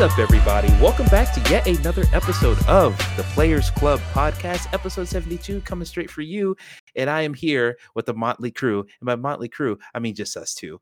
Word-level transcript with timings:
What's 0.00 0.14
up, 0.14 0.18
everybody? 0.18 0.68
Welcome 0.82 1.08
back 1.08 1.34
to 1.34 1.50
yet 1.50 1.66
another 1.66 2.04
episode 2.14 2.58
of 2.66 2.96
the 3.18 3.22
Players 3.34 3.70
Club 3.70 4.00
podcast, 4.14 4.72
episode 4.72 5.06
72, 5.06 5.60
coming 5.60 5.84
straight 5.84 6.10
for 6.10 6.22
you. 6.22 6.56
And 6.96 7.10
I 7.10 7.20
am 7.20 7.34
here 7.34 7.76
with 7.94 8.06
the 8.06 8.14
Motley 8.14 8.50
crew. 8.50 8.80
And 8.80 9.06
by 9.06 9.16
Motley 9.16 9.50
crew, 9.50 9.78
I 9.92 9.98
mean 9.98 10.14
just 10.14 10.38
us 10.38 10.54
two. 10.54 10.80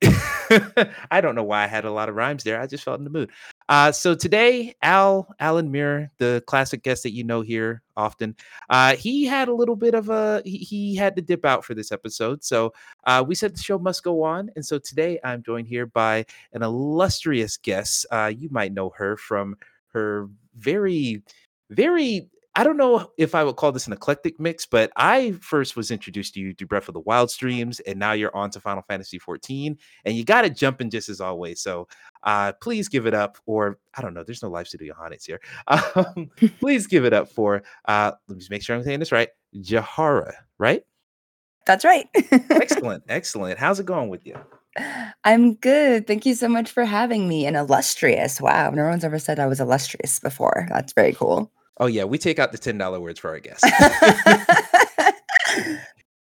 I 0.02 1.20
don't 1.20 1.34
know 1.34 1.42
why 1.42 1.64
I 1.64 1.66
had 1.66 1.84
a 1.84 1.90
lot 1.90 2.08
of 2.08 2.14
rhymes 2.14 2.44
there. 2.44 2.58
I 2.58 2.66
just 2.66 2.82
felt 2.82 2.96
in 2.96 3.04
the 3.04 3.10
mood. 3.10 3.30
Uh, 3.68 3.90
so 3.90 4.14
today, 4.14 4.74
Al 4.82 5.34
Alan 5.40 5.70
Muir, 5.70 6.10
the 6.18 6.42
classic 6.46 6.82
guest 6.82 7.02
that 7.02 7.12
you 7.12 7.24
know 7.24 7.40
here 7.40 7.82
often, 7.96 8.36
uh, 8.70 8.94
he 8.94 9.24
had 9.24 9.48
a 9.48 9.54
little 9.54 9.74
bit 9.76 9.94
of 9.94 10.08
a 10.08 10.40
he, 10.44 10.58
he 10.58 10.94
had 10.94 11.16
to 11.16 11.22
dip 11.22 11.44
out 11.44 11.64
for 11.64 11.74
this 11.74 11.90
episode. 11.90 12.44
So 12.44 12.72
uh, 13.04 13.24
we 13.26 13.34
said 13.34 13.54
the 13.54 13.62
show 13.62 13.78
must 13.78 14.04
go 14.04 14.22
on, 14.22 14.50
and 14.54 14.64
so 14.64 14.78
today 14.78 15.18
I'm 15.24 15.42
joined 15.42 15.66
here 15.66 15.86
by 15.86 16.26
an 16.52 16.62
illustrious 16.62 17.56
guest. 17.56 18.06
Uh, 18.10 18.32
you 18.36 18.48
might 18.50 18.72
know 18.72 18.90
her 18.96 19.16
from 19.16 19.56
her 19.88 20.28
very 20.56 21.22
very 21.70 22.28
I 22.58 22.64
don't 22.64 22.78
know 22.78 23.12
if 23.18 23.34
I 23.34 23.44
would 23.44 23.56
call 23.56 23.70
this 23.70 23.86
an 23.86 23.92
eclectic 23.92 24.40
mix, 24.40 24.64
but 24.64 24.90
I 24.96 25.32
first 25.42 25.76
was 25.76 25.90
introduced 25.90 26.32
to 26.34 26.40
you 26.40 26.54
through 26.54 26.68
Breath 26.68 26.88
of 26.88 26.94
the 26.94 27.00
Wild 27.00 27.30
streams, 27.30 27.80
and 27.80 27.98
now 27.98 28.12
you're 28.12 28.34
on 28.34 28.48
to 28.50 28.60
Final 28.60 28.82
Fantasy 28.88 29.18
14, 29.18 29.76
and 30.06 30.16
you 30.16 30.24
got 30.24 30.46
it 30.46 30.56
jumping 30.56 30.88
just 30.88 31.10
as 31.10 31.20
always. 31.20 31.60
So 31.60 31.86
uh, 32.22 32.52
please 32.62 32.88
give 32.88 33.06
it 33.06 33.12
up, 33.12 33.36
or 33.44 33.78
I 33.94 34.00
don't 34.00 34.14
know, 34.14 34.24
there's 34.24 34.42
no 34.42 34.48
live 34.48 34.66
studio 34.66 34.94
Johannes 34.94 35.24
here. 35.24 35.40
Um, 35.96 36.30
please 36.60 36.86
give 36.86 37.04
it 37.04 37.12
up 37.12 37.28
for, 37.28 37.62
uh, 37.86 38.12
let 38.28 38.34
me 38.34 38.38
just 38.38 38.50
make 38.50 38.62
sure 38.62 38.74
I'm 38.74 38.82
saying 38.82 39.00
this 39.00 39.12
right, 39.12 39.28
Jahara, 39.56 40.32
right? 40.58 40.82
That's 41.66 41.84
right. 41.84 42.08
excellent, 42.32 43.04
excellent. 43.08 43.58
How's 43.58 43.80
it 43.80 43.86
going 43.86 44.08
with 44.08 44.26
you? 44.26 44.36
I'm 45.24 45.54
good. 45.54 46.06
Thank 46.06 46.24
you 46.24 46.34
so 46.34 46.48
much 46.48 46.70
for 46.70 46.84
having 46.84 47.28
me. 47.28 47.46
And 47.46 47.56
illustrious. 47.56 48.40
Wow. 48.40 48.70
No 48.70 48.88
one's 48.88 49.04
ever 49.04 49.18
said 49.18 49.38
I 49.38 49.46
was 49.46 49.60
illustrious 49.60 50.20
before. 50.20 50.66
That's 50.70 50.92
very 50.92 51.12
cool. 51.12 51.50
Oh 51.78 51.86
yeah, 51.86 52.04
we 52.04 52.18
take 52.18 52.38
out 52.38 52.52
the 52.52 52.58
ten 52.58 52.78
dollar 52.78 53.00
words 53.00 53.20
for 53.20 53.30
our 53.30 53.40
guests. 53.40 53.68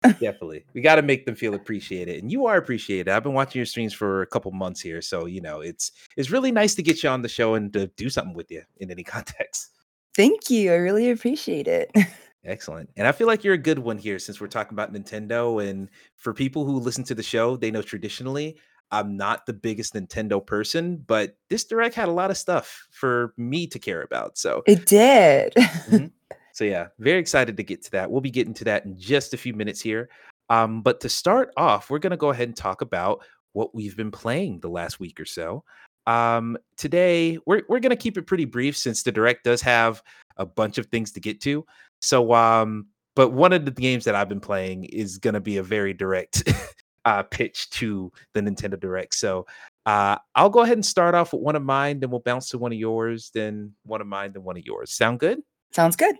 Definitely, 0.04 0.66
we 0.74 0.82
got 0.82 0.96
to 0.96 1.02
make 1.02 1.26
them 1.26 1.36
feel 1.36 1.56
appreciated, 1.56 2.22
and 2.22 2.32
you 2.32 2.46
are 2.46 2.58
appreciated. 2.58 3.10
I've 3.10 3.24
been 3.24 3.34
watching 3.34 3.60
your 3.60 3.66
streams 3.66 3.94
for 3.94 4.22
a 4.22 4.28
couple 4.28 4.52
months 4.52 4.82
here, 4.82 5.02
so 5.02 5.26
you 5.26 5.42
know 5.42 5.62
it's 5.62 5.92
it's 6.16 6.30
really 6.32 6.52
nice 6.52 6.76
to 6.76 6.84
get 6.84 7.02
you 7.04 7.10
on 7.10 7.22
the 7.22 7.30
show 7.30 7.56
and 7.56 7.74
to 7.74 7.88
do 7.98 8.10
something 8.10 8.36
with 8.36 8.52
you 8.52 8.62
in 8.78 8.92
any 8.92 9.04
context. 9.16 9.72
Thank 10.16 10.50
you. 10.50 10.72
I 10.72 10.76
really 10.76 11.12
appreciate 11.12 11.68
it. 11.68 11.92
Excellent. 12.46 12.90
And 12.96 13.08
I 13.08 13.12
feel 13.12 13.28
like 13.28 13.44
you're 13.44 13.56
a 13.56 13.58
good 13.58 13.80
one 13.80 13.98
here 13.98 14.20
since 14.20 14.40
we're 14.40 14.48
talking 14.48 14.76
about 14.76 14.94
Nintendo. 14.94 15.68
And 15.68 15.90
for 16.16 16.34
people 16.34 16.64
who 16.64 16.80
listen 16.80 17.04
to 17.06 17.16
the 17.16 17.24
show, 17.24 17.58
they 17.58 17.72
know 17.72 17.82
traditionally 17.82 18.58
I'm 18.91 19.17
not 19.17 19.45
the 19.45 19.53
biggest 19.53 19.94
Nintendo 19.94 20.45
person, 20.45 20.97
but 20.97 21.38
this 21.50 21.66
direct 21.66 21.95
had 21.95 22.08
a 22.08 22.14
lot 22.14 22.31
of 22.31 22.38
stuff 22.38 22.88
for 22.91 23.33
me 23.38 23.67
to 23.67 23.80
care 23.80 24.02
about. 24.02 24.38
So 24.38 24.64
it 24.66 24.86
did. 24.86 25.53
mm-hmm. 25.55 26.08
So 26.53 26.64
yeah, 26.64 26.88
very 27.00 27.19
excited 27.19 27.58
to 27.58 27.63
get 27.63 27.83
to 27.83 27.91
that. 27.91 28.09
We'll 28.09 28.22
be 28.22 28.31
getting 28.31 28.53
to 28.56 28.63
that 28.66 28.86
in 28.86 28.97
just 28.97 29.33
a 29.33 29.38
few 29.38 29.53
minutes 29.53 29.81
here. 29.81 30.09
Um, 30.50 30.81
but 30.81 31.02
to 31.02 31.09
start 31.09 31.52
off, 31.58 31.89
we're 31.89 32.00
gonna 32.00 32.16
go 32.16 32.30
ahead 32.30 32.47
and 32.47 32.56
talk 32.56 32.81
about 32.81 33.23
what 33.53 33.75
we've 33.75 33.97
been 33.97 34.11
playing 34.11 34.59
the 34.59 34.69
last 34.69 35.00
week 35.00 35.19
or 35.19 35.25
so. 35.25 35.63
Um, 36.08 36.58
today 36.78 37.39
we're 37.45 37.63
we're 37.67 37.80
gonna 37.80 37.95
keep 37.95 38.17
it 38.17 38.28
pretty 38.28 38.45
brief 38.45 38.78
since 38.78 39.03
the 39.03 39.11
direct 39.11 39.44
does 39.44 39.61
have 39.63 40.02
a 40.38 40.45
bunch 40.45 40.78
of 40.78 40.86
things 40.88 41.11
to 41.13 41.19
get 41.19 41.41
to. 41.41 41.66
So 42.01 42.34
um, 42.34 42.88
but 43.16 43.31
one 43.31 43.53
of 43.53 43.66
the 43.66 43.72
games 43.72 44.06
that 44.06 44.16
I've 44.16 44.29
been 44.29 44.40
playing 44.40 44.85
is 44.85 45.18
gonna 45.18 45.41
be 45.41 45.57
a 45.57 45.63
very 45.63 45.94
direct 45.94 46.44
uh, 47.06 47.24
pitch 47.24 47.70
to 47.72 48.12
the 48.34 48.42
Nintendo 48.42 48.80
Direct. 48.80 49.14
So 49.14 49.46
uh, 49.86 50.18
I'll 50.34 50.50
go 50.50 50.62
ahead 50.62 50.78
and 50.78 50.86
start 50.86 51.16
off 51.16 51.32
with 51.32 51.42
one 51.42 51.56
of 51.56 51.64
mine, 51.64 52.00
then 52.00 52.10
we'll 52.10 52.20
bounce 52.20 52.50
to 52.50 52.58
one 52.58 52.74
of 52.74 52.80
yours, 52.80 53.32
then 53.34 53.74
one 53.86 54.02
of 54.02 54.08
mine, 54.08 54.34
then 54.34 54.44
one 54.44 54.58
of 54.58 54.66
yours. 54.66 54.92
Sound 54.92 55.20
good? 55.20 55.42
Sounds 55.72 55.96
good. 55.96 56.16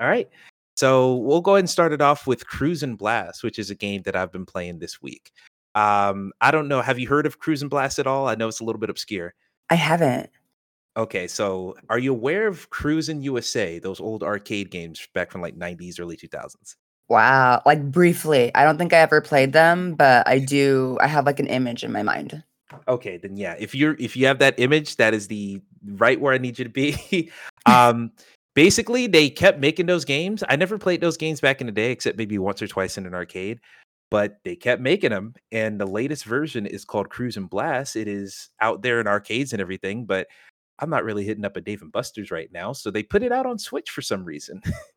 All 0.00 0.08
right. 0.08 0.28
So 0.76 1.16
we'll 1.16 1.40
go 1.40 1.52
ahead 1.52 1.60
and 1.60 1.70
start 1.70 1.92
it 1.92 2.00
off 2.00 2.26
with 2.26 2.46
Cruis'n 2.46 2.96
Blast, 2.96 3.42
which 3.42 3.58
is 3.58 3.70
a 3.70 3.74
game 3.74 4.02
that 4.02 4.16
I've 4.16 4.32
been 4.32 4.46
playing 4.46 4.78
this 4.78 5.00
week. 5.02 5.32
Um, 5.74 6.32
I 6.40 6.50
don't 6.50 6.68
know. 6.68 6.82
Have 6.82 6.98
you 6.98 7.08
heard 7.08 7.26
of 7.26 7.40
Cruis'n 7.40 7.68
Blast 7.68 7.98
at 7.98 8.06
all? 8.06 8.28
I 8.28 8.34
know 8.34 8.48
it's 8.48 8.60
a 8.60 8.64
little 8.64 8.80
bit 8.80 8.90
obscure. 8.90 9.34
I 9.70 9.76
haven't. 9.76 10.30
Okay, 10.96 11.26
so 11.26 11.74
are 11.88 11.98
you 11.98 12.12
aware 12.12 12.46
of 12.46 12.70
Cruis'n 12.70 13.22
USA, 13.22 13.80
those 13.80 14.00
old 14.00 14.22
arcade 14.22 14.70
games 14.70 15.08
back 15.12 15.32
from 15.32 15.40
like 15.40 15.58
90s, 15.58 15.98
early 15.98 16.16
2000s? 16.16 16.76
Wow, 17.08 17.62
like 17.66 17.90
briefly. 17.90 18.50
I 18.54 18.64
don't 18.64 18.78
think 18.78 18.92
I 18.92 18.98
ever 18.98 19.20
played 19.20 19.52
them, 19.52 19.94
but 19.94 20.26
I 20.26 20.38
do 20.38 20.98
I 21.00 21.06
have 21.06 21.26
like 21.26 21.40
an 21.40 21.46
image 21.46 21.84
in 21.84 21.92
my 21.92 22.02
mind. 22.02 22.42
Okay, 22.88 23.18
then 23.18 23.36
yeah. 23.36 23.54
If 23.58 23.74
you're 23.74 23.96
if 23.98 24.16
you 24.16 24.26
have 24.26 24.38
that 24.38 24.58
image, 24.58 24.96
that 24.96 25.12
is 25.12 25.28
the 25.28 25.60
right 25.84 26.20
where 26.20 26.32
I 26.32 26.38
need 26.38 26.58
you 26.58 26.64
to 26.64 26.70
be. 26.70 27.30
um 27.66 28.10
basically 28.54 29.06
they 29.06 29.28
kept 29.28 29.58
making 29.60 29.86
those 29.86 30.04
games. 30.04 30.42
I 30.48 30.56
never 30.56 30.78
played 30.78 31.00
those 31.00 31.16
games 31.16 31.40
back 31.40 31.60
in 31.60 31.66
the 31.66 31.72
day 31.72 31.90
except 31.90 32.16
maybe 32.16 32.38
once 32.38 32.62
or 32.62 32.68
twice 32.68 32.96
in 32.96 33.04
an 33.06 33.14
arcade, 33.14 33.60
but 34.10 34.38
they 34.44 34.56
kept 34.56 34.80
making 34.80 35.10
them 35.10 35.34
and 35.52 35.78
the 35.78 35.86
latest 35.86 36.24
version 36.24 36.64
is 36.64 36.86
called 36.86 37.10
Cruis'n 37.10 37.50
Blast. 37.50 37.96
It 37.96 38.08
is 38.08 38.48
out 38.60 38.82
there 38.82 39.00
in 39.00 39.06
arcades 39.06 39.52
and 39.52 39.60
everything, 39.60 40.06
but 40.06 40.26
I'm 40.78 40.90
not 40.90 41.04
really 41.04 41.24
hitting 41.24 41.44
up 41.44 41.56
a 41.56 41.60
Dave 41.60 41.82
and 41.82 41.92
Buster's 41.92 42.30
right 42.30 42.50
now, 42.52 42.72
so 42.72 42.90
they 42.90 43.02
put 43.02 43.22
it 43.22 43.30
out 43.30 43.46
on 43.46 43.58
Switch 43.58 43.90
for 43.90 44.02
some 44.02 44.24
reason. 44.24 44.62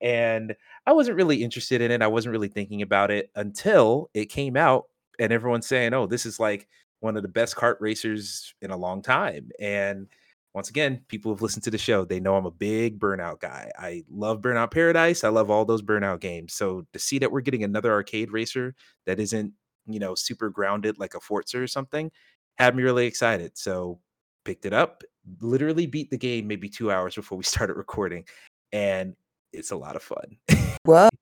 and 0.00 0.54
I 0.86 0.92
wasn't 0.92 1.16
really 1.16 1.42
interested 1.42 1.80
in 1.80 1.90
it. 1.90 2.02
I 2.02 2.06
wasn't 2.06 2.32
really 2.32 2.48
thinking 2.48 2.82
about 2.82 3.10
it 3.10 3.30
until 3.34 4.10
it 4.14 4.26
came 4.26 4.56
out 4.56 4.84
and 5.18 5.32
everyone's 5.32 5.66
saying, 5.66 5.94
"Oh, 5.94 6.06
this 6.06 6.26
is 6.26 6.40
like 6.40 6.68
one 7.00 7.16
of 7.16 7.22
the 7.22 7.28
best 7.28 7.56
kart 7.56 7.76
racers 7.80 8.54
in 8.62 8.70
a 8.70 8.76
long 8.76 9.02
time." 9.02 9.50
And 9.60 10.08
once 10.54 10.70
again, 10.70 11.04
people 11.08 11.30
who've 11.30 11.42
listened 11.42 11.64
to 11.64 11.70
the 11.70 11.78
show, 11.78 12.04
they 12.04 12.20
know 12.20 12.36
I'm 12.36 12.46
a 12.46 12.50
big 12.50 12.98
Burnout 12.98 13.40
guy. 13.40 13.70
I 13.78 14.04
love 14.10 14.40
Burnout 14.40 14.70
Paradise. 14.72 15.22
I 15.24 15.28
love 15.28 15.50
all 15.50 15.64
those 15.64 15.82
Burnout 15.82 16.20
games. 16.20 16.54
So 16.54 16.84
to 16.92 16.98
see 16.98 17.18
that 17.18 17.30
we're 17.30 17.42
getting 17.42 17.64
another 17.64 17.92
arcade 17.92 18.32
racer 18.32 18.74
that 19.06 19.20
isn't, 19.20 19.52
you 19.86 20.00
know, 20.00 20.14
super 20.14 20.50
grounded 20.50 20.98
like 20.98 21.14
a 21.14 21.20
Forza 21.20 21.60
or 21.60 21.66
something, 21.66 22.10
had 22.56 22.74
me 22.74 22.82
really 22.82 23.06
excited. 23.06 23.56
So 23.56 24.00
picked 24.44 24.66
it 24.66 24.72
up, 24.72 25.02
literally 25.40 25.86
beat 25.86 26.10
the 26.10 26.18
game 26.18 26.46
maybe 26.48 26.68
two 26.68 26.90
hours 26.90 27.14
before 27.14 27.38
we 27.38 27.44
started 27.44 27.74
recording. 27.74 28.24
And 28.72 29.14
it's 29.52 29.70
a 29.70 29.76
lot 29.76 29.96
of 29.96 30.02
fun. 30.02 30.36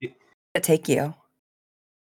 Did 0.01 0.15
it 0.55 0.63
take 0.63 0.89
you? 0.89 1.15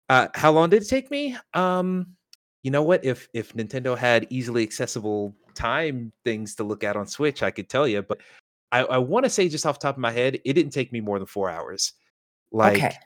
Uh, 0.09 0.29
how 0.35 0.51
long 0.51 0.71
did 0.71 0.83
it 0.83 0.89
take 0.89 1.11
me? 1.11 1.37
Um, 1.55 2.17
you 2.63 2.71
know 2.71 2.83
what? 2.83 3.05
If 3.05 3.29
if 3.33 3.55
Nintendo 3.55 3.97
had 3.97 4.27
easily 4.31 4.63
accessible 4.63 5.35
time 5.55 6.13
things 6.25 6.55
to 6.57 6.65
look 6.65 6.85
at 6.85 6.97
on 6.97 7.07
Switch, 7.07 7.43
I 7.43 7.51
could 7.51 7.69
tell 7.69 7.87
you. 7.87 8.03
But 8.03 8.21
I, 8.73 8.81
I 8.81 8.99
want 8.99 9.25
to 9.25 9.31
say 9.31 9.49
just 9.49 9.67
off 9.67 9.79
top 9.79 9.97
of 9.97 10.01
my 10.01 10.11
head, 10.11 10.41
it 10.45 10.53
didn't 10.55 10.73
take 10.73 10.93
me 10.93 11.01
more 11.01 11.19
than 11.19 11.27
four 11.27 11.51
hours. 11.51 11.93
Like 12.53 12.77
okay. 12.77 12.97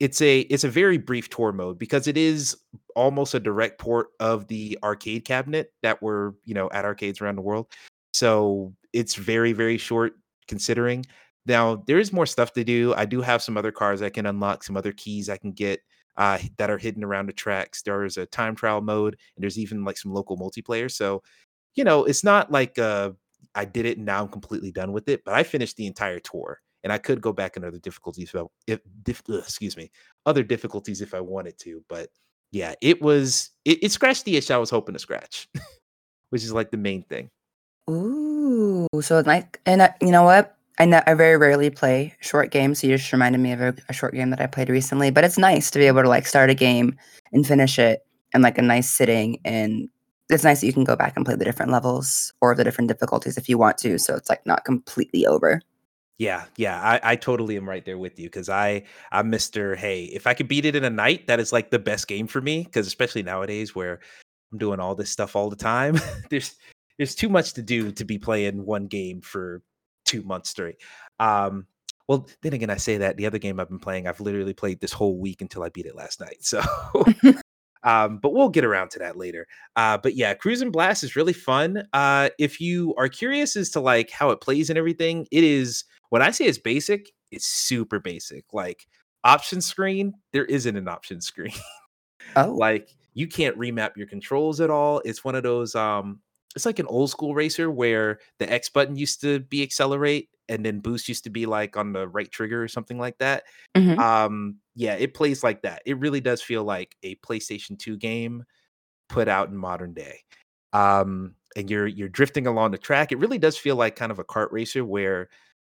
it's 0.00 0.20
a 0.22 0.40
it's 0.40 0.64
a 0.64 0.68
very 0.68 0.98
brief 0.98 1.28
tour 1.28 1.52
mode 1.52 1.78
because 1.78 2.06
it 2.06 2.16
is 2.16 2.56
almost 2.94 3.34
a 3.34 3.40
direct 3.40 3.78
port 3.78 4.08
of 4.20 4.46
the 4.46 4.78
arcade 4.82 5.24
cabinet 5.24 5.72
that 5.82 6.00
were 6.00 6.36
you 6.44 6.54
know 6.54 6.70
at 6.70 6.84
arcades 6.84 7.20
around 7.20 7.36
the 7.36 7.42
world. 7.42 7.66
So 8.12 8.72
it's 8.92 9.16
very 9.16 9.52
very 9.52 9.78
short 9.78 10.14
considering. 10.46 11.04
Now 11.46 11.76
there 11.86 11.98
is 11.98 12.12
more 12.12 12.26
stuff 12.26 12.52
to 12.54 12.64
do. 12.64 12.94
I 12.96 13.04
do 13.04 13.20
have 13.20 13.42
some 13.42 13.56
other 13.56 13.72
cars 13.72 14.02
I 14.02 14.10
can 14.10 14.26
unlock, 14.26 14.64
some 14.64 14.76
other 14.76 14.92
keys 14.92 15.28
I 15.28 15.36
can 15.36 15.52
get 15.52 15.80
uh, 16.16 16.38
that 16.58 16.70
are 16.70 16.78
hidden 16.78 17.04
around 17.04 17.26
the 17.26 17.32
tracks. 17.32 17.82
There 17.82 18.04
is 18.04 18.16
a 18.16 18.26
time 18.26 18.54
trial 18.54 18.80
mode, 18.80 19.16
and 19.36 19.42
there's 19.42 19.58
even 19.58 19.84
like 19.84 19.98
some 19.98 20.12
local 20.12 20.36
multiplayer. 20.36 20.90
So, 20.90 21.22
you 21.74 21.84
know, 21.84 22.04
it's 22.04 22.24
not 22.24 22.50
like 22.50 22.78
uh, 22.78 23.10
I 23.54 23.64
did 23.64 23.86
it 23.86 23.96
and 23.96 24.06
now 24.06 24.22
I'm 24.22 24.28
completely 24.28 24.72
done 24.72 24.92
with 24.92 25.08
it. 25.08 25.24
But 25.24 25.34
I 25.34 25.42
finished 25.42 25.76
the 25.76 25.86
entire 25.86 26.20
tour, 26.20 26.60
and 26.82 26.92
I 26.92 26.98
could 26.98 27.20
go 27.20 27.32
back 27.32 27.56
in 27.56 27.64
other 27.64 27.78
difficulties 27.78 28.32
if, 28.34 28.40
I, 28.40 28.78
if 29.06 29.22
ugh, 29.28 29.38
excuse 29.38 29.76
me, 29.76 29.90
other 30.26 30.42
difficulties 30.42 31.00
if 31.00 31.14
I 31.14 31.20
wanted 31.20 31.58
to. 31.58 31.84
But 31.88 32.10
yeah, 32.52 32.74
it 32.80 33.02
was 33.02 33.50
it, 33.64 33.82
it 33.82 33.92
scratched 33.92 34.24
the 34.24 34.36
itch 34.36 34.50
I 34.50 34.58
was 34.58 34.70
hoping 34.70 34.94
to 34.94 34.98
scratch, 34.98 35.48
which 36.30 36.44
is 36.44 36.52
like 36.52 36.70
the 36.70 36.76
main 36.76 37.02
thing. 37.02 37.30
Ooh, 37.90 38.86
so 39.02 39.20
like, 39.26 39.60
and 39.66 39.82
uh, 39.82 39.90
you 40.00 40.10
know 40.10 40.22
what? 40.22 40.53
I 40.78 40.86
know 40.86 41.00
I 41.06 41.14
very 41.14 41.36
rarely 41.36 41.70
play 41.70 42.14
short 42.20 42.50
games, 42.50 42.80
so 42.80 42.86
you 42.86 42.96
just 42.96 43.12
reminded 43.12 43.38
me 43.38 43.52
of 43.52 43.60
a, 43.60 43.74
a, 43.88 43.92
short 43.92 44.12
game 44.12 44.30
that 44.30 44.40
I 44.40 44.46
played 44.46 44.68
recently. 44.68 45.10
But 45.10 45.22
it's 45.22 45.38
nice 45.38 45.70
to 45.70 45.78
be 45.78 45.86
able 45.86 46.02
to 46.02 46.08
like 46.08 46.26
start 46.26 46.50
a 46.50 46.54
game 46.54 46.96
and 47.32 47.46
finish 47.46 47.78
it 47.78 48.04
in 48.34 48.42
like 48.42 48.58
a 48.58 48.62
nice 48.62 48.90
sitting, 48.90 49.40
and 49.44 49.88
it's 50.28 50.42
nice 50.42 50.60
that 50.60 50.66
you 50.66 50.72
can 50.72 50.84
go 50.84 50.96
back 50.96 51.14
and 51.16 51.24
play 51.24 51.36
the 51.36 51.44
different 51.44 51.70
levels 51.70 52.32
or 52.40 52.54
the 52.54 52.64
different 52.64 52.88
difficulties 52.88 53.36
if 53.38 53.48
you 53.48 53.56
want 53.56 53.78
to. 53.78 53.98
So 53.98 54.16
it's 54.16 54.28
like 54.28 54.44
not 54.46 54.64
completely 54.64 55.26
over. 55.26 55.60
Yeah, 56.18 56.44
yeah, 56.56 56.80
I, 56.80 57.12
I 57.12 57.16
totally 57.16 57.56
am 57.56 57.68
right 57.68 57.84
there 57.84 57.98
with 57.98 58.18
you 58.18 58.26
because 58.26 58.48
I 58.48 58.84
I'm 59.12 59.30
Mister. 59.30 59.76
Hey, 59.76 60.04
if 60.04 60.26
I 60.26 60.34
could 60.34 60.48
beat 60.48 60.64
it 60.64 60.74
in 60.74 60.84
a 60.84 60.90
night, 60.90 61.28
that 61.28 61.38
is 61.38 61.52
like 61.52 61.70
the 61.70 61.78
best 61.78 62.08
game 62.08 62.26
for 62.26 62.40
me. 62.40 62.64
Because 62.64 62.88
especially 62.88 63.22
nowadays 63.22 63.76
where 63.76 64.00
I'm 64.52 64.58
doing 64.58 64.80
all 64.80 64.96
this 64.96 65.10
stuff 65.10 65.36
all 65.36 65.50
the 65.50 65.56
time, 65.56 66.00
there's 66.30 66.56
there's 66.98 67.14
too 67.14 67.28
much 67.28 67.52
to 67.54 67.62
do 67.62 67.92
to 67.92 68.04
be 68.04 68.18
playing 68.18 68.64
one 68.64 68.86
game 68.86 69.20
for 69.20 69.62
two 70.04 70.22
months 70.22 70.50
straight. 70.50 70.76
Um, 71.18 71.66
well, 72.08 72.28
then 72.42 72.52
again, 72.52 72.70
I 72.70 72.76
say 72.76 72.98
that 72.98 73.16
the 73.16 73.26
other 73.26 73.38
game 73.38 73.58
I've 73.58 73.68
been 73.68 73.78
playing, 73.78 74.06
I've 74.06 74.20
literally 74.20 74.52
played 74.52 74.80
this 74.80 74.92
whole 74.92 75.18
week 75.18 75.40
until 75.40 75.62
I 75.62 75.70
beat 75.70 75.86
it 75.86 75.96
last 75.96 76.20
night. 76.20 76.38
So, 76.42 76.62
Um, 77.84 78.16
but 78.18 78.32
we'll 78.32 78.48
get 78.48 78.64
around 78.64 78.90
to 78.92 78.98
that 79.00 79.18
later. 79.18 79.46
Uh, 79.76 79.98
but 79.98 80.16
yeah, 80.16 80.34
Cruis'n 80.34 80.72
Blast 80.72 81.04
is 81.04 81.16
really 81.16 81.34
fun. 81.34 81.86
Uh, 81.92 82.30
if 82.38 82.58
you 82.60 82.94
are 82.96 83.08
curious 83.08 83.56
as 83.56 83.68
to 83.70 83.80
like 83.80 84.10
how 84.10 84.30
it 84.30 84.40
plays 84.40 84.70
and 84.70 84.78
everything, 84.78 85.26
it 85.30 85.44
is 85.44 85.84
when 86.08 86.22
I 86.22 86.30
say 86.30 86.46
it's 86.46 86.58
basic, 86.58 87.10
it's 87.30 87.46
super 87.46 88.00
basic. 88.00 88.46
Like 88.52 88.86
option 89.22 89.60
screen, 89.60 90.14
there 90.32 90.46
isn't 90.46 90.76
an 90.76 90.88
option 90.88 91.20
screen. 91.20 91.52
Oh, 92.36 92.52
like 92.52 92.88
you 93.12 93.28
can't 93.28 93.56
remap 93.58 93.98
your 93.98 94.06
controls 94.06 94.58
at 94.60 94.70
all. 94.70 95.02
It's 95.04 95.24
one 95.24 95.34
of 95.34 95.42
those 95.42 95.74
um 95.74 96.20
it's 96.54 96.66
like 96.66 96.78
an 96.78 96.86
old 96.86 97.10
school 97.10 97.34
racer 97.34 97.70
where 97.70 98.18
the 98.38 98.50
X 98.50 98.68
button 98.68 98.96
used 98.96 99.20
to 99.22 99.40
be 99.40 99.62
accelerate 99.62 100.28
and 100.48 100.64
then 100.64 100.80
boost 100.80 101.08
used 101.08 101.24
to 101.24 101.30
be 101.30 101.46
like 101.46 101.76
on 101.76 101.92
the 101.92 102.06
right 102.08 102.30
trigger 102.30 102.62
or 102.62 102.68
something 102.68 102.98
like 102.98 103.18
that. 103.18 103.44
mhm. 103.76 103.98
Um 103.98 104.58
yeah, 104.74 104.94
it 104.94 105.14
plays 105.14 105.42
like 105.44 105.62
that. 105.62 105.82
It 105.86 105.98
really 105.98 106.20
does 106.20 106.42
feel 106.42 106.64
like 106.64 106.96
a 107.02 107.16
PlayStation 107.16 107.78
2 107.78 107.96
game 107.96 108.44
put 109.08 109.28
out 109.28 109.48
in 109.50 109.56
modern 109.56 109.94
day. 109.94 110.20
Um 110.72 111.36
and 111.56 111.70
you're 111.70 111.86
you're 111.86 112.08
drifting 112.08 112.46
along 112.46 112.72
the 112.72 112.78
track. 112.78 113.12
It 113.12 113.18
really 113.18 113.38
does 113.38 113.56
feel 113.58 113.76
like 113.76 113.96
kind 113.96 114.12
of 114.12 114.18
a 114.18 114.24
kart 114.24 114.48
racer 114.52 114.84
where 114.84 115.28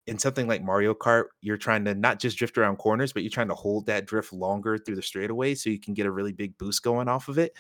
in 0.08 0.20
something 0.20 0.48
like 0.48 0.64
Mario 0.64 0.94
Kart, 0.94 1.26
you're 1.42 1.58
trying 1.58 1.84
to 1.86 1.96
not 1.96 2.20
just 2.20 2.38
drift 2.38 2.58
around 2.58 2.78
corners, 2.78 3.12
but 3.12 3.24
you're 3.24 3.32
trying 3.32 3.48
to 3.48 3.56
hold 3.56 3.88
that 3.88 4.06
drift 4.06 4.32
longer 4.34 4.78
through 4.78 4.96
the 4.96 5.02
straightaway 5.02 5.56
so 5.56 5.70
you 5.70 5.80
can 5.80 5.96
get 5.96 6.06
a 6.06 6.12
really 6.12 6.32
big 6.34 6.58
boost 6.60 6.84
going 6.84 7.08
off 7.08 7.28
of 7.28 7.40
it. 7.40 7.54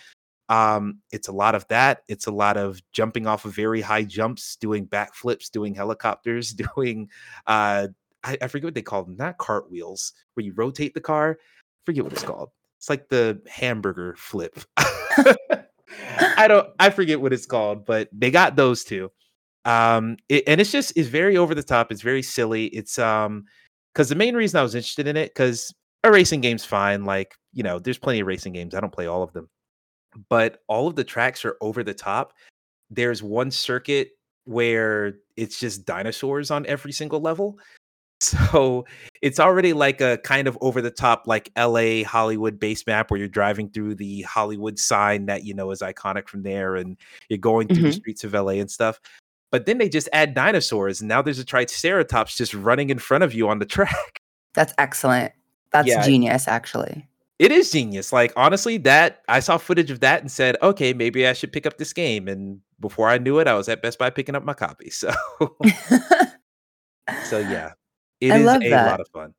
Um, 0.49 0.99
it's 1.11 1.27
a 1.27 1.31
lot 1.31 1.55
of 1.55 1.67
that. 1.69 2.03
It's 2.07 2.27
a 2.27 2.31
lot 2.31 2.57
of 2.57 2.81
jumping 2.91 3.25
off 3.27 3.45
of 3.45 3.55
very 3.55 3.81
high 3.81 4.03
jumps, 4.03 4.55
doing 4.57 4.87
backflips, 4.87 5.49
doing 5.49 5.73
helicopters, 5.73 6.53
doing 6.75 7.09
uh 7.47 7.87
I, 8.23 8.37
I 8.41 8.47
forget 8.47 8.65
what 8.65 8.75
they 8.75 8.81
call 8.81 9.03
them, 9.03 9.15
not 9.17 9.37
cartwheels, 9.37 10.13
where 10.33 10.45
you 10.45 10.53
rotate 10.55 10.93
the 10.93 11.01
car. 11.01 11.37
I 11.39 11.81
forget 11.85 12.03
what 12.03 12.13
it's 12.13 12.23
called. 12.23 12.49
It's 12.79 12.89
like 12.89 13.09
the 13.09 13.41
hamburger 13.47 14.15
flip. 14.17 14.59
I 14.77 16.47
don't 16.47 16.69
I 16.79 16.89
forget 16.89 17.21
what 17.21 17.33
it's 17.33 17.45
called, 17.45 17.85
but 17.85 18.09
they 18.11 18.31
got 18.31 18.55
those 18.55 18.83
two. 18.83 19.11
Um 19.65 20.17
it, 20.29 20.43
and 20.47 20.61
it's 20.61 20.71
just 20.71 20.93
it's 20.95 21.09
very 21.09 21.37
over 21.37 21.55
the 21.55 21.63
top, 21.63 21.91
it's 21.91 22.01
very 22.01 22.21
silly. 22.21 22.67
It's 22.67 22.99
um 22.99 23.45
because 23.93 24.09
the 24.09 24.15
main 24.15 24.35
reason 24.35 24.59
I 24.59 24.63
was 24.63 24.75
interested 24.75 25.07
in 25.07 25.17
it, 25.17 25.29
because 25.29 25.73
a 26.03 26.11
racing 26.11 26.41
game's 26.41 26.65
fine. 26.65 27.05
Like, 27.05 27.33
you 27.53 27.63
know, 27.63 27.79
there's 27.79 27.97
plenty 27.97 28.19
of 28.19 28.27
racing 28.27 28.53
games. 28.53 28.75
I 28.75 28.81
don't 28.81 28.91
play 28.93 29.07
all 29.07 29.23
of 29.23 29.33
them 29.33 29.49
but 30.29 30.61
all 30.67 30.87
of 30.87 30.95
the 30.95 31.03
tracks 31.03 31.43
are 31.45 31.57
over 31.61 31.83
the 31.83 31.93
top. 31.93 32.33
There's 32.89 33.21
one 33.23 33.51
circuit 33.51 34.11
where 34.45 35.15
it's 35.37 35.59
just 35.59 35.85
dinosaurs 35.85 36.51
on 36.51 36.65
every 36.67 36.91
single 36.91 37.19
level. 37.21 37.59
So 38.21 38.85
it's 39.21 39.41
already 39.41 39.73
like 39.73 39.99
a 39.99 40.17
kind 40.19 40.47
of 40.47 40.57
over 40.61 40.81
the 40.81 40.89
top, 40.89 41.23
like 41.27 41.51
LA 41.57 42.03
Hollywood 42.05 42.57
base 42.57 42.87
map 42.87 43.11
where 43.11 43.19
you're 43.19 43.27
driving 43.27 43.69
through 43.69 43.95
the 43.95 44.21
Hollywood 44.21 44.79
sign 44.79 45.25
that 45.25 45.43
you 45.43 45.53
know 45.53 45.69
is 45.71 45.81
iconic 45.81 46.29
from 46.29 46.41
there, 46.41 46.77
and 46.77 46.95
you're 47.27 47.37
going 47.37 47.67
through 47.67 47.83
the 47.83 47.89
Mhm. 47.89 47.93
streets 47.95 48.23
of 48.23 48.33
LA 48.33 48.53
and 48.61 48.71
stuff. 48.71 49.01
But 49.51 49.65
then 49.65 49.79
they 49.79 49.89
just 49.89 50.07
add 50.13 50.33
dinosaurs, 50.33 51.01
and 51.01 51.09
now 51.09 51.21
there's 51.21 51.39
a 51.39 51.45
Triceratops 51.45 52.37
just 52.37 52.53
running 52.53 52.89
in 52.89 52.99
front 52.99 53.25
of 53.25 53.33
you 53.33 53.49
on 53.49 53.59
the 53.59 53.65
track. 53.65 54.21
That's 54.53 54.73
excellent. 54.77 55.33
That's 55.71 55.89
Yeah, 55.89 56.05
genius, 56.05 56.47
actually. 56.47 57.05
It 57.39 57.51
is 57.51 57.71
genius. 57.71 58.13
Like 58.13 58.31
honestly, 58.37 58.77
that 58.79 59.21
I 59.27 59.39
saw 59.39 59.57
footage 59.57 59.91
of 59.91 59.99
that 60.01 60.21
and 60.21 60.31
said, 60.31 60.57
okay, 60.61 60.93
maybe 60.93 61.27
I 61.27 61.33
should 61.33 61.51
pick 61.51 61.65
up 61.65 61.77
this 61.77 61.91
game. 61.93 62.27
And 62.27 62.61
before 62.79 63.09
I 63.09 63.17
knew 63.17 63.39
it, 63.39 63.47
I 63.47 63.55
was 63.55 63.67
at 63.67 63.81
Best 63.81 63.99
Buy 63.99 64.09
picking 64.09 64.35
up 64.35 64.43
my 64.43 64.53
copy. 64.53 64.89
So, 64.91 65.11
so 67.21 67.39
yeah, 67.39 67.73
it 68.21 68.35
I 68.35 68.37
is 68.37 68.45
love 68.45 68.61
a 68.63 68.77
lot 68.77 68.99
of 69.01 69.07
fun. 69.13 69.33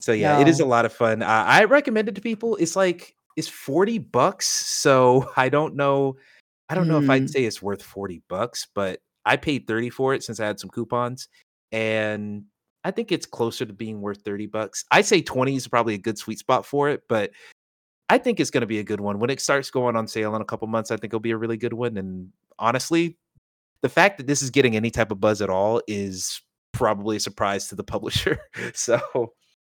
So 0.00 0.12
yeah, 0.12 0.34
it 0.34 0.48
is 0.48 0.60
a 0.60 0.64
lot 0.64 0.84
of 0.84 0.92
fun. 0.92 1.22
Uh, 1.22 1.26
I 1.26 1.64
recommend 1.64 2.08
it 2.08 2.14
to 2.14 2.20
people. 2.20 2.56
It's 2.56 2.76
like 2.76 3.14
it's 3.36 3.48
forty 3.48 3.98
bucks. 3.98 4.48
So 4.48 5.30
I 5.36 5.48
don't 5.48 5.74
know. 5.74 6.16
I 6.68 6.74
don't 6.74 6.88
know 6.88 6.98
if 6.98 7.10
I'd 7.10 7.22
Mm, 7.22 7.30
say 7.30 7.44
it's 7.44 7.62
worth 7.62 7.82
forty 7.82 8.22
bucks, 8.28 8.66
but 8.74 9.00
I 9.24 9.36
paid 9.36 9.66
thirty 9.66 9.90
for 9.90 10.14
it 10.14 10.22
since 10.22 10.40
I 10.40 10.46
had 10.46 10.60
some 10.60 10.70
coupons, 10.70 11.28
and 11.72 12.44
I 12.84 12.90
think 12.90 13.12
it's 13.12 13.26
closer 13.26 13.66
to 13.66 13.72
being 13.72 14.00
worth 14.00 14.22
thirty 14.22 14.46
bucks. 14.46 14.84
I'd 14.90 15.06
say 15.06 15.20
twenty 15.20 15.56
is 15.56 15.68
probably 15.68 15.94
a 15.94 15.98
good 15.98 16.18
sweet 16.18 16.38
spot 16.38 16.64
for 16.64 16.88
it, 16.88 17.02
but 17.08 17.30
I 18.10 18.18
think 18.18 18.40
it's 18.40 18.50
going 18.50 18.62
to 18.62 18.66
be 18.66 18.78
a 18.78 18.84
good 18.84 19.00
one. 19.00 19.18
When 19.18 19.30
it 19.30 19.40
starts 19.40 19.70
going 19.70 19.96
on 19.96 20.08
sale 20.08 20.34
in 20.34 20.42
a 20.42 20.46
couple 20.46 20.66
months, 20.68 20.90
I 20.90 20.96
think 20.96 21.10
it'll 21.10 21.20
be 21.20 21.32
a 21.32 21.36
really 21.36 21.58
good 21.58 21.74
one. 21.74 21.96
And 21.96 22.30
honestly, 22.58 23.18
the 23.82 23.88
fact 23.88 24.16
that 24.18 24.26
this 24.26 24.42
is 24.42 24.50
getting 24.50 24.76
any 24.76 24.90
type 24.90 25.10
of 25.10 25.20
buzz 25.20 25.42
at 25.42 25.50
all 25.50 25.82
is 25.86 26.40
probably 26.72 27.16
a 27.16 27.20
surprise 27.20 27.68
to 27.68 27.74
the 27.74 27.84
publisher. 27.84 28.38
so, 28.74 29.00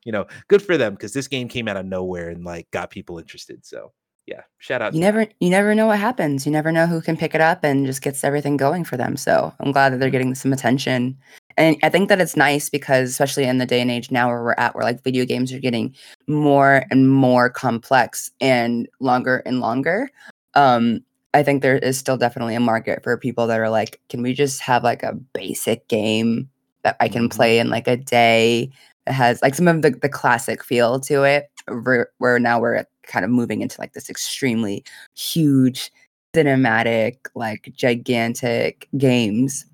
you 0.06 0.12
know, 0.12 0.25
good 0.48 0.62
for 0.62 0.78
them 0.78 0.94
because 0.94 1.13
this 1.13 1.28
game 1.28 1.48
came 1.48 1.68
out 1.68 1.78
of 1.78 1.86
nowhere 1.86 2.30
and 2.30 2.44
like 2.44 2.69
got 2.72 2.90
people 2.90 3.19
interested. 3.19 3.63
So, 3.66 3.92
yeah, 4.25 4.42
shout 4.60 4.81
out 4.81 4.94
you 4.94 5.00
never 5.00 5.28
you 5.40 5.50
never 5.50 5.75
know 5.75 5.88
what 5.88 6.00
happens. 6.00 6.46
You 6.46 6.52
never 6.52 6.72
know 6.72 6.88
who 6.88 7.02
can 7.02 7.18
pick 7.18 7.36
it 7.36 7.42
up 7.42 7.63
and 7.63 7.86
just 7.86 8.02
gets 8.02 8.24
everything 8.24 8.56
going 8.56 8.86
for 8.86 8.98
them. 8.98 9.18
So 9.18 9.54
I'm 9.60 9.72
glad 9.72 9.94
that 9.94 10.00
they're 10.00 10.10
getting 10.10 10.36
some 10.36 10.54
attention. 10.54 11.18
And 11.62 11.78
I 11.84 11.90
think 11.90 12.10
that 12.10 12.19
it's 12.19 12.36
nice 12.36 12.69
because 12.69 13.10
especially 13.12 13.44
in 13.44 13.60
the 13.60 13.68
day 13.68 13.81
and 13.81 13.92
age 13.92 14.10
now 14.10 14.28
where 14.30 14.44
we're 14.44 14.56
at, 14.58 14.74
where 14.74 14.84
like 14.84 15.04
video 15.04 15.25
games 15.25 15.54
are 15.54 15.60
getting 15.60 15.94
more 16.28 16.84
and 16.90 17.08
more 17.08 17.50
complex 17.52 18.31
and 18.42 18.88
longer 19.00 19.44
and 19.46 19.60
longer. 19.60 20.10
Um, 20.56 21.02
I 21.36 21.44
think 21.44 21.62
there 21.62 21.78
is 21.78 22.00
still 22.00 22.18
definitely 22.18 22.56
a 22.56 22.60
market 22.60 23.04
for 23.04 23.16
people 23.16 23.46
that 23.48 23.60
are 23.60 23.69
like, 23.69 24.00
can 24.10 24.24
we 24.24 24.34
just 24.34 24.60
have 24.62 24.84
like 24.84 25.04
a 25.04 25.13
basic 25.13 25.88
game 25.88 26.50
that 26.84 26.98
I 27.00 27.08
can 27.10 27.30
Mhm. 27.30 27.36
play 27.36 27.60
in 27.60 27.69
like 27.69 27.88
a 27.88 27.96
day 27.96 28.72
that 29.06 29.13
has 29.13 29.40
like 29.44 29.54
some 29.54 29.68
of 29.68 29.84
the, 29.84 29.92
the 29.92 30.10
classic 30.10 30.63
feel 30.63 31.00
to 31.02 31.24
it, 31.24 31.50
where, 31.68 32.10
where 32.18 32.40
now 32.40 32.60
we're 32.60 32.86
kind 33.06 33.24
of 33.24 33.30
moving 33.31 33.62
into 33.62 33.80
like 33.80 33.94
this 33.94 34.10
extremely 34.10 34.84
huge 35.16 35.92
cinematic, 36.36 37.18
like 37.36 37.72
gigantic 37.75 38.88
games. 38.98 39.66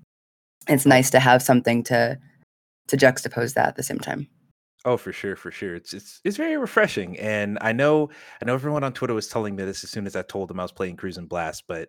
It's 0.68 0.86
nice 0.86 1.10
to 1.10 1.20
have 1.20 1.42
something 1.42 1.82
to 1.84 2.18
to 2.88 2.96
juxtapose 2.96 3.54
that 3.54 3.68
at 3.68 3.76
the 3.76 3.82
same 3.82 3.98
time. 3.98 4.28
Oh, 4.84 4.96
for 4.96 5.12
sure, 5.12 5.36
for 5.36 5.50
sure. 5.50 5.74
It's 5.74 5.92
it's 5.92 6.20
it's 6.24 6.36
very 6.36 6.56
refreshing, 6.56 7.18
and 7.18 7.58
I 7.60 7.72
know 7.72 8.10
I 8.40 8.46
know 8.46 8.54
everyone 8.54 8.84
on 8.84 8.92
Twitter 8.92 9.14
was 9.14 9.28
telling 9.28 9.56
me 9.56 9.64
this 9.64 9.84
as 9.84 9.90
soon 9.90 10.06
as 10.06 10.16
I 10.16 10.22
told 10.22 10.48
them 10.48 10.60
I 10.60 10.64
was 10.64 10.72
playing 10.72 10.96
Cruis'n 10.96 11.28
Blast, 11.28 11.64
but 11.66 11.88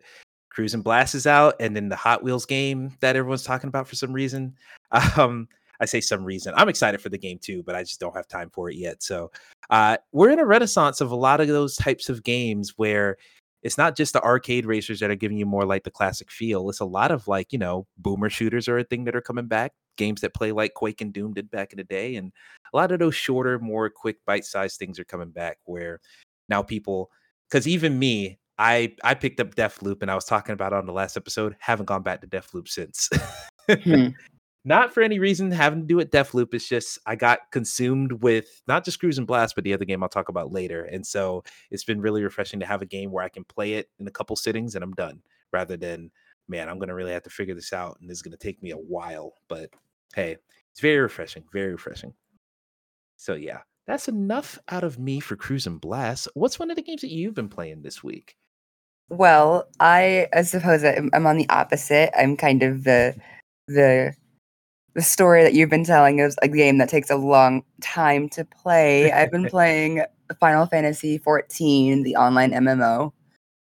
Cruis'n 0.55 0.83
Blast 0.83 1.15
is 1.15 1.27
out, 1.27 1.55
and 1.59 1.75
then 1.75 1.89
the 1.89 1.95
Hot 1.95 2.23
Wheels 2.23 2.45
game 2.45 2.91
that 3.01 3.15
everyone's 3.15 3.43
talking 3.43 3.67
about 3.67 3.87
for 3.87 3.95
some 3.95 4.13
reason. 4.13 4.55
Um, 5.17 5.47
I 5.79 5.85
say 5.85 6.01
some 6.01 6.25
reason. 6.25 6.53
I'm 6.57 6.67
excited 6.67 6.99
for 6.99 7.09
the 7.09 7.17
game 7.17 7.37
too, 7.37 7.63
but 7.63 7.75
I 7.75 7.83
just 7.83 7.99
don't 7.99 8.15
have 8.15 8.27
time 8.27 8.49
for 8.49 8.69
it 8.69 8.75
yet. 8.75 9.01
So, 9.01 9.31
uh, 9.69 9.97
we're 10.11 10.31
in 10.31 10.39
a 10.39 10.45
renaissance 10.45 10.99
of 10.99 11.11
a 11.11 11.15
lot 11.15 11.39
of 11.39 11.47
those 11.47 11.75
types 11.77 12.09
of 12.09 12.23
games 12.23 12.73
where 12.77 13.17
it's 13.61 13.77
not 13.77 13.95
just 13.95 14.13
the 14.13 14.23
arcade 14.23 14.65
racers 14.65 14.99
that 14.99 15.09
are 15.09 15.15
giving 15.15 15.37
you 15.37 15.45
more 15.45 15.65
like 15.65 15.83
the 15.83 15.91
classic 15.91 16.31
feel. 16.31 16.69
It's 16.69 16.79
a 16.79 16.85
lot 16.85 17.11
of 17.11 17.27
like 17.27 17.51
you 17.51 17.59
know 17.59 17.87
boomer 17.97 18.29
shooters 18.29 18.67
are 18.67 18.77
a 18.77 18.83
thing 18.83 19.05
that 19.05 19.15
are 19.15 19.21
coming 19.21 19.47
back. 19.47 19.73
Games 19.97 20.21
that 20.21 20.33
play 20.33 20.51
like 20.51 20.73
Quake 20.73 21.01
and 21.01 21.13
Doom 21.13 21.33
did 21.33 21.51
back 21.51 21.73
in 21.73 21.77
the 21.77 21.83
day, 21.83 22.15
and 22.15 22.31
a 22.73 22.77
lot 22.77 22.91
of 22.91 22.99
those 22.99 23.15
shorter, 23.15 23.59
more 23.59 23.89
quick, 23.89 24.17
bite-sized 24.25 24.79
things 24.79 24.99
are 24.99 25.05
coming 25.05 25.31
back. 25.31 25.57
Where 25.65 25.99
now 26.47 26.61
people, 26.61 27.09
because 27.49 27.67
even 27.67 27.99
me, 27.99 28.39
I 28.57 28.93
I 29.03 29.13
picked 29.13 29.39
up 29.39 29.55
Deathloop, 29.55 30.01
and 30.01 30.09
I 30.09 30.15
was 30.15 30.25
talking 30.25 30.53
about 30.53 30.73
it 30.73 30.77
on 30.77 30.85
the 30.85 30.93
last 30.93 31.17
episode. 31.17 31.55
Haven't 31.59 31.85
gone 31.85 32.03
back 32.03 32.21
to 32.21 32.27
Deathloop 32.27 32.67
since. 32.67 33.09
Hmm. 33.69 34.07
not 34.65 34.93
for 34.93 35.01
any 35.01 35.19
reason 35.19 35.51
having 35.51 35.81
to 35.81 35.87
do 35.87 35.95
with 35.95 36.11
Deathloop. 36.11 36.53
It's 36.53 36.67
just 36.67 36.99
I 37.05 37.15
got 37.15 37.39
consumed 37.51 38.11
with 38.21 38.61
not 38.67 38.83
just 38.85 39.01
Cruis'n 39.01 39.25
Blast, 39.25 39.55
but 39.55 39.63
the 39.63 39.73
other 39.73 39.85
game 39.85 40.03
I'll 40.03 40.09
talk 40.09 40.29
about 40.29 40.51
later. 40.51 40.83
And 40.83 41.05
so 41.05 41.43
it's 41.71 41.83
been 41.83 42.01
really 42.01 42.23
refreshing 42.23 42.59
to 42.59 42.65
have 42.65 42.81
a 42.81 42.85
game 42.85 43.11
where 43.11 43.23
I 43.23 43.29
can 43.29 43.43
play 43.45 43.73
it 43.73 43.89
in 43.99 44.07
a 44.07 44.11
couple 44.11 44.35
sittings 44.35 44.75
and 44.75 44.83
I'm 44.83 44.93
done, 44.93 45.21
rather 45.51 45.77
than 45.77 46.11
man, 46.47 46.67
I'm 46.67 46.79
gonna 46.79 46.95
really 46.95 47.13
have 47.13 47.23
to 47.23 47.29
figure 47.29 47.55
this 47.55 47.73
out, 47.73 47.97
and 48.01 48.09
this 48.09 48.17
is 48.17 48.21
gonna 48.21 48.37
take 48.37 48.61
me 48.61 48.71
a 48.71 48.77
while. 48.77 49.33
But 49.47 49.69
hey, 50.15 50.37
it's 50.71 50.81
very 50.81 50.99
refreshing, 50.99 51.43
very 51.53 51.71
refreshing. 51.71 52.13
So 53.17 53.35
yeah, 53.35 53.59
that's 53.87 54.07
enough 54.07 54.59
out 54.69 54.83
of 54.83 54.99
me 54.99 55.19
for 55.19 55.35
Cruis'n 55.35 55.79
Blast. 55.79 56.27
What's 56.33 56.59
one 56.59 56.69
of 56.69 56.75
the 56.75 56.83
games 56.83 57.01
that 57.01 57.11
you've 57.11 57.35
been 57.35 57.49
playing 57.49 57.81
this 57.81 58.03
week? 58.03 58.35
Well, 59.09 59.67
I, 59.79 60.27
I 60.33 60.43
suppose 60.43 60.83
I'm, 60.83 61.09
I'm 61.13 61.25
on 61.25 61.37
the 61.37 61.49
opposite. 61.49 62.11
I'm 62.17 62.37
kind 62.37 62.61
of 62.63 62.83
the 62.83 63.15
the 63.67 64.13
the 64.99 65.03
story 65.03 65.43
that 65.43 65.53
you've 65.53 65.69
been 65.69 65.85
telling 65.85 66.19
is 66.19 66.35
a 66.41 66.49
game 66.49 66.77
that 66.77 66.89
takes 66.89 67.09
a 67.09 67.15
long 67.15 67.63
time 67.79 68.27
to 68.27 68.43
play. 68.43 69.09
I've 69.13 69.31
been 69.31 69.45
playing 69.49 70.03
Final 70.41 70.65
Fantasy 70.65 71.17
14, 71.19 72.03
the 72.03 72.17
online 72.17 72.51
MMO, 72.51 73.13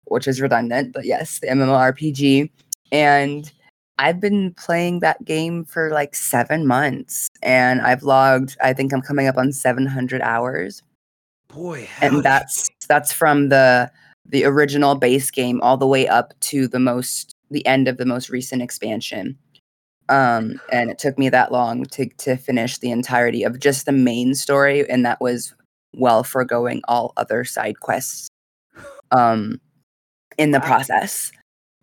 which 0.05 0.29
is 0.29 0.43
redundant, 0.43 0.93
but 0.93 1.07
yes, 1.07 1.39
the 1.39 1.47
MMORPG. 1.47 2.51
And 2.93 3.51
I've 3.97 4.21
been 4.21 4.53
playing 4.59 5.01
that 5.01 5.25
game 5.25 5.65
for 5.65 5.91
like 5.91 6.15
seven 6.15 6.67
months, 6.67 7.31
and 7.43 7.81
I've 7.81 8.03
logged. 8.03 8.59
I 8.63 8.75
think 8.75 8.93
I'm 8.93 9.01
coming 9.01 9.27
up 9.27 9.39
on 9.39 9.53
700 9.53 10.21
hours, 10.21 10.83
Boy, 11.49 11.89
and 12.03 12.23
that's 12.23 12.69
that's 12.89 13.11
from 13.11 13.49
the 13.49 13.91
the 14.27 14.45
original 14.45 14.97
base 14.97 15.31
game 15.31 15.63
all 15.63 15.79
the 15.79 15.87
way 15.87 16.07
up 16.07 16.39
to 16.41 16.69
the 16.69 16.79
most 16.79 17.35
the 17.51 17.65
end 17.67 17.89
of 17.89 17.97
the 17.97 18.05
most 18.05 18.29
recent 18.29 18.61
expansion 18.61 19.39
um 20.09 20.61
and 20.73 20.91
it 20.91 20.99
took 20.99 21.19
me 21.19 21.29
that 21.29 21.53
long 21.53 21.85
to 21.85 22.07
to 22.19 22.37
finish 22.37 22.79
the 22.79 22.91
entirety 22.91 23.43
of 23.45 23.59
just 23.61 23.87
the 23.87 23.93
main 23.93 24.35
story 24.35 24.89
and 24.91 25.05
that 25.07 25.21
was 25.21 25.55
well 25.95 26.25
foregoing 26.25 26.81
all 26.89 27.13
other 27.17 27.45
side 27.45 27.81
quests 27.81 28.29
um, 29.11 29.61
in 30.39 30.51
the 30.51 30.59
Wow. 30.61 30.67
process. 30.67 31.33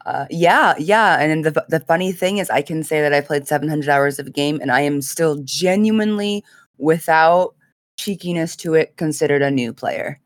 Uh, 0.06 0.26
yeah, 0.30 0.74
yeah. 0.80 1.20
And 1.20 1.46
the 1.46 1.66
the 1.70 1.80
funny 1.82 2.12
thing 2.12 2.38
is, 2.38 2.50
I 2.50 2.62
can 2.62 2.84
say 2.84 3.02
that 3.02 3.14
I 3.14 3.22
played 3.22 3.48
700 3.48 3.90
hours 3.90 4.18
of 4.20 4.28
a 4.28 4.32
game, 4.32 4.60
and 4.62 4.72
I 4.72 4.82
am 4.82 5.02
still 5.02 5.38
genuinely, 5.44 6.44
without 6.78 7.54
cheekiness 8.00 8.56
to 8.58 8.74
it, 8.76 8.96
considered 8.98 9.42
a 9.42 9.52
new 9.52 9.74
player. 9.74 10.20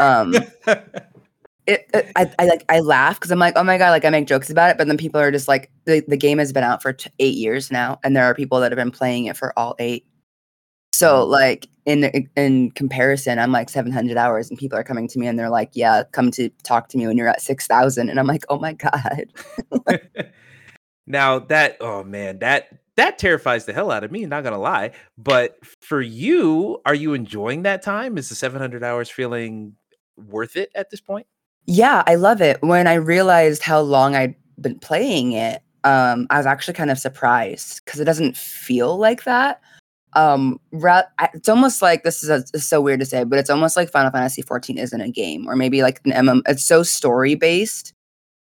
Um, 0.00 0.34
it, 1.68 1.90
it 1.92 2.12
I, 2.16 2.32
I 2.38 2.46
like 2.46 2.64
I 2.68 2.80
laugh 2.80 3.20
because 3.20 3.30
I'm 3.30 3.38
like, 3.38 3.54
oh 3.56 3.62
my 3.62 3.78
god, 3.78 3.90
like 3.90 4.04
I 4.04 4.10
make 4.10 4.26
jokes 4.26 4.50
about 4.50 4.70
it, 4.70 4.78
but 4.78 4.86
then 4.86 4.96
people 4.96 5.20
are 5.20 5.30
just 5.30 5.48
like, 5.48 5.70
the, 5.84 6.02
the 6.08 6.16
game 6.16 6.38
has 6.38 6.52
been 6.52 6.64
out 6.64 6.82
for 6.82 6.94
t- 6.94 7.10
eight 7.18 7.36
years 7.36 7.70
now, 7.70 8.00
and 8.02 8.16
there 8.16 8.24
are 8.24 8.34
people 8.34 8.58
that 8.60 8.72
have 8.72 8.76
been 8.76 8.90
playing 8.90 9.26
it 9.26 9.36
for 9.36 9.56
all 9.56 9.76
eight. 9.78 10.06
So 10.94 11.22
mm-hmm. 11.22 11.30
like 11.30 11.68
in 11.84 12.28
in 12.36 12.70
comparison, 12.72 13.38
I'm 13.38 13.52
like 13.52 13.68
700 13.68 14.16
hours, 14.16 14.48
and 14.48 14.58
people 14.58 14.78
are 14.78 14.84
coming 14.84 15.06
to 15.08 15.18
me 15.18 15.26
and 15.26 15.38
they're 15.38 15.50
like, 15.50 15.70
yeah, 15.74 16.04
come 16.12 16.30
to 16.32 16.48
talk 16.64 16.88
to 16.88 16.98
me 16.98 17.06
when 17.06 17.18
you're 17.18 17.28
at 17.28 17.42
6,000, 17.42 18.08
and 18.08 18.18
I'm 18.18 18.26
like, 18.26 18.44
oh 18.48 18.58
my 18.58 18.72
god, 18.72 19.26
now 21.06 21.38
that 21.38 21.76
oh 21.80 22.02
man, 22.02 22.38
that 22.38 22.68
that 22.96 23.18
terrifies 23.18 23.66
the 23.66 23.74
hell 23.74 23.90
out 23.90 24.04
of 24.04 24.10
me, 24.10 24.24
not 24.24 24.42
gonna 24.42 24.58
lie. 24.58 24.92
But 25.18 25.58
for 25.82 26.00
you, 26.00 26.80
are 26.86 26.94
you 26.94 27.12
enjoying 27.12 27.62
that 27.62 27.82
time? 27.82 28.16
Is 28.16 28.30
the 28.30 28.34
700 28.34 28.82
hours 28.82 29.10
feeling 29.10 29.74
worth 30.16 30.56
it 30.56 30.70
at 30.74 30.90
this 30.90 31.00
point? 31.02 31.26
Yeah, 31.66 32.02
I 32.06 32.14
love 32.14 32.40
it. 32.40 32.58
When 32.62 32.86
I 32.86 32.94
realized 32.94 33.62
how 33.62 33.80
long 33.80 34.14
I'd 34.16 34.34
been 34.60 34.78
playing 34.78 35.32
it, 35.32 35.62
um, 35.84 36.26
I 36.30 36.38
was 36.38 36.46
actually 36.46 36.74
kind 36.74 36.90
of 36.90 36.98
surprised 36.98 37.84
because 37.84 38.00
it 38.00 38.04
doesn't 38.04 38.36
feel 38.36 38.96
like 38.98 39.24
that. 39.24 39.60
um 40.14 40.58
ra- 40.72 41.02
I- 41.18 41.28
it's 41.34 41.48
almost 41.50 41.82
like 41.82 42.02
this 42.02 42.22
is 42.24 42.30
a, 42.30 42.36
it's 42.54 42.64
so 42.64 42.80
weird 42.80 42.98
to 43.00 43.06
say 43.06 43.24
but 43.24 43.38
it's 43.38 43.50
almost 43.50 43.76
like 43.76 43.90
final 43.90 44.10
fantasy 44.10 44.40
14 44.40 44.78
isn't 44.78 45.00
a 45.02 45.10
game 45.10 45.46
or 45.46 45.54
maybe 45.54 45.82
like 45.82 46.00
an 46.06 46.12
mm 46.12 46.40
it's 46.48 46.64
so 46.64 46.82
story 46.82 47.34
based 47.34 47.92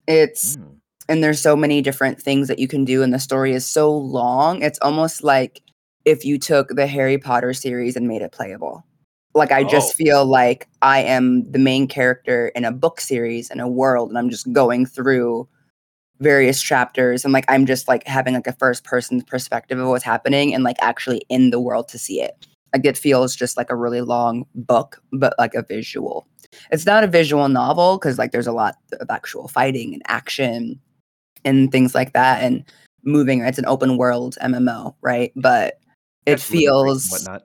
it's 0.08 0.58
Mm. 0.58 0.78
and 1.10 1.24
there's 1.24 1.40
so 1.42 1.56
many 1.56 1.82
different 1.82 2.20
things 2.22 2.48
that 2.48 2.60
you 2.60 2.68
can 2.68 2.86
do 2.86 3.04
and 3.04 3.14
the 3.14 3.20
story 3.20 3.54
is 3.54 3.68
so 3.68 3.96
long 3.96 4.62
it's 4.64 4.80
almost 4.82 5.24
like 5.24 5.62
if 6.06 6.26
you 6.26 6.40
took 6.40 6.70
the 6.70 6.88
harry 6.88 7.20
potter 7.20 7.54
series 7.54 7.96
and 7.96 8.08
made 8.08 8.24
it 8.24 8.32
playable 8.32 8.84
like 9.36 9.52
i 9.52 9.64
just 9.64 9.94
Oh. 9.94 9.96
feel 10.04 10.26
like 10.26 10.68
i 10.82 11.00
am 11.00 11.50
the 11.52 11.60
main 11.60 11.88
character 11.88 12.50
in 12.50 12.66
a 12.66 12.72
book 12.72 13.00
series 13.02 13.50
in 13.50 13.60
a 13.60 13.68
world 13.68 14.10
and 14.10 14.18
i'm 14.18 14.30
just 14.30 14.52
going 14.54 14.86
through 14.86 15.48
various 16.20 16.62
chapters 16.62 17.24
and 17.26 17.34
like 17.34 17.46
i'm 17.50 17.66
just 17.66 17.88
like 17.88 18.06
having 18.08 18.34
like 18.36 18.48
a 18.48 18.54
first 18.54 18.84
person 18.84 19.22
perspective 19.22 19.80
of 19.80 19.88
what's 19.88 20.04
happening 20.04 20.54
and 20.54 20.64
like 20.64 20.78
actually 20.82 21.22
in 21.30 21.50
the 21.50 21.60
world 21.60 21.88
to 21.90 21.98
see 21.98 22.22
it 22.22 22.46
like 22.74 22.86
it 22.86 22.98
feels 22.98 23.36
just 23.36 23.58
like 23.58 23.70
a 23.70 23.76
really 23.76 24.02
long 24.02 24.46
book 24.56 25.02
but 25.12 25.34
like 25.38 25.54
a 25.56 25.64
visual 25.64 26.28
it's 26.72 26.86
not 26.86 27.04
a 27.04 27.08
visual 27.08 27.50
novel 27.50 27.98
because 27.98 28.18
like 28.20 28.32
there's 28.32 28.48
a 28.48 28.52
lot 28.54 28.76
of 29.00 29.10
actual 29.10 29.48
fighting 29.48 29.94
and 29.94 30.04
action 30.08 30.80
and 31.44 31.72
things 31.72 31.94
like 31.96 32.14
that 32.14 32.42
and 32.44 32.64
moving 33.04 33.42
it's 33.42 33.58
an 33.60 33.66
open 33.66 33.98
world 33.98 34.38
mmo 34.44 34.94
right 35.02 35.34
but 35.36 35.80
it 36.26 36.38
That's 36.38 36.50
limit 36.52 36.72
break 36.80 36.92
and 36.92 37.02
feels 37.04 37.10
whatnot. 37.12 37.44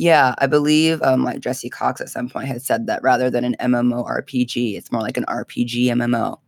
Yeah 0.00 0.34
i 0.38 0.46
believe 0.46 1.02
um 1.02 1.22
like 1.22 1.40
jesse 1.40 1.68
cox 1.68 2.00
at 2.00 2.08
some 2.08 2.26
point 2.26 2.48
had 2.48 2.62
said 2.62 2.86
that 2.86 3.02
rather 3.02 3.28
than 3.28 3.44
an 3.44 3.54
mmo 3.60 4.06
rpg 4.08 4.74
it's 4.76 4.90
more 4.90 5.02
like 5.02 5.18
an 5.18 5.26
rpg 5.26 5.86
mmo 5.88 6.38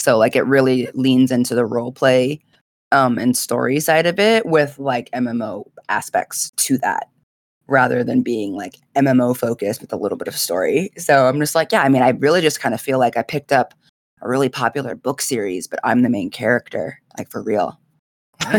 so 0.00 0.16
like 0.16 0.34
it 0.34 0.46
really 0.46 0.88
leans 0.94 1.30
into 1.30 1.54
the 1.54 1.66
role 1.66 1.92
play 1.92 2.40
um 2.90 3.18
and 3.18 3.36
story 3.36 3.78
side 3.78 4.06
of 4.06 4.18
it 4.18 4.46
with 4.46 4.78
like 4.78 5.10
mmo 5.10 5.64
aspects 5.90 6.50
to 6.52 6.78
that 6.78 7.08
rather 7.68 8.02
than 8.02 8.22
being 8.22 8.54
like 8.54 8.76
mmo 8.96 9.36
focused 9.36 9.82
with 9.82 9.92
a 9.92 9.96
little 9.96 10.18
bit 10.18 10.28
of 10.28 10.36
story. 10.36 10.90
So 10.96 11.26
i'm 11.28 11.38
just 11.38 11.54
like 11.54 11.70
yeah 11.70 11.82
i 11.82 11.90
mean 11.90 12.02
i 12.02 12.10
really 12.10 12.40
just 12.40 12.60
kind 12.60 12.74
of 12.74 12.80
feel 12.80 12.98
like 12.98 13.18
i 13.18 13.22
picked 13.22 13.52
up 13.52 13.74
a 14.22 14.28
really 14.28 14.48
popular 14.48 14.94
book 14.94 15.20
series 15.20 15.68
but 15.68 15.80
i'm 15.84 16.00
the 16.02 16.08
main 16.08 16.30
character 16.30 16.98
like 17.18 17.30
for 17.30 17.42
real. 17.42 17.78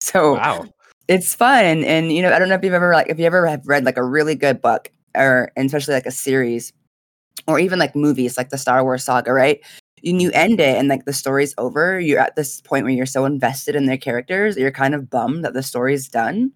So 0.00 0.34
Wow. 0.34 0.66
It's 1.08 1.34
fun 1.34 1.84
and, 1.84 2.12
you 2.12 2.22
know 2.22 2.32
i 2.32 2.38
don't 2.38 2.48
know 2.48 2.54
if 2.54 2.64
you've 2.64 2.72
ever 2.72 2.92
like 2.92 3.08
if 3.08 3.18
you 3.18 3.26
ever 3.26 3.46
have 3.46 3.66
read 3.66 3.84
like 3.84 3.96
a 3.96 4.04
really 4.04 4.34
good 4.34 4.62
book 4.62 4.90
or 5.16 5.50
and 5.56 5.66
especially 5.66 5.94
like 5.94 6.06
a 6.06 6.10
series 6.10 6.72
or 7.46 7.58
even 7.58 7.78
like 7.78 7.94
movies 7.94 8.36
like 8.36 8.50
the 8.50 8.58
star 8.58 8.82
wars 8.82 9.04
saga 9.04 9.32
right? 9.32 9.60
And 10.06 10.20
you 10.20 10.30
end 10.32 10.60
it 10.60 10.76
and 10.76 10.88
like 10.88 11.06
the 11.06 11.12
story's 11.12 11.54
over 11.56 11.98
you're 11.98 12.20
at 12.20 12.36
this 12.36 12.60
point 12.60 12.84
where 12.84 12.92
you're 12.92 13.06
so 13.06 13.24
invested 13.24 13.74
in 13.74 13.86
their 13.86 13.96
characters 13.96 14.56
you're 14.56 14.70
kind 14.70 14.94
of 14.94 15.08
bummed 15.08 15.44
that 15.44 15.54
the 15.54 15.62
story's 15.62 16.08
done 16.08 16.52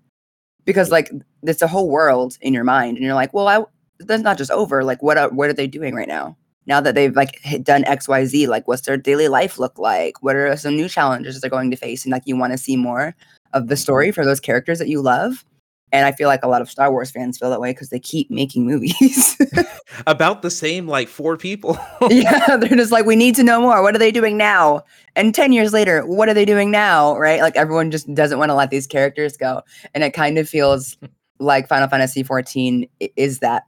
because 0.64 0.90
like 0.90 1.11
it's 1.43 1.62
a 1.62 1.69
whole 1.69 1.88
world 1.88 2.37
in 2.43 2.52
your 2.52 2.64
mind 2.64 2.97
and 2.97 3.07
you're 3.07 3.14
like 3.14 3.33
well 3.33 3.49
I, 3.49 3.64
that's 4.00 4.23
not 4.23 4.38
just 4.38 4.50
over 4.50 4.85
like 4.85 5.02
what 5.02 5.17
are, 5.19 5.31
what 5.31 5.49
are 5.49 5.55
they 5.55 5.67
doing 5.67 5.95
right 5.95 6.09
now? 6.09 6.37
Now 6.67 6.83
that 6.83 6.95
they've 6.95 7.17
like 7.17 7.40
done 7.62 7.85
xyz 7.85 8.49
like 8.49 8.69
what's 8.69 8.83
their 8.83 8.99
daily 8.99 9.28
life 9.28 9.59
look 9.59 9.78
like? 9.78 10.23
What 10.23 10.37
are 10.37 10.55
some 10.57 10.76
new 10.76 10.88
challenges 10.88 11.40
they're 11.40 11.50
going 11.50 11.71
to 11.71 11.76
face? 11.76 12.05
And 12.05 12.12
like 12.12 12.25
you 12.26 12.37
want 12.37 12.52
to 12.52 12.59
see 12.59 12.76
more 12.76 13.14
of 13.52 13.69
the 13.69 13.76
story 13.76 14.09
mm-hmm. 14.09 14.14
for 14.14 14.25
those 14.25 14.40
characters 14.40 14.78
that 14.78 14.88
you 14.88 15.00
love. 15.00 15.45
And 15.90 16.05
i 16.05 16.12
feel 16.12 16.28
like 16.28 16.43
a 16.43 16.49
lot 16.49 16.61
of 16.61 16.71
star 16.71 16.90
wars 16.90 17.11
fans 17.11 17.38
feel 17.38 17.49
that 17.49 17.62
way 17.62 17.73
because 17.73 17.88
they 17.88 17.99
keep 17.99 18.31
making 18.31 18.67
movies. 18.67 19.40
About 20.07 20.43
the 20.43 20.50
same 20.50 20.87
like 20.87 21.09
four 21.09 21.38
people. 21.38 21.78
yeah 22.11 22.59
they're 22.59 22.76
just 22.76 22.93
like 22.93 23.07
we 23.07 23.17
need 23.17 23.35
to 23.37 23.43
know 23.43 23.59
more. 23.61 23.83
What 23.83 23.95
are 23.95 23.99
they 23.99 24.11
doing 24.11 24.37
now? 24.37 24.83
And 25.17 25.35
10 25.35 25.52
years 25.52 25.73
later 25.73 26.05
what 26.05 26.28
are 26.28 26.35
they 26.35 26.45
doing 26.45 26.71
now? 26.71 27.17
Right? 27.17 27.40
Like 27.40 27.57
everyone 27.57 27.90
just 27.90 28.12
doesn't 28.12 28.38
want 28.38 28.50
to 28.50 28.55
let 28.55 28.69
these 28.69 28.87
characters 28.87 29.38
go. 29.38 29.62
And 29.95 30.05
it 30.05 30.12
kind 30.12 30.37
of 30.37 30.47
feels 30.47 30.99
like 31.40 31.69
final 31.69 31.88
fantasy 31.88 32.23
14 32.23 32.88
is 33.17 33.38
that 33.38 33.64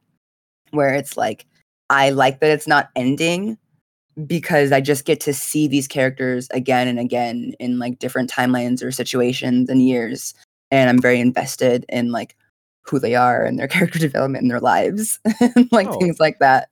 where 0.71 0.95
it's 0.95 1.17
like 1.17 1.47
i 1.89 2.11
like 2.11 2.41
that 2.41 2.51
it's 2.51 2.67
not 2.67 2.91
ending 2.97 3.57
because 4.26 4.73
i 4.73 4.81
just 4.81 5.05
get 5.05 5.21
to 5.21 5.33
see 5.33 5.67
these 5.69 5.88
characters 5.88 6.49
again 6.52 6.88
and 6.88 6.99
again 6.99 7.52
in 7.61 7.79
like 7.79 7.99
different 7.99 8.31
timelines 8.31 8.83
or 8.83 8.90
situations 8.90 9.69
and 9.69 9.87
years 9.87 10.35
and 10.71 10.90
i'm 10.90 11.00
very 11.00 11.21
invested 11.21 11.85
in 11.88 12.11
like 12.11 12.37
who 12.83 12.99
they 12.99 13.14
are 13.14 13.45
and 13.45 13.59
their 13.59 13.69
character 13.76 13.99
development 13.99 14.43
in 14.43 14.49
their 14.49 14.61
lives 14.61 15.19
and 15.40 15.69
like 15.73 15.88
Oh. 15.88 15.99
things 15.99 16.19
like 16.21 16.38
that 16.40 16.69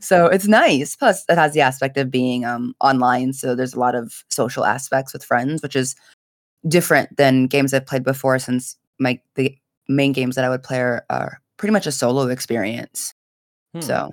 so 0.00 0.26
it's 0.26 0.46
nice. 0.46 0.94
Plus, 0.96 1.24
it 1.28 1.36
has 1.38 1.54
the 1.54 1.62
aspect 1.62 1.96
of 1.96 2.10
being 2.10 2.44
um, 2.44 2.74
online. 2.80 3.32
So 3.32 3.54
there's 3.54 3.74
a 3.74 3.80
lot 3.80 3.94
of 3.94 4.24
social 4.28 4.64
aspects 4.64 5.12
with 5.12 5.24
friends, 5.24 5.62
which 5.62 5.74
is 5.74 5.96
different 6.68 7.16
than 7.16 7.46
games 7.46 7.72
I've 7.72 7.86
played 7.86 8.04
before. 8.04 8.38
Since 8.38 8.76
my 8.98 9.20
the 9.36 9.56
main 9.88 10.12
games 10.12 10.36
that 10.36 10.44
I 10.44 10.50
would 10.50 10.62
play 10.62 10.80
are, 10.80 11.04
are 11.08 11.40
pretty 11.56 11.72
much 11.72 11.86
a 11.86 11.92
solo 11.92 12.28
experience. 12.28 13.14
Hmm. 13.74 13.80
So 13.80 14.10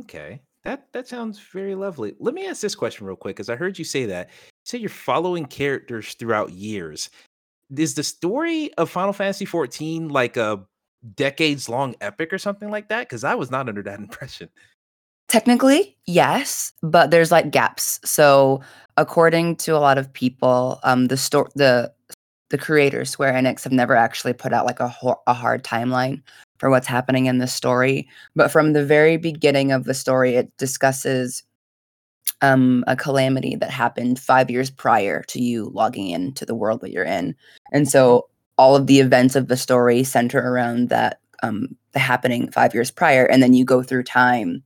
Okay. 0.00 0.40
That 0.66 0.92
that 0.94 1.06
sounds 1.06 1.38
very 1.38 1.76
lovely. 1.76 2.16
Let 2.18 2.34
me 2.34 2.48
ask 2.48 2.60
this 2.60 2.74
question 2.74 3.06
real 3.06 3.14
quick 3.14 3.36
because 3.36 3.48
I 3.48 3.54
heard 3.54 3.78
you 3.78 3.84
say 3.84 4.04
that. 4.06 4.30
You 4.30 4.42
say 4.64 4.78
you're 4.78 4.88
following 4.90 5.46
characters 5.46 6.14
throughout 6.14 6.50
years. 6.50 7.08
Is 7.76 7.94
the 7.94 8.02
story 8.02 8.74
of 8.74 8.90
Final 8.90 9.12
Fantasy 9.12 9.46
XIV 9.46 10.10
like 10.10 10.36
a 10.36 10.64
decades 11.14 11.68
long 11.68 11.94
epic 12.00 12.32
or 12.32 12.38
something 12.38 12.68
like 12.68 12.88
that? 12.88 13.08
Because 13.08 13.22
I 13.22 13.36
was 13.36 13.48
not 13.48 13.68
under 13.68 13.82
that 13.84 14.00
impression. 14.00 14.48
technically, 15.28 15.96
yes, 16.06 16.72
but 16.82 17.10
there's 17.12 17.30
like 17.32 17.52
gaps. 17.52 18.00
So 18.04 18.60
according 18.96 19.56
to 19.56 19.76
a 19.76 19.78
lot 19.78 19.98
of 19.98 20.12
people, 20.12 20.80
um, 20.82 21.06
the 21.06 21.16
story 21.16 21.50
the 21.54 21.92
the 22.50 22.58
creators 22.58 23.10
Square 23.10 23.34
Enix 23.34 23.64
have 23.64 23.72
never 23.72 23.96
actually 23.96 24.32
put 24.32 24.52
out 24.52 24.66
like 24.66 24.80
a 24.80 24.88
ho- 24.88 25.20
a 25.26 25.34
hard 25.34 25.64
timeline 25.64 26.22
for 26.58 26.70
what's 26.70 26.86
happening 26.86 27.26
in 27.26 27.38
the 27.38 27.46
story. 27.46 28.08
But 28.34 28.50
from 28.50 28.72
the 28.72 28.84
very 28.84 29.16
beginning 29.16 29.72
of 29.72 29.84
the 29.84 29.94
story, 29.94 30.36
it 30.36 30.56
discusses 30.56 31.42
um, 32.40 32.84
a 32.86 32.96
calamity 32.96 33.56
that 33.56 33.70
happened 33.70 34.18
five 34.18 34.50
years 34.50 34.70
prior 34.70 35.22
to 35.24 35.40
you 35.40 35.70
logging 35.74 36.10
into 36.10 36.44
the 36.44 36.54
world 36.54 36.80
that 36.82 36.92
you're 36.92 37.04
in, 37.04 37.34
and 37.72 37.88
so 37.88 38.28
all 38.58 38.74
of 38.74 38.86
the 38.86 39.00
events 39.00 39.36
of 39.36 39.48
the 39.48 39.56
story 39.56 40.02
center 40.02 40.38
around 40.40 40.88
that 40.88 41.20
um, 41.42 41.76
the 41.92 41.98
happening 41.98 42.50
five 42.50 42.74
years 42.74 42.90
prior, 42.90 43.24
and 43.24 43.42
then 43.42 43.52
you 43.54 43.64
go 43.64 43.82
through 43.82 44.02
time 44.02 44.62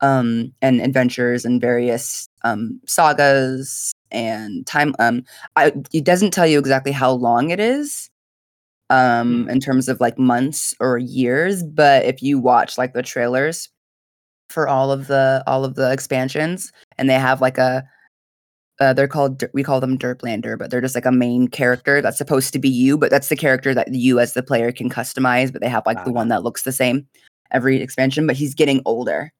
um, 0.00 0.52
and 0.60 0.80
adventures 0.80 1.44
and 1.44 1.60
various 1.60 2.28
um, 2.42 2.80
sagas 2.86 3.92
and 4.14 4.66
time. 4.66 4.94
Um, 4.98 5.24
I, 5.56 5.72
it 5.92 6.04
doesn't 6.04 6.30
tell 6.32 6.46
you 6.46 6.58
exactly 6.58 6.92
how 6.92 7.12
long 7.12 7.50
it 7.50 7.60
is 7.60 8.08
um, 8.90 9.48
in 9.50 9.60
terms 9.60 9.88
of 9.88 10.00
like 10.00 10.18
months 10.18 10.74
or 10.80 10.98
years, 10.98 11.62
but 11.62 12.04
if 12.04 12.22
you 12.22 12.38
watch 12.38 12.78
like 12.78 12.94
the 12.94 13.02
trailers 13.02 13.68
for 14.50 14.68
all 14.68 14.92
of 14.92 15.06
the 15.08 15.42
all 15.46 15.64
of 15.64 15.74
the 15.74 15.90
expansions, 15.92 16.72
and 16.98 17.10
they 17.10 17.14
have 17.14 17.40
like 17.40 17.58
a 17.58 17.84
uh, 18.80 18.92
they're 18.92 19.08
called 19.08 19.42
we 19.54 19.62
call 19.62 19.80
them 19.80 19.96
Derplander, 19.98 20.58
but 20.58 20.70
they're 20.70 20.80
just 20.80 20.94
like 20.96 21.06
a 21.06 21.12
main 21.12 21.48
character 21.48 22.02
that's 22.02 22.18
supposed 22.18 22.52
to 22.52 22.58
be 22.58 22.68
you, 22.68 22.98
but 22.98 23.10
that's 23.10 23.28
the 23.28 23.36
character 23.36 23.74
that 23.74 23.92
you 23.94 24.18
as 24.20 24.34
the 24.34 24.42
player 24.42 24.72
can 24.72 24.90
customize. 24.90 25.52
But 25.52 25.62
they 25.62 25.68
have 25.68 25.86
like 25.86 26.04
the 26.04 26.10
Ah. 26.10 26.14
one 26.14 26.28
that 26.28 26.42
looks 26.42 26.62
the 26.62 26.72
same 26.72 27.06
every 27.52 27.80
expansion, 27.80 28.26
but 28.26 28.36
he's 28.36 28.54
getting 28.54 28.82
older 28.84 29.32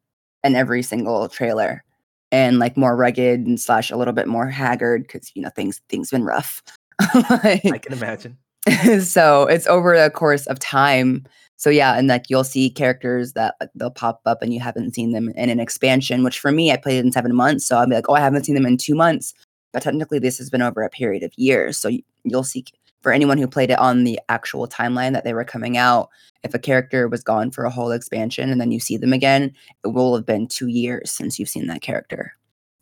in 0.45 0.55
every 0.57 0.83
single 0.83 1.29
trailer 1.29 1.85
and 2.35 2.59
like 2.59 2.77
more 2.77 2.97
rugged 2.97 3.47
and 3.47 3.61
slash 3.61 3.93
a 3.93 3.97
little 3.97 4.13
bit 4.13 4.27
more 4.27 4.49
haggard 4.49 5.03
because 5.05 5.31
you 5.35 5.43
know 5.43 5.51
things 5.51 5.81
things 5.89 6.11
been 6.11 6.25
rough. 6.25 6.63
Like- 7.31 7.65
I 7.67 7.79
can 7.79 7.93
imagine. 7.93 8.37
so 9.01 9.45
it's 9.47 9.67
over 9.67 9.95
a 9.95 10.11
course 10.11 10.47
of 10.47 10.59
time 10.59 11.25
So 11.57 11.71
yeah, 11.71 11.97
and 11.97 12.09
like 12.09 12.25
you'll 12.31 12.45
see 12.45 12.71
characters 12.71 13.35
that 13.35 13.55
like, 13.61 13.71
they'll 13.75 13.91
pop 13.91 14.21
up 14.27 14.43
and 14.43 14.53
you 14.53 14.61
haven't 14.61 14.95
seen 14.95 15.13
them 15.13 15.29
in 15.37 15.49
an 15.51 15.61
expansion. 15.61 16.25
Which 16.25 16.41
for 16.41 16.51
me, 16.51 16.73
I 16.73 16.77
played 16.77 16.99
it 16.99 17.05
in 17.05 17.13
seven 17.13 17.35
months, 17.35 17.67
so 17.67 17.77
I'll 17.77 17.87
be 17.87 17.95
like, 17.95 18.09
oh, 18.09 18.15
I 18.15 18.21
haven't 18.21 18.45
seen 18.45 18.55
them 18.57 18.67
in 18.67 18.77
two 18.79 18.95
months. 18.95 19.33
But 19.73 19.83
technically, 19.83 20.19
this 20.19 20.39
has 20.39 20.51
been 20.51 20.63
over 20.63 20.83
a 20.83 20.91
period 20.91 21.23
of 21.23 21.33
years. 21.37 21.79
So 21.79 21.91
you'll 22.25 22.45
see 22.45 22.65
for 23.05 23.13
anyone 23.13 23.37
who 23.37 23.47
played 23.47 23.71
it 23.71 23.79
on 23.79 24.05
the 24.05 24.19
actual 24.31 24.67
timeline 24.67 25.13
that 25.13 25.25
they 25.25 25.35
were 25.35 25.45
coming 25.45 25.77
out, 25.77 26.09
if 26.43 26.55
a 26.55 26.59
character 26.59 27.07
was 27.07 27.23
gone 27.23 27.51
for 27.51 27.65
a 27.65 27.71
whole 27.71 27.93
expansion 27.93 28.51
and 28.51 28.59
then 28.59 28.73
you 28.73 28.81
see 28.81 28.97
them 28.97 29.13
again, 29.13 29.53
it 29.85 29.89
will 29.89 30.17
have 30.17 30.25
been 30.25 30.49
two 30.49 30.69
years 30.69 31.11
since 31.11 31.39
you've 31.39 31.51
seen 31.51 31.67
that 31.67 31.83
character, 31.83 32.33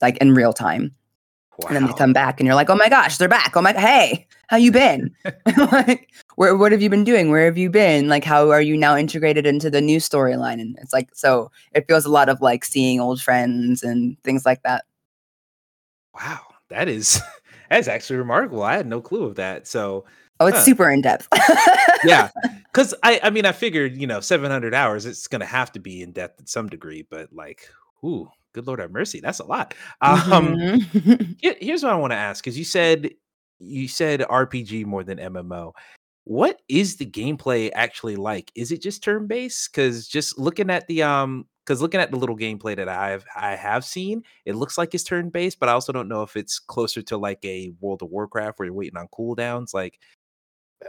like 0.00 0.16
in 0.18 0.32
real 0.32 0.52
time. 0.52 0.94
Wow. 1.58 1.66
And 1.66 1.76
then 1.76 1.86
they 1.86 1.92
come 1.94 2.12
back 2.12 2.38
and 2.38 2.46
you're 2.46 2.54
like, 2.54 2.70
oh 2.70 2.76
my 2.76 2.88
gosh, 2.88 3.18
they're 3.18 3.28
back. 3.28 3.56
Oh 3.56 3.62
my, 3.62 3.72
hey, 3.72 4.28
how 4.46 4.56
you 4.56 4.70
been? 4.70 5.12
like, 5.72 6.08
where, 6.36 6.56
what 6.56 6.70
have 6.70 6.80
you 6.80 6.88
been 6.88 7.04
doing? 7.04 7.32
Where 7.32 7.44
have 7.46 7.58
you 7.58 7.68
been? 7.68 8.08
Like, 8.08 8.22
how 8.22 8.52
are 8.52 8.62
you 8.62 8.76
now 8.76 8.96
integrated 8.96 9.44
into 9.44 9.70
the 9.70 9.80
new 9.80 9.98
storyline? 9.98 10.60
And 10.60 10.78
it's 10.80 10.92
like, 10.92 11.10
so 11.14 11.50
it 11.72 11.88
feels 11.88 12.04
a 12.04 12.10
lot 12.10 12.28
of 12.28 12.40
like 12.40 12.64
seeing 12.64 13.00
old 13.00 13.20
friends 13.20 13.82
and 13.82 14.16
things 14.22 14.46
like 14.46 14.62
that. 14.62 14.84
Wow, 16.14 16.42
that 16.70 16.88
is 16.88 17.20
that's 17.76 17.88
actually 17.88 18.16
remarkable. 18.16 18.62
I 18.62 18.76
had 18.76 18.86
no 18.86 19.00
clue 19.00 19.24
of 19.24 19.36
that. 19.36 19.66
So 19.66 20.04
Oh, 20.42 20.46
it's 20.46 20.58
huh. 20.58 20.64
super 20.64 20.90
in 20.90 21.02
depth. 21.02 21.28
yeah, 22.04 22.30
because 22.72 22.94
I, 23.04 23.20
I 23.22 23.30
mean, 23.30 23.46
I 23.46 23.52
figured 23.52 23.96
you 23.96 24.08
know, 24.08 24.18
seven 24.18 24.50
hundred 24.50 24.74
hours, 24.74 25.06
it's 25.06 25.28
gonna 25.28 25.46
have 25.46 25.70
to 25.72 25.78
be 25.78 26.02
in 26.02 26.10
depth 26.10 26.40
at 26.40 26.48
some 26.48 26.68
degree, 26.68 27.06
but 27.08 27.32
like, 27.32 27.68
ooh, 28.04 28.28
good 28.52 28.66
Lord 28.66 28.80
have 28.80 28.90
mercy, 28.90 29.20
that's 29.20 29.38
a 29.38 29.44
lot. 29.44 29.74
Um, 30.00 30.56
mm-hmm. 30.56 31.32
here, 31.38 31.54
here's 31.60 31.84
what 31.84 31.92
I 31.92 31.96
want 31.96 32.12
to 32.12 32.16
ask: 32.16 32.42
because 32.42 32.58
you 32.58 32.64
said 32.64 33.10
you 33.60 33.86
said 33.86 34.20
RPG 34.22 34.84
more 34.84 35.04
than 35.04 35.18
MMO. 35.18 35.72
What 36.24 36.60
is 36.68 36.96
the 36.96 37.06
gameplay 37.06 37.70
actually 37.74 38.16
like? 38.16 38.52
Is 38.54 38.70
it 38.70 38.80
just 38.80 39.02
turn 39.02 39.26
based? 39.26 39.70
Because 39.72 40.06
just 40.06 40.38
looking 40.38 40.70
at 40.70 40.86
the 40.86 41.02
um 41.02 41.46
because 41.64 41.80
looking 41.80 42.00
at 42.00 42.10
the 42.10 42.16
little 42.16 42.36
gameplay 42.36 42.76
that 42.76 42.88
I've 42.88 43.24
I 43.36 43.56
have 43.56 43.84
seen, 43.84 44.22
it 44.44 44.54
looks 44.54 44.78
like 44.78 44.94
it's 44.94 45.04
turn 45.04 45.30
based, 45.30 45.58
but 45.58 45.68
I 45.68 45.72
also 45.72 45.92
don't 45.92 46.08
know 46.08 46.22
if 46.22 46.36
it's 46.36 46.58
closer 46.58 47.02
to 47.02 47.16
like 47.16 47.44
a 47.44 47.72
World 47.80 48.02
of 48.02 48.10
Warcraft 48.10 48.58
where 48.58 48.66
you're 48.66 48.74
waiting 48.74 48.96
on 48.96 49.08
cooldowns. 49.08 49.74
Like, 49.74 49.98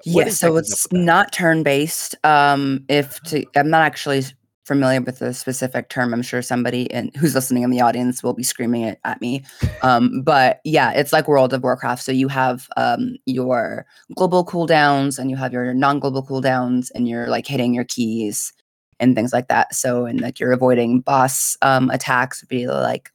yeah, 0.03 0.29
so 0.29 0.57
it's 0.57 0.91
not 0.91 1.31
turn 1.31 1.63
based. 1.63 2.15
Um, 2.23 2.85
if 2.87 3.19
to, 3.23 3.45
I'm 3.55 3.69
not 3.69 3.83
actually 3.83 4.23
familiar 4.65 5.01
with 5.01 5.19
the 5.19 5.33
specific 5.33 5.89
term. 5.89 6.13
I'm 6.13 6.21
sure 6.21 6.41
somebody 6.41 6.83
in, 6.83 7.11
who's 7.17 7.35
listening 7.35 7.63
in 7.63 7.69
the 7.69 7.81
audience 7.81 8.23
will 8.23 8.33
be 8.33 8.43
screaming 8.43 8.83
it 8.83 8.99
at 9.03 9.19
me. 9.21 9.43
Um, 9.81 10.21
but 10.21 10.59
yeah, 10.63 10.91
it's 10.91 11.11
like 11.11 11.27
World 11.27 11.53
of 11.53 11.63
Warcraft. 11.63 12.01
So 12.01 12.11
you 12.11 12.27
have 12.29 12.67
um, 12.77 13.15
your 13.25 13.85
global 14.15 14.45
cooldowns 14.45 15.19
and 15.19 15.29
you 15.29 15.35
have 15.35 15.53
your 15.53 15.73
non-global 15.73 16.25
cooldowns, 16.25 16.89
and 16.95 17.07
you're 17.07 17.27
like 17.27 17.47
hitting 17.47 17.73
your 17.73 17.83
keys 17.85 18.53
and 18.99 19.15
things 19.15 19.33
like 19.33 19.49
that. 19.49 19.75
So, 19.75 20.05
and 20.05 20.21
like 20.21 20.39
you're 20.39 20.53
avoiding 20.53 21.01
boss 21.01 21.57
um, 21.61 21.89
attacks 21.89 22.41
would 22.41 22.49
be 22.49 22.67
like 22.67 23.11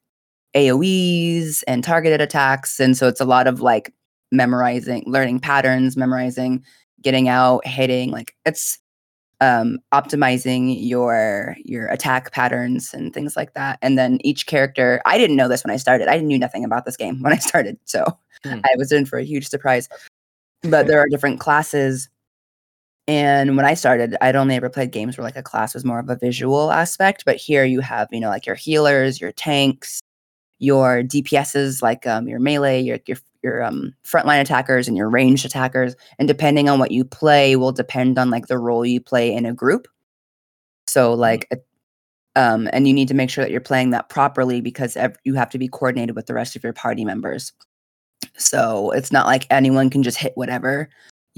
AoEs 0.55 1.63
and 1.67 1.83
targeted 1.83 2.21
attacks. 2.21 2.81
And 2.81 2.97
so 2.97 3.09
it's 3.09 3.21
a 3.21 3.25
lot 3.25 3.47
of 3.47 3.61
like 3.61 3.93
memorizing, 4.33 5.05
learning 5.07 5.41
patterns, 5.41 5.97
memorizing, 5.97 6.65
getting 7.01 7.29
out, 7.29 7.67
hitting. 7.67 8.11
Like 8.11 8.35
it's 8.45 8.79
um, 9.41 9.79
optimizing 9.93 10.77
your 10.79 11.57
your 11.65 11.87
attack 11.89 12.33
patterns 12.33 12.93
and 12.93 13.13
things 13.13 13.37
like 13.37 13.55
that. 13.55 13.79
And 13.83 13.99
then 13.99 14.19
each 14.23 14.47
character, 14.47 15.01
I 15.05 15.19
didn't 15.19 15.37
know 15.37 15.49
this 15.49 15.65
when 15.65 15.73
I 15.73 15.77
started. 15.77 16.09
I 16.09 16.19
knew 16.19 16.39
nothing 16.39 16.65
about 16.65 16.85
this 16.85 16.97
game 16.97 17.23
when 17.23 17.33
I 17.33 17.39
started, 17.39 17.79
so 17.85 18.05
hmm. 18.45 18.61
I 18.65 18.75
was 18.77 18.93
in 18.93 19.07
for 19.07 19.19
a 19.19 19.25
huge 19.25 19.49
surprise. 19.49 19.89
But 20.63 20.89
there 20.89 20.99
are 20.99 21.09
different 21.09 21.39
classes 21.39 22.09
and 23.09 23.57
when 23.57 23.65
I 23.65 23.73
started, 23.73 24.17
I'd 24.21 24.37
only 24.37 24.55
ever 24.55 24.69
played 24.69 24.93
games 24.93 25.17
where 25.17 25.25
like 25.25 25.35
a 25.35 25.43
class 25.43 25.73
was 25.73 25.83
more 25.83 25.99
of 25.99 26.11
a 26.11 26.17
visual 26.17 26.71
aspect. 26.71 27.25
But 27.25 27.37
here 27.37 27.65
you 27.65 27.81
have, 27.81 28.07
you 28.13 28.21
know, 28.21 28.29
like 28.29 28.45
your 28.45 28.55
healers, 28.55 29.19
your 29.19 29.33
tanks, 29.33 30.03
your 30.59 31.03
DPSs, 31.03 31.83
like 31.83 32.07
um, 32.07 32.29
your 32.29 32.41
melee, 32.41 32.81
your 32.81 32.99
your 33.07 33.19
your 33.43 33.63
um, 33.63 33.95
frontline 34.05 34.41
attackers, 34.41 34.89
and 34.89 34.97
your 34.97 35.09
ranged 35.09 35.45
attackers. 35.45 35.95
And 36.19 36.29
depending 36.29 36.69
on 36.69 36.79
what 36.79 36.91
you 36.91 37.05
play, 37.05 37.57
will 37.57 37.73
depend 37.73 38.19
on 38.19 38.31
like 38.31 38.47
the 38.47 38.59
role 38.59 38.85
you 38.85 39.01
play 39.01 39.33
in 39.33 39.47
a 39.47 39.55
group. 39.55 39.89
So 40.87 41.13
mm-hmm. 41.13 41.21
like, 41.21 41.49
um, 42.37 42.69
and 42.73 42.89
you 42.89 42.95
need 42.95 43.09
to 43.09 43.15
make 43.15 43.31
sure 43.31 43.45
that 43.45 43.51
you're 43.51 43.61
playing 43.61 43.91
that 43.91 44.09
properly 44.09 44.61
because 44.61 44.97
ev- 44.97 45.17
you 45.25 45.35
have 45.35 45.51
to 45.51 45.59
be 45.59 45.69
coordinated 45.69 46.17
with 46.17 46.27
the 46.27 46.35
rest 46.35 46.57
of 46.57 46.65
your 46.65 46.73
party 46.73 47.05
members. 47.05 47.53
So 48.37 48.91
it's 48.93 49.13
not 49.13 49.27
like 49.27 49.47
anyone 49.51 49.91
can 49.91 50.03
just 50.03 50.19
hit 50.19 50.33
whatever 50.35 50.89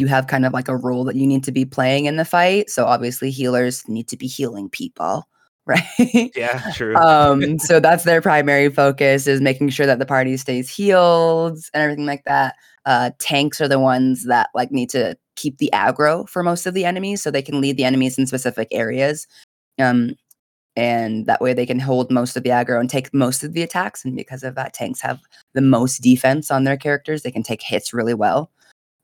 you 0.00 0.06
have 0.06 0.26
kind 0.26 0.46
of 0.46 0.52
like 0.52 0.68
a 0.68 0.76
role 0.76 1.04
that 1.04 1.14
you 1.14 1.26
need 1.26 1.44
to 1.44 1.52
be 1.52 1.64
playing 1.64 2.06
in 2.06 2.16
the 2.16 2.24
fight. 2.24 2.70
So 2.70 2.86
obviously 2.86 3.30
healers 3.30 3.86
need 3.86 4.08
to 4.08 4.16
be 4.16 4.26
healing 4.26 4.68
people, 4.70 5.28
right? 5.70 6.30
Yeah, 6.36 6.72
true. 6.74 6.96
um, 6.96 7.58
so 7.58 7.80
that's 7.80 8.04
their 8.04 8.20
primary 8.20 8.68
focus 8.68 9.26
is 9.26 9.40
making 9.40 9.70
sure 9.70 9.86
that 9.86 9.98
the 9.98 10.06
party 10.06 10.36
stays 10.36 10.68
healed 10.68 11.58
and 11.74 11.82
everything 11.82 12.06
like 12.06 12.24
that. 12.24 12.56
Uh, 12.86 13.10
tanks 13.18 13.60
are 13.60 13.68
the 13.68 13.78
ones 13.78 14.24
that 14.24 14.48
like 14.54 14.70
need 14.70 14.90
to 14.90 15.16
keep 15.36 15.58
the 15.58 15.70
aggro 15.72 16.28
for 16.28 16.42
most 16.42 16.66
of 16.66 16.74
the 16.74 16.84
enemies, 16.84 17.22
so 17.22 17.30
they 17.30 17.42
can 17.42 17.60
lead 17.60 17.76
the 17.76 17.84
enemies 17.84 18.18
in 18.18 18.26
specific 18.26 18.68
areas. 18.70 19.26
Um, 19.78 20.16
and 20.76 21.26
that 21.26 21.40
way 21.40 21.52
they 21.52 21.66
can 21.66 21.80
hold 21.80 22.10
most 22.10 22.36
of 22.36 22.42
the 22.42 22.50
aggro 22.50 22.78
and 22.78 22.88
take 22.88 23.12
most 23.12 23.42
of 23.42 23.52
the 23.52 23.62
attacks. 23.62 24.04
And 24.04 24.16
because 24.16 24.42
of 24.42 24.54
that, 24.54 24.72
tanks 24.72 25.00
have 25.00 25.20
the 25.52 25.60
most 25.60 25.98
defense 25.98 26.50
on 26.50 26.64
their 26.64 26.76
characters. 26.76 27.22
They 27.22 27.30
can 27.30 27.42
take 27.42 27.62
hits 27.62 27.92
really 27.92 28.14
well. 28.14 28.50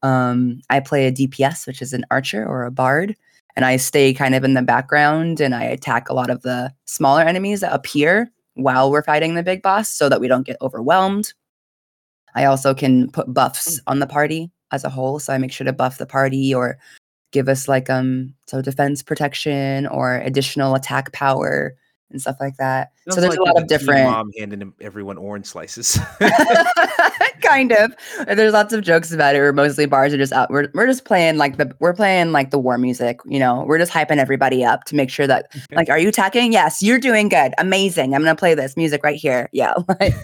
Um, 0.02 0.60
I 0.70 0.80
play 0.80 1.06
a 1.06 1.12
DPS, 1.12 1.66
which 1.66 1.82
is 1.82 1.92
an 1.92 2.04
archer 2.10 2.46
or 2.46 2.64
a 2.64 2.70
bard, 2.70 3.16
and 3.56 3.64
I 3.64 3.76
stay 3.76 4.12
kind 4.12 4.34
of 4.34 4.44
in 4.44 4.54
the 4.54 4.62
background 4.62 5.40
and 5.40 5.54
I 5.54 5.64
attack 5.64 6.08
a 6.08 6.14
lot 6.14 6.30
of 6.30 6.42
the 6.42 6.72
smaller 6.84 7.22
enemies 7.22 7.60
that 7.60 7.72
appear 7.72 8.30
while 8.54 8.90
we're 8.90 9.02
fighting 9.02 9.34
the 9.34 9.42
big 9.42 9.62
boss 9.62 9.90
so 9.90 10.08
that 10.08 10.20
we 10.20 10.28
don't 10.28 10.46
get 10.46 10.58
overwhelmed. 10.60 11.32
I 12.34 12.44
also 12.44 12.74
can 12.74 13.10
put 13.10 13.32
buffs 13.32 13.80
on 13.86 13.98
the 13.98 14.06
party 14.06 14.50
as 14.72 14.84
a 14.84 14.90
whole, 14.90 15.18
so 15.18 15.32
I 15.32 15.38
make 15.38 15.52
sure 15.52 15.64
to 15.64 15.72
buff 15.72 15.98
the 15.98 16.06
party 16.06 16.54
or 16.54 16.78
give 17.32 17.48
us 17.48 17.66
like 17.66 17.90
um 17.90 18.32
so 18.46 18.62
defense 18.62 19.02
protection 19.02 19.86
or 19.88 20.18
additional 20.18 20.74
attack 20.74 21.12
power 21.12 21.74
and 22.10 22.20
stuff 22.20 22.36
like 22.40 22.56
that. 22.56 22.92
Sounds 23.04 23.16
so 23.16 23.20
there's 23.20 23.36
like 23.36 23.40
a 23.40 23.52
lot 23.52 23.60
of 23.60 23.68
different 23.68 24.10
mom 24.10 24.30
handing 24.38 24.72
everyone 24.80 25.18
orange 25.18 25.46
slices. 25.46 25.98
kind 27.40 27.72
of. 27.72 27.92
There's 28.26 28.52
lots 28.52 28.72
of 28.72 28.82
jokes 28.82 29.12
about 29.12 29.34
it. 29.34 29.40
Where 29.40 29.52
mostly 29.52 29.86
bards 29.86 30.14
are 30.14 30.18
just 30.18 30.32
out. 30.32 30.50
We're 30.50 30.68
we're 30.74 30.86
just 30.86 31.04
playing 31.04 31.36
like 31.38 31.56
the 31.56 31.74
we're 31.78 31.94
playing 31.94 32.32
like 32.32 32.50
the 32.50 32.58
war 32.58 32.78
music. 32.78 33.20
You 33.26 33.38
know, 33.38 33.64
we're 33.66 33.78
just 33.78 33.92
hyping 33.92 34.18
everybody 34.18 34.64
up 34.64 34.84
to 34.84 34.96
make 34.96 35.10
sure 35.10 35.26
that 35.26 35.50
like, 35.72 35.88
are 35.88 35.98
you 35.98 36.08
attacking? 36.08 36.52
Yes, 36.52 36.82
you're 36.82 37.00
doing 37.00 37.28
good. 37.28 37.54
Amazing. 37.58 38.14
I'm 38.14 38.22
gonna 38.22 38.36
play 38.36 38.54
this 38.54 38.76
music 38.76 39.02
right 39.02 39.16
here. 39.16 39.48
Yeah. 39.56 39.72
Like, 39.88 40.14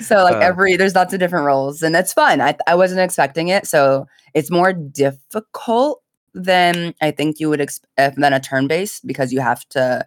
so 0.00 0.24
like 0.24 0.34
uh, 0.34 0.40
every 0.40 0.74
there's 0.74 0.96
lots 0.96 1.14
of 1.14 1.20
different 1.20 1.46
roles 1.46 1.80
and 1.80 1.94
it's 1.94 2.12
fun. 2.12 2.40
I 2.40 2.56
I 2.66 2.74
wasn't 2.74 3.00
expecting 3.00 3.48
it, 3.48 3.68
so 3.68 4.08
it's 4.34 4.50
more 4.50 4.72
difficult 4.72 6.02
than 6.34 6.92
I 7.00 7.12
think 7.12 7.38
you 7.38 7.48
would 7.50 7.60
expect 7.60 8.16
than 8.16 8.32
a 8.32 8.40
turn 8.40 8.66
based 8.66 9.06
because 9.06 9.32
you 9.32 9.40
have 9.40 9.64
to 9.70 10.04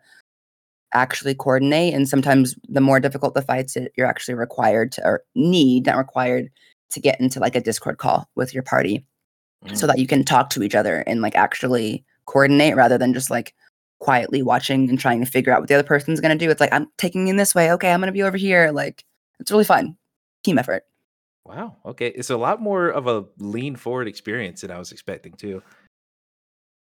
actually 0.93 1.35
coordinate. 1.35 1.93
And 1.93 2.07
sometimes 2.07 2.55
the 2.67 2.81
more 2.81 2.99
difficult 2.99 3.33
the 3.33 3.41
fights, 3.41 3.77
you're 3.95 4.07
actually 4.07 4.35
required 4.35 4.91
to, 4.93 5.05
or 5.05 5.23
need, 5.35 5.85
not 5.85 5.97
required, 5.97 6.49
to 6.91 6.99
get 6.99 7.19
into 7.19 7.39
like 7.39 7.55
a 7.55 7.61
Discord 7.61 7.97
call 7.97 8.29
with 8.35 8.53
your 8.53 8.63
party 8.63 9.05
mm. 9.65 9.77
so 9.77 9.85
that 9.87 9.99
you 9.99 10.07
can 10.07 10.23
talk 10.23 10.49
to 10.51 10.63
each 10.63 10.75
other 10.75 10.99
and 11.01 11.21
like 11.21 11.35
actually 11.35 12.05
coordinate 12.25 12.75
rather 12.75 12.97
than 12.97 13.13
just 13.13 13.29
like 13.29 13.53
quietly 13.99 14.41
watching 14.41 14.89
and 14.89 14.99
trying 14.99 15.19
to 15.19 15.29
figure 15.29 15.53
out 15.53 15.59
what 15.59 15.67
the 15.67 15.75
other 15.75 15.83
person's 15.83 16.21
going 16.21 16.37
to 16.37 16.45
do. 16.45 16.49
It's 16.49 16.61
like, 16.61 16.73
I'm 16.73 16.87
taking 16.97 17.27
in 17.27 17.35
this 17.35 17.53
way. 17.53 17.71
Okay, 17.73 17.91
I'm 17.91 17.99
going 17.99 18.07
to 18.07 18.13
be 18.13 18.23
over 18.23 18.37
here. 18.37 18.71
Like, 18.71 19.03
it's 19.39 19.51
really 19.51 19.65
fun. 19.65 19.97
Team 20.43 20.57
effort. 20.57 20.83
Wow. 21.45 21.75
Okay. 21.85 22.07
It's 22.07 22.29
a 22.29 22.37
lot 22.37 22.61
more 22.61 22.89
of 22.89 23.07
a 23.07 23.25
lean 23.39 23.75
forward 23.75 24.07
experience 24.07 24.61
than 24.61 24.71
I 24.71 24.79
was 24.79 24.91
expecting 24.91 25.33
too. 25.33 25.63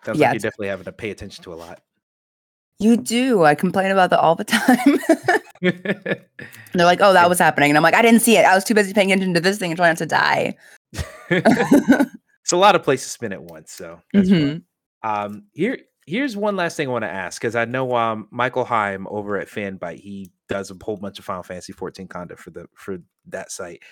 Sounds 0.03 0.17
yeah, 0.17 0.27
like 0.27 0.35
you're 0.35 0.49
definitely 0.49 0.67
having 0.67 0.85
to 0.85 0.91
pay 0.91 1.11
attention 1.11 1.43
to 1.43 1.53
a 1.53 1.55
lot. 1.55 1.81
You 2.79 2.95
do. 2.95 3.43
I 3.43 3.55
complain 3.55 3.91
about 3.91 4.09
that 4.11 4.19
all 4.19 4.35
the 4.35 4.45
time. 4.45 4.99
they're 5.61 6.85
like, 6.85 6.99
"Oh, 7.01 7.11
that 7.11 7.27
was 7.27 7.39
happening," 7.39 7.69
and 7.69 7.77
I'm 7.77 7.83
like, 7.83 7.93
"I 7.93 8.01
didn't 8.01 8.21
see 8.21 8.37
it. 8.37 8.45
I 8.45 8.55
was 8.55 8.63
too 8.63 8.73
busy 8.73 8.93
paying 8.93 9.11
attention 9.11 9.33
to 9.33 9.41
this 9.41 9.57
thing 9.57 9.71
and 9.71 9.77
trying 9.77 9.91
not 9.91 9.97
to 9.97 10.05
die." 10.05 10.55
it's 11.29 12.51
a 12.53 12.57
lot 12.57 12.75
of 12.75 12.83
places 12.83 13.07
to 13.07 13.11
spin 13.11 13.33
at 13.33 13.43
once. 13.43 13.73
So 13.73 13.99
mm-hmm. 14.15 14.59
um, 15.07 15.43
here, 15.53 15.79
here's 16.05 16.37
one 16.37 16.55
last 16.55 16.77
thing 16.77 16.87
I 16.87 16.91
want 16.91 17.03
to 17.03 17.11
ask 17.11 17.41
because 17.41 17.57
I 17.57 17.65
know 17.65 17.93
um, 17.95 18.29
Michael 18.31 18.63
Heim 18.63 19.05
over 19.09 19.37
at 19.37 19.49
Fanbyte 19.49 19.99
he 19.99 20.31
does 20.47 20.71
a 20.71 20.77
whole 20.81 20.97
bunch 20.97 21.19
of 21.19 21.25
Final 21.25 21.43
Fantasy 21.43 21.73
14 21.73 22.07
content 22.07 22.39
for 22.39 22.51
the 22.51 22.67
for 22.75 22.99
that 23.27 23.51
site. 23.51 23.83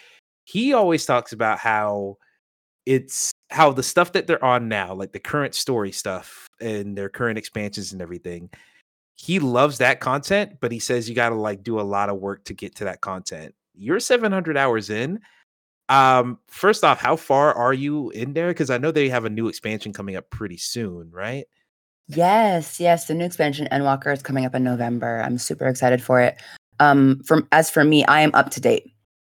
He 0.45 0.71
always 0.71 1.05
talks 1.05 1.33
about 1.33 1.59
how 1.59 2.15
it's 2.85 3.33
how 3.49 3.73
the 3.73 3.83
stuff 3.83 4.13
that 4.13 4.27
they're 4.27 4.43
on 4.43 4.69
now, 4.69 4.93
like 4.93 5.11
the 5.11 5.19
current 5.19 5.53
story 5.53 5.91
stuff 5.91 6.47
and 6.61 6.97
their 6.97 7.09
current 7.09 7.37
expansions 7.37 7.91
and 7.91 8.01
everything, 8.01 8.49
he 9.17 9.39
loves 9.39 9.79
that 9.79 9.99
content, 9.99 10.57
but 10.61 10.71
he 10.71 10.79
says 10.79 11.09
you 11.09 11.15
got 11.15 11.29
to 11.29 11.35
like 11.35 11.63
do 11.63 11.79
a 11.79 11.83
lot 11.83 12.09
of 12.09 12.17
work 12.19 12.45
to 12.45 12.53
get 12.53 12.75
to 12.75 12.85
that 12.85 13.01
content. 13.01 13.53
You're 13.75 13.99
700 13.99 14.57
hours 14.57 14.89
in. 14.89 15.19
Um, 15.89 16.39
first 16.47 16.83
off, 16.83 16.99
how 16.99 17.15
far 17.17 17.53
are 17.53 17.73
you 17.73 18.09
in 18.11 18.33
there? 18.33 18.49
Because 18.49 18.69
I 18.69 18.77
know 18.77 18.91
they 18.91 19.09
have 19.09 19.25
a 19.25 19.29
new 19.29 19.47
expansion 19.47 19.93
coming 19.93 20.15
up 20.15 20.29
pretty 20.29 20.57
soon, 20.57 21.11
right? 21.11 21.45
Yes, 22.07 22.79
yes, 22.79 23.07
the 23.07 23.13
new 23.13 23.25
expansion 23.25 23.67
Endwalker 23.71 24.13
is 24.13 24.21
coming 24.21 24.45
up 24.45 24.55
in 24.55 24.63
November. 24.63 25.21
I'm 25.25 25.37
super 25.37 25.67
excited 25.67 26.01
for 26.01 26.21
it. 26.21 26.37
Um, 26.79 27.21
from 27.25 27.47
as 27.51 27.69
for 27.69 27.83
me, 27.83 28.05
I 28.05 28.21
am 28.21 28.31
up 28.33 28.49
to 28.51 28.61
date 28.61 28.93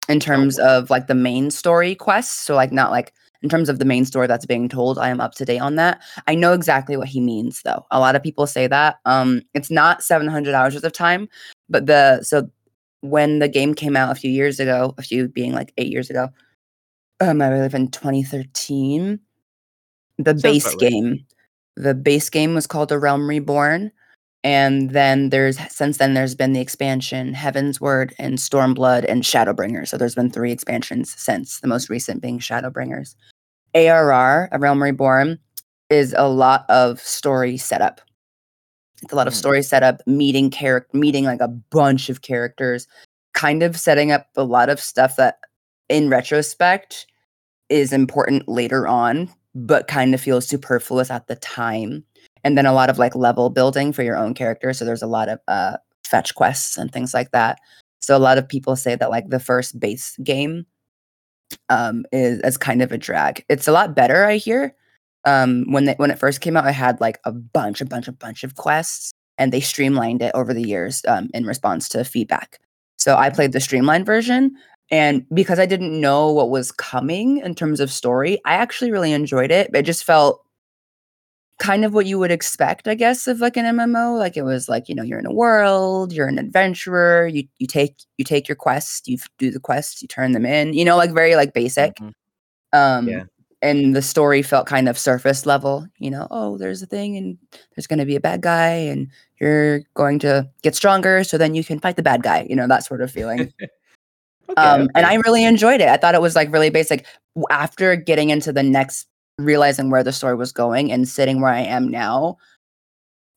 in 0.08 0.20
Oh, 0.36 0.46
terms 0.46 0.60
of 0.60 0.90
like 0.90 1.08
the 1.08 1.16
main 1.16 1.50
story 1.52 1.96
quests. 1.96 2.36
So 2.36 2.56
like 2.56 2.72
not 2.72 2.92
like 2.92 3.14
in 3.42 3.50
terms 3.50 3.70
of 3.70 3.80
the 3.80 3.86
main 3.86 4.06
story 4.06 4.28
that's 4.28 4.46
being 4.46 4.68
told, 4.68 4.98
I 4.98 5.10
am 5.10 5.22
up 5.22 5.34
to 5.36 5.46
date 5.46 5.60
on 5.60 5.76
that. 5.76 6.02
I 6.28 6.36
know 6.36 6.54
exactly 6.54 6.98
what 6.98 7.08
he 7.08 7.22
means 7.22 7.62
though. 7.64 7.86
A 7.92 8.00
lot 8.00 8.16
of 8.16 8.24
people 8.24 8.48
say 8.48 8.68
that. 8.68 8.98
Um, 9.06 9.42
it's 9.54 9.72
not 9.72 10.04
700 10.04 10.54
hours 10.54 10.76
of 10.76 10.92
time, 10.92 11.30
but 11.70 11.86
the 11.86 12.22
so 12.24 12.50
when 13.02 13.40
the 13.40 13.48
game 13.48 13.74
came 13.74 13.96
out 13.96 14.12
a 14.12 14.20
few 14.20 14.32
years 14.32 14.60
ago, 14.60 14.94
a 14.98 15.02
few 15.02 15.30
being 15.30 15.54
like 15.54 15.74
eight 15.78 15.92
years 15.92 16.10
ago, 16.10 16.30
um, 17.22 17.42
I 17.42 17.50
believe 17.50 17.74
in 17.74 17.90
2013, 17.90 19.20
the 20.18 20.32
Sounds 20.32 20.42
base 20.42 20.76
game, 20.76 21.26
the 21.76 21.96
base 21.96 22.30
game 22.30 22.54
was 22.54 22.68
called 22.68 22.92
A 22.92 23.00
Realm 23.00 23.28
Reborn. 23.28 23.92
And 24.44 24.92
then 24.92 25.30
there's 25.30 25.58
since 25.74 25.98
then 25.98 26.14
there's 26.14 26.36
been 26.36 26.54
the 26.54 26.62
expansion 26.62 27.34
Heavensward 27.34 28.14
and 28.18 28.38
Stormblood 28.38 29.06
and 29.10 29.24
Shadowbringers. 29.24 29.90
So 29.90 29.98
there's 29.98 30.16
been 30.16 30.32
three 30.32 30.52
expansions 30.52 31.14
since, 31.18 31.60
the 31.60 31.68
most 31.68 31.90
recent 31.90 32.22
being 32.22 32.40
Shadowbringers. 32.40 33.16
ARR, 33.76 34.50
A 34.52 34.60
Realm 34.60 34.82
Reborn, 34.82 35.40
is 35.90 36.16
a 36.18 36.28
lot 36.30 36.66
of 36.70 37.02
story 37.02 37.58
setup. 37.58 38.00
It's 39.02 39.12
a 39.14 39.16
lot 39.16 39.28
of 39.28 39.34
Hmm. 39.34 39.40
story 39.40 39.64
setup, 39.64 40.02
meeting 40.08 40.50
character, 40.50 40.98
meeting 40.98 41.26
like 41.26 41.42
a 41.42 41.48
bunch 41.48 42.10
of 42.10 42.22
characters, 42.22 42.88
kind 43.34 43.62
of 43.64 43.78
setting 43.78 44.12
up 44.12 44.28
a 44.38 44.44
lot 44.44 44.70
of 44.70 44.80
stuff 44.80 45.16
that, 45.18 45.40
in 45.90 46.10
retrospect, 46.10 47.06
is 47.70 47.94
important 47.94 48.48
later 48.48 48.88
on, 48.88 49.30
but 49.56 49.88
kind 49.88 50.14
of 50.14 50.22
feels 50.22 50.48
superfluous 50.48 51.12
at 51.12 51.28
the 51.28 51.36
time. 51.38 52.04
And 52.44 52.58
then 52.58 52.66
a 52.66 52.74
lot 52.74 52.90
of 52.90 52.98
like 52.98 53.16
level 53.16 53.50
building 53.50 53.92
for 53.92 54.04
your 54.04 54.18
own 54.18 54.34
character. 54.34 54.74
So 54.74 54.86
there's 54.86 55.02
a 55.02 55.08
lot 55.08 55.30
of 55.30 55.40
uh, 55.48 55.78
fetch 56.06 56.36
quests 56.36 56.78
and 56.78 56.92
things 56.92 57.14
like 57.14 57.32
that. 57.32 57.60
So 58.02 58.16
a 58.16 58.20
lot 58.20 58.38
of 58.38 58.48
people 58.48 58.76
say 58.76 58.96
that 58.96 59.10
like 59.10 59.30
the 59.30 59.40
first 59.40 59.80
base 59.80 60.18
game 60.24 60.66
um, 61.70 62.06
is 62.12 62.40
as 62.42 62.58
kind 62.58 62.82
of 62.82 62.92
a 62.92 62.98
drag. 62.98 63.44
It's 63.50 63.68
a 63.68 63.72
lot 63.72 63.96
better, 63.96 64.26
I 64.26 64.38
hear. 64.38 64.76
Um, 65.26 65.66
when 65.70 65.86
they, 65.86 65.94
when 65.96 66.12
it 66.12 66.20
first 66.20 66.42
came 66.42 66.56
out, 66.56 66.66
I 66.66 66.72
had 66.72 67.02
like 67.02 67.20
a 67.26 67.32
bunch, 67.32 67.82
a 67.82 67.86
bunch, 67.86 68.08
a 68.08 68.14
bunch 68.14 68.44
of 68.44 68.56
quests, 68.56 69.12
and 69.38 69.52
they 69.52 69.60
streamlined 69.60 70.22
it 70.22 70.32
over 70.34 70.54
the 70.54 70.66
years 70.66 71.04
um, 71.08 71.30
in 71.34 71.46
response 71.46 71.90
to 71.90 72.06
feedback. 72.06 72.60
So 72.98 73.16
I 73.16 73.30
played 73.30 73.52
the 73.52 73.60
streamlined 73.60 74.06
version, 74.06 74.56
and 74.92 75.26
because 75.34 75.60
I 75.60 75.66
didn't 75.66 76.00
know 76.00 76.32
what 76.32 76.50
was 76.50 76.72
coming 76.72 77.38
in 77.38 77.54
terms 77.54 77.80
of 77.80 77.92
story, 77.92 78.40
I 78.46 78.54
actually 78.54 78.92
really 78.92 79.14
enjoyed 79.14 79.52
it. 79.52 79.70
It 79.74 79.84
just 79.84 80.04
felt 80.04 80.46
kind 81.60 81.86
of 81.86 81.94
what 81.94 82.06
you 82.06 82.18
would 82.20 82.32
expect, 82.32 82.88
I 82.88 82.96
guess, 82.96 83.28
of 83.28 83.40
like 83.42 83.58
an 83.58 83.66
MMO. 83.66 84.18
Like 84.18 84.38
it 84.38 84.44
was 84.44 84.70
like, 84.70 84.90
you 84.90 84.96
know, 84.96 85.04
you're 85.04 85.20
in 85.20 85.26
a 85.26 85.34
world, 85.34 86.14
you're 86.14 86.28
an 86.28 86.40
adventurer, 86.40 87.28
you 87.28 87.44
you 87.60 87.68
take 87.68 87.96
you 88.18 88.26
take 88.26 88.48
your 88.48 88.56
quest, 88.56 89.08
you 89.08 89.18
do 89.38 89.52
the 89.52 89.60
quests, 89.60 90.02
you 90.02 90.08
turn 90.08 90.32
them 90.34 90.46
in, 90.46 90.74
you 90.74 90.86
know, 90.86 90.98
like 90.98 91.12
very 91.14 91.36
like 91.36 91.54
basic. 91.54 91.96
Mhm. 91.98 92.14
Um 92.74 93.08
Yeah. 93.10 93.24
and 93.62 93.96
the 93.96 94.02
story 94.02 94.42
felt 94.42 94.68
kind 94.68 94.88
of 94.90 94.98
surface 94.98 95.46
level, 95.46 95.86
you 96.00 96.10
know, 96.12 96.28
oh, 96.32 96.58
there's 96.58 96.82
a 96.82 96.86
thing 96.88 97.18
and 97.18 97.38
there's 97.76 97.88
going 97.88 98.00
to 98.00 98.06
be 98.06 98.16
a 98.16 98.22
bad 98.22 98.42
guy 98.42 98.70
and 98.72 99.08
you're 99.42 99.82
going 99.96 100.20
to 100.20 100.50
get 100.64 100.76
stronger 100.76 101.24
so 101.26 101.38
then 101.38 101.56
you 101.56 101.64
can 101.64 101.80
fight 101.80 101.96
the 101.98 102.04
bad 102.04 102.24
guy, 102.24 102.46
you 102.50 102.56
know, 102.56 102.68
that 102.68 102.86
sort 102.86 103.02
of 103.02 103.12
feeling. 103.12 103.52
Okay, 104.50 104.62
Um, 104.62 104.90
and. 104.96 105.06
I 105.06 105.16
really 105.26 105.44
enjoyed 105.46 105.80
it. 105.82 105.90
I 105.90 105.98
thought 105.98 106.16
it 106.16 106.22
was 106.22 106.36
like 106.36 106.52
really 106.52 106.72
basic. 106.72 107.06
After 107.52 107.96
getting 107.96 108.32
into 108.32 108.52
the 108.52 108.64
next, 108.64 109.06
realizing 109.40 109.90
where 109.90 110.04
the 110.04 110.12
story 110.12 110.36
was 110.36 110.52
going 110.52 110.92
and 110.92 111.08
sitting 111.08 111.42
where 111.42 111.52
I 111.52 111.62
am 111.62 111.88
now, 111.88 112.38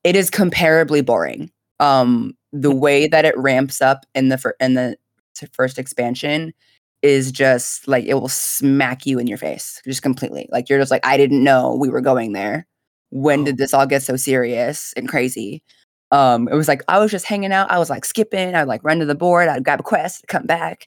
it 0.05 0.17
is 0.17 0.31
comparably 0.31 1.05
boring. 1.05 1.51
Um, 1.81 2.35
the 2.53 2.75
way 2.75 3.07
that 3.09 3.25
it 3.25 3.37
ramps 3.39 3.81
up 3.81 4.05
in 4.15 4.29
the 4.29 4.39
fir- 4.39 4.57
in 4.61 4.75
the 4.75 4.97
first 5.53 5.79
expansion 5.79 6.53
is 7.03 7.33
just 7.33 7.89
like 7.89 8.05
it 8.05 8.15
will 8.15 8.29
smack 8.29 9.07
you 9.07 9.19
in 9.19 9.27
your 9.27 9.39
face, 9.39 9.81
just 9.85 10.03
completely. 10.03 10.49
Like 10.53 10.69
you're 10.69 10.79
just 10.79 10.91
like, 10.91 11.05
I 11.07 11.17
didn't 11.17 11.43
know 11.43 11.75
we 11.75 11.89
were 11.89 12.01
going 12.01 12.33
there. 12.33 12.67
When 13.11 13.41
Oh. 13.41 13.45
did 13.47 13.59
this 13.59 13.75
all 13.75 13.87
get 13.87 14.03
so 14.03 14.17
serious 14.17 14.93
and 14.97 15.09
crazy? 15.09 15.63
Um, 16.11 16.47
it 16.49 16.55
was 16.55 16.69
like 16.69 16.83
I 16.89 16.99
was 16.99 17.11
just 17.11 17.27
hanging 17.27 17.53
out. 17.53 17.71
I 17.71 17.79
was 17.79 17.91
like 17.91 18.05
skipping. 18.05 18.55
I'd 18.55 18.69
like 18.69 18.85
run 18.85 18.99
to 19.01 19.07
the 19.07 19.15
board. 19.15 19.49
I'd 19.49 19.65
grab 19.65 19.81
a 19.81 19.83
quest, 19.83 20.25
come 20.29 20.45
back, 20.47 20.87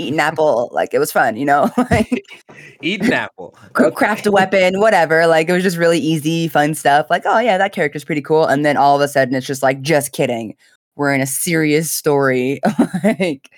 eat 0.00 0.12
an 0.12 0.20
apple. 0.20 0.70
Like 0.72 0.94
it 0.94 0.98
was 0.98 1.12
fun, 1.12 1.36
you 1.36 1.44
know. 1.44 1.70
like 1.90 2.24
Eat 2.82 3.02
an 3.02 3.12
apple. 3.12 3.54
cr- 3.72 3.90
craft 3.90 4.26
a 4.26 4.32
weapon, 4.32 4.80
whatever. 4.80 5.26
Like 5.26 5.48
it 5.48 5.52
was 5.52 5.62
just 5.62 5.76
really 5.76 5.98
easy, 5.98 6.48
fun 6.48 6.74
stuff. 6.74 7.06
Like, 7.10 7.22
oh 7.26 7.38
yeah, 7.38 7.58
that 7.58 7.72
character's 7.72 8.04
pretty 8.04 8.22
cool. 8.22 8.46
And 8.46 8.64
then 8.64 8.76
all 8.76 8.96
of 8.96 9.02
a 9.02 9.08
sudden 9.08 9.34
it's 9.34 9.46
just 9.46 9.62
like, 9.62 9.80
just 9.82 10.12
kidding. 10.12 10.56
We're 10.96 11.12
in 11.12 11.20
a 11.20 11.26
serious 11.26 11.90
story. 11.90 12.60
like 13.04 13.50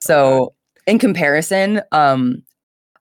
so 0.00 0.54
in 0.86 0.98
comparison, 0.98 1.82
um, 1.92 2.42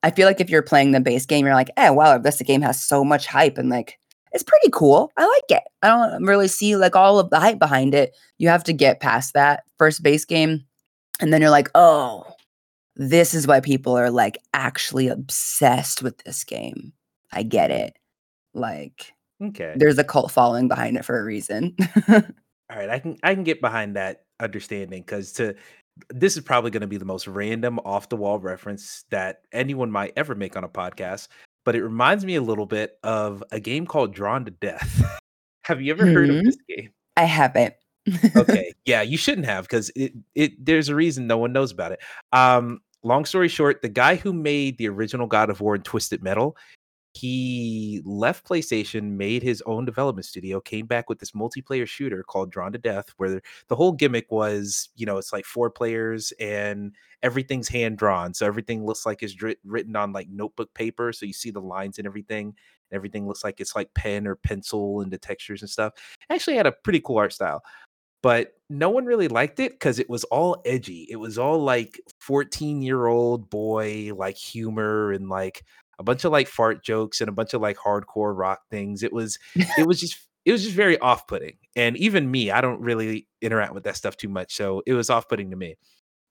I 0.04 0.12
feel 0.12 0.28
like 0.28 0.40
if 0.40 0.50
you're 0.50 0.62
playing 0.62 0.92
the 0.92 1.00
base 1.00 1.26
game, 1.26 1.46
you're 1.46 1.56
like, 1.56 1.72
oh 1.78 1.94
wow, 1.94 2.18
this 2.18 2.42
game 2.42 2.62
has 2.62 2.84
so 2.84 3.04
much 3.04 3.26
hype 3.26 3.58
and 3.58 3.70
like 3.70 3.98
it's 4.36 4.44
pretty 4.44 4.70
cool. 4.70 5.12
I 5.18 5.26
like 5.26 5.60
it. 5.60 5.64
I 5.82 5.88
don't 5.88 6.26
really 6.26 6.50
see 6.50 6.76
like 6.76 6.96
all 6.96 7.20
of 7.20 7.30
the 7.30 7.40
hype 7.40 7.58
behind 7.58 7.96
it. 7.96 8.14
You 8.38 8.50
have 8.50 8.66
to 8.66 8.74
get 8.74 9.00
past 9.00 9.34
that 9.34 9.64
first 9.78 10.04
base 10.04 10.26
game, 10.26 10.66
and 11.22 11.32
then 11.32 11.40
you're 11.40 11.50
like, 11.50 11.70
oh, 11.74 12.35
this 12.96 13.34
is 13.34 13.48
why 13.48 13.60
people 13.60 13.98
are 13.98 14.10
like 14.10 14.38
actually 14.54 15.08
obsessed 15.08 16.02
with 16.02 16.18
this 16.24 16.44
game. 16.44 16.94
I 17.32 17.44
get 17.44 17.72
it. 17.72 17.98
Like 18.54 19.14
Okay. 19.44 19.74
there's 19.76 19.98
a 19.98 20.04
cult 20.04 20.32
following 20.32 20.68
behind 20.68 20.96
it 20.98 21.04
for 21.06 21.20
a 21.20 21.24
reason. 21.24 21.76
All 22.10 22.78
right, 22.78 22.90
I 22.90 23.00
can 23.00 23.18
I 23.24 23.36
can 23.36 23.44
get 23.44 23.62
behind 23.62 23.96
that 23.96 24.24
understanding 24.40 25.02
because 25.02 25.32
to 25.34 25.56
this 26.10 26.36
is 26.36 26.44
probably 26.44 26.72
going 26.72 26.82
to 26.82 26.88
be 26.88 26.98
the 26.98 27.06
most 27.06 27.28
random 27.28 27.80
off 27.86 28.10
the 28.10 28.18
wall 28.18 28.40
reference 28.40 29.04
that 29.12 29.42
anyone 29.54 29.90
might 29.92 30.14
ever 30.18 30.36
make 30.36 30.58
on 30.58 30.64
a 30.64 30.70
podcast, 30.70 31.28
but 31.64 31.76
it 31.76 31.84
reminds 31.84 32.26
me 32.26 32.36
a 32.36 32.42
little 32.42 32.66
bit 32.66 32.98
of 33.04 33.44
a 33.52 33.60
game 33.60 33.86
called 33.86 34.14
Drawn 34.14 34.44
to 34.46 34.52
Death. 34.52 35.04
Have 35.66 35.82
you 35.82 35.92
ever 35.94 36.06
heard 36.06 36.30
of 36.30 36.38
Hmm. 36.38 36.46
this 36.46 36.58
game? 36.68 36.90
I 37.18 37.24
haven't. 37.26 37.74
Okay, 38.36 38.74
yeah, 38.86 39.02
you 39.02 39.18
shouldn't 39.18 39.48
have 39.48 39.64
because 39.66 39.92
it 39.96 40.14
it 40.36 40.64
there's 40.64 40.90
a 40.90 40.96
reason 40.96 41.28
no 41.28 41.38
one 41.38 41.54
knows 41.54 41.72
about 41.72 41.92
it. 41.92 42.00
Um, 42.32 42.82
long 43.04 43.26
story 43.26 43.48
short, 43.48 43.82
the 43.82 43.90
guy 43.90 44.16
who 44.16 44.34
made 44.34 44.78
the 44.78 44.90
original 44.90 45.28
God 45.28 45.50
of 45.50 45.62
War 45.62 45.76
and 45.76 45.86
Twisted 45.86 46.24
Metal, 46.24 46.56
he 47.14 48.02
left 48.04 48.46
PlayStation, 48.46 49.12
made 49.12 49.42
his 49.42 49.64
own 49.66 49.86
development 49.86 50.26
studio, 50.26 50.60
came 50.60 50.86
back 50.86 51.08
with 51.08 51.20
this 51.20 51.32
multiplayer 51.32 51.88
shooter 51.88 52.24
called 52.24 52.52
Drawn 52.52 52.74
to 52.74 52.78
Death, 52.78 53.14
where 53.18 53.42
the 53.70 53.76
whole 53.76 53.94
gimmick 53.94 54.32
was, 54.32 54.90
you 54.96 55.06
know, 55.06 55.18
it's 55.18 55.32
like 55.32 55.46
four 55.46 55.70
players 55.70 56.34
and 56.40 56.94
everything's 57.24 57.70
hand 57.70 57.98
drawn, 57.98 58.34
so 58.34 58.46
everything 58.46 58.86
looks 58.86 59.06
like 59.06 59.24
it's 59.24 59.36
written 59.64 59.96
on 59.96 60.12
like 60.12 60.28
notebook 60.30 60.74
paper, 60.74 61.14
so 61.14 61.26
you 61.26 61.34
see 61.34 61.52
the 61.52 61.62
lines 61.62 61.98
and 61.98 62.06
everything. 62.06 62.54
Everything 62.92 63.28
looks 63.28 63.44
like 63.44 63.60
it's 63.60 63.76
like 63.76 63.94
pen 63.96 64.28
or 64.28 64.36
pencil 64.36 65.02
and 65.02 65.12
the 65.12 65.18
textures 65.18 65.62
and 65.62 65.70
stuff. 65.70 65.94
Actually, 66.30 66.56
had 66.56 66.68
a 66.68 66.72
pretty 66.72 67.00
cool 67.00 67.18
art 67.18 67.34
style 67.34 67.64
but 68.26 68.54
no 68.72 68.90
one 68.90 69.06
really 69.06 69.28
liked 69.28 69.60
it 69.60 69.74
because 69.74 70.00
it 70.00 70.10
was 70.10 70.24
all 70.24 70.60
edgy. 70.66 71.06
It 71.12 71.18
was 71.18 71.38
all 71.38 71.60
like 71.60 72.02
14 72.22 72.82
year 72.82 73.06
old 73.06 73.52
boy, 73.52 74.14
like 74.16 74.36
humor 74.36 75.12
and 75.12 75.30
like 75.30 75.64
a 76.00 76.04
bunch 76.04 76.26
of 76.26 76.32
like 76.32 76.48
fart 76.48 76.84
jokes 76.84 77.22
and 77.22 77.30
a 77.30 77.32
bunch 77.32 77.54
of 77.54 77.62
like 77.62 77.78
hardcore 77.78 78.36
rock 78.36 78.62
things. 78.72 79.04
It 79.04 79.14
was, 79.14 79.38
it 79.78 79.86
was 79.88 80.00
just, 80.00 80.18
it 80.44 80.52
was 80.52 80.64
just 80.64 80.76
very 80.76 80.98
off 80.98 81.28
putting. 81.28 81.58
And 81.76 81.98
even 81.98 82.32
me, 82.32 82.50
I 82.50 82.62
don't 82.62 82.82
really 82.82 83.28
interact 83.44 83.76
with 83.76 83.84
that 83.84 83.96
stuff 83.96 84.18
too 84.18 84.30
much. 84.30 84.56
So 84.56 84.82
it 84.88 84.94
was 84.94 85.12
off 85.12 85.30
putting 85.30 85.52
to 85.52 85.56
me. 85.56 85.76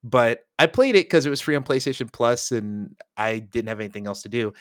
But 0.02 0.40
I 0.58 0.66
played 0.66 0.96
it 0.96 1.06
because 1.06 1.26
it 1.26 1.30
was 1.30 1.40
free 1.40 1.54
on 1.54 1.62
PlayStation 1.62 2.12
Plus 2.12 2.50
and 2.50 2.96
I 3.16 3.38
didn't 3.38 3.68
have 3.68 3.78
anything 3.78 4.08
else 4.08 4.22
to 4.22 4.28
do. 4.28 4.52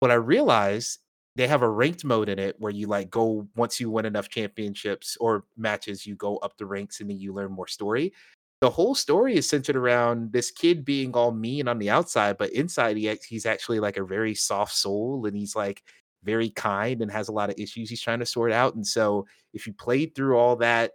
What 0.00 0.10
I 0.10 0.16
realized 0.16 0.98
they 1.36 1.46
have 1.46 1.62
a 1.62 1.68
ranked 1.68 2.04
mode 2.04 2.28
in 2.28 2.38
it 2.38 2.56
where 2.58 2.72
you 2.72 2.86
like 2.86 3.10
go 3.10 3.48
once 3.56 3.80
you 3.80 3.90
win 3.90 4.04
enough 4.04 4.28
championships 4.28 5.16
or 5.20 5.44
matches, 5.56 6.06
you 6.06 6.14
go 6.14 6.36
up 6.38 6.56
the 6.58 6.66
ranks 6.66 7.00
and 7.00 7.08
then 7.08 7.18
you 7.18 7.32
learn 7.32 7.52
more 7.52 7.66
story. 7.68 8.12
The 8.60 8.70
whole 8.70 8.94
story 8.94 9.34
is 9.36 9.48
centered 9.48 9.76
around 9.76 10.32
this 10.32 10.50
kid 10.50 10.84
being 10.84 11.14
all 11.14 11.32
mean 11.32 11.68
on 11.68 11.78
the 11.78 11.90
outside, 11.90 12.38
but 12.38 12.52
inside 12.52 12.96
he 12.96 13.12
he's 13.28 13.46
actually 13.46 13.80
like 13.80 13.96
a 13.96 14.04
very 14.04 14.34
soft 14.34 14.74
soul 14.74 15.26
and 15.26 15.36
he's 15.36 15.56
like 15.56 15.82
very 16.22 16.50
kind 16.50 17.02
and 17.02 17.10
has 17.10 17.28
a 17.28 17.32
lot 17.32 17.50
of 17.50 17.58
issues 17.58 17.90
he's 17.90 18.00
trying 18.00 18.20
to 18.20 18.26
sort 18.26 18.52
out. 18.52 18.74
And 18.74 18.86
so 18.86 19.26
if 19.54 19.66
you 19.66 19.72
played 19.72 20.14
through 20.14 20.36
all 20.38 20.56
that 20.56 20.92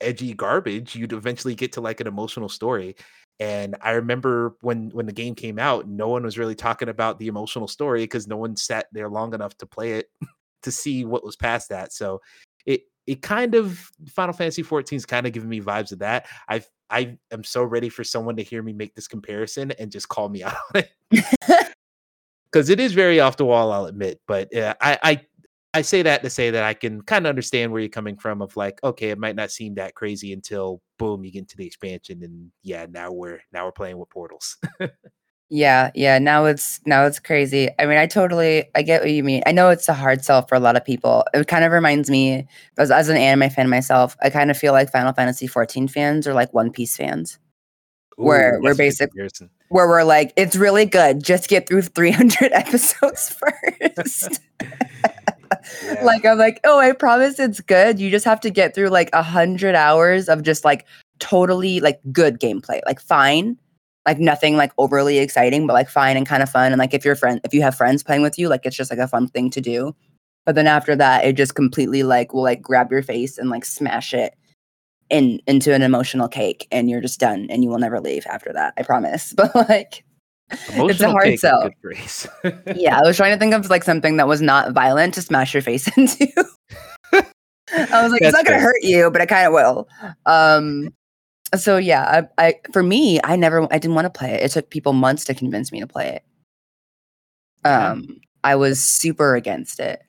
edgy 0.00 0.34
garbage, 0.34 0.96
you'd 0.96 1.12
eventually 1.12 1.54
get 1.54 1.72
to 1.72 1.80
like 1.80 2.00
an 2.00 2.06
emotional 2.06 2.48
story. 2.48 2.96
And 3.38 3.76
I 3.82 3.92
remember 3.92 4.56
when 4.62 4.90
when 4.90 5.06
the 5.06 5.12
game 5.12 5.34
came 5.34 5.58
out, 5.58 5.86
no 5.86 6.08
one 6.08 6.22
was 6.22 6.38
really 6.38 6.54
talking 6.54 6.88
about 6.88 7.18
the 7.18 7.26
emotional 7.26 7.68
story 7.68 8.02
because 8.04 8.26
no 8.26 8.36
one 8.36 8.56
sat 8.56 8.86
there 8.92 9.08
long 9.08 9.34
enough 9.34 9.56
to 9.58 9.66
play 9.66 9.92
it 9.92 10.10
to 10.62 10.72
see 10.72 11.04
what 11.04 11.24
was 11.24 11.36
past 11.36 11.68
that. 11.68 11.92
So 11.92 12.20
it 12.64 12.82
it 13.06 13.22
kind 13.22 13.54
of 13.54 13.90
Final 14.08 14.32
Fantasy 14.32 14.62
14 14.62 14.96
is 14.96 15.06
kind 15.06 15.26
of 15.26 15.32
giving 15.32 15.50
me 15.50 15.60
vibes 15.60 15.92
of 15.92 15.98
that. 15.98 16.26
I 16.48 16.62
I 16.88 17.18
am 17.30 17.44
so 17.44 17.62
ready 17.62 17.88
for 17.88 18.04
someone 18.04 18.36
to 18.36 18.42
hear 18.42 18.62
me 18.62 18.72
make 18.72 18.94
this 18.94 19.08
comparison 19.08 19.70
and 19.72 19.92
just 19.92 20.08
call 20.08 20.28
me 20.28 20.42
out 20.42 20.56
on 20.74 20.82
it 20.82 20.90
because 22.50 22.70
it 22.70 22.80
is 22.80 22.94
very 22.94 23.20
off 23.20 23.36
the 23.36 23.44
wall. 23.44 23.70
I'll 23.70 23.86
admit, 23.86 24.20
but 24.26 24.54
uh, 24.56 24.74
I 24.80 24.98
I 25.02 25.20
I 25.76 25.82
say 25.82 26.02
that 26.02 26.22
to 26.22 26.30
say 26.30 26.50
that 26.50 26.64
I 26.64 26.74
can 26.74 27.02
kind 27.02 27.26
of 27.26 27.30
understand 27.30 27.70
where 27.70 27.80
you're 27.80 27.88
coming 27.88 28.16
from. 28.16 28.40
Of 28.40 28.56
like, 28.56 28.82
okay, 28.82 29.10
it 29.10 29.18
might 29.18 29.36
not 29.36 29.50
seem 29.50 29.74
that 29.74 29.94
crazy 29.94 30.32
until 30.32 30.80
boom, 30.98 31.24
you 31.24 31.30
get 31.30 31.40
into 31.40 31.56
the 31.56 31.66
expansion, 31.66 32.22
and 32.22 32.50
yeah, 32.62 32.86
now 32.88 33.12
we're 33.12 33.40
now 33.52 33.66
we're 33.66 33.72
playing 33.72 33.98
with 33.98 34.10
portals. 34.10 34.56
Yeah, 35.48 35.92
yeah. 35.94 36.18
Now 36.18 36.46
it's 36.46 36.80
now 36.86 37.06
it's 37.06 37.20
crazy. 37.20 37.68
I 37.78 37.86
mean, 37.86 37.98
I 37.98 38.06
totally 38.06 38.64
I 38.74 38.82
get 38.82 39.02
what 39.02 39.12
you 39.12 39.22
mean. 39.22 39.44
I 39.46 39.52
know 39.52 39.70
it's 39.70 39.88
a 39.88 39.94
hard 39.94 40.24
sell 40.24 40.42
for 40.42 40.56
a 40.56 40.60
lot 40.60 40.76
of 40.76 40.84
people. 40.84 41.24
It 41.34 41.46
kind 41.46 41.64
of 41.64 41.70
reminds 41.70 42.10
me 42.10 42.48
as 42.78 42.90
as 42.90 43.08
an 43.08 43.16
anime 43.16 43.50
fan 43.50 43.68
myself, 43.68 44.16
I 44.20 44.30
kind 44.30 44.50
of 44.50 44.58
feel 44.58 44.72
like 44.72 44.90
Final 44.90 45.12
Fantasy 45.12 45.46
14 45.46 45.86
fans 45.86 46.26
are 46.26 46.34
like 46.34 46.52
One 46.52 46.72
Piece 46.72 46.96
fans. 46.96 47.38
where 48.16 48.58
we're 48.60 48.74
basic 48.74 49.10
where 49.68 49.88
we're 49.88 50.04
like, 50.04 50.32
it's 50.36 50.56
really 50.56 50.86
good. 50.86 51.22
Just 51.22 51.48
get 51.48 51.68
through 51.68 51.82
300 51.82 52.34
episodes 52.52 53.30
first. 53.96 54.40
Yeah. 55.84 56.02
Like 56.04 56.24
I'm 56.24 56.38
like, 56.38 56.60
oh, 56.64 56.78
I 56.78 56.92
promise 56.92 57.38
it's 57.38 57.60
good. 57.60 57.98
You 57.98 58.10
just 58.10 58.24
have 58.24 58.40
to 58.40 58.50
get 58.50 58.74
through 58.74 58.88
like 58.88 59.10
a 59.12 59.22
hundred 59.22 59.74
hours 59.74 60.28
of 60.28 60.42
just 60.42 60.64
like 60.64 60.86
totally 61.18 61.80
like 61.80 62.00
good 62.12 62.40
gameplay, 62.40 62.80
like 62.86 63.00
fine 63.00 63.56
like 64.06 64.20
nothing 64.20 64.56
like 64.56 64.72
overly 64.78 65.18
exciting, 65.18 65.66
but 65.66 65.74
like 65.74 65.90
fine 65.90 66.16
and 66.16 66.26
kind 66.26 66.42
of 66.42 66.48
fun. 66.48 66.72
And 66.72 66.78
like 66.78 66.94
if 66.94 67.04
your 67.04 67.16
friend, 67.16 67.40
if 67.44 67.52
you 67.52 67.60
have 67.62 67.74
friends 67.74 68.04
playing 68.04 68.22
with 68.22 68.38
you, 68.38 68.48
like 68.48 68.64
it's 68.64 68.76
just 68.76 68.90
like 68.90 69.00
a 69.00 69.08
fun 69.08 69.26
thing 69.26 69.50
to 69.50 69.60
do. 69.60 69.94
But 70.46 70.54
then 70.54 70.68
after 70.68 70.94
that, 70.94 71.24
it 71.24 71.32
just 71.36 71.56
completely 71.56 72.04
like 72.04 72.32
will 72.32 72.44
like 72.44 72.62
grab 72.62 72.90
your 72.92 73.02
face 73.02 73.36
and 73.36 73.50
like 73.50 73.64
smash 73.64 74.14
it 74.14 74.34
in 75.10 75.40
into 75.48 75.74
an 75.74 75.82
emotional 75.82 76.28
cake, 76.28 76.68
and 76.70 76.88
you're 76.88 77.00
just 77.00 77.18
done, 77.18 77.48
and 77.50 77.64
you 77.64 77.68
will 77.68 77.78
never 77.78 78.00
leave 78.00 78.26
after 78.26 78.52
that. 78.52 78.74
I 78.78 78.82
promise. 78.82 79.32
But 79.36 79.54
like. 79.54 80.04
Emotional 80.50 80.90
it's 80.90 81.00
a 81.00 81.10
hard 81.10 81.38
sell. 81.38 81.70
yeah, 82.76 82.98
I 82.98 83.02
was 83.02 83.16
trying 83.16 83.32
to 83.32 83.38
think 83.38 83.52
of 83.52 83.68
like 83.68 83.82
something 83.82 84.16
that 84.16 84.28
was 84.28 84.40
not 84.40 84.72
violent 84.72 85.14
to 85.14 85.22
smash 85.22 85.52
your 85.52 85.62
face 85.62 85.88
into. 85.96 86.28
I 87.12 88.02
was 88.02 88.12
like, 88.12 88.20
That's 88.20 88.28
it's 88.28 88.32
not 88.32 88.46
gonna 88.46 88.60
hurt 88.60 88.82
you, 88.82 89.10
but 89.10 89.20
it 89.20 89.28
kind 89.28 89.46
of 89.46 89.52
will. 89.52 89.88
Um, 90.24 90.90
so 91.54 91.78
yeah, 91.78 92.28
I, 92.38 92.46
I 92.46 92.54
for 92.72 92.82
me, 92.82 93.20
I 93.24 93.34
never 93.36 93.66
I 93.72 93.78
didn't 93.78 93.94
want 93.94 94.04
to 94.04 94.18
play 94.18 94.34
it. 94.34 94.42
It 94.42 94.50
took 94.52 94.70
people 94.70 94.92
months 94.92 95.24
to 95.24 95.34
convince 95.34 95.72
me 95.72 95.80
to 95.80 95.86
play 95.86 96.08
it. 96.08 96.24
Um, 97.66 98.20
I 98.44 98.54
was 98.54 98.82
super 98.82 99.34
against 99.34 99.80
it. 99.80 100.02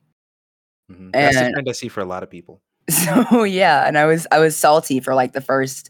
Mm-hmm. 0.92 1.12
That's 1.12 1.38
and, 1.38 1.48
the 1.48 1.52
trend 1.52 1.70
I 1.70 1.72
see 1.72 1.88
for 1.88 2.02
a 2.02 2.06
lot 2.06 2.24
of 2.24 2.30
people. 2.30 2.62
So 2.90 3.44
yeah, 3.44 3.86
and 3.88 3.98
I 3.98 4.06
was 4.06 4.28
I 4.32 4.40
was 4.40 4.56
salty 4.56 5.00
for 5.00 5.14
like 5.14 5.34
the 5.34 5.42
first 5.42 5.90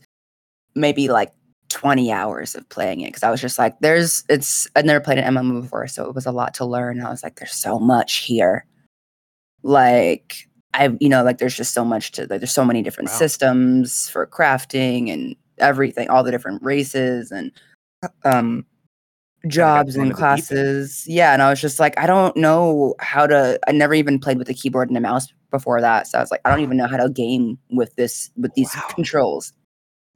maybe 0.73 1.10
like 1.10 1.31
20 1.69 2.12
hours 2.12 2.56
of 2.56 2.67
playing 2.69 3.01
it 3.01 3.08
because 3.08 3.23
I 3.23 3.30
was 3.30 3.41
just 3.41 3.58
like, 3.58 3.80
there's 3.80 4.23
it's 4.30 4.67
I'd 4.75 4.86
never 4.86 4.99
played 4.99 5.17
an 5.17 5.34
MMO 5.34 5.62
before, 5.62 5.88
so 5.88 6.08
it 6.08 6.15
was 6.15 6.25
a 6.25 6.32
lot 6.32 6.53
to 6.56 6.65
learn. 6.65 7.01
I 7.01 7.10
was 7.10 7.23
like, 7.23 7.38
there's 7.38 7.56
so 7.56 7.80
much 7.80 8.17
here. 8.17 8.65
Like 9.63 10.47
I, 10.73 10.95
you 10.99 11.10
know, 11.10 11.23
like 11.23 11.39
there's 11.39 11.56
just 11.56 11.73
so 11.73 11.84
much 11.84 12.12
to 12.13 12.21
like, 12.21 12.39
there's 12.39 12.51
so 12.51 12.65
many 12.65 12.82
different 12.82 13.10
wow. 13.10 13.17
systems 13.17 14.10
for 14.10 14.27
crafting 14.27 15.12
and 15.12 15.36
everything, 15.58 16.10
all 16.10 16.23
the 16.23 16.32
different 16.32 16.62
races 16.63 17.32
and 17.32 17.51
um 18.23 18.65
jobs 19.47 19.95
and 19.95 20.13
classes. 20.13 21.03
Yeah, 21.08 21.34
and 21.34 21.41
I 21.41 21.49
was 21.49 21.62
just 21.62 21.80
like, 21.80 21.97
I 21.99 22.08
don't 22.08 22.36
know 22.38 22.95
how 22.99 23.27
to. 23.27 23.60
I 23.67 23.71
never 23.71 23.93
even 23.93 24.19
played 24.19 24.38
with 24.38 24.49
a 24.49 24.53
keyboard 24.53 24.89
and 24.89 24.97
a 24.97 25.01
mouse 25.01 25.34
before 25.51 25.82
that, 25.82 26.08
so 26.08 26.17
I 26.17 26.21
was 26.21 26.32
like, 26.32 26.41
I 26.45 26.49
don't 26.49 26.62
even 26.62 26.77
know 26.77 26.88
how 26.88 26.97
to 26.97 27.10
game 27.10 27.58
with 27.71 27.95
this 27.95 28.32
with 28.38 28.53
these 28.56 28.71
wow. 28.75 28.88
controls. 28.89 29.53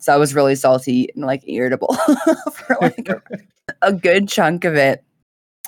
So 0.02 0.12
I 0.12 0.18
was 0.18 0.34
really 0.34 0.56
salty 0.56 1.10
and 1.16 1.24
like 1.24 1.48
irritable 1.48 1.94
for 2.54 2.78
like 2.82 3.08
a, 3.08 3.22
a 3.84 3.94
good 3.94 4.28
chunk 4.28 4.66
of 4.66 4.76
it. 4.76 5.04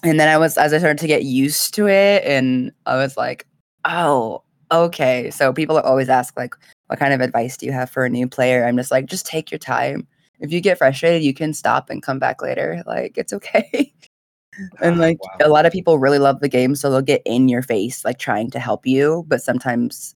And 0.03 0.19
then 0.19 0.27
I 0.27 0.37
was 0.37 0.57
as 0.57 0.73
I 0.73 0.79
started 0.79 0.97
to 0.97 1.07
get 1.07 1.23
used 1.23 1.73
to 1.75 1.87
it, 1.87 2.25
and 2.25 2.71
I 2.85 2.97
was 2.97 3.15
like, 3.15 3.47
oh, 3.85 4.43
okay. 4.71 5.29
So 5.29 5.53
people 5.53 5.79
always 5.79 6.09
ask 6.09 6.35
like, 6.35 6.55
what 6.87 6.99
kind 6.99 7.13
of 7.13 7.21
advice 7.21 7.55
do 7.55 7.65
you 7.65 7.71
have 7.71 7.89
for 7.89 8.03
a 8.03 8.09
new 8.09 8.27
player? 8.27 8.65
I'm 8.65 8.75
just 8.75 8.91
like, 8.91 9.05
just 9.05 9.25
take 9.25 9.51
your 9.51 9.59
time. 9.59 10.07
If 10.39 10.51
you 10.51 10.59
get 10.59 10.79
frustrated, 10.79 11.23
you 11.23 11.33
can 11.33 11.53
stop 11.53 11.89
and 11.89 12.03
come 12.03 12.19
back 12.19 12.41
later. 12.41 12.83
Like 12.85 13.17
it's 13.17 13.31
okay. 13.33 13.93
and 14.81 14.95
ah, 14.95 14.99
like 14.99 15.23
wow. 15.23 15.47
a 15.47 15.49
lot 15.49 15.65
of 15.65 15.71
people 15.71 15.99
really 15.99 16.19
love 16.19 16.39
the 16.39 16.49
game, 16.49 16.75
so 16.75 16.89
they'll 16.89 17.01
get 17.01 17.21
in 17.25 17.47
your 17.47 17.61
face, 17.61 18.03
like 18.03 18.17
trying 18.17 18.49
to 18.49 18.59
help 18.59 18.85
you. 18.85 19.23
But 19.27 19.43
sometimes 19.43 20.15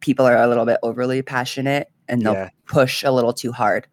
people 0.00 0.26
are 0.26 0.36
a 0.36 0.46
little 0.46 0.66
bit 0.66 0.78
overly 0.82 1.22
passionate 1.22 1.90
and 2.08 2.22
they'll 2.22 2.34
yeah. 2.34 2.50
push 2.66 3.04
a 3.04 3.12
little 3.12 3.32
too 3.32 3.52
hard. 3.52 3.86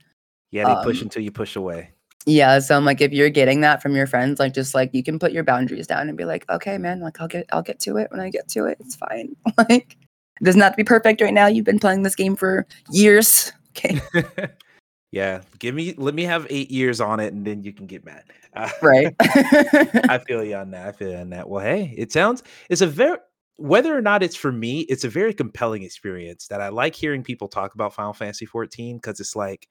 Yeah, 0.52 0.65
they 0.65 0.72
um, 0.72 0.84
push 0.84 1.02
until 1.02 1.22
you 1.22 1.32
push 1.32 1.56
away. 1.56 1.91
Yeah, 2.26 2.60
so 2.60 2.76
I'm 2.76 2.84
like, 2.84 3.00
if 3.00 3.13
you're 3.13 3.30
getting 3.30 3.62
that 3.62 3.82
from 3.82 3.96
your 3.96 4.06
friends, 4.06 4.38
like, 4.39 4.54
just 4.54 4.76
like 4.76 4.93
you 4.93 5.02
can 5.02 5.17
put 5.17 5.32
your 5.32 5.46
boundaries 5.46 5.88
down 5.88 6.10
and 6.10 6.17
be 6.17 6.26
like, 6.26 6.50
okay, 6.50 6.78
man, 6.78 7.00
like 7.00 7.22
I'll 7.22 7.28
get, 7.28 7.46
I'll 7.54 7.62
get 7.62 7.80
to 7.82 7.96
it 7.98 8.12
when 8.12 8.20
I 8.20 8.30
get 8.30 8.50
to 8.50 8.65
it. 8.65 8.78
It's 8.82 8.98
fine. 8.98 9.36
like, 9.58 9.98
it 10.39 10.43
does 10.43 10.58
not 10.58 10.65
have 10.65 10.74
to 10.74 10.78
be 10.78 10.84
perfect 10.84 11.22
right 11.22 11.34
now. 11.34 11.48
You've 11.48 11.65
been 11.65 11.80
playing 11.80 12.04
this 12.04 12.15
game 12.15 12.36
for 12.36 12.67
years. 12.91 13.52
Okay. 13.78 14.02
yeah, 15.12 15.41
give 15.60 15.76
me, 15.76 15.93
let 16.00 16.15
me 16.15 16.24
have 16.24 16.48
eight 16.50 16.72
years 16.72 17.00
on 17.00 17.20
it, 17.20 17.32
and 17.32 17.46
then 17.46 17.63
you 17.63 17.72
can 17.72 17.86
get 17.86 18.04
mad. 18.04 18.24
Uh, 18.56 18.67
right. 18.82 19.15
I 19.20 20.20
feel 20.28 20.43
you 20.43 20.56
on 20.56 20.72
that. 20.72 20.88
I 20.88 20.91
feel 20.93 21.12
you 21.12 21.17
on 21.17 21.30
that. 21.30 21.48
Well, 21.48 21.63
hey, 21.63 21.93
it 21.96 22.12
sounds 22.12 22.41
it's 22.72 22.82
a 22.82 22.88
very 22.88 23.20
whether 23.58 23.96
or 23.96 24.02
not 24.02 24.24
it's 24.24 24.36
for 24.36 24.52
me, 24.52 24.82
it's 24.82 25.04
a 25.04 25.10
very 25.10 25.34
compelling 25.34 25.84
experience 25.84 26.48
that 26.48 26.62
I 26.62 26.70
like 26.70 26.96
hearing 26.96 27.24
people 27.24 27.48
talk 27.48 27.74
about 27.74 27.93
Final 27.93 28.13
Fantasy 28.13 28.46
14 28.46 28.98
because 28.98 29.20
it's 29.20 29.36
like 29.36 29.67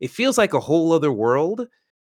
it 0.00 0.10
feels 0.10 0.36
like 0.36 0.54
a 0.54 0.60
whole 0.60 0.92
other 0.92 1.12
world 1.12 1.66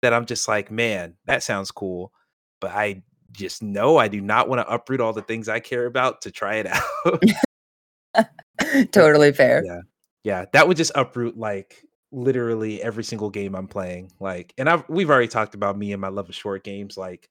that 0.01 0.13
I'm 0.13 0.25
just 0.25 0.47
like, 0.47 0.69
man, 0.69 1.15
that 1.25 1.43
sounds 1.43 1.71
cool. 1.71 2.12
But 2.59 2.71
I 2.71 3.03
just 3.31 3.63
know 3.63 3.97
I 3.97 4.09
do 4.09 4.21
not 4.21 4.47
want 4.47 4.59
to 4.59 4.73
uproot 4.73 5.01
all 5.01 5.13
the 5.13 5.21
things 5.21 5.49
I 5.49 5.59
care 5.59 5.86
about 5.86 6.21
to 6.21 6.31
try 6.31 6.55
it 6.55 6.67
out. 8.15 8.29
totally 8.91 9.31
fair. 9.31 9.63
Yeah. 9.65 9.81
Yeah. 10.23 10.45
That 10.53 10.67
would 10.67 10.77
just 10.77 10.91
uproot 10.93 11.38
like 11.38 11.83
literally 12.12 12.81
every 12.81 13.03
single 13.03 13.29
game 13.29 13.55
I'm 13.55 13.67
playing. 13.67 14.12
Like, 14.19 14.53
and 14.57 14.69
I've 14.69 14.88
we've 14.89 15.09
already 15.09 15.27
talked 15.27 15.55
about 15.55 15.77
me 15.77 15.93
and 15.93 16.01
my 16.01 16.09
love 16.09 16.29
of 16.29 16.36
short 16.36 16.63
games. 16.63 16.97
Like, 16.97 17.29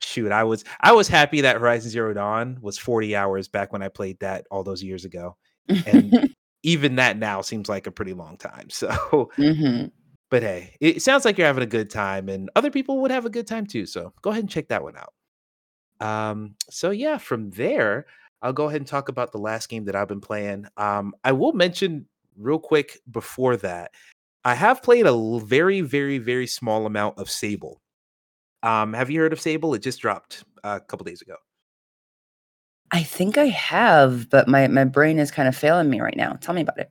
shoot, 0.00 0.32
I 0.32 0.44
was 0.44 0.64
I 0.80 0.92
was 0.92 1.08
happy 1.08 1.40
that 1.42 1.56
Horizon 1.56 1.90
Zero 1.90 2.12
Dawn 2.14 2.58
was 2.60 2.78
40 2.78 3.16
hours 3.16 3.48
back 3.48 3.72
when 3.72 3.82
I 3.82 3.88
played 3.88 4.18
that 4.20 4.46
all 4.50 4.62
those 4.62 4.82
years 4.82 5.04
ago. 5.04 5.36
And 5.68 6.34
even 6.62 6.96
that 6.96 7.18
now 7.18 7.40
seems 7.40 7.68
like 7.68 7.86
a 7.86 7.92
pretty 7.92 8.14
long 8.14 8.36
time. 8.36 8.68
So 8.70 8.88
mm-hmm. 9.36 9.86
But 10.30 10.42
hey, 10.42 10.76
it 10.80 11.00
sounds 11.00 11.24
like 11.24 11.38
you're 11.38 11.46
having 11.46 11.62
a 11.62 11.66
good 11.66 11.88
time, 11.88 12.28
and 12.28 12.50
other 12.54 12.70
people 12.70 13.00
would 13.00 13.10
have 13.10 13.24
a 13.24 13.30
good 13.30 13.46
time 13.46 13.64
too. 13.64 13.86
So 13.86 14.12
go 14.20 14.30
ahead 14.30 14.42
and 14.42 14.50
check 14.50 14.68
that 14.68 14.82
one 14.82 14.94
out. 14.94 15.14
Um, 16.06 16.54
so 16.68 16.90
yeah, 16.90 17.16
from 17.16 17.50
there, 17.50 18.04
I'll 18.42 18.52
go 18.52 18.68
ahead 18.68 18.82
and 18.82 18.86
talk 18.86 19.08
about 19.08 19.32
the 19.32 19.38
last 19.38 19.68
game 19.68 19.86
that 19.86 19.96
I've 19.96 20.08
been 20.08 20.20
playing. 20.20 20.66
Um, 20.76 21.14
I 21.24 21.32
will 21.32 21.54
mention 21.54 22.06
real 22.36 22.58
quick 22.58 23.00
before 23.10 23.56
that, 23.58 23.92
I 24.44 24.54
have 24.54 24.82
played 24.82 25.06
a 25.06 25.40
very, 25.40 25.80
very, 25.80 26.18
very 26.18 26.46
small 26.46 26.86
amount 26.86 27.18
of 27.18 27.30
Sable. 27.30 27.80
Um, 28.62 28.92
have 28.92 29.10
you 29.10 29.20
heard 29.20 29.32
of 29.32 29.40
Sable? 29.40 29.74
It 29.74 29.82
just 29.82 30.00
dropped 30.00 30.44
a 30.64 30.80
couple 30.80 31.04
days 31.04 31.22
ago. 31.22 31.36
I 32.90 33.02
think 33.02 33.36
I 33.36 33.46
have, 33.46 34.30
but 34.30 34.48
my 34.48 34.66
my 34.68 34.84
brain 34.84 35.18
is 35.18 35.30
kind 35.30 35.48
of 35.48 35.56
failing 35.56 35.90
me 35.90 36.00
right 36.00 36.16
now. 36.16 36.34
Tell 36.40 36.54
me 36.54 36.62
about 36.62 36.78
it. 36.78 36.90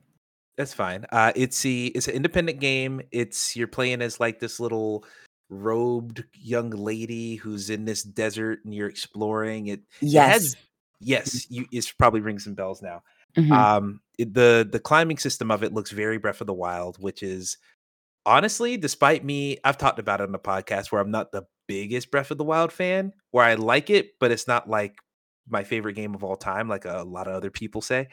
That's 0.56 0.74
fine. 0.74 1.06
Uh, 1.12 1.32
it's 1.36 1.60
the 1.62 1.88
it's 1.88 2.08
an 2.08 2.14
independent 2.14 2.60
game. 2.60 3.00
It's 3.10 3.56
you're 3.56 3.68
playing 3.68 4.02
as 4.02 4.20
like 4.20 4.40
this 4.40 4.60
little 4.60 5.04
robed 5.50 6.24
young 6.34 6.70
lady 6.70 7.36
who's 7.36 7.70
in 7.70 7.84
this 7.84 8.02
desert 8.02 8.60
and 8.64 8.74
you're 8.74 8.88
exploring 8.88 9.68
it. 9.68 9.80
Yes. 10.00 10.28
It 10.28 10.32
has, 10.32 10.56
yes, 11.00 11.50
you 11.50 11.66
it's 11.72 11.90
probably 11.90 12.20
rings 12.20 12.44
some 12.44 12.54
bells 12.54 12.82
now. 12.82 13.02
Mm-hmm. 13.36 13.52
Um, 13.52 14.00
it, 14.18 14.34
the 14.34 14.68
the 14.70 14.80
climbing 14.80 15.18
system 15.18 15.50
of 15.50 15.62
it 15.62 15.72
looks 15.72 15.90
very 15.90 16.18
Breath 16.18 16.40
of 16.40 16.46
the 16.46 16.54
Wild, 16.54 16.96
which 16.98 17.22
is 17.22 17.58
honestly, 18.26 18.76
despite 18.76 19.24
me, 19.24 19.58
I've 19.64 19.78
talked 19.78 19.98
about 19.98 20.20
it 20.20 20.24
on 20.24 20.32
the 20.32 20.38
podcast 20.38 20.92
where 20.92 21.00
I'm 21.00 21.10
not 21.10 21.32
the 21.32 21.44
biggest 21.68 22.10
Breath 22.10 22.32
of 22.32 22.38
the 22.38 22.44
Wild 22.44 22.72
fan, 22.72 23.12
where 23.30 23.44
I 23.44 23.54
like 23.54 23.90
it, 23.90 24.18
but 24.18 24.32
it's 24.32 24.48
not 24.48 24.68
like 24.68 24.96
my 25.48 25.62
favorite 25.62 25.94
game 25.94 26.14
of 26.14 26.24
all 26.24 26.36
time, 26.36 26.68
like 26.68 26.84
a 26.84 27.04
lot 27.04 27.28
of 27.28 27.34
other 27.34 27.50
people 27.50 27.80
say. 27.80 28.08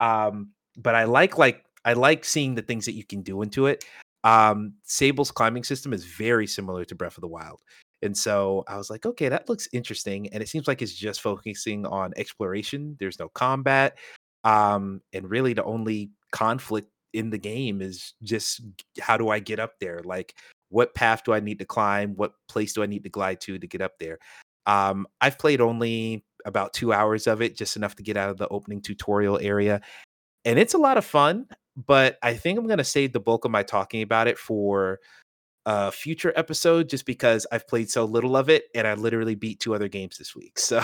Um, 0.00 0.50
but 0.76 0.94
I 0.94 1.04
like 1.04 1.36
like 1.36 1.64
I 1.84 1.92
like 1.92 2.24
seeing 2.24 2.54
the 2.54 2.62
things 2.62 2.86
that 2.86 2.94
you 2.94 3.04
can 3.04 3.22
do 3.22 3.42
into 3.42 3.66
it. 3.66 3.84
Um, 4.24 4.74
Sable's 4.84 5.30
climbing 5.30 5.64
system 5.64 5.92
is 5.92 6.04
very 6.04 6.46
similar 6.46 6.84
to 6.84 6.94
Breath 6.94 7.16
of 7.16 7.22
the 7.22 7.28
Wild. 7.28 7.60
And 8.02 8.16
so 8.16 8.64
I 8.66 8.76
was 8.76 8.90
like, 8.90 9.04
okay, 9.04 9.28
that 9.28 9.48
looks 9.48 9.68
interesting. 9.72 10.28
And 10.28 10.42
it 10.42 10.48
seems 10.48 10.66
like 10.66 10.82
it's 10.82 10.94
just 10.94 11.20
focusing 11.20 11.86
on 11.86 12.12
exploration. 12.16 12.96
There's 12.98 13.18
no 13.18 13.28
combat. 13.28 13.98
Um, 14.44 15.02
and 15.12 15.28
really 15.28 15.52
the 15.52 15.64
only 15.64 16.10
conflict 16.32 16.90
in 17.12 17.30
the 17.30 17.38
game 17.38 17.82
is 17.82 18.14
just 18.22 18.62
how 19.00 19.16
do 19.16 19.28
I 19.28 19.38
get 19.38 19.58
up 19.58 19.72
there? 19.80 20.00
Like, 20.04 20.34
what 20.70 20.94
path 20.94 21.22
do 21.24 21.32
I 21.32 21.40
need 21.40 21.58
to 21.58 21.64
climb? 21.64 22.14
What 22.16 22.32
place 22.48 22.72
do 22.72 22.82
I 22.82 22.86
need 22.86 23.04
to 23.04 23.10
glide 23.10 23.40
to 23.42 23.58
to 23.58 23.66
get 23.66 23.82
up 23.82 23.98
there? 24.00 24.18
Um, 24.66 25.06
I've 25.20 25.38
played 25.38 25.60
only 25.60 26.24
about 26.44 26.72
two 26.72 26.92
hours 26.92 27.26
of 27.26 27.42
it, 27.42 27.56
just 27.56 27.76
enough 27.76 27.96
to 27.96 28.02
get 28.02 28.16
out 28.16 28.30
of 28.30 28.38
the 28.38 28.48
opening 28.48 28.80
tutorial 28.80 29.38
area. 29.38 29.82
And 30.44 30.58
it's 30.58 30.74
a 30.74 30.78
lot 30.78 30.96
of 30.96 31.04
fun 31.04 31.46
but 31.76 32.18
I 32.22 32.34
think 32.34 32.58
I'm 32.58 32.66
going 32.66 32.78
to 32.78 32.84
save 32.84 33.12
the 33.12 33.20
bulk 33.20 33.44
of 33.44 33.50
my 33.50 33.62
talking 33.62 34.02
about 34.02 34.28
it 34.28 34.38
for 34.38 35.00
a 35.66 35.92
future 35.92 36.32
episode 36.36 36.88
just 36.88 37.06
because 37.06 37.46
I've 37.52 37.66
played 37.66 37.90
so 37.90 38.04
little 38.04 38.36
of 38.36 38.48
it 38.48 38.64
and 38.74 38.86
I 38.86 38.94
literally 38.94 39.34
beat 39.34 39.60
two 39.60 39.74
other 39.74 39.88
games 39.88 40.18
this 40.18 40.34
week. 40.34 40.58
So 40.58 40.80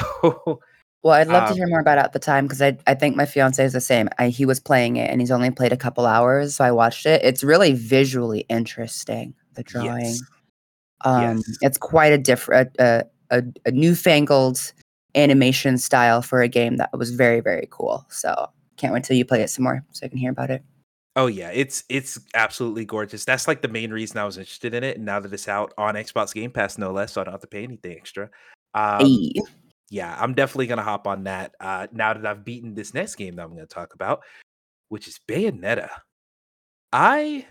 Well, 1.03 1.15
I'd 1.15 1.29
love 1.29 1.47
to 1.49 1.53
Um, 1.53 1.57
hear 1.57 1.67
more 1.69 1.81
about 1.81 1.99
it 1.99 2.05
at 2.05 2.13
the 2.13 2.19
time 2.19 2.47
because 2.47 2.63
I 2.63 2.79
I 2.87 2.95
think 2.95 3.17
my 3.17 3.27
fiance 3.27 3.65
is 3.65 3.73
the 3.73 3.81
same. 3.81 4.09
I, 4.19 4.29
he 4.29 4.45
was 4.45 4.59
playing 4.59 4.97
it 4.97 5.11
and 5.11 5.21
he's 5.21 5.31
only 5.31 5.51
played 5.51 5.73
a 5.73 5.77
couple 5.77 6.07
hours, 6.07 6.57
so 6.57 6.65
I 6.65 6.73
watched 6.73 7.07
it. 7.07 7.23
It's 7.23 7.45
really 7.45 7.73
visually 7.75 8.41
interesting. 8.49 9.35
The 9.57 9.63
drawing, 9.63 10.05
yes, 10.05 10.23
um, 11.05 11.39
yes. 11.39 11.59
it's 11.63 11.79
quite 11.79 12.13
a 12.13 12.19
different, 12.19 12.71
a, 12.79 13.05
a, 13.31 13.43
a 13.65 13.73
newfangled 13.73 14.73
animation 15.15 15.79
style 15.79 16.23
for 16.23 16.43
a 16.43 16.49
game 16.49 16.77
that 16.77 16.97
was 16.97 17.11
very 17.11 17.41
very 17.41 17.67
cool. 17.71 18.07
So 18.11 18.51
can't 18.77 18.93
wait 18.93 19.05
till 19.05 19.17
you 19.17 19.25
play 19.25 19.43
it 19.43 19.51
some 19.51 19.65
more 19.65 19.85
so 19.93 20.07
I 20.07 20.09
can 20.09 20.19
hear 20.19 20.31
about 20.31 20.51
it. 20.51 20.63
Oh 21.17 21.29
yeah, 21.29 21.51
it's 21.53 21.85
it's 21.89 22.21
absolutely 22.35 22.85
gorgeous. 22.85 23.25
That's 23.25 23.49
like 23.49 23.63
the 23.63 23.69
main 23.69 23.91
reason 23.91 24.19
I 24.19 24.25
was 24.25 24.37
interested 24.37 24.75
in 24.75 24.85
it. 24.85 24.97
And 24.97 25.07
now 25.07 25.19
that 25.19 25.33
it's 25.33 25.49
out 25.49 25.73
on 25.79 25.95
Xbox 25.95 26.35
Game 26.35 26.51
Pass, 26.51 26.77
no 26.77 26.93
less, 26.93 27.15
so 27.15 27.23
I 27.23 27.25
don't 27.25 27.33
have 27.33 27.41
to 27.41 27.47
pay 27.47 27.65
anything 27.65 27.97
extra. 27.97 28.29
Um, 28.75 29.01
Hey. 29.01 29.33
yeah, 29.89 30.15
I'm 30.21 30.35
definitely 30.35 30.67
gonna 30.67 30.83
hop 30.83 31.07
on 31.07 31.25
that. 31.25 31.55
Uh, 31.59 31.87
now 31.91 32.13
that 32.13 32.27
I've 32.27 32.45
beaten 32.45 32.75
this 32.75 32.93
next 32.93 33.15
game 33.15 33.37
that 33.37 33.43
I'm 33.43 33.55
gonna 33.55 33.67
talk 33.67 33.95
about, 33.95 34.25
which 34.91 35.09
is 35.09 35.19
Bayonetta. 35.27 35.89
I 36.93 37.47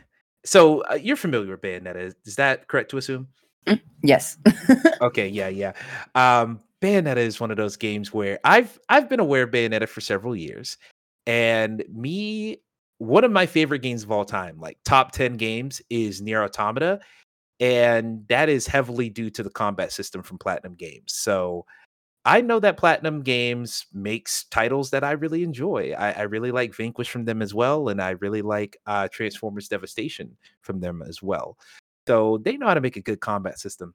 so 0.45 0.81
uh, 0.81 0.95
you're 0.95 1.15
familiar 1.15 1.51
with 1.51 1.61
Bayonetta? 1.61 1.97
Is, 1.97 2.15
is 2.25 2.35
that 2.35 2.67
correct 2.67 2.91
to 2.91 2.97
assume? 2.97 3.27
Yes. 4.03 4.37
Okay, 5.01 5.27
yeah, 5.27 5.49
yeah. 5.49 5.73
Um, 6.15 6.61
Bayonetta 6.81 7.17
is 7.17 7.39
one 7.39 7.51
of 7.51 7.57
those 7.57 7.75
games 7.75 8.13
where 8.13 8.39
I've 8.45 8.79
I've 8.87 9.09
been 9.09 9.19
aware 9.19 9.43
of 9.43 9.51
Bayonetta 9.51 9.89
for 9.89 9.99
several 9.99 10.35
years, 10.35 10.77
and 11.27 11.83
me 11.93 12.61
one 12.97 13.25
of 13.25 13.31
my 13.31 13.45
favorite 13.45 13.79
games 13.79 14.03
of 14.03 14.11
all 14.11 14.23
time, 14.23 14.57
like 14.57 14.77
top 14.85 15.11
ten 15.11 15.35
games, 15.35 15.81
is 15.89 16.21
NieR 16.21 16.45
Automata, 16.45 17.01
and 17.59 18.25
that 18.29 18.47
is 18.47 18.67
heavily 18.67 19.09
due 19.09 19.29
to 19.31 19.43
the 19.43 19.49
combat 19.49 19.91
system 19.91 20.23
from 20.23 20.37
Platinum 20.37 20.75
Games. 20.75 21.13
So 21.13 21.65
I 22.25 22.41
know 22.41 22.59
that 22.59 22.77
Platinum 22.77 23.21
Games 23.21 23.85
makes 23.93 24.45
titles 24.45 24.89
that 24.89 25.03
I 25.03 25.11
really 25.11 25.43
enjoy. 25.43 25.93
I, 25.97 26.11
I 26.11 26.21
really 26.23 26.51
like 26.51 26.75
Vanquish 26.75 27.09
from 27.09 27.25
them 27.25 27.43
as 27.43 27.53
well, 27.53 27.89
and 27.89 28.01
I 28.01 28.11
really 28.11 28.41
like 28.41 28.77
uh, 28.87 29.07
Transformers 29.11 29.67
Devastation 29.67 30.35
from 30.61 30.79
them 30.79 31.03
as 31.07 31.21
well. 31.21 31.55
So 32.07 32.39
they 32.39 32.57
know 32.57 32.65
how 32.67 32.73
to 32.73 32.81
make 32.81 32.97
a 32.97 33.01
good 33.01 33.19
combat 33.19 33.59
system. 33.59 33.93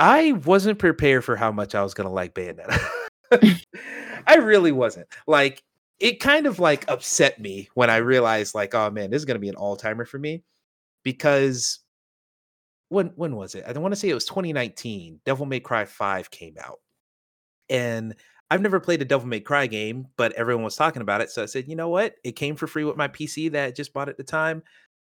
I 0.00 0.32
wasn't 0.44 0.78
prepared 0.80 1.24
for 1.24 1.36
how 1.36 1.52
much 1.52 1.74
I 1.74 1.82
was 1.82 1.94
gonna 1.94 2.10
like 2.10 2.34
Bayonetta. 2.34 2.80
I 4.26 4.36
really 4.36 4.72
wasn't. 4.72 5.06
Like 5.26 5.62
it 6.00 6.18
kind 6.18 6.46
of 6.46 6.58
like 6.58 6.90
upset 6.90 7.38
me 7.38 7.68
when 7.74 7.90
I 7.90 7.98
realized 7.98 8.54
like, 8.54 8.74
oh 8.74 8.90
man, 8.90 9.10
this 9.10 9.20
is 9.20 9.24
gonna 9.24 9.38
be 9.38 9.48
an 9.48 9.56
all-timer 9.56 10.04
for 10.04 10.18
me. 10.18 10.42
Because 11.04 11.78
when 12.88 13.08
when 13.14 13.36
was 13.36 13.54
it? 13.54 13.64
I 13.68 13.72
don't 13.72 13.82
want 13.82 13.92
to 13.92 14.00
say 14.00 14.08
it 14.08 14.14
was 14.14 14.24
2019. 14.24 15.20
Devil 15.24 15.46
May 15.46 15.60
Cry 15.60 15.84
5 15.84 16.30
came 16.30 16.56
out. 16.60 16.80
And 17.70 18.14
I've 18.50 18.60
never 18.60 18.80
played 18.80 19.00
a 19.00 19.06
Devil 19.06 19.28
May 19.28 19.40
Cry 19.40 19.66
game, 19.66 20.08
but 20.16 20.32
everyone 20.32 20.64
was 20.64 20.76
talking 20.76 21.02
about 21.02 21.20
it. 21.20 21.30
So 21.30 21.42
I 21.42 21.46
said, 21.46 21.68
you 21.68 21.76
know 21.76 21.88
what? 21.88 22.16
It 22.24 22.32
came 22.32 22.56
for 22.56 22.66
free 22.66 22.84
with 22.84 22.96
my 22.96 23.08
PC 23.08 23.50
that 23.52 23.66
I 23.66 23.70
just 23.70 23.92
bought 23.92 24.08
at 24.08 24.16
the 24.16 24.24
time. 24.24 24.62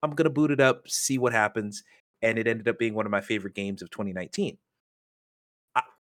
I'm 0.02 0.10
gonna 0.10 0.30
boot 0.30 0.50
it 0.50 0.60
up, 0.60 0.88
see 0.88 1.18
what 1.18 1.32
happens. 1.32 1.84
And 2.22 2.38
it 2.38 2.46
ended 2.46 2.66
up 2.66 2.78
being 2.78 2.94
one 2.94 3.06
of 3.06 3.12
my 3.12 3.20
favorite 3.20 3.54
games 3.54 3.82
of 3.82 3.90
2019 3.90 4.56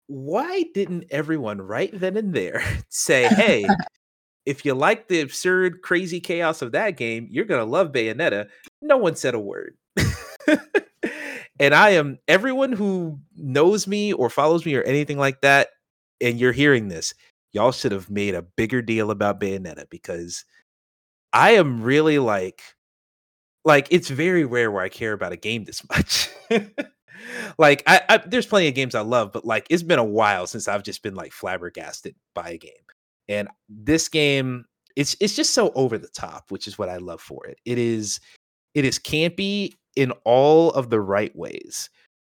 why 0.06 0.64
didn't 0.74 1.04
everyone 1.10 1.60
right 1.60 1.90
then 1.92 2.16
and 2.16 2.32
there 2.32 2.62
say, 2.88 3.26
hey, 3.28 3.66
if 4.46 4.64
you 4.64 4.74
like 4.74 5.08
the 5.08 5.20
absurd, 5.20 5.82
crazy 5.82 6.20
chaos 6.20 6.62
of 6.62 6.72
that 6.72 6.96
game, 6.96 7.28
you're 7.30 7.44
going 7.44 7.64
to 7.64 7.70
love 7.70 7.92
Bayonetta? 7.92 8.48
No 8.80 8.96
one 8.96 9.16
said 9.16 9.34
a 9.34 9.40
word. 9.40 9.76
and 11.58 11.74
I 11.74 11.90
am 11.90 12.18
everyone 12.28 12.72
who 12.72 13.18
knows 13.34 13.86
me 13.86 14.12
or 14.12 14.30
follows 14.30 14.64
me 14.64 14.76
or 14.76 14.82
anything 14.82 15.18
like 15.18 15.40
that, 15.40 15.68
and 16.20 16.38
you're 16.38 16.52
hearing 16.52 16.88
this, 16.88 17.14
y'all 17.52 17.72
should 17.72 17.92
have 17.92 18.10
made 18.10 18.34
a 18.34 18.42
bigger 18.42 18.82
deal 18.82 19.10
about 19.10 19.40
Bayonetta 19.40 19.88
because 19.90 20.44
I 21.32 21.52
am 21.52 21.82
really 21.82 22.18
like, 22.18 22.62
like 23.64 23.88
it's 23.90 24.08
very 24.08 24.44
rare 24.44 24.70
where 24.70 24.82
I 24.82 24.88
care 24.88 25.12
about 25.12 25.32
a 25.32 25.36
game 25.36 25.64
this 25.64 25.82
much. 25.88 26.30
like 27.58 27.82
I, 27.86 28.00
I 28.08 28.18
there's 28.18 28.46
plenty 28.46 28.68
of 28.68 28.74
games 28.74 28.94
I 28.94 29.00
love, 29.00 29.32
but 29.32 29.44
like 29.44 29.66
it's 29.70 29.82
been 29.82 29.98
a 29.98 30.04
while 30.04 30.46
since 30.46 30.68
I've 30.68 30.82
just 30.82 31.02
been 31.02 31.14
like 31.14 31.32
flabbergasted 31.32 32.14
by 32.34 32.50
a 32.50 32.58
game. 32.58 32.72
And 33.28 33.48
this 33.68 34.08
game, 34.08 34.64
it's 34.94 35.16
it's 35.20 35.34
just 35.34 35.52
so 35.52 35.72
over 35.74 35.98
the 35.98 36.08
top, 36.08 36.50
which 36.50 36.68
is 36.68 36.78
what 36.78 36.88
I 36.88 36.98
love 36.98 37.20
for 37.20 37.46
it. 37.46 37.58
It 37.64 37.78
is 37.78 38.20
it 38.74 38.84
is 38.84 38.98
campy 38.98 39.72
in 39.96 40.12
all 40.24 40.70
of 40.72 40.90
the 40.90 41.00
right 41.00 41.34
ways. 41.34 41.90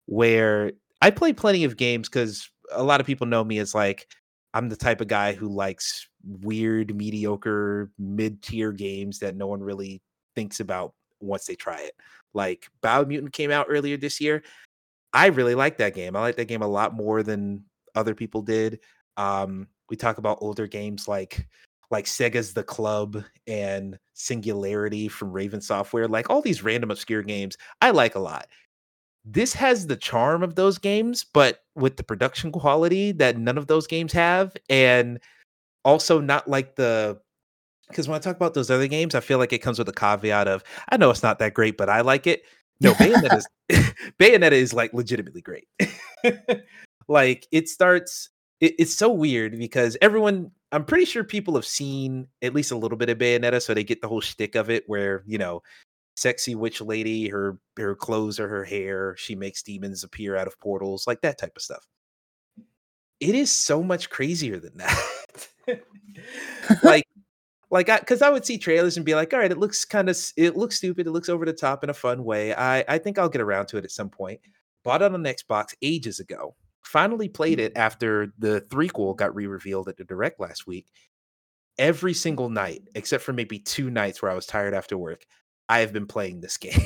Where 0.07 0.71
I 1.01 1.11
play 1.11 1.33
plenty 1.33 1.63
of 1.63 1.77
games 1.77 2.09
because 2.09 2.49
a 2.71 2.83
lot 2.83 2.99
of 2.99 3.07
people 3.07 3.27
know 3.27 3.43
me 3.43 3.59
as 3.59 3.73
like 3.75 4.07
I'm 4.53 4.69
the 4.69 4.75
type 4.75 5.01
of 5.01 5.07
guy 5.07 5.33
who 5.33 5.47
likes 5.47 6.07
weird, 6.23 6.95
mediocre, 6.95 7.91
mid-tier 7.99 8.71
games 8.71 9.19
that 9.19 9.35
no 9.35 9.47
one 9.47 9.61
really 9.61 10.01
thinks 10.35 10.59
about 10.59 10.93
once 11.19 11.45
they 11.45 11.55
try 11.55 11.81
it. 11.81 11.93
Like 12.33 12.67
Biomutant 12.81 13.31
came 13.31 13.51
out 13.51 13.67
earlier 13.69 13.97
this 13.97 14.19
year. 14.19 14.43
I 15.13 15.27
really 15.27 15.55
like 15.55 15.77
that 15.77 15.95
game. 15.95 16.15
I 16.15 16.21
like 16.21 16.35
that 16.37 16.47
game 16.47 16.61
a 16.61 16.67
lot 16.67 16.93
more 16.93 17.23
than 17.23 17.63
other 17.95 18.15
people 18.15 18.41
did. 18.41 18.79
Um, 19.17 19.67
we 19.89 19.97
talk 19.97 20.17
about 20.17 20.37
older 20.41 20.67
games 20.67 21.07
like 21.07 21.47
like 21.91 22.05
Sega's 22.05 22.53
The 22.53 22.63
Club 22.63 23.23
and 23.47 23.97
Singularity 24.13 25.07
from 25.07 25.31
Raven 25.31 25.59
Software, 25.59 26.07
like 26.07 26.29
all 26.29 26.41
these 26.41 26.63
random 26.63 26.91
obscure 26.91 27.23
games 27.23 27.57
I 27.81 27.89
like 27.91 28.15
a 28.15 28.19
lot. 28.19 28.47
This 29.25 29.53
has 29.53 29.87
the 29.87 29.95
charm 29.95 30.43
of 30.43 30.55
those 30.55 30.77
games, 30.77 31.25
but 31.33 31.59
with 31.79 31.97
the 31.97 32.03
production 32.03 32.51
quality 32.51 33.11
that 33.13 33.37
none 33.37 33.57
of 33.57 33.67
those 33.67 33.87
games 33.87 34.13
have, 34.13 34.55
and 34.69 35.19
also 35.85 36.19
not 36.19 36.47
like 36.47 36.75
the 36.75 37.19
because 37.87 38.07
when 38.07 38.15
I 38.15 38.19
talk 38.19 38.35
about 38.35 38.53
those 38.53 38.69
other 38.69 38.87
games, 38.87 39.15
I 39.15 39.19
feel 39.19 39.39
like 39.39 39.51
it 39.51 39.59
comes 39.59 39.79
with 39.79 39.89
a 39.89 39.93
caveat 39.93 40.47
of 40.47 40.63
I 40.89 40.97
know 40.97 41.09
it's 41.09 41.23
not 41.23 41.39
that 41.39 41.53
great, 41.53 41.77
but 41.77 41.89
I 41.89 42.01
like 42.01 42.27
it. 42.27 42.43
No, 42.81 42.93
Bayonetta 42.93 43.37
is 43.37 43.47
Bayonetta 44.19 44.51
is 44.53 44.73
like 44.73 44.93
legitimately 44.93 45.41
great. 45.41 45.67
like 47.07 47.47
it 47.51 47.67
starts, 47.67 48.29
it, 48.61 48.75
it's 48.79 48.93
so 48.93 49.09
weird 49.09 49.57
because 49.57 49.97
everyone, 50.01 50.51
I'm 50.71 50.85
pretty 50.85 51.05
sure 51.05 51.23
people 51.23 51.55
have 51.55 51.65
seen 51.65 52.27
at 52.41 52.53
least 52.53 52.71
a 52.71 52.77
little 52.77 52.97
bit 52.97 53.09
of 53.09 53.17
Bayonetta, 53.17 53.61
so 53.61 53.73
they 53.73 53.83
get 53.83 54.01
the 54.01 54.07
whole 54.07 54.21
shtick 54.21 54.55
of 54.55 54.69
it, 54.69 54.83
where 54.87 55.23
you 55.25 55.37
know, 55.37 55.61
sexy 56.19 56.55
witch 56.55 56.81
lady, 56.81 57.29
her 57.29 57.57
her 57.77 57.95
clothes 57.95 58.39
or 58.39 58.47
her 58.47 58.63
hair, 58.63 59.15
she 59.17 59.35
makes 59.35 59.63
demons 59.63 60.03
appear 60.03 60.35
out 60.35 60.47
of 60.47 60.59
portals, 60.59 61.07
like 61.07 61.21
that 61.21 61.37
type 61.37 61.53
of 61.55 61.61
stuff. 61.61 61.85
It 63.19 63.35
is 63.35 63.51
so 63.51 63.83
much 63.83 64.09
crazier 64.09 64.59
than 64.59 64.77
that. 64.77 65.83
like 66.83 67.07
like 67.71 67.89
I 67.89 67.99
because 67.99 68.21
I 68.21 68.29
would 68.29 68.45
see 68.45 68.57
trailers 68.57 68.97
and 68.97 69.05
be 69.05 69.15
like, 69.15 69.33
all 69.33 69.39
right, 69.39 69.51
it 69.51 69.57
looks 69.57 69.85
kind 69.85 70.09
of 70.09 70.17
it 70.37 70.57
looks 70.57 70.77
stupid, 70.77 71.07
it 71.07 71.11
looks 71.11 71.29
over 71.29 71.45
the 71.45 71.53
top 71.53 71.83
in 71.83 71.89
a 71.89 71.93
fun 71.93 72.23
way. 72.23 72.53
I 72.53 72.83
I 72.87 72.97
think 72.97 73.17
I'll 73.17 73.29
get 73.29 73.41
around 73.41 73.67
to 73.67 73.77
it 73.77 73.85
at 73.85 73.91
some 73.91 74.09
point. 74.09 74.39
Bought 74.83 75.01
it 75.01 75.13
on 75.13 75.23
the 75.23 75.33
Xbox 75.33 75.73
ages 75.81 76.19
ago. 76.19 76.55
Finally 76.83 77.29
played 77.29 77.59
hmm. 77.59 77.65
it 77.65 77.73
after 77.75 78.33
the 78.37 78.61
threequel 78.69 79.15
got 79.15 79.35
re-revealed 79.35 79.89
at 79.89 79.97
the 79.97 80.03
direct 80.03 80.39
last 80.39 80.67
week. 80.67 80.87
Every 81.77 82.13
single 82.13 82.49
night, 82.49 82.81
except 82.95 83.23
for 83.23 83.31
maybe 83.31 83.59
two 83.59 83.89
nights 83.89 84.21
where 84.21 84.31
I 84.31 84.35
was 84.35 84.45
tired 84.45 84.73
after 84.73 84.97
work, 84.97 85.25
I 85.69 85.79
have 85.79 85.93
been 85.93 86.07
playing 86.07 86.41
this 86.41 86.57
game. 86.57 86.81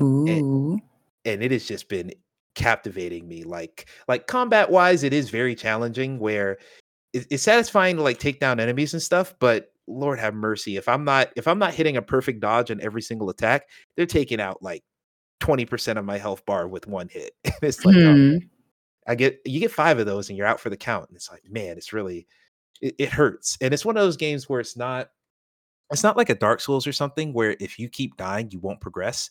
Ooh. 0.00 0.78
and 1.24 1.42
it 1.42 1.50
has 1.50 1.66
just 1.66 1.88
been 1.88 2.12
captivating 2.54 3.26
me 3.28 3.42
like 3.44 3.88
like 4.08 4.26
combat 4.26 4.70
wise 4.70 5.02
it 5.02 5.12
is 5.12 5.28
very 5.30 5.54
challenging 5.54 6.18
where 6.18 6.58
it, 7.12 7.26
it's 7.30 7.42
satisfying 7.42 7.96
to 7.96 8.02
like 8.02 8.18
take 8.18 8.40
down 8.40 8.58
enemies 8.60 8.92
and 8.94 9.02
stuff 9.02 9.34
but 9.38 9.72
lord 9.88 10.18
have 10.18 10.34
mercy 10.34 10.76
if 10.76 10.88
i'm 10.88 11.04
not 11.04 11.30
if 11.36 11.46
i'm 11.48 11.58
not 11.58 11.72
hitting 11.74 11.96
a 11.96 12.02
perfect 12.02 12.40
dodge 12.40 12.70
on 12.70 12.80
every 12.80 13.02
single 13.02 13.30
attack 13.30 13.68
they're 13.96 14.06
taking 14.06 14.40
out 14.40 14.62
like 14.62 14.82
20% 15.40 15.96
of 15.98 16.04
my 16.04 16.18
health 16.18 16.44
bar 16.46 16.66
with 16.66 16.86
one 16.88 17.08
hit 17.08 17.32
and 17.44 17.54
it's 17.62 17.84
like 17.84 17.96
oh, 17.96 18.14
Hmm. 18.14 18.36
i 19.06 19.14
get 19.14 19.40
you 19.44 19.60
get 19.60 19.70
five 19.72 19.98
of 20.00 20.06
those 20.06 20.28
and 20.28 20.36
you're 20.38 20.46
out 20.48 20.60
for 20.60 20.70
the 20.70 20.76
count 20.76 21.08
and 21.08 21.16
it's 21.16 21.30
like 21.30 21.42
man 21.48 21.76
it's 21.76 21.92
really 21.92 22.26
it, 22.80 22.94
it 22.98 23.08
hurts 23.08 23.56
and 23.60 23.72
it's 23.72 23.84
one 23.84 23.96
of 23.96 24.02
those 24.02 24.16
games 24.16 24.48
where 24.48 24.60
it's 24.60 24.76
not 24.76 25.10
it's 25.92 26.02
not 26.02 26.16
like 26.16 26.30
a 26.30 26.34
dark 26.34 26.60
souls 26.60 26.86
or 26.86 26.92
something 26.92 27.32
where 27.32 27.56
if 27.60 27.78
you 27.78 27.88
keep 27.88 28.16
dying 28.16 28.48
you 28.50 28.58
won't 28.60 28.80
progress 28.80 29.30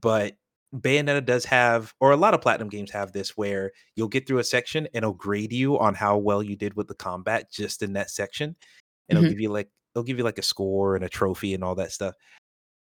but 0.00 0.34
Bayonetta 0.74 1.24
does 1.24 1.44
have, 1.44 1.94
or 2.00 2.10
a 2.10 2.16
lot 2.16 2.34
of 2.34 2.40
platinum 2.40 2.68
games 2.68 2.90
have 2.90 3.12
this, 3.12 3.36
where 3.36 3.70
you'll 3.94 4.08
get 4.08 4.26
through 4.26 4.38
a 4.38 4.44
section 4.44 4.86
and 4.86 4.96
it'll 5.04 5.12
grade 5.12 5.52
you 5.52 5.78
on 5.78 5.94
how 5.94 6.16
well 6.18 6.42
you 6.42 6.56
did 6.56 6.74
with 6.74 6.88
the 6.88 6.94
combat 6.96 7.48
just 7.52 7.80
in 7.82 7.92
that 7.92 8.10
section, 8.10 8.56
and 9.08 9.16
it'll 9.16 9.24
Mhm. 9.26 9.28
give 9.30 9.40
you 9.40 9.50
like 9.50 9.70
it'll 9.94 10.02
give 10.02 10.18
you 10.18 10.24
like 10.24 10.38
a 10.38 10.42
score 10.42 10.96
and 10.96 11.04
a 11.04 11.08
trophy 11.08 11.54
and 11.54 11.62
all 11.62 11.76
that 11.76 11.92
stuff. 11.92 12.16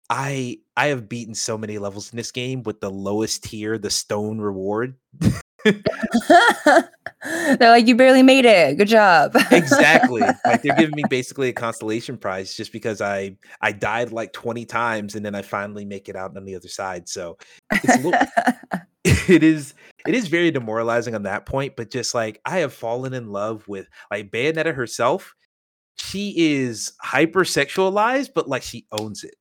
I 0.09 0.59
I 0.77 0.87
have 0.87 1.09
beaten 1.09 1.35
so 1.35 1.57
many 1.57 1.77
levels 1.77 2.13
in 2.13 2.17
this 2.17 2.31
game 2.31 2.63
with 2.63 2.79
the 2.79 2.89
lowest 2.91 3.43
tier, 3.43 3.77
the 3.77 3.89
stone 3.89 4.39
reward. 4.39 4.95
They're 7.59 7.69
like, 7.69 7.87
you 7.87 7.95
barely 7.95 8.23
made 8.23 8.45
it. 8.45 8.77
Good 8.77 8.87
job. 8.87 9.35
exactly 9.51 10.21
like 10.45 10.61
they're 10.61 10.75
giving 10.75 10.95
me 10.95 11.03
basically 11.09 11.49
a 11.49 11.53
constellation 11.53 12.17
prize 12.17 12.55
just 12.55 12.71
because 12.71 13.01
i 13.01 13.35
i 13.61 13.71
died 13.71 14.11
like 14.11 14.33
20 14.33 14.65
times 14.65 15.15
and 15.15 15.25
then 15.25 15.35
i 15.35 15.41
finally 15.41 15.85
make 15.85 16.09
it 16.09 16.15
out 16.15 16.35
on 16.35 16.45
the 16.45 16.55
other 16.55 16.67
side 16.67 17.07
so 17.07 17.37
it's 17.71 18.03
little 18.03 18.19
it 19.29 19.43
is 19.43 19.75
it 20.07 20.15
is 20.15 20.27
very 20.27 20.49
demoralizing 20.49 21.13
on 21.13 21.23
that 21.23 21.45
point. 21.45 21.75
But 21.75 21.91
just 21.91 22.15
like 22.15 22.41
I 22.45 22.59
have 22.59 22.73
fallen 22.73 23.13
in 23.13 23.31
love 23.31 23.67
with 23.67 23.87
like 24.11 24.31
Bayonetta 24.31 24.73
herself. 24.73 25.35
She 25.97 26.33
is 26.37 26.93
hypersexualized, 27.05 28.31
but 28.33 28.49
like 28.49 28.63
she 28.63 28.85
owns 28.91 29.23
it, 29.23 29.35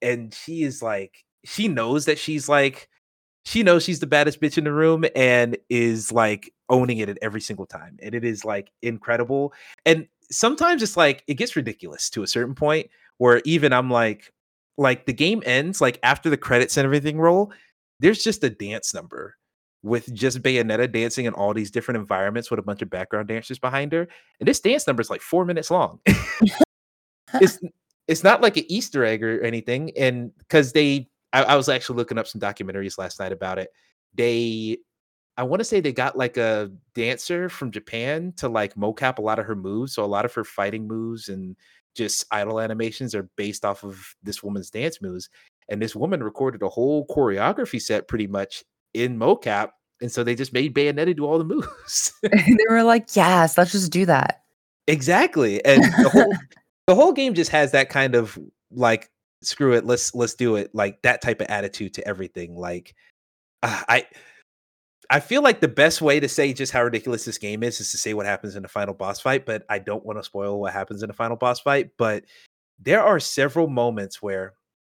and 0.00 0.32
she 0.32 0.62
is 0.62 0.82
like 0.82 1.24
she 1.44 1.68
knows 1.68 2.04
that 2.04 2.18
she's 2.18 2.48
like 2.48 2.88
she 3.44 3.64
knows 3.64 3.82
she's 3.82 3.98
the 3.98 4.06
baddest 4.06 4.40
bitch 4.40 4.56
in 4.56 4.64
the 4.64 4.72
room 4.72 5.04
and 5.16 5.56
is 5.68 6.12
like 6.12 6.52
owning 6.72 6.98
it 6.98 7.08
at 7.08 7.18
every 7.22 7.40
single 7.40 7.66
time. 7.66 7.96
And 8.02 8.14
it 8.14 8.24
is 8.24 8.44
like 8.44 8.72
incredible. 8.82 9.52
And 9.86 10.08
sometimes 10.30 10.82
it's 10.82 10.96
like 10.96 11.22
it 11.28 11.34
gets 11.34 11.54
ridiculous 11.54 12.10
to 12.10 12.24
a 12.24 12.26
certain 12.26 12.54
point 12.54 12.88
where 13.18 13.40
even 13.44 13.72
I'm 13.72 13.90
like, 13.90 14.32
like 14.78 15.06
the 15.06 15.12
game 15.12 15.42
ends, 15.46 15.80
like 15.80 16.00
after 16.02 16.30
the 16.30 16.36
credits 16.36 16.76
and 16.76 16.84
everything 16.84 17.18
roll, 17.18 17.52
there's 18.00 18.24
just 18.24 18.42
a 18.42 18.50
dance 18.50 18.92
number 18.94 19.36
with 19.82 20.12
just 20.14 20.42
Bayonetta 20.42 20.90
dancing 20.90 21.26
in 21.26 21.34
all 21.34 21.52
these 21.52 21.70
different 21.70 21.98
environments 21.98 22.50
with 22.50 22.58
a 22.58 22.62
bunch 22.62 22.82
of 22.82 22.90
background 22.90 23.28
dancers 23.28 23.58
behind 23.58 23.92
her. 23.92 24.08
And 24.40 24.48
this 24.48 24.60
dance 24.60 24.86
number 24.86 25.02
is 25.02 25.10
like 25.10 25.20
four 25.20 25.44
minutes 25.44 25.70
long. 25.70 26.00
it's 27.34 27.58
it's 28.08 28.24
not 28.24 28.40
like 28.40 28.56
an 28.56 28.64
Easter 28.68 29.04
egg 29.04 29.22
or 29.22 29.40
anything. 29.42 29.92
And 29.96 30.36
because 30.38 30.72
they 30.72 31.08
I, 31.32 31.42
I 31.42 31.56
was 31.56 31.68
actually 31.68 31.96
looking 31.96 32.18
up 32.18 32.26
some 32.26 32.40
documentaries 32.40 32.98
last 32.98 33.20
night 33.20 33.32
about 33.32 33.58
it. 33.58 33.70
They 34.14 34.78
I 35.36 35.44
want 35.44 35.60
to 35.60 35.64
say 35.64 35.80
they 35.80 35.92
got 35.92 36.16
like 36.16 36.36
a 36.36 36.70
dancer 36.94 37.48
from 37.48 37.70
Japan 37.70 38.32
to 38.36 38.48
like 38.48 38.74
mocap 38.74 39.18
a 39.18 39.22
lot 39.22 39.38
of 39.38 39.46
her 39.46 39.56
moves. 39.56 39.94
So 39.94 40.04
a 40.04 40.06
lot 40.06 40.24
of 40.24 40.34
her 40.34 40.44
fighting 40.44 40.86
moves 40.86 41.28
and 41.28 41.56
just 41.94 42.24
idle 42.30 42.60
animations 42.60 43.14
are 43.14 43.28
based 43.36 43.64
off 43.64 43.84
of 43.84 44.14
this 44.22 44.42
woman's 44.42 44.70
dance 44.70 45.00
moves. 45.00 45.30
And 45.68 45.80
this 45.80 45.96
woman 45.96 46.22
recorded 46.22 46.62
a 46.62 46.68
whole 46.68 47.06
choreography 47.06 47.80
set 47.80 48.08
pretty 48.08 48.26
much 48.26 48.62
in 48.94 49.18
mocap. 49.18 49.70
And 50.00 50.10
so 50.10 50.24
they 50.24 50.34
just 50.34 50.52
made 50.52 50.74
Bayonetta 50.74 51.16
do 51.16 51.24
all 51.24 51.38
the 51.38 51.44
moves. 51.44 52.12
they 52.22 52.56
were 52.68 52.82
like, 52.82 53.14
yes, 53.14 53.56
let's 53.56 53.72
just 53.72 53.92
do 53.92 54.04
that. 54.06 54.42
Exactly. 54.86 55.64
And 55.64 55.82
the 55.84 56.10
whole 56.10 56.34
the 56.86 56.94
whole 56.94 57.12
game 57.12 57.34
just 57.34 57.50
has 57.50 57.72
that 57.72 57.88
kind 57.88 58.14
of 58.14 58.38
like 58.70 59.10
screw 59.42 59.72
it 59.72 59.84
let's 59.84 60.14
let's 60.14 60.34
do 60.34 60.56
it 60.56 60.70
like 60.72 61.02
that 61.02 61.20
type 61.20 61.40
of 61.40 61.48
attitude 61.48 61.94
to 61.94 62.06
everything 62.06 62.54
like 62.54 62.94
uh, 63.62 63.82
i 63.88 64.06
i 65.12 65.20
feel 65.20 65.42
like 65.42 65.60
the 65.60 65.68
best 65.68 66.02
way 66.02 66.18
to 66.18 66.28
say 66.28 66.52
just 66.52 66.72
how 66.72 66.82
ridiculous 66.82 67.24
this 67.24 67.38
game 67.38 67.62
is 67.62 67.80
is 67.80 67.90
to 67.90 67.98
say 67.98 68.14
what 68.14 68.26
happens 68.26 68.56
in 68.56 68.62
the 68.62 68.68
final 68.68 68.94
boss 68.94 69.20
fight 69.20 69.46
but 69.46 69.64
i 69.68 69.78
don't 69.78 70.04
want 70.04 70.18
to 70.18 70.24
spoil 70.24 70.60
what 70.60 70.72
happens 70.72 71.02
in 71.02 71.08
the 71.08 71.14
final 71.14 71.36
boss 71.36 71.60
fight 71.60 71.90
but 71.96 72.24
there 72.80 73.02
are 73.02 73.20
several 73.20 73.68
moments 73.68 74.20
where 74.20 74.54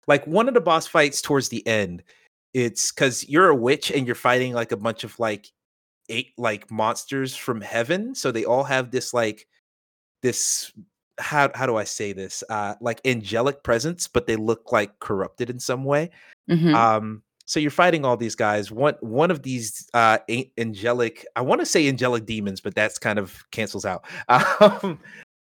like 0.08 0.26
one 0.26 0.48
of 0.48 0.54
the 0.54 0.62
boss 0.62 0.88
fights 0.88 1.22
towards 1.22 1.50
the 1.50 1.66
end 1.68 2.04
it's 2.54 2.92
because 2.92 3.28
you're 3.28 3.50
a 3.50 3.56
witch 3.56 3.92
and 3.92 4.06
you're 4.06 4.16
fighting 4.16 4.54
like 4.54 4.72
a 4.72 4.78
bunch 4.78 5.04
of 5.04 5.20
like 5.20 5.48
eight 6.10 6.34
like 6.38 6.70
monsters 6.72 7.36
from 7.36 7.62
heaven 7.62 8.14
so 8.16 8.32
they 8.32 8.46
all 8.46 8.64
have 8.64 8.92
this 8.92 9.14
like 9.14 9.48
this 10.22 10.72
how 11.20 11.50
how 11.54 11.66
do 11.66 11.76
I 11.76 11.84
say 11.84 12.14
this? 12.14 12.44
Uh, 12.50 12.76
like 12.82 13.02
angelic 13.06 13.64
presence, 13.64 14.08
but 14.08 14.26
they 14.28 14.36
look 14.36 14.72
like 14.72 15.00
corrupted 15.00 15.50
in 15.50 15.60
some 15.60 15.84
way. 15.84 16.10
Mm-hmm. 16.50 16.74
Um, 16.74 17.24
so 17.46 17.60
you're 17.60 17.72
fighting 17.72 18.06
all 18.06 18.18
these 18.18 18.36
guys. 18.36 18.72
One 18.72 18.96
one 19.02 19.32
of 19.32 19.44
these 19.44 19.90
uh, 19.94 20.20
angelic, 20.58 21.26
I 21.36 21.42
want 21.42 21.62
to 21.62 21.66
say 21.66 21.88
angelic 21.88 22.26
demons, 22.26 22.62
but 22.62 22.76
that's 22.76 22.98
kind 22.98 23.20
of 23.20 23.44
cancels 23.52 23.86
out. 23.86 24.06
Um, 24.60 25.00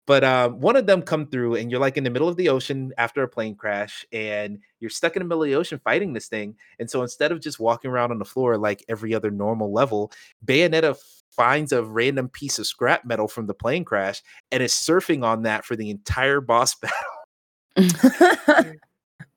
but 0.07 0.23
um, 0.23 0.61
one 0.61 0.77
of 0.77 0.87
them 0.87 1.01
come 1.01 1.27
through, 1.27 1.55
and 1.55 1.71
you're 1.71 1.81
like 1.81 1.97
in 1.97 2.05
the 2.05 2.11
middle 2.11 2.29
of 2.29 2.37
the 2.37 2.51
ocean 2.51 2.93
after 2.99 3.23
a 3.23 3.29
plane 3.29 3.55
crash, 3.55 4.05
and 4.13 4.59
you're 4.81 4.91
stuck 4.91 5.17
in 5.17 5.21
the 5.21 5.25
middle 5.25 5.43
of 5.43 5.49
the 5.49 5.55
ocean 5.55 5.81
fighting 5.83 6.13
this 6.13 6.29
thing. 6.29 6.57
And 6.79 6.91
so 6.91 7.01
instead 7.01 7.33
of 7.33 7.41
just 7.41 7.59
walking 7.59 7.91
around 7.91 8.11
on 8.11 8.19
the 8.19 8.25
floor 8.25 8.59
like 8.59 8.85
every 8.89 9.15
other 9.15 9.31
normal 9.31 9.73
level, 9.73 10.13
Bayonetta 10.45 10.99
finds 11.31 11.73
a 11.73 11.83
random 11.83 12.29
piece 12.29 12.59
of 12.59 12.67
scrap 12.67 13.05
metal 13.07 13.29
from 13.29 13.47
the 13.47 13.55
plane 13.55 13.85
crash 13.85 14.23
and 14.53 14.63
is 14.63 14.73
surfing 14.73 15.25
on 15.25 15.43
that 15.45 15.65
for 15.65 15.75
the 15.75 15.89
entire 15.89 16.41
boss 16.43 16.75
battle. 17.77 18.75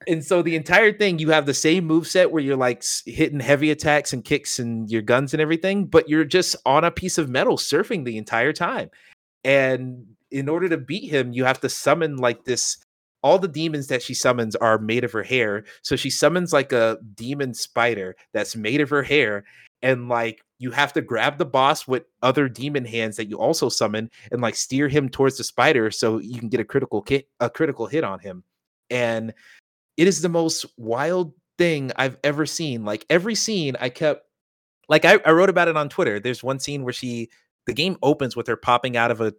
and 0.07 0.23
so 0.25 0.41
the 0.41 0.55
entire 0.55 0.93
thing, 0.93 1.19
you 1.19 1.29
have 1.31 1.45
the 1.45 1.53
same 1.53 1.85
move 1.85 2.07
set 2.07 2.31
where 2.31 2.41
you're 2.41 2.55
like 2.55 2.83
hitting 3.05 3.41
heavy 3.41 3.71
attacks 3.71 4.13
and 4.13 4.23
kicks 4.23 4.57
and 4.57 4.89
your 4.89 5.01
guns 5.01 5.33
and 5.33 5.41
everything, 5.41 5.85
but 5.85 6.07
you're 6.07 6.25
just 6.25 6.55
on 6.65 6.85
a 6.85 6.91
piece 6.91 7.17
of 7.17 7.29
metal 7.29 7.57
surfing 7.57 8.05
the 8.05 8.17
entire 8.17 8.53
time. 8.53 8.89
And 9.43 10.05
in 10.31 10.47
order 10.47 10.69
to 10.69 10.77
beat 10.77 11.09
him, 11.11 11.33
you 11.33 11.43
have 11.43 11.59
to 11.61 11.69
summon 11.69 12.17
like 12.17 12.45
this. 12.45 12.77
All 13.23 13.39
the 13.39 13.47
demons 13.47 13.87
that 13.87 14.01
she 14.01 14.13
summons 14.13 14.55
are 14.55 14.77
made 14.77 15.03
of 15.03 15.11
her 15.11 15.23
hair. 15.23 15.65
So 15.81 15.95
she 15.95 16.09
summons 16.09 16.53
like 16.53 16.71
a 16.71 16.97
demon 17.15 17.53
spider 17.53 18.15
that's 18.31 18.55
made 18.55 18.79
of 18.79 18.89
her 18.89 19.03
hair. 19.03 19.43
And 19.81 20.07
like 20.07 20.41
you 20.59 20.71
have 20.71 20.93
to 20.93 21.01
grab 21.01 21.37
the 21.37 21.45
boss 21.45 21.87
with 21.87 22.03
other 22.21 22.47
demon 22.47 22.85
hands 22.85 23.17
that 23.17 23.27
you 23.27 23.37
also 23.37 23.67
summon 23.69 24.09
and 24.31 24.41
like 24.41 24.55
steer 24.55 24.87
him 24.87 25.09
towards 25.09 25.37
the 25.37 25.43
spider 25.43 25.91
so 25.91 26.19
you 26.19 26.39
can 26.39 26.49
get 26.49 26.59
a 26.59 26.65
critical 26.65 27.03
hit 27.07 27.27
a 27.39 27.49
critical 27.49 27.85
hit 27.85 28.03
on 28.03 28.19
him 28.19 28.43
and 28.89 29.33
it 29.97 30.07
is 30.07 30.21
the 30.21 30.29
most 30.29 30.65
wild 30.77 31.33
thing 31.57 31.91
i've 31.95 32.17
ever 32.23 32.45
seen 32.45 32.85
like 32.85 33.05
every 33.09 33.35
scene 33.35 33.75
i 33.79 33.89
kept 33.89 34.25
like 34.89 35.03
I, 35.03 35.19
I 35.25 35.31
wrote 35.31 35.49
about 35.49 35.67
it 35.67 35.77
on 35.77 35.89
twitter 35.89 36.19
there's 36.19 36.43
one 36.43 36.59
scene 36.59 36.83
where 36.83 36.93
she 36.93 37.29
the 37.65 37.73
game 37.73 37.97
opens 38.01 38.35
with 38.35 38.47
her 38.47 38.55
popping 38.55 38.95
out 38.95 39.11
of 39.11 39.21
a 39.21 39.33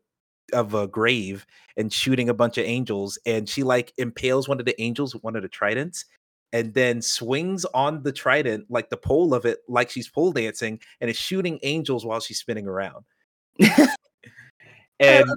of 0.52 0.74
a 0.74 0.88
grave 0.88 1.46
and 1.76 1.92
shooting 1.92 2.28
a 2.28 2.34
bunch 2.34 2.58
of 2.58 2.64
angels 2.64 3.18
and 3.26 3.48
she 3.48 3.62
like 3.62 3.92
impales 3.98 4.48
one 4.48 4.58
of 4.58 4.66
the 4.66 4.80
angels 4.80 5.14
with 5.14 5.22
one 5.22 5.36
of 5.36 5.42
the 5.42 5.48
tridents 5.48 6.04
and 6.52 6.72
then 6.74 7.02
swings 7.02 7.64
on 7.66 8.02
the 8.02 8.12
trident 8.12 8.64
like 8.70 8.88
the 8.90 8.96
pole 8.96 9.34
of 9.34 9.44
it 9.44 9.58
like 9.68 9.90
she's 9.90 10.08
pole 10.08 10.32
dancing 10.32 10.80
and 11.00 11.10
is 11.10 11.16
shooting 11.16 11.58
angels 11.62 12.04
while 12.04 12.20
she's 12.20 12.38
spinning 12.38 12.66
around. 12.66 13.04
And 15.00 15.30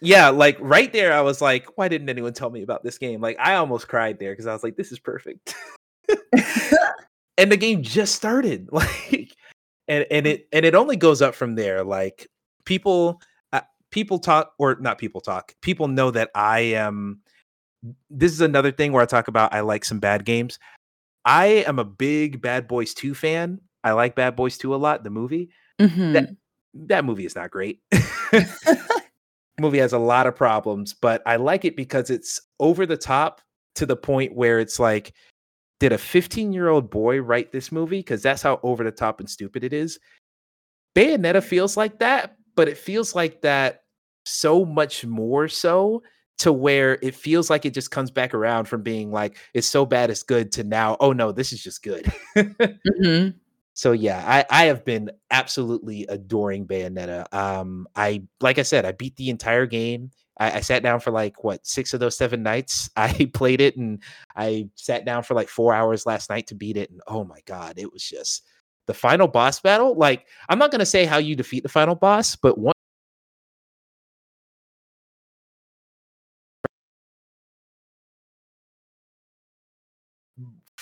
yeah 0.00 0.28
like 0.28 0.56
right 0.60 0.92
there 0.92 1.12
i 1.12 1.20
was 1.20 1.40
like 1.40 1.66
why 1.76 1.88
didn't 1.88 2.08
anyone 2.08 2.32
tell 2.32 2.50
me 2.50 2.62
about 2.62 2.82
this 2.82 2.98
game 2.98 3.20
like 3.20 3.36
i 3.38 3.54
almost 3.54 3.88
cried 3.88 4.18
there 4.18 4.32
because 4.32 4.46
i 4.46 4.52
was 4.52 4.62
like 4.62 4.76
this 4.76 4.92
is 4.92 4.98
perfect 4.98 5.54
and 7.38 7.50
the 7.50 7.56
game 7.56 7.82
just 7.82 8.14
started 8.14 8.68
like 8.72 9.34
and 9.88 10.06
and 10.10 10.26
it 10.26 10.48
and 10.52 10.64
it 10.64 10.74
only 10.74 10.96
goes 10.96 11.22
up 11.22 11.34
from 11.34 11.54
there 11.54 11.84
like 11.84 12.28
people 12.64 13.20
uh, 13.52 13.60
people 13.90 14.18
talk 14.18 14.52
or 14.58 14.76
not 14.80 14.98
people 14.98 15.20
talk 15.20 15.54
people 15.60 15.88
know 15.88 16.10
that 16.10 16.30
i 16.34 16.60
am 16.60 17.20
this 18.10 18.32
is 18.32 18.40
another 18.40 18.72
thing 18.72 18.92
where 18.92 19.02
I 19.02 19.06
talk 19.06 19.28
about 19.28 19.52
I 19.52 19.60
like 19.60 19.84
some 19.84 19.98
bad 19.98 20.24
games. 20.24 20.58
I 21.24 21.46
am 21.66 21.78
a 21.78 21.84
big 21.84 22.40
Bad 22.40 22.68
Boys 22.68 22.94
2 22.94 23.14
fan. 23.14 23.60
I 23.82 23.92
like 23.92 24.14
Bad 24.14 24.36
Boys 24.36 24.58
2 24.58 24.74
a 24.74 24.76
lot, 24.76 25.04
the 25.04 25.10
movie. 25.10 25.50
Mm-hmm. 25.80 26.12
That, 26.12 26.30
that 26.74 27.04
movie 27.04 27.26
is 27.26 27.34
not 27.34 27.50
great. 27.50 27.80
Movie 29.58 29.78
has 29.78 29.92
a 29.92 29.98
lot 29.98 30.26
of 30.26 30.36
problems, 30.36 30.92
but 30.94 31.22
I 31.26 31.36
like 31.36 31.64
it 31.64 31.76
because 31.76 32.10
it's 32.10 32.40
over 32.60 32.86
the 32.86 32.96
top 32.96 33.40
to 33.76 33.86
the 33.86 33.96
point 33.96 34.34
where 34.34 34.60
it's 34.60 34.78
like, 34.78 35.12
did 35.80 35.92
a 35.92 35.98
15 35.98 36.52
year 36.52 36.68
old 36.68 36.90
boy 36.90 37.20
write 37.20 37.52
this 37.52 37.72
movie? 37.72 37.98
Because 37.98 38.22
that's 38.22 38.42
how 38.42 38.60
over 38.62 38.84
the 38.84 38.90
top 38.90 39.20
and 39.20 39.28
stupid 39.28 39.64
it 39.64 39.72
is. 39.72 39.98
Bayonetta 40.94 41.42
feels 41.42 41.76
like 41.76 41.98
that, 41.98 42.36
but 42.54 42.68
it 42.68 42.78
feels 42.78 43.14
like 43.14 43.42
that 43.42 43.82
so 44.24 44.64
much 44.64 45.04
more 45.04 45.48
so 45.48 46.02
to 46.38 46.52
where 46.52 46.98
it 47.02 47.14
feels 47.14 47.50
like 47.50 47.64
it 47.64 47.74
just 47.74 47.90
comes 47.90 48.10
back 48.10 48.34
around 48.34 48.66
from 48.66 48.82
being 48.82 49.12
like 49.12 49.36
it's 49.54 49.68
so 49.68 49.86
bad 49.86 50.10
it's 50.10 50.22
good 50.22 50.50
to 50.50 50.64
now 50.64 50.96
oh 50.98 51.12
no 51.12 51.30
this 51.30 51.52
is 51.52 51.62
just 51.62 51.82
good 51.82 52.04
mm-hmm. 52.36 53.36
So 53.74 53.92
yeah 53.92 54.24
i 54.26 54.62
i 54.62 54.64
have 54.64 54.84
been 54.84 55.10
absolutely 55.30 56.06
adoring 56.08 56.66
bayonetta 56.66 57.26
um 57.34 57.86
i 57.96 58.22
like 58.40 58.58
i 58.58 58.62
said 58.62 58.84
i 58.84 58.92
beat 58.92 59.14
the 59.16 59.30
entire 59.30 59.66
game 59.66 60.10
I, 60.36 60.50
I 60.52 60.60
sat 60.60 60.82
down 60.82 60.98
for 60.98 61.12
like 61.12 61.44
what 61.44 61.64
six 61.64 61.94
of 61.94 62.00
those 62.00 62.16
seven 62.16 62.42
nights? 62.42 62.90
I 62.96 63.30
played 63.32 63.60
it 63.60 63.76
and 63.76 64.02
i 64.36 64.68
sat 64.74 65.04
down 65.04 65.22
for 65.22 65.34
like 65.34 65.48
four 65.48 65.74
hours 65.74 66.06
last 66.06 66.30
night 66.30 66.46
to 66.48 66.54
beat 66.54 66.76
it 66.76 66.90
and 66.90 67.00
oh 67.06 67.24
my 67.24 67.40
god 67.46 67.74
it 67.76 67.92
was 67.92 68.02
just 68.02 68.44
the 68.86 68.94
final 68.94 69.28
boss 69.28 69.60
battle 69.60 69.94
like 69.94 70.26
i'm 70.48 70.58
not 70.58 70.70
to 70.80 70.86
say 70.86 71.04
how 71.04 71.18
you 71.18 71.34
defeat 71.34 71.62
the 71.62 71.68
final 71.68 71.94
boss 71.94 72.36
but 72.36 72.58
one 72.58 72.73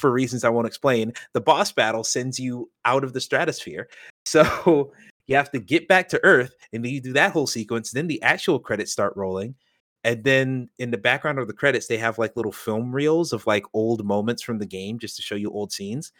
for 0.02 0.10
reasons 0.10 0.44
I 0.44 0.50
won't 0.50 0.66
explain, 0.66 1.14
the 1.32 1.40
boss 1.40 1.72
battle 1.72 2.04
sends 2.04 2.38
you 2.38 2.68
out 2.84 3.04
of 3.04 3.14
the 3.14 3.20
stratosphere. 3.20 3.88
So 4.24 4.92
you 5.26 5.34
have 5.34 5.50
to 5.50 5.58
get 5.58 5.88
back 5.88 6.08
to 6.10 6.20
Earth, 6.22 6.54
and 6.72 6.84
then 6.84 6.92
you 6.92 7.00
do 7.00 7.12
that 7.14 7.32
whole 7.32 7.48
sequence. 7.48 7.90
Then 7.90 8.06
the 8.06 8.22
actual 8.22 8.60
credits 8.60 8.92
start 8.92 9.14
rolling. 9.16 9.56
And 10.04 10.22
then 10.22 10.70
in 10.78 10.92
the 10.92 10.96
background 10.96 11.40
of 11.40 11.48
the 11.48 11.52
credits, 11.52 11.88
they 11.88 11.98
have 11.98 12.18
like 12.18 12.36
little 12.36 12.52
film 12.52 12.94
reels 12.94 13.32
of 13.32 13.44
like 13.48 13.64
old 13.74 14.06
moments 14.06 14.40
from 14.40 14.58
the 14.58 14.64
game 14.64 15.00
just 15.00 15.16
to 15.16 15.22
show 15.22 15.34
you 15.34 15.50
old 15.50 15.72
scenes. 15.72 16.12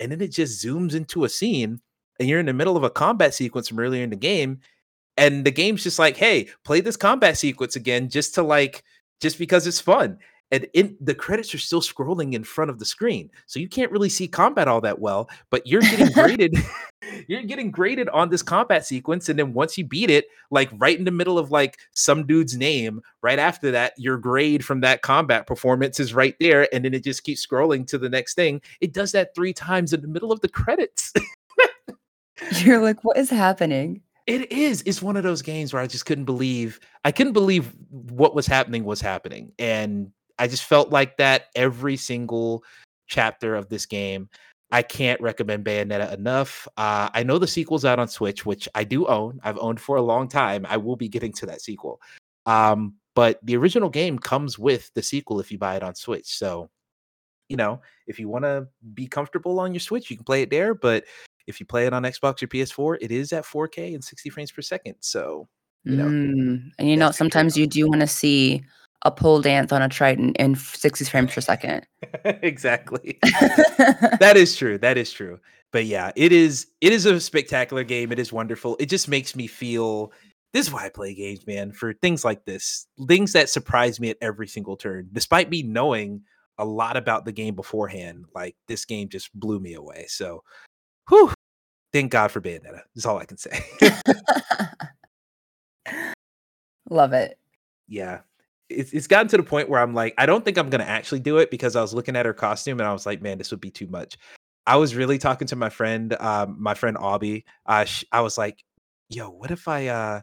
And 0.00 0.10
then 0.10 0.22
it 0.22 0.32
just 0.32 0.64
zooms 0.64 0.94
into 0.94 1.24
a 1.24 1.28
scene, 1.28 1.80
and 2.18 2.30
you're 2.30 2.40
in 2.40 2.46
the 2.46 2.54
middle 2.54 2.78
of 2.78 2.82
a 2.82 2.90
combat 2.90 3.34
sequence 3.34 3.68
from 3.68 3.78
earlier 3.78 4.02
in 4.02 4.10
the 4.10 4.16
game. 4.16 4.60
And 5.18 5.44
the 5.44 5.50
game's 5.50 5.82
just 5.82 5.98
like, 5.98 6.16
hey, 6.16 6.48
play 6.64 6.80
this 6.80 6.96
combat 6.96 7.36
sequence 7.36 7.76
again 7.76 8.08
just 8.08 8.34
to 8.36 8.42
like, 8.42 8.82
just 9.20 9.38
because 9.38 9.66
it's 9.66 9.80
fun 9.80 10.18
and 10.50 10.66
in 10.74 10.96
the 11.00 11.14
credits 11.14 11.54
are 11.54 11.58
still 11.58 11.80
scrolling 11.80 12.34
in 12.34 12.44
front 12.44 12.70
of 12.70 12.78
the 12.78 12.84
screen 12.84 13.30
so 13.46 13.58
you 13.58 13.68
can't 13.68 13.92
really 13.92 14.08
see 14.08 14.26
combat 14.26 14.68
all 14.68 14.80
that 14.80 14.98
well 14.98 15.28
but 15.50 15.66
you're 15.66 15.80
getting 15.80 16.06
graded 16.12 16.54
you're 17.28 17.42
getting 17.42 17.70
graded 17.70 18.08
on 18.10 18.30
this 18.30 18.42
combat 18.42 18.84
sequence, 18.84 19.28
and 19.28 19.38
then 19.38 19.52
once 19.52 19.76
you 19.78 19.84
beat 19.84 20.10
it, 20.10 20.26
like 20.50 20.70
right 20.78 20.98
in 20.98 21.04
the 21.04 21.10
middle 21.10 21.38
of 21.38 21.50
like 21.50 21.78
some 21.92 22.26
dude's 22.26 22.56
name, 22.56 23.00
right 23.22 23.38
after 23.38 23.70
that, 23.70 23.94
your 23.96 24.18
grade 24.18 24.64
from 24.64 24.80
that 24.80 25.02
combat 25.02 25.46
performance 25.46 26.00
is 26.00 26.14
right 26.14 26.36
there, 26.40 26.72
and 26.74 26.84
then 26.84 26.94
it 26.94 27.04
just 27.04 27.24
keeps 27.24 27.44
scrolling 27.44 27.86
to 27.88 27.98
the 27.98 28.08
next 28.08 28.34
thing. 28.34 28.60
It 28.80 28.92
does 28.92 29.12
that 29.12 29.34
three 29.34 29.52
times 29.52 29.92
in 29.92 30.00
the 30.00 30.08
middle 30.08 30.32
of 30.32 30.40
the 30.40 30.48
credits. 30.48 31.12
You're 32.52 32.80
like, 32.80 33.04
what 33.04 33.16
is 33.16 33.30
happening? 33.30 34.02
It 34.26 34.50
is. 34.52 34.82
It's 34.86 35.02
one 35.02 35.16
of 35.16 35.22
those 35.22 35.42
games 35.42 35.72
where 35.72 35.82
I 35.82 35.86
just 35.86 36.06
couldn't 36.06 36.24
believe 36.24 36.78
I 37.04 37.12
couldn't 37.12 37.32
believe 37.32 37.72
what 37.90 38.34
was 38.34 38.46
happening 38.46 38.84
was 38.84 39.00
happening. 39.00 39.52
And 39.58 40.12
I 40.40 40.48
just 40.48 40.64
felt 40.64 40.90
like 40.90 41.18
that 41.18 41.46
every 41.54 41.96
single 41.96 42.64
chapter 43.06 43.54
of 43.54 43.68
this 43.68 43.86
game. 43.86 44.28
I 44.72 44.82
can't 44.82 45.20
recommend 45.20 45.64
Bayonetta 45.64 46.14
enough. 46.14 46.66
Uh, 46.76 47.10
I 47.12 47.22
know 47.24 47.38
the 47.38 47.46
sequel's 47.46 47.84
out 47.84 47.98
on 47.98 48.08
Switch, 48.08 48.46
which 48.46 48.68
I 48.74 48.84
do 48.84 49.06
own. 49.06 49.40
I've 49.42 49.58
owned 49.58 49.80
for 49.80 49.96
a 49.96 50.02
long 50.02 50.28
time. 50.28 50.64
I 50.68 50.76
will 50.76 50.96
be 50.96 51.08
getting 51.08 51.32
to 51.34 51.46
that 51.46 51.60
sequel. 51.60 52.00
Um, 52.46 52.94
but 53.14 53.38
the 53.42 53.56
original 53.56 53.90
game 53.90 54.18
comes 54.18 54.58
with 54.58 54.90
the 54.94 55.02
sequel 55.02 55.40
if 55.40 55.50
you 55.50 55.58
buy 55.58 55.76
it 55.76 55.82
on 55.82 55.94
Switch. 55.94 56.38
So, 56.38 56.70
you 57.48 57.56
know, 57.56 57.80
if 58.06 58.18
you 58.20 58.28
want 58.28 58.44
to 58.44 58.68
be 58.94 59.08
comfortable 59.08 59.58
on 59.58 59.74
your 59.74 59.80
Switch, 59.80 60.08
you 60.08 60.16
can 60.16 60.24
play 60.24 60.42
it 60.42 60.50
there. 60.50 60.72
But 60.74 61.04
if 61.48 61.58
you 61.58 61.66
play 61.66 61.86
it 61.86 61.92
on 61.92 62.04
Xbox 62.04 62.42
or 62.42 62.46
PS4, 62.46 62.98
it 63.00 63.10
is 63.10 63.32
at 63.32 63.44
4K 63.44 63.94
and 63.94 64.02
60 64.04 64.30
frames 64.30 64.52
per 64.52 64.62
second. 64.62 64.94
So, 65.00 65.48
you 65.84 65.96
know, 65.96 66.04
Mm, 66.04 66.70
and 66.78 66.88
you 66.88 66.96
know, 66.96 67.10
sometimes 67.10 67.56
you 67.56 67.66
do 67.66 67.88
want 67.88 68.02
to 68.02 68.06
see 68.06 68.62
a 69.02 69.10
pole 69.10 69.40
dance 69.40 69.72
on 69.72 69.82
a 69.82 69.88
Triton 69.88 70.34
in 70.34 70.54
60 70.54 71.04
frames 71.06 71.34
per 71.34 71.40
second. 71.40 71.86
exactly. 72.24 73.18
that 73.22 74.34
is 74.36 74.56
true. 74.56 74.78
That 74.78 74.98
is 74.98 75.12
true. 75.12 75.38
But 75.72 75.86
yeah, 75.86 76.10
it 76.16 76.32
is 76.32 76.66
it 76.80 76.92
is 76.92 77.06
a 77.06 77.20
spectacular 77.20 77.84
game. 77.84 78.10
It 78.12 78.18
is 78.18 78.32
wonderful. 78.32 78.76
It 78.80 78.86
just 78.86 79.08
makes 79.08 79.36
me 79.36 79.46
feel 79.46 80.12
this 80.52 80.66
is 80.66 80.72
why 80.72 80.86
I 80.86 80.88
play 80.88 81.14
games, 81.14 81.46
man, 81.46 81.70
for 81.72 81.92
things 81.94 82.24
like 82.24 82.44
this. 82.44 82.86
Things 83.06 83.32
that 83.34 83.48
surprise 83.48 84.00
me 84.00 84.10
at 84.10 84.16
every 84.20 84.48
single 84.48 84.76
turn. 84.76 85.08
Despite 85.12 85.48
me 85.48 85.62
knowing 85.62 86.22
a 86.58 86.64
lot 86.64 86.96
about 86.96 87.24
the 87.24 87.30
game 87.32 87.54
beforehand, 87.54 88.24
like 88.34 88.56
this 88.66 88.84
game 88.84 89.08
just 89.08 89.32
blew 89.38 89.60
me 89.60 89.74
away. 89.74 90.06
So 90.08 90.42
whew, 91.08 91.32
thank 91.92 92.10
God 92.10 92.32
for 92.32 92.40
Bayonetta. 92.40 92.80
Is 92.96 93.06
all 93.06 93.18
I 93.18 93.26
can 93.26 93.38
say. 93.38 93.60
Love 96.90 97.12
it. 97.12 97.38
yeah. 97.86 98.20
It's, 98.70 98.92
it's 98.92 99.06
gotten 99.06 99.28
to 99.28 99.36
the 99.36 99.42
point 99.42 99.68
where 99.68 99.80
I'm 99.80 99.94
like, 99.94 100.14
I 100.16 100.26
don't 100.26 100.44
think 100.44 100.56
I'm 100.56 100.70
gonna 100.70 100.84
actually 100.84 101.20
do 101.20 101.38
it 101.38 101.50
because 101.50 101.76
I 101.76 101.82
was 101.82 101.92
looking 101.92 102.16
at 102.16 102.26
her 102.26 102.32
costume 102.32 102.80
and 102.80 102.88
I 102.88 102.92
was 102.92 103.06
like, 103.06 103.20
man, 103.20 103.38
this 103.38 103.50
would 103.50 103.60
be 103.60 103.70
too 103.70 103.88
much. 103.88 104.16
I 104.66 104.76
was 104.76 104.94
really 104.94 105.18
talking 105.18 105.48
to 105.48 105.56
my 105.56 105.68
friend, 105.68 106.14
um, 106.20 106.56
my 106.58 106.74
friend 106.74 106.96
Aubie. 106.96 107.44
Uh, 107.66 107.84
sh- 107.84 108.04
I 108.12 108.20
was 108.20 108.38
like, 108.38 108.62
yo, 109.08 109.28
what 109.30 109.50
if 109.50 109.68
I 109.68 109.88
uh 109.88 110.20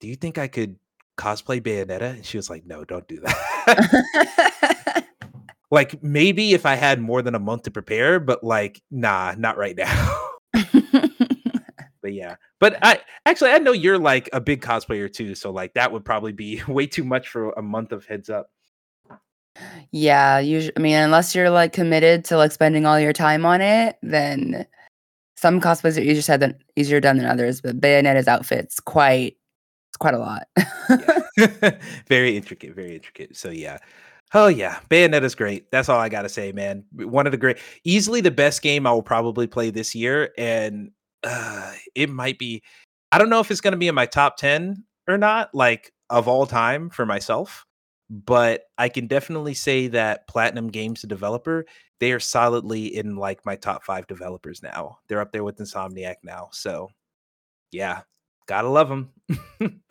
do 0.00 0.08
you 0.08 0.16
think 0.16 0.38
I 0.38 0.48
could 0.48 0.76
cosplay 1.18 1.60
Bayonetta? 1.60 2.16
And 2.16 2.26
she 2.26 2.36
was 2.36 2.50
like, 2.50 2.66
no, 2.66 2.84
don't 2.84 3.06
do 3.08 3.20
that. 3.20 5.06
like 5.70 6.02
maybe 6.02 6.52
if 6.54 6.66
I 6.66 6.74
had 6.74 7.00
more 7.00 7.22
than 7.22 7.34
a 7.34 7.40
month 7.40 7.62
to 7.62 7.70
prepare, 7.70 8.20
but 8.20 8.44
like, 8.44 8.82
nah, 8.90 9.34
not 9.38 9.56
right 9.56 9.76
now. 9.76 10.30
but 12.06 12.14
yeah. 12.14 12.36
But 12.60 12.78
I 12.82 13.00
actually 13.26 13.50
I 13.50 13.58
know 13.58 13.72
you're 13.72 13.98
like 13.98 14.30
a 14.32 14.40
big 14.40 14.62
cosplayer 14.62 15.12
too, 15.12 15.34
so 15.34 15.50
like 15.50 15.74
that 15.74 15.90
would 15.90 16.04
probably 16.04 16.30
be 16.30 16.62
way 16.68 16.86
too 16.86 17.02
much 17.02 17.28
for 17.28 17.50
a 17.50 17.62
month 17.62 17.90
of 17.90 18.06
heads 18.06 18.30
up. 18.30 18.48
yeah, 19.90 20.38
usually, 20.38 20.72
I 20.76 20.80
mean, 20.80 20.94
unless 20.94 21.34
you're 21.34 21.50
like 21.50 21.72
committed 21.72 22.24
to 22.26 22.36
like 22.36 22.52
spending 22.52 22.86
all 22.86 23.00
your 23.00 23.12
time 23.12 23.44
on 23.44 23.60
it, 23.60 23.96
then 24.02 24.68
some 25.36 25.60
cosplays 25.60 25.98
are 25.98 26.02
easier 26.02 26.22
said 26.22 26.38
than 26.38 26.54
easier 26.76 27.00
done 27.00 27.16
than 27.16 27.26
others. 27.26 27.60
But 27.60 27.80
Bayonetta's 27.80 28.28
outfit's 28.28 28.78
quite, 28.78 29.36
it's 29.90 29.96
quite 29.98 30.14
a 30.14 30.18
lot. 30.18 30.46
Yeah. 31.36 31.70
very 32.06 32.36
intricate, 32.36 32.76
very 32.76 32.94
intricate. 32.94 33.36
So 33.36 33.50
yeah. 33.50 33.78
Oh 34.32 34.46
yeah, 34.46 34.78
Bayonetta's 34.90 35.34
great. 35.34 35.72
That's 35.72 35.88
all 35.88 35.98
I 35.98 36.08
gotta 36.08 36.28
say, 36.28 36.52
man. 36.52 36.84
One 36.92 37.26
of 37.26 37.32
the 37.32 37.38
great, 37.38 37.58
easily 37.82 38.20
the 38.20 38.30
best 38.30 38.62
game 38.62 38.86
I 38.86 38.92
will 38.92 39.02
probably 39.02 39.48
play 39.48 39.70
this 39.70 39.92
year, 39.92 40.30
and 40.38 40.92
uh, 41.24 41.72
it 41.94 42.10
might 42.10 42.38
be. 42.38 42.62
I 43.12 43.18
don't 43.18 43.30
know 43.30 43.40
if 43.40 43.50
it's 43.50 43.60
gonna 43.60 43.76
be 43.76 43.88
in 43.88 43.94
my 43.94 44.06
top 44.06 44.36
ten 44.36 44.84
or 45.08 45.18
not, 45.18 45.54
like 45.54 45.92
of 46.10 46.28
all 46.28 46.46
time 46.46 46.90
for 46.90 47.06
myself. 47.06 47.64
But 48.08 48.62
I 48.78 48.88
can 48.88 49.08
definitely 49.08 49.54
say 49.54 49.88
that 49.88 50.28
Platinum 50.28 50.68
Games, 50.68 51.00
the 51.00 51.08
developer, 51.08 51.66
they 51.98 52.12
are 52.12 52.20
solidly 52.20 52.96
in 52.96 53.16
like 53.16 53.44
my 53.44 53.56
top 53.56 53.82
five 53.82 54.06
developers 54.06 54.62
now. 54.62 54.98
They're 55.08 55.20
up 55.20 55.32
there 55.32 55.42
with 55.42 55.58
Insomniac 55.58 56.16
now. 56.22 56.50
So 56.52 56.90
yeah, 57.72 58.02
gotta 58.46 58.68
love 58.68 58.88
them. 58.88 59.12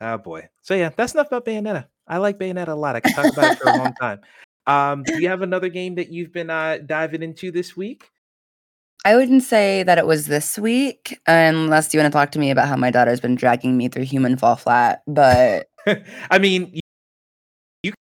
Oh 0.00 0.18
boy. 0.18 0.48
So 0.62 0.74
yeah, 0.74 0.90
that's 0.90 1.14
enough 1.14 1.28
about 1.28 1.44
Bayonetta. 1.44 1.86
I 2.06 2.18
like 2.18 2.38
Bayonetta 2.38 2.68
a 2.68 2.74
lot. 2.74 2.96
I 2.96 3.00
can 3.00 3.12
talk 3.12 3.32
about 3.32 3.52
it 3.52 3.58
for 3.58 3.70
a 3.70 3.78
long 3.78 3.94
time. 4.00 4.20
Um, 4.66 5.02
do 5.02 5.20
you 5.20 5.28
have 5.28 5.42
another 5.42 5.68
game 5.68 5.94
that 5.96 6.10
you've 6.10 6.32
been 6.32 6.50
uh, 6.50 6.78
diving 6.84 7.22
into 7.22 7.50
this 7.50 7.76
week? 7.76 8.10
I 9.04 9.16
wouldn't 9.16 9.42
say 9.42 9.82
that 9.84 9.98
it 9.98 10.06
was 10.06 10.26
this 10.26 10.58
week, 10.58 11.20
unless 11.26 11.94
you 11.94 12.00
want 12.00 12.12
to 12.12 12.16
talk 12.16 12.32
to 12.32 12.38
me 12.38 12.50
about 12.50 12.68
how 12.68 12.76
my 12.76 12.90
daughter's 12.90 13.20
been 13.20 13.36
dragging 13.36 13.76
me 13.76 13.88
through 13.88 14.04
Human 14.04 14.36
Fall 14.36 14.56
Flat. 14.56 15.02
But 15.06 15.68
I 16.30 16.38
mean, 16.38 16.70
you, 16.74 16.80
you 17.84 17.92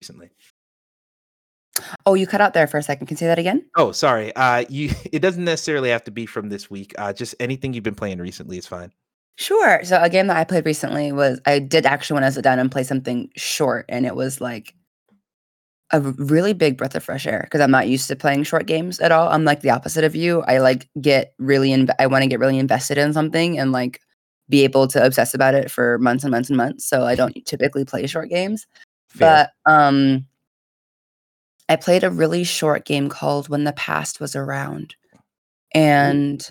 recently. 0.00 0.30
oh, 2.06 2.14
you 2.14 2.26
cut 2.26 2.40
out 2.40 2.54
there 2.54 2.66
for 2.66 2.78
a 2.78 2.82
second. 2.82 3.06
Can 3.06 3.14
you 3.14 3.18
say 3.18 3.26
that 3.26 3.38
again? 3.38 3.64
Oh, 3.76 3.92
sorry. 3.92 4.34
Uh, 4.34 4.64
you. 4.68 4.90
It 5.12 5.20
doesn't 5.20 5.44
necessarily 5.44 5.90
have 5.90 6.04
to 6.04 6.10
be 6.10 6.26
from 6.26 6.48
this 6.48 6.70
week. 6.70 6.94
Uh, 6.98 7.12
just 7.12 7.34
anything 7.40 7.72
you've 7.74 7.84
been 7.84 7.94
playing 7.94 8.18
recently 8.18 8.58
is 8.58 8.66
fine. 8.66 8.92
Sure. 9.36 9.84
So 9.84 10.02
a 10.02 10.08
game 10.10 10.26
that 10.28 10.36
I 10.36 10.44
played 10.44 10.66
recently 10.66 11.12
was 11.12 11.40
I 11.46 11.60
did 11.60 11.86
actually 11.86 12.14
want 12.14 12.26
to 12.26 12.32
sit 12.32 12.42
down 12.44 12.58
and 12.58 12.72
play 12.72 12.82
something 12.82 13.30
short, 13.36 13.84
and 13.88 14.04
it 14.06 14.16
was 14.16 14.40
like 14.40 14.74
a 15.90 16.00
really 16.00 16.52
big 16.52 16.76
breath 16.76 16.94
of 16.94 17.02
fresh 17.02 17.26
air 17.26 17.42
because 17.44 17.60
I'm 17.60 17.70
not 17.70 17.88
used 17.88 18.08
to 18.08 18.16
playing 18.16 18.42
short 18.44 18.66
games 18.66 19.00
at 19.00 19.12
all. 19.12 19.28
I'm 19.28 19.44
like 19.44 19.60
the 19.60 19.70
opposite 19.70 20.04
of 20.04 20.14
you. 20.14 20.42
I 20.42 20.58
like 20.58 20.88
get 21.00 21.34
really 21.38 21.70
inv- 21.70 21.94
I 21.98 22.06
want 22.06 22.22
to 22.22 22.28
get 22.28 22.40
really 22.40 22.58
invested 22.58 22.98
in 22.98 23.12
something 23.12 23.58
and 23.58 23.72
like 23.72 24.00
be 24.48 24.64
able 24.64 24.86
to 24.88 25.04
obsess 25.04 25.34
about 25.34 25.54
it 25.54 25.70
for 25.70 25.98
months 25.98 26.24
and 26.24 26.30
months 26.30 26.50
and 26.50 26.56
months. 26.56 26.84
So 26.86 27.04
I 27.04 27.14
don't 27.14 27.44
typically 27.46 27.84
play 27.84 28.06
short 28.06 28.28
games. 28.28 28.66
Fair. 29.08 29.50
But 29.66 29.72
um 29.72 30.26
I 31.68 31.76
played 31.76 32.04
a 32.04 32.10
really 32.10 32.44
short 32.44 32.84
game 32.84 33.08
called 33.08 33.48
When 33.48 33.64
the 33.64 33.72
Past 33.72 34.20
Was 34.20 34.34
Around. 34.34 34.94
And 35.74 36.50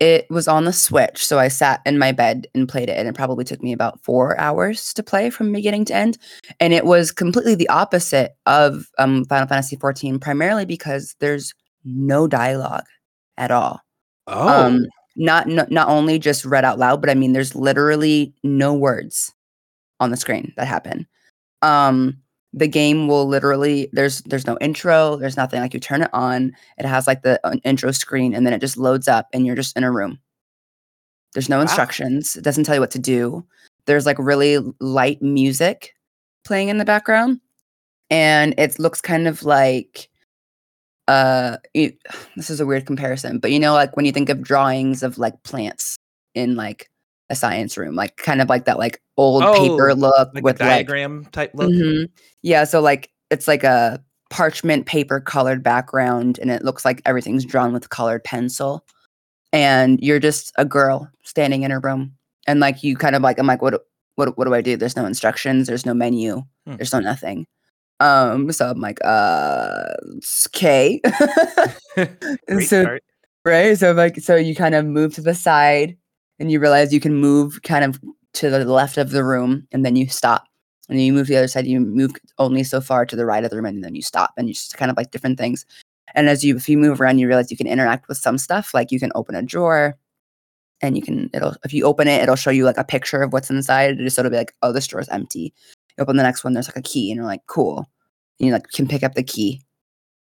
it 0.00 0.26
was 0.30 0.46
on 0.46 0.64
the 0.64 0.72
Switch. 0.72 1.26
So 1.26 1.38
I 1.38 1.48
sat 1.48 1.80
in 1.84 1.98
my 1.98 2.12
bed 2.12 2.46
and 2.54 2.68
played 2.68 2.88
it. 2.88 2.96
And 2.96 3.08
it 3.08 3.14
probably 3.14 3.44
took 3.44 3.62
me 3.62 3.72
about 3.72 4.00
four 4.04 4.38
hours 4.38 4.94
to 4.94 5.02
play 5.02 5.30
from 5.30 5.52
beginning 5.52 5.84
to 5.86 5.94
end. 5.94 6.18
And 6.60 6.72
it 6.72 6.84
was 6.84 7.10
completely 7.10 7.54
the 7.54 7.68
opposite 7.68 8.36
of 8.46 8.88
um, 8.98 9.24
Final 9.24 9.48
Fantasy 9.48 9.76
XIV, 9.76 10.20
primarily 10.20 10.64
because 10.64 11.16
there's 11.18 11.52
no 11.84 12.26
dialogue 12.26 12.84
at 13.36 13.50
all. 13.50 13.80
oh, 14.28 14.48
Um, 14.48 14.86
not, 15.16 15.48
not 15.48 15.70
not 15.70 15.88
only 15.88 16.18
just 16.20 16.44
read 16.44 16.64
out 16.64 16.78
loud, 16.78 17.00
but 17.00 17.10
I 17.10 17.14
mean, 17.14 17.32
there's 17.32 17.56
literally 17.56 18.32
no 18.44 18.72
words 18.74 19.32
on 19.98 20.10
the 20.10 20.16
screen 20.16 20.52
that 20.56 20.68
happen. 20.68 21.08
Um, 21.62 22.18
the 22.52 22.68
game 22.68 23.08
will 23.08 23.26
literally 23.26 23.88
there's 23.92 24.22
there's 24.22 24.46
no 24.46 24.56
intro, 24.60 25.16
there's 25.16 25.36
nothing. 25.36 25.60
Like 25.60 25.74
you 25.74 25.80
turn 25.80 26.02
it 26.02 26.10
on, 26.12 26.52
it 26.78 26.86
has 26.86 27.06
like 27.06 27.22
the 27.22 27.40
uh, 27.46 27.56
intro 27.64 27.90
screen, 27.92 28.34
and 28.34 28.46
then 28.46 28.52
it 28.54 28.60
just 28.60 28.76
loads 28.76 29.08
up, 29.08 29.28
and 29.32 29.46
you're 29.46 29.56
just 29.56 29.76
in 29.76 29.84
a 29.84 29.92
room. 29.92 30.18
There's 31.34 31.48
no 31.48 31.56
Wow. 31.56 31.62
instructions. 31.62 32.36
It 32.36 32.44
doesn't 32.44 32.64
tell 32.64 32.74
you 32.74 32.80
what 32.80 32.90
to 32.92 32.98
do. 32.98 33.44
There's 33.86 34.06
like 34.06 34.18
really 34.18 34.58
light 34.80 35.20
music 35.22 35.94
playing 36.44 36.68
in 36.68 36.78
the 36.78 36.84
background, 36.84 37.40
and 38.10 38.54
it 38.58 38.78
looks 38.78 39.00
kind 39.00 39.28
of 39.28 39.42
like 39.44 40.08
uh 41.08 41.56
it, 41.74 41.98
this 42.36 42.50
is 42.50 42.60
a 42.60 42.66
weird 42.66 42.86
comparison 42.86 43.38
but 43.38 43.50
you 43.50 43.58
know 43.58 43.72
like 43.72 43.96
when 43.96 44.04
you 44.04 44.12
think 44.12 44.28
of 44.28 44.42
drawings 44.42 45.02
of 45.02 45.18
like 45.18 45.42
plants 45.42 45.96
in 46.34 46.54
like 46.56 46.90
a 47.30 47.34
science 47.36 47.76
room 47.76 47.94
like 47.94 48.16
kind 48.16 48.40
of 48.40 48.48
like 48.48 48.64
that 48.64 48.78
like 48.78 49.00
old 49.16 49.42
paper 49.56 49.90
Oh, 49.90 49.94
look 49.94 50.30
like 50.34 50.44
with 50.44 50.60
a 50.60 50.64
like 50.64 50.70
diagram 50.86 51.26
type 51.26 51.50
look. 51.54 51.70
Mhm. 51.70 52.08
yeah 52.42 52.64
so 52.64 52.80
like 52.80 53.10
it's 53.30 53.46
like 53.46 53.64
a 53.64 54.02
parchment 54.30 54.86
paper 54.86 55.20
colored 55.20 55.62
background 55.62 56.38
and 56.38 56.50
it 56.50 56.64
looks 56.64 56.84
like 56.84 57.02
everything's 57.04 57.44
drawn 57.44 57.72
with 57.72 57.90
colored 57.90 58.24
pencil 58.24 58.84
and 59.52 60.00
you're 60.00 60.18
just 60.20 60.52
a 60.56 60.64
girl 60.64 61.10
standing 61.24 61.62
in 61.62 61.70
a 61.70 61.80
room 61.80 62.12
and 62.46 62.60
like 62.60 62.82
you 62.82 62.96
kind 62.96 63.14
of 63.16 63.22
like 63.22 63.38
i'm 63.38 63.46
like 63.46 63.62
what 63.62 63.70
do- 63.74 63.80
what, 64.16 64.36
what 64.36 64.44
do 64.46 64.54
i 64.54 64.60
do 64.60 64.76
there's 64.76 64.96
no 64.96 65.06
instructions 65.06 65.66
there's 65.66 65.86
no 65.86 65.94
menu 65.94 66.42
Hmm. 66.66 66.76
there's 66.76 66.92
no 66.92 67.00
nothing 67.00 67.46
um 68.00 68.50
so 68.52 68.68
i'm 68.70 68.80
like 68.80 68.98
uh 69.04 69.84
okay 70.46 71.00
so 71.96 72.60
start. 72.60 73.02
right 73.44 73.76
so 73.78 73.92
like 73.92 74.16
so 74.20 74.36
you 74.36 74.54
kind 74.54 74.74
of 74.74 74.84
move 74.86 75.14
to 75.14 75.20
the 75.20 75.34
side 75.34 75.96
and 76.38 76.50
you 76.52 76.60
realize 76.60 76.92
you 76.92 77.00
can 77.00 77.14
move 77.14 77.60
kind 77.62 77.84
of 77.84 78.00
to 78.34 78.50
the 78.50 78.64
left 78.64 78.98
of 78.98 79.10
the 79.10 79.24
room 79.24 79.66
and 79.72 79.84
then 79.84 79.96
you 79.96 80.08
stop 80.08 80.46
and 80.88 80.98
then 80.98 81.04
you 81.04 81.12
move 81.12 81.26
to 81.26 81.32
the 81.32 81.38
other 81.38 81.48
side 81.48 81.66
you 81.66 81.80
move 81.80 82.12
only 82.38 82.64
so 82.64 82.80
far 82.80 83.04
to 83.06 83.16
the 83.16 83.26
right 83.26 83.44
of 83.44 83.50
the 83.50 83.56
room 83.56 83.66
and 83.66 83.84
then 83.84 83.94
you 83.94 84.02
stop 84.02 84.32
and 84.36 84.48
you 84.48 84.54
just 84.54 84.76
kind 84.76 84.90
of 84.90 84.96
like 84.96 85.10
different 85.10 85.38
things 85.38 85.66
And 86.14 86.28
as 86.28 86.44
you 86.44 86.56
if 86.56 86.68
you 86.68 86.78
move 86.78 87.00
around, 87.00 87.18
you 87.18 87.26
realize 87.28 87.50
you 87.50 87.56
can 87.56 87.66
interact 87.66 88.08
with 88.08 88.18
some 88.18 88.38
stuff. 88.38 88.72
Like 88.74 88.90
you 88.92 89.00
can 89.00 89.12
open 89.14 89.34
a 89.34 89.42
drawer 89.42 89.96
and 90.80 90.96
you 90.96 91.02
can 91.02 91.30
it'll 91.34 91.56
if 91.64 91.72
you 91.74 91.84
open 91.84 92.08
it, 92.08 92.22
it'll 92.22 92.36
show 92.36 92.50
you 92.50 92.64
like 92.64 92.78
a 92.78 92.84
picture 92.84 93.22
of 93.22 93.32
what's 93.32 93.50
inside. 93.50 93.98
Just 93.98 94.18
it'll 94.18 94.30
be 94.30 94.36
like, 94.36 94.54
oh, 94.62 94.72
this 94.72 94.86
drawer's 94.86 95.08
empty. 95.10 95.52
You 95.98 96.02
open 96.02 96.16
the 96.16 96.22
next 96.22 96.44
one, 96.44 96.54
there's 96.54 96.68
like 96.68 96.76
a 96.76 96.82
key, 96.82 97.10
and 97.10 97.16
you're 97.18 97.26
like, 97.26 97.46
cool. 97.46 97.78
And 98.40 98.46
you 98.48 98.52
like 98.52 98.68
can 98.72 98.88
pick 98.88 99.02
up 99.02 99.14
the 99.14 99.22
key. 99.24 99.62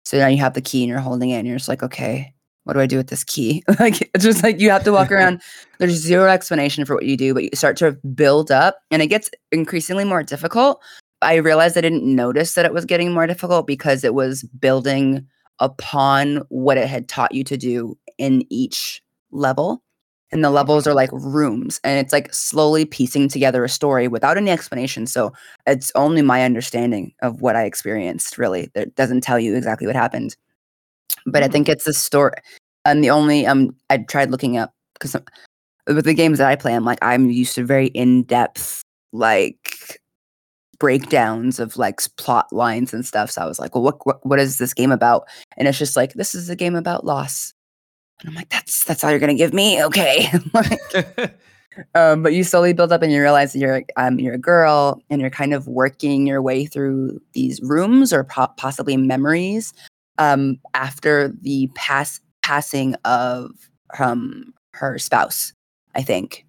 So 0.04 0.18
now 0.18 0.28
you 0.28 0.38
have 0.38 0.54
the 0.54 0.62
key 0.62 0.82
and 0.82 0.90
you're 0.90 1.00
holding 1.00 1.30
it, 1.30 1.38
and 1.38 1.48
you're 1.48 1.58
just 1.58 1.68
like, 1.68 1.82
okay, 1.82 2.34
what 2.64 2.74
do 2.74 2.80
I 2.80 2.86
do 2.86 2.96
with 2.96 3.08
this 3.08 3.24
key? 3.24 3.62
like 3.80 4.10
it's 4.14 4.24
just 4.24 4.42
like 4.42 4.60
you 4.60 4.70
have 4.70 4.84
to 4.84 4.92
walk 4.92 5.10
around. 5.10 5.42
There's 5.78 5.92
zero 5.92 6.30
explanation 6.30 6.84
for 6.84 6.94
what 6.94 7.06
you 7.06 7.16
do, 7.16 7.32
but 7.34 7.44
you 7.44 7.50
start 7.54 7.76
to 7.78 7.92
build 8.14 8.50
up, 8.50 8.78
and 8.90 9.02
it 9.02 9.06
gets 9.06 9.30
increasingly 9.50 10.04
more 10.04 10.22
difficult. 10.22 10.82
I 11.22 11.36
realized 11.36 11.76
I 11.76 11.82
didn't 11.82 12.04
notice 12.04 12.54
that 12.54 12.64
it 12.64 12.72
was 12.72 12.84
getting 12.84 13.12
more 13.12 13.26
difficult 13.26 13.66
because 13.66 14.04
it 14.04 14.14
was 14.14 14.42
building 14.42 15.26
upon 15.58 16.42
what 16.48 16.78
it 16.78 16.88
had 16.88 17.08
taught 17.08 17.34
you 17.34 17.44
to 17.44 17.56
do 17.56 17.96
in 18.18 18.44
each 18.50 19.02
level. 19.30 19.82
And 20.32 20.44
the 20.44 20.50
levels 20.50 20.86
are 20.86 20.94
like 20.94 21.10
rooms, 21.12 21.80
and 21.82 21.98
it's 21.98 22.12
like 22.12 22.32
slowly 22.32 22.84
piecing 22.84 23.26
together 23.26 23.64
a 23.64 23.68
story 23.68 24.06
without 24.06 24.36
any 24.36 24.50
explanation. 24.52 25.08
So 25.08 25.32
it's 25.66 25.90
only 25.96 26.22
my 26.22 26.44
understanding 26.44 27.12
of 27.20 27.40
what 27.40 27.56
I 27.56 27.64
experienced, 27.64 28.38
really, 28.38 28.70
that 28.74 28.94
doesn't 28.94 29.22
tell 29.22 29.40
you 29.40 29.56
exactly 29.56 29.88
what 29.88 29.96
happened. 29.96 30.36
But 31.26 31.42
I 31.42 31.48
think 31.48 31.68
it's 31.68 31.84
the 31.84 31.92
story. 31.92 32.34
And 32.84 33.04
the 33.04 33.10
only 33.10 33.46
um, 33.46 33.76
I 33.90 33.98
tried 33.98 34.30
looking 34.30 34.56
up 34.56 34.72
because 34.94 35.16
with 35.86 36.04
the 36.04 36.14
games 36.14 36.38
that 36.38 36.48
I 36.48 36.56
play, 36.56 36.74
I'm 36.74 36.84
like 36.84 36.98
I'm 37.02 37.30
used 37.30 37.54
to 37.56 37.64
very 37.64 37.88
in 37.88 38.22
depth 38.24 38.82
like 39.12 40.00
breakdowns 40.78 41.60
of 41.60 41.76
like 41.76 42.00
plot 42.16 42.52
lines 42.52 42.92
and 42.92 43.04
stuff. 43.04 43.30
So 43.30 43.42
I 43.42 43.46
was 43.46 43.58
like, 43.58 43.74
well, 43.74 43.84
what, 43.84 44.04
what 44.06 44.26
what 44.26 44.40
is 44.40 44.58
this 44.58 44.74
game 44.74 44.90
about? 44.90 45.28
And 45.56 45.68
it's 45.68 45.78
just 45.78 45.96
like 45.96 46.14
this 46.14 46.34
is 46.34 46.50
a 46.50 46.56
game 46.56 46.74
about 46.74 47.04
loss. 47.04 47.54
And 48.20 48.30
I'm 48.30 48.34
like, 48.34 48.48
that's 48.48 48.84
that's 48.84 49.04
all 49.04 49.10
you're 49.10 49.20
gonna 49.20 49.34
give 49.34 49.54
me, 49.54 49.82
okay? 49.84 50.28
like, 50.54 51.38
um, 51.94 52.22
but 52.22 52.32
you 52.32 52.42
slowly 52.44 52.72
build 52.72 52.92
up 52.92 53.02
and 53.02 53.12
you 53.12 53.20
realize 53.20 53.52
that 53.52 53.60
you're 53.60 53.82
um 53.96 54.18
you're 54.18 54.34
a 54.34 54.38
girl 54.38 55.00
and 55.10 55.20
you're 55.20 55.30
kind 55.30 55.54
of 55.54 55.68
working 55.68 56.26
your 56.26 56.42
way 56.42 56.66
through 56.66 57.20
these 57.32 57.60
rooms 57.62 58.12
or 58.12 58.24
po- 58.24 58.52
possibly 58.56 58.96
memories 58.96 59.72
um 60.20 60.58
after 60.74 61.28
the 61.42 61.68
pass 61.74 62.20
passing 62.42 62.94
of 63.04 63.50
um 63.98 64.54
her 64.74 64.98
spouse, 64.98 65.52
I 65.96 66.02
think. 66.02 66.46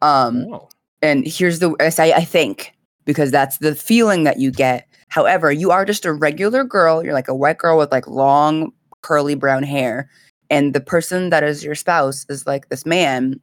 Um 0.00 0.46
Oh. 0.52 0.68
and 1.02 1.26
here's 1.26 1.58
the 1.58 1.74
I 1.80 1.90
say 1.90 2.14
I 2.14 2.24
think 2.24 2.72
because 3.04 3.30
that's 3.30 3.58
the 3.58 3.74
feeling 3.74 4.24
that 4.24 4.38
you 4.38 4.50
get. 4.50 4.86
However, 5.08 5.50
you 5.52 5.70
are 5.70 5.84
just 5.84 6.04
a 6.06 6.12
regular 6.12 6.64
girl. 6.64 7.02
You're 7.04 7.14
like 7.14 7.28
a 7.28 7.34
white 7.34 7.58
girl 7.58 7.76
with 7.78 7.90
like 7.92 8.06
long 8.06 8.72
curly 9.02 9.34
brown 9.34 9.62
hair, 9.62 10.08
and 10.50 10.74
the 10.74 10.80
person 10.80 11.30
that 11.30 11.42
is 11.42 11.64
your 11.64 11.74
spouse 11.74 12.26
is 12.28 12.46
like 12.46 12.68
this 12.68 12.84
man, 12.84 13.40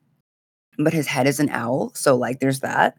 but 0.78 0.94
his 0.94 1.08
head 1.08 1.26
is 1.28 1.40
an 1.40 1.50
owl. 1.50 1.92
So 1.96 2.16
like, 2.16 2.40
there's 2.40 2.60
that. 2.62 2.96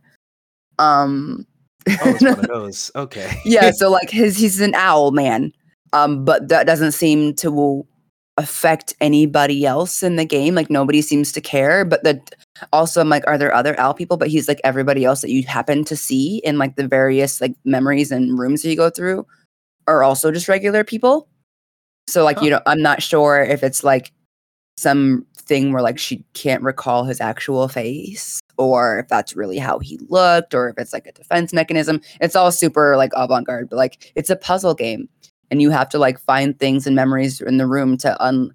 Um, 0.78 1.46
Oh, 1.88 2.10
it's 2.10 2.22
one 2.22 2.40
of 2.40 2.48
those. 2.48 2.90
Okay. 2.96 3.30
yeah. 3.44 3.70
So 3.74 3.88
like, 3.90 4.10
his 4.10 4.36
he's 4.36 4.60
an 4.60 4.74
owl 4.74 5.12
man. 5.12 5.52
Um, 5.96 6.24
but 6.24 6.48
that 6.48 6.66
doesn't 6.66 6.92
seem 6.92 7.34
to 7.36 7.86
affect 8.36 8.94
anybody 9.00 9.64
else 9.64 10.02
in 10.02 10.16
the 10.16 10.24
game. 10.26 10.54
Like 10.54 10.68
nobody 10.68 11.00
seems 11.00 11.32
to 11.32 11.40
care. 11.40 11.84
But 11.84 12.04
that 12.04 12.34
also, 12.72 13.00
I'm 13.00 13.08
like, 13.08 13.26
are 13.26 13.38
there 13.38 13.54
other 13.54 13.78
owl 13.80 13.94
people? 13.94 14.18
But 14.18 14.28
he's 14.28 14.46
like 14.46 14.60
everybody 14.62 15.04
else 15.04 15.22
that 15.22 15.30
you 15.30 15.42
happen 15.44 15.84
to 15.84 15.96
see 15.96 16.42
in 16.44 16.58
like 16.58 16.76
the 16.76 16.86
various 16.86 17.40
like 17.40 17.54
memories 17.64 18.10
and 18.10 18.38
rooms 18.38 18.62
that 18.62 18.68
you 18.68 18.76
go 18.76 18.90
through 18.90 19.26
are 19.86 20.02
also 20.02 20.30
just 20.30 20.48
regular 20.48 20.84
people. 20.84 21.28
So 22.08 22.24
like, 22.24 22.40
you 22.42 22.50
know, 22.50 22.60
I'm 22.66 22.82
not 22.82 23.02
sure 23.02 23.40
if 23.40 23.62
it's 23.62 23.82
like 23.82 24.12
some 24.76 25.24
thing 25.36 25.72
where 25.72 25.82
like 25.82 25.98
she 25.98 26.24
can't 26.34 26.62
recall 26.62 27.04
his 27.04 27.20
actual 27.20 27.68
face 27.68 28.40
or 28.58 28.98
if 28.98 29.08
that's 29.08 29.34
really 29.34 29.58
how 29.58 29.78
he 29.78 29.98
looked 30.08 30.54
or 30.54 30.68
if 30.68 30.78
it's 30.78 30.92
like 30.92 31.06
a 31.06 31.12
defense 31.12 31.52
mechanism. 31.52 32.00
It's 32.20 32.36
all 32.36 32.52
super 32.52 32.96
like 32.96 33.12
avant-garde, 33.16 33.70
but 33.70 33.76
like 33.76 34.12
it's 34.14 34.30
a 34.30 34.36
puzzle 34.36 34.74
game 34.74 35.08
and 35.50 35.62
you 35.62 35.70
have 35.70 35.88
to 35.90 35.98
like 35.98 36.18
find 36.18 36.58
things 36.58 36.86
and 36.86 36.96
memories 36.96 37.40
in 37.40 37.56
the 37.58 37.66
room 37.66 37.96
to 37.98 38.22
un 38.22 38.52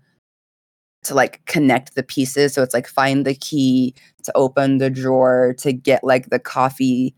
to 1.03 1.15
like 1.15 1.43
connect 1.45 1.95
the 1.95 2.03
pieces. 2.03 2.53
So 2.53 2.61
it's 2.61 2.73
like 2.73 2.87
find 2.87 3.25
the 3.25 3.33
key 3.33 3.95
to 4.23 4.31
open 4.35 4.77
the 4.77 4.89
drawer 4.89 5.55
to 5.59 5.73
get 5.73 6.03
like 6.03 6.29
the 6.29 6.39
coffee 6.39 7.15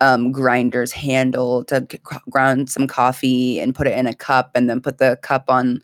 um 0.00 0.30
grinder's 0.30 0.92
handle 0.92 1.64
to 1.64 1.86
ground 2.30 2.70
some 2.70 2.86
coffee 2.86 3.58
and 3.58 3.74
put 3.74 3.88
it 3.88 3.98
in 3.98 4.06
a 4.06 4.14
cup 4.14 4.52
and 4.54 4.70
then 4.70 4.80
put 4.80 4.98
the 4.98 5.18
cup 5.22 5.44
on 5.48 5.82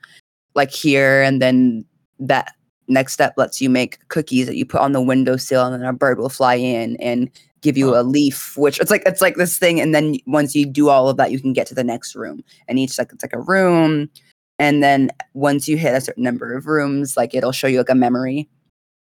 like 0.55 0.71
here 0.71 1.21
and 1.23 1.43
then 1.43 1.85
that 2.21 2.55
next 2.87 3.13
step 3.13 3.35
lets 3.37 3.61
you 3.61 3.69
make 3.69 4.07
cookies 4.09 4.47
that 4.47 4.57
you 4.57 4.65
put 4.65 4.81
on 4.81 4.93
the 4.93 5.03
windowsill 5.03 5.65
and 5.65 5.83
then 5.83 5.89
a 5.89 5.93
bird 5.93 6.19
will 6.19 6.29
fly 6.29 6.55
in 6.55 6.97
and 6.99 7.29
give 7.65 7.77
you 7.79 7.89
Huh. 7.95 8.01
a 8.01 8.05
leaf 8.05 8.57
which 8.59 8.79
it's 8.79 8.91
like 8.91 9.03
it's 9.07 9.21
like 9.23 9.37
this 9.37 9.59
thing 9.59 9.81
and 9.81 9.95
then 9.95 10.17
once 10.27 10.55
you 10.55 10.67
do 10.67 10.89
all 10.91 11.09
of 11.09 11.17
that 11.17 11.33
you 11.33 11.41
can 11.41 11.53
get 11.55 11.67
to 11.69 11.75
the 11.75 11.83
next 11.83 12.15
room 12.15 12.45
and 12.69 12.79
each 12.79 12.99
like 12.99 13.11
it's 13.13 13.25
like 13.25 13.33
a 13.33 13.41
room 13.41 14.09
and 14.59 14.83
then 14.83 15.11
once 15.33 15.67
you 15.67 15.77
hit 15.77 15.95
a 15.95 16.01
certain 16.01 16.23
number 16.23 16.55
of 16.55 16.67
rooms 16.67 17.17
like 17.17 17.35
it'll 17.35 17.53
show 17.53 17.67
you 17.67 17.79
like 17.79 17.89
a 17.89 17.95
memory 17.95 18.49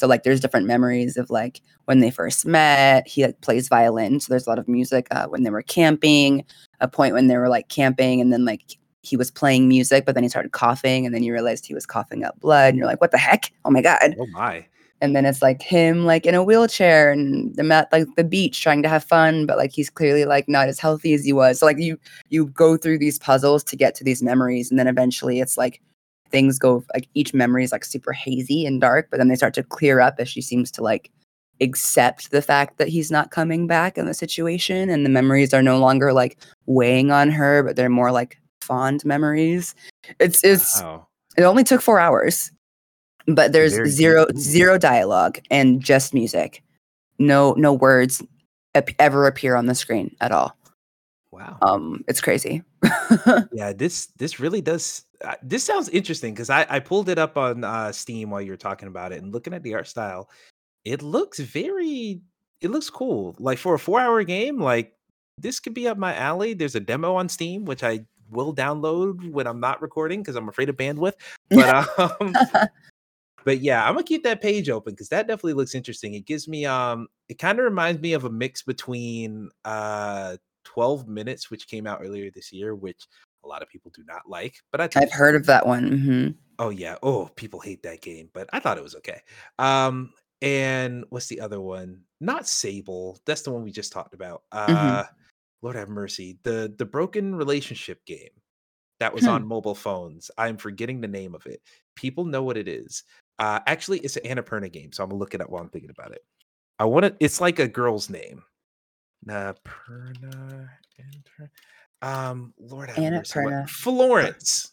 so 0.00 0.06
like 0.08 0.22
there's 0.24 0.40
different 0.40 0.66
memories 0.66 1.16
of 1.16 1.28
like 1.30 1.60
when 1.84 2.00
they 2.00 2.10
first 2.10 2.46
met 2.46 3.06
he 3.06 3.24
like 3.26 3.38
plays 3.42 3.68
violin 3.68 4.18
so 4.18 4.26
there's 4.30 4.46
a 4.46 4.50
lot 4.50 4.58
of 4.58 4.66
music 4.66 5.06
uh, 5.10 5.26
when 5.28 5.42
they 5.44 5.50
were 5.50 5.62
camping 5.62 6.42
a 6.80 6.88
point 6.88 7.14
when 7.14 7.28
they 7.28 7.36
were 7.36 7.50
like 7.50 7.68
camping 7.68 8.20
and 8.20 8.32
then 8.32 8.44
like 8.46 8.78
he 9.02 9.16
was 9.16 9.30
playing 9.30 9.68
music 9.68 10.06
but 10.06 10.14
then 10.14 10.24
he 10.24 10.28
started 10.30 10.52
coughing 10.52 11.04
and 11.04 11.14
then 11.14 11.22
you 11.22 11.32
realized 11.34 11.66
he 11.66 11.74
was 11.74 11.84
coughing 11.86 12.24
up 12.24 12.40
blood 12.40 12.70
and 12.70 12.78
you're 12.78 12.86
like 12.86 13.00
what 13.02 13.10
the 13.10 13.18
heck 13.18 13.52
oh 13.66 13.70
my 13.70 13.82
god 13.82 14.16
Oh 14.18 14.26
my. 14.28 14.64
And 15.00 15.14
then 15.14 15.26
it's 15.26 15.42
like 15.42 15.62
him 15.62 16.04
like 16.04 16.26
in 16.26 16.34
a 16.34 16.42
wheelchair 16.42 17.10
and 17.10 17.54
them 17.56 17.70
at 17.72 17.90
like 17.92 18.06
the 18.16 18.24
beach 18.24 18.62
trying 18.62 18.82
to 18.82 18.88
have 18.88 19.04
fun 19.04 19.46
but 19.46 19.58
like 19.58 19.72
he's 19.72 19.90
clearly 19.90 20.24
like 20.24 20.48
not 20.48 20.68
as 20.68 20.78
healthy 20.78 21.14
as 21.14 21.24
he 21.24 21.32
was. 21.32 21.58
So 21.58 21.66
like 21.66 21.78
you 21.78 21.98
you 22.30 22.46
go 22.46 22.76
through 22.76 22.98
these 22.98 23.18
puzzles 23.18 23.64
to 23.64 23.76
get 23.76 23.94
to 23.96 24.04
these 24.04 24.22
memories 24.22 24.70
and 24.70 24.78
then 24.78 24.86
eventually 24.86 25.40
it's 25.40 25.58
like 25.58 25.80
things 26.30 26.58
go 26.58 26.84
like 26.94 27.08
each 27.14 27.34
memory 27.34 27.64
is 27.64 27.72
like 27.72 27.84
super 27.84 28.12
hazy 28.12 28.66
and 28.66 28.80
dark 28.80 29.08
but 29.10 29.18
then 29.18 29.28
they 29.28 29.36
start 29.36 29.54
to 29.54 29.62
clear 29.62 30.00
up 30.00 30.14
as 30.18 30.28
she 30.28 30.40
seems 30.40 30.70
to 30.70 30.82
like 30.82 31.10
accept 31.60 32.32
the 32.32 32.42
fact 32.42 32.78
that 32.78 32.88
he's 32.88 33.10
not 33.10 33.30
coming 33.30 33.66
back 33.68 33.96
in 33.96 34.06
the 34.06 34.14
situation 34.14 34.90
and 34.90 35.06
the 35.06 35.10
memories 35.10 35.54
are 35.54 35.62
no 35.62 35.78
longer 35.78 36.12
like 36.12 36.38
weighing 36.66 37.12
on 37.12 37.30
her 37.30 37.62
but 37.62 37.76
they're 37.76 37.88
more 37.88 38.10
like 38.10 38.38
fond 38.64 39.04
memories. 39.04 39.74
It's 40.18 40.42
it's 40.42 40.80
Wow. 40.82 41.06
it 41.36 41.42
only 41.42 41.64
took 41.64 41.80
four 41.80 42.00
hours, 42.00 42.50
but 43.26 43.52
there's 43.52 43.74
Very 43.74 43.90
zero 43.90 44.26
zero 44.36 44.78
dialogue 44.78 45.38
and 45.50 45.80
just 45.80 46.14
music. 46.14 46.62
No 47.18 47.52
no 47.52 47.72
words 47.72 48.22
ap- 48.74 48.90
ever 48.98 49.26
appear 49.26 49.56
on 49.56 49.66
the 49.66 49.74
screen 49.74 50.14
at 50.20 50.32
all. 50.32 50.56
Wow. 51.30 51.58
Um, 51.62 52.04
it's 52.08 52.20
crazy. 52.20 52.62
Yeah, 53.52 53.72
this 53.72 54.06
this 54.18 54.40
really 54.40 54.60
does. 54.60 55.04
Uh, 55.24 55.34
this 55.42 55.64
sounds 55.64 55.88
interesting 55.90 56.34
because 56.34 56.50
I 56.50 56.66
I 56.68 56.80
pulled 56.80 57.08
it 57.08 57.18
up 57.18 57.36
on 57.36 57.64
uh, 57.64 57.92
Steam 57.92 58.30
while 58.30 58.40
you 58.40 58.50
were 58.50 58.56
talking 58.56 58.88
about 58.88 59.12
it 59.12 59.22
and 59.22 59.32
looking 59.32 59.54
at 59.54 59.62
the 59.62 59.74
art 59.74 59.88
style. 59.88 60.28
It 60.84 61.02
looks 61.02 61.38
very. 61.38 62.20
It 62.60 62.70
looks 62.70 62.90
cool. 62.90 63.34
Like 63.38 63.58
for 63.58 63.74
a 63.74 63.78
four 63.78 64.00
hour 64.00 64.22
game, 64.24 64.58
like 64.58 64.92
this 65.38 65.60
could 65.60 65.74
be 65.74 65.88
up 65.88 65.98
my 65.98 66.14
alley. 66.14 66.54
There's 66.54 66.74
a 66.74 66.80
demo 66.80 67.14
on 67.14 67.28
Steam 67.28 67.64
which 67.64 67.82
I 67.82 68.04
will 68.30 68.54
download 68.54 69.30
when 69.30 69.46
I'm 69.46 69.60
not 69.60 69.82
recording 69.82 70.20
because 70.20 70.36
I'm 70.36 70.48
afraid 70.48 70.68
of 70.68 70.76
bandwidth. 70.76 71.14
But 71.50 71.88
um, 72.20 72.34
but 73.44 73.60
yeah, 73.60 73.86
I'm 73.86 73.94
gonna 73.94 74.04
keep 74.04 74.22
that 74.24 74.40
page 74.42 74.68
open 74.70 74.92
because 74.94 75.08
that 75.10 75.26
definitely 75.26 75.54
looks 75.54 75.74
interesting. 75.74 76.14
It 76.14 76.26
gives 76.26 76.48
me 76.48 76.64
um, 76.66 77.08
it 77.28 77.38
kind 77.38 77.58
of 77.58 77.64
reminds 77.64 78.00
me 78.00 78.12
of 78.14 78.24
a 78.24 78.30
mix 78.30 78.62
between 78.62 79.50
uh 79.64 80.36
12 80.64 81.06
minutes, 81.08 81.50
which 81.50 81.68
came 81.68 81.86
out 81.86 82.00
earlier 82.02 82.30
this 82.30 82.52
year, 82.52 82.74
which 82.74 83.06
a 83.44 83.48
lot 83.48 83.62
of 83.62 83.68
people 83.68 83.90
do 83.94 84.02
not 84.06 84.22
like. 84.28 84.54
But 84.72 84.80
I 84.80 84.88
I've 84.96 85.12
heard 85.12 85.34
of 85.34 85.46
that 85.46 85.66
one. 85.66 85.88
hmm 85.98 86.28
Oh 86.58 86.70
yeah. 86.70 86.96
Oh, 87.02 87.30
people 87.36 87.60
hate 87.60 87.82
that 87.82 88.00
game, 88.00 88.30
but 88.32 88.48
I 88.52 88.60
thought 88.60 88.78
it 88.78 88.84
was 88.84 88.94
okay. 88.96 89.20
Um, 89.58 90.12
and 90.40 91.04
what's 91.10 91.26
the 91.26 91.40
other 91.40 91.60
one? 91.60 92.02
Not 92.20 92.46
Sable. 92.46 93.18
That's 93.26 93.42
the 93.42 93.50
one 93.50 93.64
we 93.64 93.72
just 93.72 93.92
talked 93.92 94.14
about. 94.14 94.42
Uh 94.52 95.04
Lord 95.62 95.76
have 95.76 95.88
mercy. 95.88 96.38
The 96.42 96.72
the 96.78 96.84
broken 96.84 97.34
relationship 97.34 98.04
game 98.06 98.30
that 99.00 99.12
was 99.14 99.24
Hmm. 99.24 99.30
on 99.32 99.46
mobile 99.46 99.74
phones. 99.74 100.30
I'm 100.38 100.56
forgetting 100.56 101.00
the 101.00 101.08
name 101.08 101.34
of 101.34 101.46
it. 101.46 101.60
People 101.96 102.24
know 102.24 102.42
what 102.42 102.56
it 102.56 102.68
is. 102.68 103.02
Uh 103.38 103.60
actually 103.66 103.98
it's 104.00 104.16
an 104.16 104.24
Annapurna 104.24 104.72
game, 104.72 104.92
so 104.92 105.02
I'm 105.02 105.10
gonna 105.10 105.18
look 105.18 105.34
it 105.34 105.40
up 105.40 105.50
while 105.50 105.62
I'm 105.62 105.68
thinking 105.70 105.90
about 105.90 106.12
it. 106.12 106.22
I 106.78 106.84
want 106.84 107.04
to 107.04 107.16
it's 107.20 107.40
like 107.40 107.58
a 107.58 107.68
girl's 107.68 108.10
name. 108.10 108.42
Annapurna. 109.26 110.68
Um, 112.02 112.52
Lord 112.58 112.90
have 112.90 112.98
Annapurna. 112.98 113.68
Florence. 113.68 114.72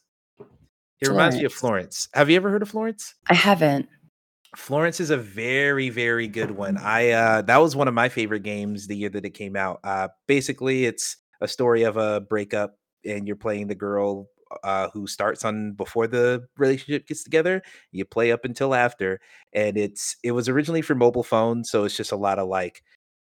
It 1.00 1.08
reminds 1.08 1.38
me 1.38 1.46
of 1.46 1.54
Florence. 1.54 2.08
Have 2.14 2.30
you 2.30 2.36
ever 2.36 2.50
heard 2.50 2.62
of 2.62 2.70
Florence? 2.70 3.16
I 3.28 3.34
haven't. 3.34 3.88
Florence 4.56 5.00
is 5.00 5.10
a 5.10 5.18
very, 5.18 5.90
very 5.90 6.28
good 6.28 6.52
one. 6.52 6.78
I 6.78 7.12
uh 7.12 7.42
that 7.44 7.58
was 7.58 7.76
one 7.76 7.88
of 7.88 7.94
my 7.94 8.10
favorite 8.10 8.44
games 8.44 8.86
the 8.88 8.98
year 8.98 9.10
that 9.10 9.26
it 9.26 9.32
came 9.32 9.56
out. 9.56 9.80
Uh 9.84 10.10
basically 10.28 10.86
it's 10.86 11.18
a 11.40 11.48
story 11.48 11.84
of 11.84 11.98
a 11.98 12.22
breakup 12.22 12.76
and 13.06 13.26
you're 13.26 13.38
playing 13.38 13.68
the 13.68 13.76
girl 13.76 14.28
uh, 14.64 14.90
who 14.90 15.08
starts 15.08 15.46
on 15.46 15.74
before 15.74 16.08
the 16.08 16.48
relationship 16.58 17.08
gets 17.08 17.24
together. 17.24 17.62
You 17.92 18.06
play 18.06 18.32
up 18.32 18.46
until 18.46 18.74
after, 18.76 19.20
and 19.54 19.78
it's 19.78 20.16
it 20.24 20.32
was 20.34 20.50
originally 20.50 20.82
for 20.82 20.96
mobile 20.96 21.24
phone, 21.24 21.64
so 21.64 21.84
it's 21.86 21.98
just 21.98 22.12
a 22.12 22.18
lot 22.18 22.40
of 22.40 22.48
like 22.48 22.84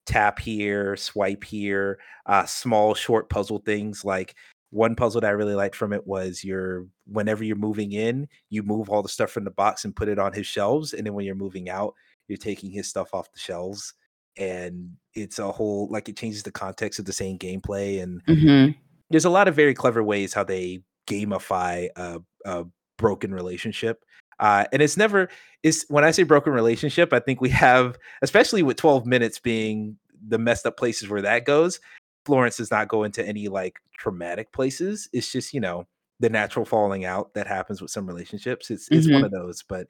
tap 0.07 0.39
here, 0.39 0.97
swipe 0.97 1.45
here, 1.45 1.99
uh, 2.27 2.45
small 2.47 2.95
short 2.95 3.29
puzzle 3.31 3.59
things 3.65 4.05
like 4.05 4.35
one 4.71 4.95
puzzle 4.95 5.21
that 5.21 5.29
I 5.29 5.31
really 5.33 5.55
liked 5.55 5.77
from 5.77 5.93
it 5.93 6.07
was 6.07 6.45
your 6.45 6.87
whenever 7.07 7.45
you're 7.45 7.57
moving 7.57 7.93
in, 7.93 8.29
you 8.51 8.63
move 8.63 8.91
all 8.91 9.03
the 9.03 9.09
stuff 9.09 9.31
from 9.31 9.45
the 9.45 9.51
box 9.51 9.85
and 9.85 9.97
put 9.97 10.09
it 10.09 10.19
on 10.19 10.33
his 10.33 10.47
shelves, 10.47 10.93
and 10.95 11.07
then 11.07 11.15
when 11.15 11.25
you're 11.25 11.35
moving 11.35 11.69
out, 11.71 11.95
you're 12.29 12.39
taking 12.39 12.71
his 12.71 12.89
stuff 12.89 13.15
off 13.15 13.33
the 13.33 13.39
shelves, 13.41 13.95
and 14.37 14.93
it's 15.15 15.39
a 15.39 15.51
whole 15.53 15.89
like 15.91 16.09
it 16.09 16.17
changes 16.17 16.43
the 16.43 16.53
context 16.53 16.99
of 16.99 17.05
the 17.07 17.13
same 17.13 17.39
gameplay, 17.39 18.03
and 18.03 18.23
hmm 18.27 18.69
there's 19.11 19.25
a 19.25 19.31
lot 19.31 19.49
of 19.49 19.55
very 19.57 19.75
clever 19.75 20.03
ways 20.05 20.35
how 20.35 20.45
they 20.45 20.81
gamify 21.09 21.89
a, 21.97 22.21
a 22.45 22.65
broken 22.99 23.33
relationship. 23.33 24.05
Uh, 24.41 24.65
and 24.73 24.83
it's 24.83 24.97
never 24.97 25.29
is 25.63 25.85
when 25.89 26.05
I 26.05 26.11
say 26.13 26.23
broken 26.23 26.53
relationship, 26.53 27.13
I 27.13 27.21
think 27.21 27.41
we 27.41 27.49
have, 27.51 27.99
especially 28.23 28.63
with 28.63 28.77
12 28.77 29.07
minutes 29.07 29.39
being 29.39 29.99
the 30.29 30.39
messed 30.39 30.67
up 30.67 30.77
places 30.77 31.09
where 31.09 31.23
that 31.23 31.45
goes. 31.45 31.81
Florence 32.25 32.59
does 32.59 32.71
not 32.71 32.89
go 32.89 33.05
into 33.05 33.27
any 33.27 33.49
like 33.49 33.81
traumatic 33.99 34.53
places. 34.53 35.09
It's 35.13 35.33
just, 35.33 35.55
you 35.55 35.61
know, 35.61 35.87
the 36.21 36.29
natural 36.29 36.65
falling 36.65 37.05
out 37.05 37.33
that 37.35 37.47
happens 37.47 37.81
with 37.81 37.91
some 37.91 38.07
relationships. 38.07 38.71
It's 38.71 38.89
it's 38.93 39.11
one 39.11 39.23
hmm 39.23 39.25
of 39.25 39.31
those, 39.31 39.63
but 39.63 39.87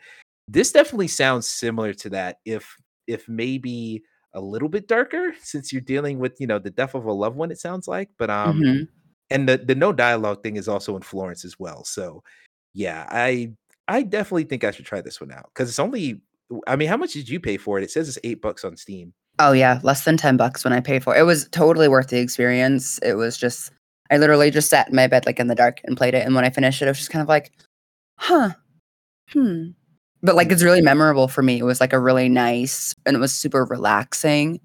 this 0.46 0.72
definitely 0.72 1.08
sounds 1.08 1.46
similar 1.46 1.92
to 1.94 2.10
that. 2.10 2.38
If 2.44 2.76
if 3.06 3.28
maybe 3.28 4.02
a 4.34 4.40
little 4.40 4.68
bit 4.68 4.88
darker 4.88 5.32
since 5.42 5.72
you're 5.72 5.80
dealing 5.82 6.18
with, 6.18 6.40
you 6.40 6.46
know, 6.46 6.58
the 6.58 6.70
death 6.70 6.94
of 6.94 7.06
a 7.06 7.12
loved 7.12 7.36
one, 7.36 7.50
it 7.50 7.58
sounds 7.60 7.88
like. 7.88 8.10
But 8.18 8.30
um 8.30 8.64
hmm 8.64 8.82
and 9.30 9.48
the 9.48 9.58
the 9.58 9.74
no 9.74 9.92
dialogue 9.92 10.42
thing 10.42 10.56
is 10.56 10.68
also 10.68 10.96
in 10.96 11.02
Florence 11.02 11.44
as 11.44 11.58
well. 11.58 11.84
So 11.84 12.22
yeah, 12.74 13.06
I 13.10 13.52
I 13.88 14.02
definitely 14.02 14.44
think 14.44 14.64
I 14.64 14.70
should 14.70 14.86
try 14.86 15.00
this 15.00 15.20
one 15.20 15.32
out 15.32 15.50
because 15.54 15.68
it's 15.68 15.78
only. 15.78 16.20
I 16.66 16.76
mean, 16.76 16.88
how 16.88 16.96
much 16.96 17.12
did 17.12 17.28
you 17.28 17.40
pay 17.40 17.58
for 17.58 17.78
it? 17.78 17.84
It 17.84 17.90
says 17.90 18.08
it's 18.08 18.18
eight 18.24 18.40
bucks 18.40 18.64
on 18.64 18.74
Steam. 18.76 19.12
Oh 19.38 19.52
yeah, 19.52 19.80
less 19.82 20.04
than 20.04 20.16
10 20.16 20.38
bucks 20.38 20.64
when 20.64 20.72
I 20.72 20.80
paid 20.80 21.04
for 21.04 21.14
it. 21.14 21.20
It 21.20 21.24
was 21.24 21.46
totally 21.50 21.88
worth 21.88 22.08
the 22.08 22.18
experience. 22.18 22.98
It 23.02 23.14
was 23.14 23.36
just 23.36 23.70
I 24.10 24.16
literally 24.16 24.50
just 24.50 24.70
sat 24.70 24.88
in 24.88 24.96
my 24.96 25.06
bed 25.06 25.26
like 25.26 25.38
in 25.38 25.48
the 25.48 25.54
dark 25.54 25.80
and 25.84 25.96
played 25.96 26.14
it. 26.14 26.24
And 26.24 26.34
when 26.34 26.44
I 26.44 26.50
finished 26.50 26.80
it, 26.80 26.86
I 26.86 26.90
was 26.90 26.98
just 26.98 27.10
kind 27.10 27.22
of 27.22 27.28
like, 27.28 27.52
huh, 28.18 28.50
hmm. 29.30 29.68
But 30.22 30.34
like 30.34 30.50
it's 30.50 30.62
really 30.64 30.82
memorable 30.82 31.28
for 31.28 31.42
me. 31.42 31.58
It 31.58 31.64
was 31.64 31.80
like 31.80 31.92
a 31.92 32.00
really 32.00 32.28
nice 32.28 32.94
and 33.06 33.16
it 33.16 33.20
was 33.20 33.34
super 33.34 33.64
relaxing. 33.64 34.60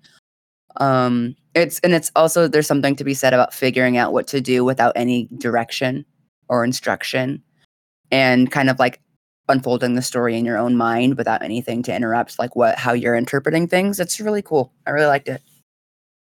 Um 0.77 1.35
it's 1.55 1.79
and 1.79 1.93
it's 1.93 2.11
also 2.15 2.47
there's 2.47 2.67
something 2.67 2.95
to 2.95 3.03
be 3.03 3.13
said 3.13 3.33
about 3.33 3.53
figuring 3.53 3.97
out 3.97 4.13
what 4.13 4.27
to 4.27 4.41
do 4.41 4.65
without 4.65 4.93
any 4.95 5.29
direction 5.37 6.05
or 6.49 6.63
instruction 6.63 7.41
and 8.11 8.51
kind 8.51 8.69
of 8.69 8.79
like 8.79 9.01
unfolding 9.49 9.95
the 9.95 10.01
story 10.01 10.37
in 10.37 10.45
your 10.45 10.57
own 10.57 10.77
mind 10.77 11.17
without 11.17 11.43
anything 11.43 11.83
to 11.83 11.95
interrupt 11.95 12.39
like 12.39 12.55
what 12.55 12.77
how 12.77 12.93
you're 12.93 13.15
interpreting 13.15 13.67
things. 13.67 13.99
It's 13.99 14.19
really 14.19 14.41
cool. 14.41 14.73
I 14.85 14.91
really 14.91 15.07
liked 15.07 15.27
it. 15.27 15.41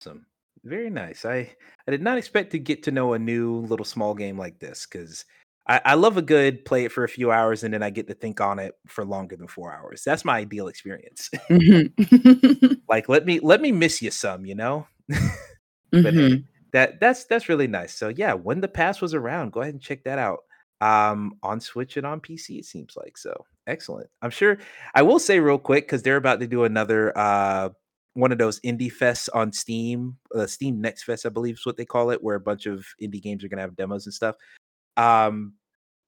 Awesome, 0.01 0.25
very 0.63 0.89
nice. 0.89 1.25
I 1.25 1.49
I 1.87 1.91
did 1.91 2.01
not 2.01 2.17
expect 2.17 2.51
to 2.51 2.59
get 2.59 2.83
to 2.83 2.91
know 2.91 3.13
a 3.13 3.19
new 3.19 3.57
little 3.61 3.85
small 3.85 4.13
game 4.13 4.37
like 4.37 4.59
this 4.59 4.85
because 4.85 5.25
I, 5.67 5.81
I 5.85 5.93
love 5.93 6.17
a 6.17 6.21
good 6.21 6.65
play 6.65 6.85
it 6.85 6.91
for 6.91 7.03
a 7.03 7.09
few 7.09 7.31
hours 7.31 7.63
and 7.63 7.73
then 7.73 7.83
I 7.83 7.89
get 7.91 8.07
to 8.07 8.13
think 8.13 8.41
on 8.41 8.59
it 8.59 8.73
for 8.87 9.05
longer 9.05 9.35
than 9.35 9.47
four 9.47 9.73
hours. 9.73 10.03
That's 10.03 10.25
my 10.25 10.37
ideal 10.39 10.67
experience. 10.67 11.29
Mhm. 11.49 12.79
like 12.89 13.07
let 13.09 13.25
me 13.25 13.39
let 13.39 13.61
me 13.61 13.71
miss 13.71 14.01
you 14.01 14.11
some, 14.11 14.45
you 14.45 14.55
know. 14.55 14.87
But 15.91 16.13
Mhm. 16.13 16.45
that 16.73 16.99
that's 17.01 17.25
that's 17.25 17.49
really 17.49 17.67
nice. 17.67 17.93
So 17.93 18.07
yeah, 18.09 18.33
When 18.33 18.61
the 18.61 18.67
Past 18.67 19.01
Was 19.01 19.13
Around, 19.13 19.51
go 19.51 19.61
ahead 19.61 19.73
and 19.73 19.81
check 19.83 20.03
that 20.05 20.17
out. 20.19 20.39
Um, 20.79 21.35
on 21.43 21.59
Switch 21.61 21.97
and 21.97 22.07
on 22.07 22.21
PC, 22.21 22.57
it 22.59 22.65
seems 22.65 22.95
like 22.97 23.17
so. 23.17 23.45
Excellent. 23.67 24.09
I'm 24.21 24.31
sure 24.31 24.57
I 24.95 25.03
will 25.03 25.19
say 25.19 25.39
real 25.39 25.59
quick 25.59 25.85
because 25.85 26.01
they're 26.01 26.15
about 26.17 26.39
to 26.39 26.47
do 26.47 26.63
another 26.63 27.15
uh 27.17 27.69
one 28.13 28.31
of 28.31 28.37
those 28.37 28.59
indie 28.61 28.91
fests 28.91 29.29
on 29.33 29.53
Steam, 29.53 30.17
uh, 30.35 30.45
Steam 30.47 30.81
Next 30.81 31.03
Fest, 31.03 31.25
I 31.25 31.29
believe 31.29 31.55
is 31.55 31.65
what 31.65 31.77
they 31.77 31.85
call 31.85 32.09
it, 32.09 32.21
where 32.23 32.35
a 32.35 32.41
bunch 32.41 32.65
of 32.65 32.85
indie 33.01 33.21
games 33.21 33.43
are 33.43 33.47
gonna 33.49 33.61
have 33.61 33.75
demos 33.75 34.05
and 34.05 34.13
stuff. 34.13 34.35
Um, 34.97 35.53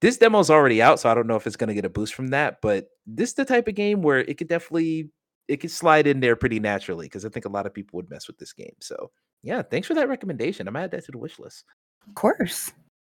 this 0.01 0.17
demo's 0.17 0.49
already 0.49 0.81
out, 0.81 0.99
so 0.99 1.09
I 1.09 1.13
don't 1.13 1.27
know 1.27 1.35
if 1.35 1.47
it's 1.47 1.55
gonna 1.55 1.73
get 1.73 1.85
a 1.85 1.89
boost 1.89 2.13
from 2.13 2.27
that, 2.27 2.59
but 2.61 2.87
this 3.05 3.29
is 3.29 3.35
the 3.35 3.45
type 3.45 3.67
of 3.67 3.75
game 3.75 4.01
where 4.01 4.19
it 4.19 4.37
could 4.37 4.47
definitely 4.49 5.09
it 5.47 5.57
could 5.57 5.71
slide 5.71 6.07
in 6.07 6.19
there 6.19 6.35
pretty 6.35 6.59
naturally 6.59 7.05
because 7.05 7.25
I 7.25 7.29
think 7.29 7.45
a 7.45 7.49
lot 7.49 7.65
of 7.65 7.73
people 7.73 7.97
would 7.97 8.09
mess 8.09 8.27
with 8.27 8.37
this 8.37 8.53
game. 8.53 8.75
So 8.79 9.11
yeah, 9.43 9.61
thanks 9.61 9.87
for 9.87 9.93
that 9.93 10.07
recommendation. 10.07 10.67
I'm 10.67 10.75
add 10.75 10.91
that 10.91 11.05
to 11.05 11.11
the 11.11 11.17
wish 11.17 11.37
list. 11.39 11.65
Of 12.07 12.15
course. 12.15 12.71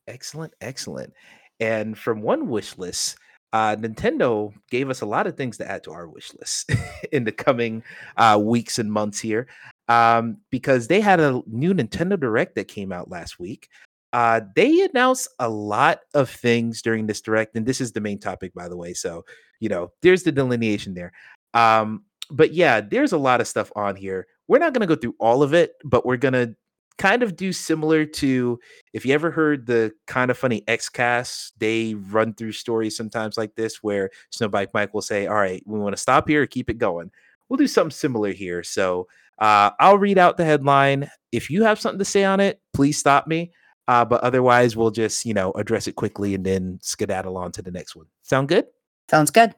Excellent, 0.08 0.54
excellent. 0.62 1.14
And 1.60 1.98
from 1.98 2.22
one 2.22 2.48
wish 2.50 2.78
list, 2.78 3.18
uh, 3.54 3.76
Nintendo 3.76 4.54
gave 4.70 4.90
us 4.90 5.02
a 5.02 5.06
lot 5.06 5.28
of 5.28 5.38
things 5.38 5.58
to 5.58 5.70
add 5.72 5.84
to 5.84 5.92
our 5.92 6.08
wish 6.08 6.34
list 6.40 6.72
in 7.12 7.24
the 7.24 7.32
coming 7.32 7.84
uh, 8.18 8.40
weeks 8.42 8.80
and 8.80 8.92
months 8.92 9.20
here, 9.20 9.48
um, 9.88 10.38
because 10.50 10.88
they 10.88 11.00
had 11.00 11.20
a 11.20 11.42
new 11.48 11.74
Nintendo 11.74 12.20
Direct 12.20 12.56
that 12.56 12.68
came 12.68 12.92
out 12.92 13.10
last 13.10 13.40
week. 13.40 13.70
Uh, 14.16 14.40
they 14.56 14.80
announced 14.80 15.28
a 15.40 15.50
lot 15.50 16.00
of 16.14 16.30
things 16.30 16.82
during 16.82 17.06
this 17.06 17.20
direct, 17.20 17.54
and 17.54 17.66
this 17.66 17.82
is 17.82 17.92
the 17.92 18.00
main 18.00 18.18
topic, 18.18 18.54
by 18.54 18.70
the 18.70 18.78
way. 18.78 18.94
So, 18.94 19.26
you 19.60 19.68
know, 19.68 19.92
there's 20.04 20.24
the 20.24 20.32
delineation 20.32 20.94
there. 20.94 21.12
Um, 21.54 22.06
but 22.32 22.54
yeah, 22.54 22.80
there's 22.80 23.12
a 23.12 23.18
lot 23.18 23.42
of 23.42 23.48
stuff 23.50 23.74
on 23.76 23.98
here. 23.98 24.26
We're 24.48 24.60
not 24.60 24.72
going 24.72 24.88
to 24.88 24.96
go 24.96 24.96
through 24.96 25.16
all 25.20 25.44
of 25.44 25.54
it, 25.54 25.74
but 25.84 26.06
we're 26.06 26.16
going 26.16 26.34
to 26.34 26.56
kind 26.98 27.24
of 27.24 27.36
do 27.36 27.52
similar 27.52 28.06
to 28.06 28.58
if 28.94 29.06
you 29.06 29.14
ever 29.14 29.32
heard 29.32 29.66
the 29.66 29.92
Kinda 30.08 30.34
Funny 30.34 30.62
Xcast, 30.62 31.52
they 31.58 31.96
run 31.96 32.34
through 32.36 32.54
stories 32.54 32.96
sometimes 32.96 33.38
like 33.38 33.56
this 33.56 33.84
where 33.84 34.12
Snowbike 34.32 34.70
Mike 34.74 34.94
will 34.94 35.02
say, 35.02 35.28
All 35.28 35.36
right, 35.36 35.62
we 35.66 35.78
want 35.78 35.94
to 35.94 36.02
stop 36.02 36.30
here 36.30 36.44
or 36.44 36.48
keep 36.48 36.70
it 36.70 36.78
going. 36.78 37.12
We'll 37.50 37.58
do 37.58 37.68
something 37.68 37.92
similar 37.92 38.32
here. 38.32 38.64
So 38.64 39.10
uh, 39.40 39.72
I'll 39.78 39.98
read 39.98 40.18
out 40.18 40.38
the 40.38 40.46
headline. 40.46 41.12
If 41.34 41.50
you 41.50 41.64
have 41.64 41.82
something 41.82 42.00
to 42.00 42.06
say 42.06 42.24
on 42.24 42.40
it, 42.40 42.62
please 42.72 42.98
stop 42.98 43.28
me. 43.28 43.52
Uh, 43.88 44.04
but 44.06 44.22
otherwise, 44.22 44.76
we'll 44.76 44.92
just, 44.92 45.26
you 45.26 45.34
know, 45.34 45.52
address 45.54 45.88
it 45.88 45.96
quickly 45.96 46.34
and 46.34 46.46
then 46.46 46.80
skedaddle 46.82 47.38
on 47.38 47.52
to 47.52 47.62
the 47.62 47.72
next 47.72 47.96
one. 47.96 48.08
Sound 48.24 48.48
good? 48.48 48.66
Sounds 49.10 49.32
good. 49.32 49.54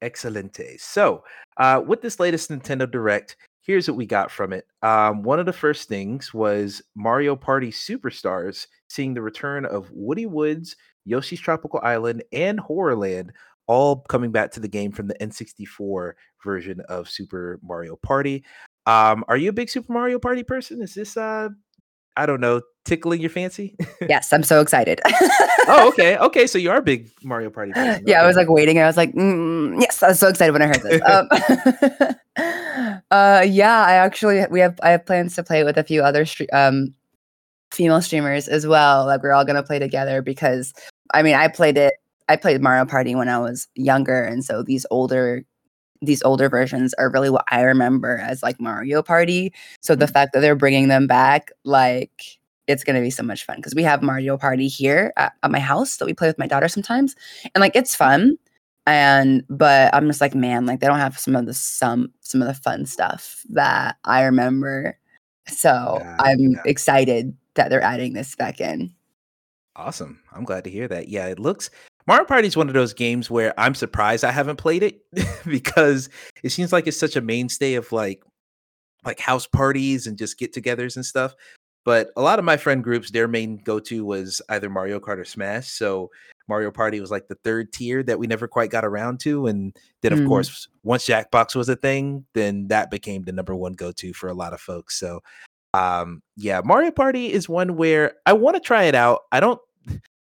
Excelente. 0.00 0.78
So, 0.80 1.22
uh, 1.58 1.82
with 1.86 2.00
this 2.00 2.18
latest 2.18 2.50
Nintendo 2.50 2.90
Direct, 2.90 3.36
here's 3.60 3.88
what 3.88 3.96
we 3.96 4.06
got 4.06 4.30
from 4.30 4.52
it. 4.52 4.66
Um, 4.82 5.22
one 5.22 5.38
of 5.38 5.46
the 5.46 5.52
first 5.52 5.88
things 5.88 6.34
was 6.34 6.82
Mario 6.94 7.36
Party 7.36 7.70
Superstars, 7.70 8.66
seeing 8.88 9.14
the 9.14 9.22
return 9.22 9.64
of 9.64 9.90
Woody 9.92 10.26
Woods, 10.26 10.76
Yoshi's 11.04 11.40
Tropical 11.40 11.80
Island, 11.82 12.22
and 12.32 12.58
Horrorland, 12.58 13.30
all 13.66 14.00
coming 14.08 14.32
back 14.32 14.50
to 14.52 14.60
the 14.60 14.68
game 14.68 14.92
from 14.92 15.06
the 15.06 15.14
N64 15.14 16.12
version 16.42 16.80
of 16.88 17.08
Super 17.08 17.60
Mario 17.62 17.96
Party. 17.96 18.44
Um, 18.86 19.24
are 19.28 19.36
you 19.36 19.50
a 19.50 19.52
big 19.52 19.68
Super 19.68 19.92
Mario 19.92 20.18
Party 20.18 20.42
person? 20.42 20.82
Is 20.82 20.94
this, 20.94 21.16
uh, 21.16 21.50
I 22.16 22.26
don't 22.26 22.40
know, 22.40 22.60
tickling 22.84 23.20
your 23.20 23.30
fancy? 23.30 23.76
Yes, 24.08 24.32
I'm 24.32 24.42
so 24.42 24.60
excited. 24.60 25.00
oh, 25.68 25.88
okay, 25.92 26.18
okay. 26.18 26.46
So 26.48 26.58
you 26.58 26.70
are 26.70 26.78
a 26.78 26.82
big 26.82 27.08
Mario 27.22 27.50
Party 27.50 27.72
person. 27.72 28.02
yeah, 28.04 28.20
I 28.20 28.26
was 28.26 28.34
like 28.34 28.48
waiting. 28.48 28.80
I 28.80 28.86
was 28.86 28.96
like, 28.96 29.14
mm, 29.14 29.80
yes, 29.80 30.02
I 30.02 30.08
was 30.08 30.18
so 30.18 30.28
excited 30.28 30.52
when 30.52 30.62
I 30.62 30.66
heard 30.66 30.82
this. 30.82 31.00
Um, 32.36 32.96
uh, 33.10 33.44
yeah, 33.46 33.84
I 33.84 33.92
actually 33.92 34.44
we 34.50 34.58
have 34.60 34.78
I 34.82 34.90
have 34.90 35.06
plans 35.06 35.36
to 35.36 35.42
play 35.42 35.60
it 35.60 35.64
with 35.64 35.76
a 35.78 35.84
few 35.84 36.02
other 36.02 36.24
stre- 36.24 36.52
um 36.52 36.94
female 37.70 38.00
streamers 38.02 38.48
as 38.48 38.66
well. 38.66 39.06
Like 39.06 39.22
we're 39.22 39.32
all 39.32 39.44
gonna 39.44 39.62
play 39.62 39.78
together 39.78 40.20
because 40.22 40.72
I 41.14 41.22
mean 41.22 41.34
I 41.34 41.48
played 41.48 41.78
it. 41.78 41.94
I 42.28 42.36
played 42.36 42.60
Mario 42.62 42.86
Party 42.86 43.14
when 43.14 43.28
I 43.28 43.38
was 43.38 43.68
younger, 43.74 44.24
and 44.24 44.44
so 44.44 44.62
these 44.62 44.86
older 44.90 45.44
these 46.02 46.22
older 46.22 46.48
versions 46.48 46.92
are 46.94 47.10
really 47.10 47.30
what 47.30 47.44
I 47.50 47.62
remember 47.62 48.18
as 48.18 48.42
like 48.42 48.60
Mario 48.60 49.02
Party. 49.02 49.54
So 49.80 49.94
the 49.94 50.06
mm. 50.06 50.12
fact 50.12 50.32
that 50.32 50.40
they're 50.40 50.56
bringing 50.56 50.88
them 50.88 51.06
back, 51.06 51.50
like 51.64 52.38
it's 52.66 52.84
gonna 52.84 53.00
be 53.00 53.10
so 53.10 53.22
much 53.22 53.44
fun 53.44 53.56
because 53.56 53.74
we 53.74 53.82
have 53.84 54.02
Mario 54.02 54.36
Party 54.36 54.68
here 54.68 55.12
at, 55.16 55.32
at 55.42 55.50
my 55.50 55.60
house 55.60 55.96
that 55.96 56.06
we 56.06 56.14
play 56.14 56.28
with 56.28 56.38
my 56.38 56.46
daughter 56.46 56.68
sometimes, 56.68 57.14
and 57.54 57.60
like 57.60 57.76
it's 57.76 57.94
fun. 57.94 58.36
And 58.84 59.44
but 59.48 59.94
I'm 59.94 60.08
just 60.08 60.20
like, 60.20 60.34
man, 60.34 60.66
like 60.66 60.80
they 60.80 60.88
don't 60.88 60.98
have 60.98 61.18
some 61.18 61.36
of 61.36 61.46
the 61.46 61.54
some 61.54 62.12
some 62.20 62.42
of 62.42 62.48
the 62.48 62.54
fun 62.54 62.84
stuff 62.84 63.44
that 63.50 63.96
I 64.04 64.24
remember. 64.24 64.98
So 65.46 65.98
Yeah, 66.00 66.16
I'm 66.18 66.52
yeah. 66.52 66.62
excited 66.64 67.36
that 67.54 67.70
they're 67.70 67.82
adding 67.82 68.12
this 68.12 68.34
back 68.34 68.60
in. 68.60 68.92
Awesome. 69.76 70.20
I'm 70.32 70.44
glad 70.44 70.64
to 70.64 70.70
hear 70.70 70.88
that. 70.88 71.08
Yeah, 71.08 71.26
it 71.28 71.38
looks 71.38 71.70
Mario 72.06 72.24
Party 72.24 72.48
is 72.48 72.56
one 72.56 72.68
of 72.68 72.74
those 72.74 72.92
games 72.94 73.30
where 73.30 73.58
I'm 73.58 73.74
surprised 73.74 74.24
I 74.24 74.32
haven't 74.32 74.56
played 74.56 74.82
it 74.82 75.00
because 75.46 76.08
it 76.42 76.50
seems 76.50 76.72
like 76.72 76.86
it's 76.86 76.96
such 76.98 77.16
a 77.16 77.20
mainstay 77.20 77.74
of 77.74 77.90
like 77.92 78.22
like 79.04 79.18
house 79.18 79.46
parties 79.46 80.06
and 80.06 80.16
just 80.16 80.38
get-togethers 80.38 80.96
and 80.96 81.04
stuff. 81.04 81.34
But 81.84 82.10
a 82.16 82.22
lot 82.22 82.38
of 82.38 82.44
my 82.44 82.56
friend 82.56 82.84
groups, 82.84 83.10
their 83.10 83.26
main 83.26 83.56
go-to 83.56 84.04
was 84.04 84.40
either 84.48 84.70
Mario 84.70 85.00
Kart 85.00 85.18
or 85.18 85.24
Smash. 85.24 85.68
So 85.70 86.10
Mario 86.48 86.70
Party 86.70 87.00
was 87.00 87.10
like 87.10 87.26
the 87.26 87.34
third 87.42 87.72
tier 87.72 88.04
that 88.04 88.20
we 88.20 88.28
never 88.28 88.46
quite 88.46 88.70
got 88.70 88.84
around 88.84 89.18
to. 89.20 89.48
And 89.48 89.76
then 90.02 90.12
of 90.12 90.20
Mm. 90.20 90.28
course, 90.28 90.68
once 90.84 91.06
Jackbox 91.06 91.56
was 91.56 91.68
a 91.68 91.74
thing, 91.74 92.24
then 92.34 92.68
that 92.68 92.90
became 92.90 93.24
the 93.24 93.32
number 93.32 93.56
one 93.56 93.72
go-to 93.72 94.12
for 94.12 94.28
a 94.28 94.34
lot 94.34 94.52
of 94.52 94.60
folks. 94.60 94.96
So 94.98 95.22
um 95.74 96.22
yeah, 96.36 96.60
Mario 96.64 96.90
Party 96.92 97.32
is 97.32 97.48
one 97.48 97.76
where 97.76 98.14
I 98.26 98.34
want 98.34 98.54
to 98.56 98.60
try 98.60 98.84
it 98.84 98.94
out. 98.94 99.22
I 99.32 99.40
don't 99.40 99.60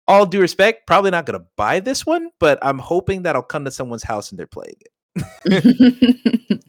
all 0.07 0.25
due 0.25 0.41
respect, 0.41 0.87
probably 0.87 1.11
not 1.11 1.25
going 1.25 1.39
to 1.39 1.45
buy 1.55 1.79
this 1.79 2.05
one, 2.05 2.29
but 2.39 2.59
I'm 2.61 2.79
hoping 2.79 3.23
that 3.23 3.35
I'll 3.35 3.41
come 3.41 3.65
to 3.65 3.71
someone's 3.71 4.03
house 4.03 4.31
and 4.31 4.39
they're 4.39 4.47
playing 4.47 4.75
it. 4.79 4.91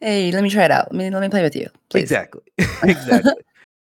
hey, 0.00 0.32
let 0.32 0.42
me 0.42 0.50
try 0.50 0.64
it 0.64 0.70
out. 0.70 0.92
Let 0.92 0.98
me 0.98 1.10
let 1.10 1.20
me 1.20 1.28
play 1.28 1.42
with 1.42 1.54
you. 1.54 1.68
Please. 1.90 2.02
Exactly. 2.02 2.42
exactly. 2.58 3.32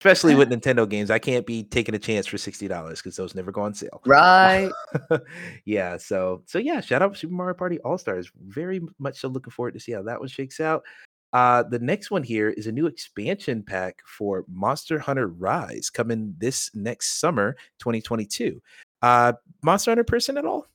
Especially 0.01 0.33
with 0.33 0.49
Nintendo 0.49 0.89
games, 0.89 1.11
I 1.11 1.19
can't 1.19 1.45
be 1.45 1.63
taking 1.63 1.93
a 1.93 1.99
chance 1.99 2.25
for 2.25 2.37
sixty 2.37 2.67
dollars 2.67 3.01
because 3.01 3.15
those 3.17 3.35
never 3.35 3.51
go 3.51 3.61
on 3.61 3.73
sale. 3.73 4.01
Right. 4.05 4.71
yeah. 5.65 5.97
So 5.97 6.41
so 6.47 6.57
yeah. 6.57 6.81
Shout 6.81 7.01
out 7.01 7.17
Super 7.17 7.33
Mario 7.33 7.53
Party 7.53 7.79
All 7.79 7.97
Stars. 7.97 8.31
Very 8.47 8.81
much 8.97 9.19
so 9.19 9.27
looking 9.27 9.51
forward 9.51 9.73
to 9.73 9.79
see 9.79 9.91
how 9.91 10.01
that 10.03 10.19
one 10.19 10.29
shakes 10.29 10.59
out. 10.59 10.83
Uh, 11.31 11.61
the 11.61 11.77
next 11.77 12.09
one 12.09 12.23
here 12.23 12.49
is 12.49 12.65
a 12.65 12.71
new 12.71 12.87
expansion 12.87 13.61
pack 13.61 14.01
for 14.05 14.45
Monster 14.51 14.97
Hunter 14.97 15.27
Rise 15.27 15.91
coming 15.91 16.33
this 16.39 16.71
next 16.73 17.19
summer, 17.19 17.55
2022. 17.77 18.59
Uh, 19.01 19.33
Monster 19.61 19.91
Hunter 19.91 20.03
person 20.03 20.37
at 20.37 20.45
all? 20.45 20.65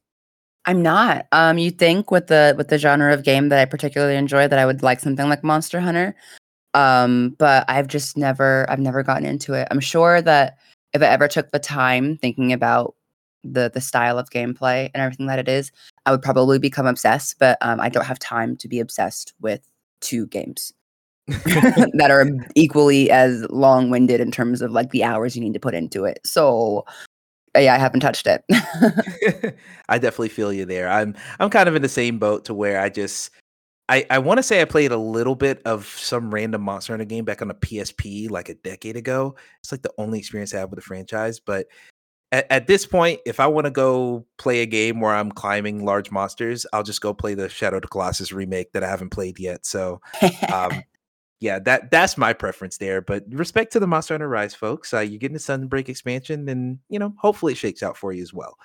I'm 0.66 0.82
not. 0.82 1.26
Um, 1.32 1.58
you 1.58 1.70
think 1.70 2.10
with 2.10 2.28
the 2.28 2.54
with 2.56 2.68
the 2.68 2.78
genre 2.78 3.12
of 3.12 3.22
game 3.22 3.50
that 3.50 3.58
I 3.58 3.64
particularly 3.66 4.16
enjoy 4.16 4.48
that 4.48 4.58
I 4.58 4.66
would 4.66 4.82
like 4.82 5.00
something 5.00 5.28
like 5.28 5.44
Monster 5.44 5.80
Hunter. 5.80 6.14
Um, 6.72 7.36
but 7.38 7.64
I've 7.68 7.86
just 7.86 8.16
never 8.16 8.68
I've 8.70 8.80
never 8.80 9.02
gotten 9.02 9.26
into 9.26 9.52
it. 9.54 9.68
I'm 9.70 9.80
sure 9.80 10.22
that 10.22 10.58
if 10.94 11.02
I 11.02 11.06
ever 11.06 11.28
took 11.28 11.50
the 11.50 11.58
time 11.58 12.16
thinking 12.16 12.52
about 12.52 12.94
the 13.44 13.70
the 13.72 13.80
style 13.80 14.18
of 14.18 14.30
gameplay 14.30 14.90
and 14.94 15.02
everything 15.02 15.26
that 15.26 15.38
it 15.38 15.48
is, 15.48 15.70
I 16.06 16.10
would 16.10 16.22
probably 16.22 16.58
become 16.58 16.86
obsessed. 16.86 17.38
But 17.38 17.58
um, 17.60 17.80
I 17.80 17.90
don't 17.90 18.06
have 18.06 18.18
time 18.18 18.56
to 18.56 18.68
be 18.68 18.80
obsessed 18.80 19.34
with 19.40 19.60
two 20.00 20.26
games 20.28 20.72
that 21.28 22.08
are 22.10 22.26
equally 22.54 23.10
as 23.10 23.46
long 23.50 23.90
winded 23.90 24.20
in 24.20 24.30
terms 24.30 24.62
of 24.62 24.72
like 24.72 24.90
the 24.90 25.04
hours 25.04 25.36
you 25.36 25.42
need 25.42 25.54
to 25.54 25.60
put 25.60 25.74
into 25.74 26.04
it. 26.04 26.20
So 26.24 26.86
yeah, 27.56 27.74
I 27.74 27.78
haven't 27.78 28.00
touched 28.00 28.26
it. 28.26 28.44
I 29.88 29.98
definitely 29.98 30.28
feel 30.28 30.52
you 30.52 30.64
there. 30.64 30.88
I'm 30.88 31.14
I'm 31.40 31.50
kind 31.50 31.68
of 31.68 31.76
in 31.76 31.82
the 31.82 31.88
same 31.88 32.18
boat 32.18 32.44
to 32.46 32.54
where 32.54 32.80
I 32.80 32.88
just 32.88 33.30
I, 33.88 34.06
I 34.08 34.18
want 34.18 34.38
to 34.38 34.42
say 34.42 34.62
I 34.62 34.64
played 34.64 34.92
a 34.92 34.96
little 34.96 35.34
bit 35.34 35.60
of 35.66 35.86
some 35.86 36.32
random 36.32 36.62
Monster 36.62 36.94
Hunter 36.94 37.04
game 37.04 37.24
back 37.24 37.42
on 37.42 37.48
the 37.48 37.54
PSP 37.54 38.30
like 38.30 38.48
a 38.48 38.54
decade 38.54 38.96
ago. 38.96 39.34
It's 39.60 39.72
like 39.72 39.82
the 39.82 39.92
only 39.98 40.18
experience 40.18 40.54
I 40.54 40.58
have 40.58 40.70
with 40.70 40.78
the 40.78 40.84
franchise. 40.84 41.38
But 41.38 41.66
at, 42.32 42.50
at 42.50 42.66
this 42.66 42.86
point, 42.86 43.20
if 43.26 43.40
I 43.40 43.46
want 43.46 43.66
to 43.66 43.70
go 43.70 44.24
play 44.38 44.62
a 44.62 44.66
game 44.66 45.00
where 45.00 45.14
I'm 45.14 45.30
climbing 45.30 45.84
large 45.84 46.10
monsters, 46.10 46.64
I'll 46.72 46.82
just 46.82 47.02
go 47.02 47.12
play 47.12 47.34
the 47.34 47.50
Shadow 47.50 47.76
of 47.76 47.82
the 47.82 47.88
Colossus 47.88 48.32
remake 48.32 48.72
that 48.72 48.82
I 48.82 48.88
haven't 48.88 49.10
played 49.10 49.38
yet. 49.38 49.66
So 49.66 50.00
um, 50.52 50.82
yeah, 51.40 51.58
that 51.60 51.90
that's 51.90 52.16
my 52.16 52.32
preference 52.32 52.78
there. 52.78 53.00
But 53.00 53.24
respect 53.28 53.72
to 53.72 53.80
the 53.80 53.86
Monster 53.86 54.14
Hunter 54.14 54.28
Rise 54.28 54.54
folks, 54.54 54.94
uh, 54.94 55.00
you're 55.00 55.18
getting 55.18 55.34
the 55.34 55.40
Sunbreak 55.40 55.88
expansion, 55.88 56.48
and 56.48 56.78
you 56.88 56.98
know, 56.98 57.14
hopefully 57.18 57.52
it 57.52 57.56
shakes 57.58 57.82
out 57.82 57.96
for 57.96 58.12
you 58.12 58.22
as 58.22 58.32
well. 58.32 58.56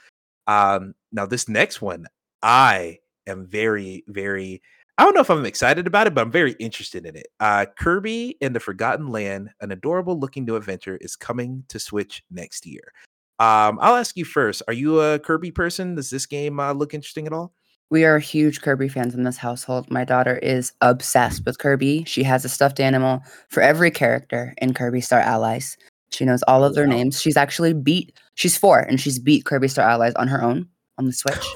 Um, 0.47 0.93
now 1.11 1.26
this 1.26 1.49
next 1.49 1.82
one, 1.82 2.07
I 2.41 2.99
am 3.28 3.45
very, 3.45 4.03
very. 4.07 4.61
I 4.97 5.03
don't 5.03 5.13
know 5.13 5.22
if 5.22 5.30
I'm 5.30 5.45
excited 5.45 5.88
about 5.88 6.07
it, 6.07 6.13
but 6.13 6.22
I'm 6.22 6.32
very 6.32 6.53
interested 6.59 7.05
in 7.05 7.15
it. 7.15 7.28
Uh, 7.39 7.65
Kirby 7.78 8.38
and 8.41 8.53
the 8.53 8.59
Forgotten 8.59 9.07
Land, 9.07 9.49
an 9.61 9.72
adorable 9.72 10.20
looking 10.20 10.43
new 10.43 10.57
adventure, 10.57 10.97
is 10.99 11.15
coming 11.15 11.63
to 11.70 11.80
Switch 11.80 12.22
next 12.30 12.65
year. 12.65 12.91
Um, 13.39 13.80
I'll 13.82 13.95
ask 13.95 14.17
you 14.17 14.26
first. 14.26 14.61
Are 14.67 14.74
you 14.74 14.99
a 14.99 15.17
Kirby 15.17 15.51
person? 15.51 15.95
Does 15.95 16.09
this 16.09 16.26
game 16.26 16.59
uh, 16.59 16.74
look 16.74 16.93
interesting 16.93 17.28
at 17.28 17.34
all? 17.34 17.53
We 17.91 18.05
are 18.05 18.19
huge 18.19 18.61
Kirby 18.61 18.87
fans 18.87 19.15
in 19.15 19.23
this 19.23 19.37
household. 19.37 19.89
My 19.89 20.03
daughter 20.03 20.37
is 20.37 20.73
obsessed 20.81 21.43
with 21.45 21.57
Kirby. 21.57 22.03
She 22.05 22.21
has 22.23 22.45
a 22.45 22.49
stuffed 22.49 22.79
animal 22.79 23.23
for 23.49 23.61
every 23.61 23.89
character 23.89 24.53
in 24.59 24.75
Kirby 24.75 25.01
Star 25.01 25.19
Allies. 25.19 25.75
She 26.11 26.23
knows 26.23 26.43
all 26.43 26.63
of 26.63 26.75
their 26.75 26.87
wow. 26.87 26.95
names. 26.95 27.19
She's 27.19 27.37
actually 27.37 27.73
beat, 27.73 28.13
she's 28.35 28.57
four 28.57 28.79
and 28.79 28.99
she's 28.99 29.17
beat 29.17 29.45
Kirby 29.45 29.67
Star 29.67 29.89
Allies 29.89 30.13
on 30.15 30.27
her 30.27 30.43
own 30.43 30.67
on 30.97 31.05
the 31.05 31.13
Switch. 31.13 31.45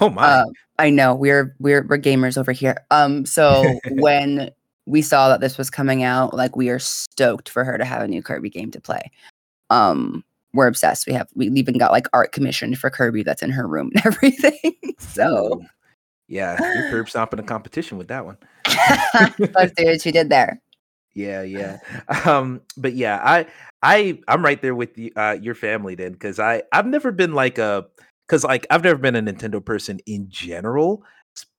Oh 0.00 0.10
my. 0.10 0.24
Uh, 0.24 0.44
I 0.80 0.90
know. 0.90 1.14
We're 1.14 1.54
we're 1.60 1.86
we're 1.86 1.98
gamers 1.98 2.36
over 2.36 2.50
here. 2.50 2.84
Um 2.90 3.24
so 3.24 3.78
when 3.92 4.50
we 4.86 5.02
saw 5.02 5.28
that 5.28 5.40
this 5.40 5.56
was 5.56 5.70
coming 5.70 6.02
out, 6.02 6.34
like 6.34 6.56
we 6.56 6.68
are 6.68 6.80
stoked 6.80 7.48
for 7.48 7.62
her 7.62 7.78
to 7.78 7.84
have 7.84 8.02
a 8.02 8.08
new 8.08 8.20
Kirby 8.20 8.50
game 8.50 8.72
to 8.72 8.80
play. 8.80 9.12
Um 9.70 10.24
we're 10.52 10.66
obsessed. 10.66 11.06
We 11.06 11.12
have 11.12 11.28
we 11.36 11.46
even 11.46 11.78
got 11.78 11.92
like 11.92 12.08
art 12.12 12.32
commissioned 12.32 12.76
for 12.76 12.90
Kirby 12.90 13.22
that's 13.22 13.40
in 13.40 13.50
her 13.50 13.68
room 13.68 13.92
and 13.94 14.04
everything. 14.14 14.74
so 14.98 15.62
yeah, 16.28 16.58
you're 16.74 16.90
curb 16.90 17.08
stomping 17.08 17.40
a 17.40 17.42
competition 17.42 17.98
with 17.98 18.08
that 18.08 18.24
one. 18.24 18.38
Let's 19.54 19.74
see 19.76 19.84
what 19.84 20.00
she 20.00 20.12
did 20.12 20.30
there. 20.30 20.60
Yeah, 21.14 21.42
yeah. 21.42 21.78
Um, 22.24 22.62
but 22.76 22.94
yeah, 22.94 23.20
I 23.22 23.46
I 23.82 24.18
I'm 24.26 24.44
right 24.44 24.60
there 24.60 24.74
with 24.74 24.98
you, 24.98 25.12
uh, 25.16 25.36
your 25.40 25.54
family 25.54 25.94
then, 25.94 26.12
because 26.12 26.40
I 26.40 26.62
I've 26.72 26.86
never 26.86 27.12
been 27.12 27.34
like 27.34 27.58
a 27.58 27.86
because 28.26 28.42
like 28.44 28.66
I've 28.70 28.82
never 28.82 28.98
been 28.98 29.14
a 29.14 29.22
Nintendo 29.22 29.64
person 29.64 30.00
in 30.06 30.26
general, 30.28 31.04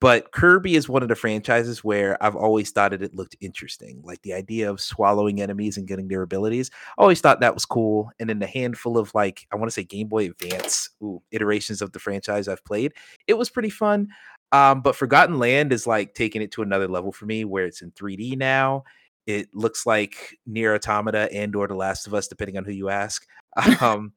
but 0.00 0.32
Kirby 0.32 0.74
is 0.74 0.88
one 0.88 1.02
of 1.02 1.08
the 1.08 1.14
franchises 1.14 1.84
where 1.84 2.22
I've 2.22 2.36
always 2.36 2.70
thought 2.70 2.92
it, 2.92 3.02
it 3.02 3.14
looked 3.14 3.36
interesting. 3.40 4.02
Like 4.04 4.22
the 4.22 4.32
idea 4.32 4.70
of 4.70 4.80
swallowing 4.80 5.40
enemies 5.40 5.76
and 5.76 5.86
getting 5.86 6.08
their 6.08 6.22
abilities. 6.22 6.70
I 6.98 7.02
always 7.02 7.20
thought 7.20 7.40
that 7.40 7.54
was 7.54 7.64
cool. 7.64 8.10
And 8.18 8.28
then 8.28 8.38
the 8.38 8.46
handful 8.46 8.98
of 8.98 9.14
like, 9.14 9.46
I 9.52 9.56
want 9.56 9.68
to 9.68 9.74
say 9.74 9.84
Game 9.84 10.08
Boy 10.08 10.26
Advance 10.26 10.90
ooh, 11.02 11.22
iterations 11.30 11.82
of 11.82 11.92
the 11.92 11.98
franchise 11.98 12.48
I've 12.48 12.64
played, 12.64 12.92
it 13.26 13.34
was 13.34 13.50
pretty 13.50 13.70
fun. 13.70 14.08
Um, 14.52 14.80
but 14.80 14.96
Forgotten 14.96 15.38
Land 15.38 15.72
is 15.72 15.86
like 15.86 16.14
taking 16.14 16.42
it 16.42 16.52
to 16.52 16.62
another 16.62 16.88
level 16.88 17.12
for 17.12 17.26
me 17.26 17.44
where 17.44 17.66
it's 17.66 17.82
in 17.82 17.90
3D 17.92 18.36
now. 18.36 18.84
It 19.26 19.48
looks 19.52 19.86
like 19.86 20.38
NieR 20.48 20.76
Automata 20.76 21.28
and 21.32 21.54
or 21.56 21.66
The 21.66 21.74
Last 21.74 22.06
of 22.06 22.14
Us, 22.14 22.28
depending 22.28 22.56
on 22.56 22.64
who 22.64 22.72
you 22.72 22.88
ask. 22.88 23.26
Um, 23.80 24.12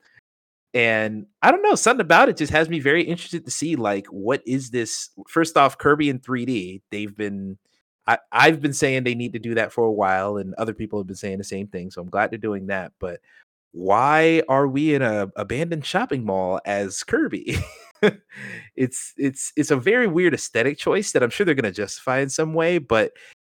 and 0.74 1.26
I 1.42 1.50
don't 1.50 1.64
know, 1.64 1.76
something 1.76 2.06
about 2.06 2.30
it 2.30 2.38
just 2.38 2.52
has 2.52 2.70
me 2.70 2.80
very 2.80 3.04
interested 3.04 3.46
to 3.46 3.52
see 3.52 3.76
like 3.76 4.06
what 4.08 4.42
is 4.46 4.70
this? 4.70 5.10
First 5.28 5.58
off, 5.58 5.78
Kirby 5.78 6.10
in 6.10 6.20
3D. 6.20 6.82
They've 6.92 7.16
been 7.16 7.58
I, 8.10 8.18
I've 8.32 8.60
been 8.60 8.74
saying 8.74 9.04
they 9.04 9.14
need 9.14 9.34
to 9.34 9.40
do 9.40 9.54
that 9.56 9.72
for 9.72 9.86
a 9.86 9.92
while, 9.92 10.38
and 10.38 10.56
other 10.56 10.74
people 10.74 11.00
have 11.00 11.06
been 11.06 11.16
saying 11.16 11.38
the 11.38 11.44
same 11.44 11.68
thing. 11.68 11.92
So 11.92 12.02
I'm 12.02 12.10
glad 12.10 12.32
they're 12.32 12.40
doing 12.40 12.68
that. 12.68 12.92
But 13.00 13.20
why 13.72 14.42
are 14.50 14.68
we 14.68 14.94
in 14.94 15.02
a 15.02 15.30
abandoned 15.36 15.86
shopping 15.86 16.26
mall 16.26 16.60
as 16.66 17.04
Kirby? 17.04 17.58
it's 18.76 19.14
it's 19.18 19.52
it's 19.56 19.72
a 19.72 19.76
very 19.78 20.08
weird 20.08 20.34
aesthetic 20.34 20.78
choice 20.78 21.12
that 21.12 21.24
I'm 21.24 21.30
sure 21.30 21.46
they're 21.46 21.56
gonna 21.56 21.72
justify 21.72 22.20
in 22.20 22.30
some 22.30 22.54
way, 22.54 22.78
but 22.78 23.12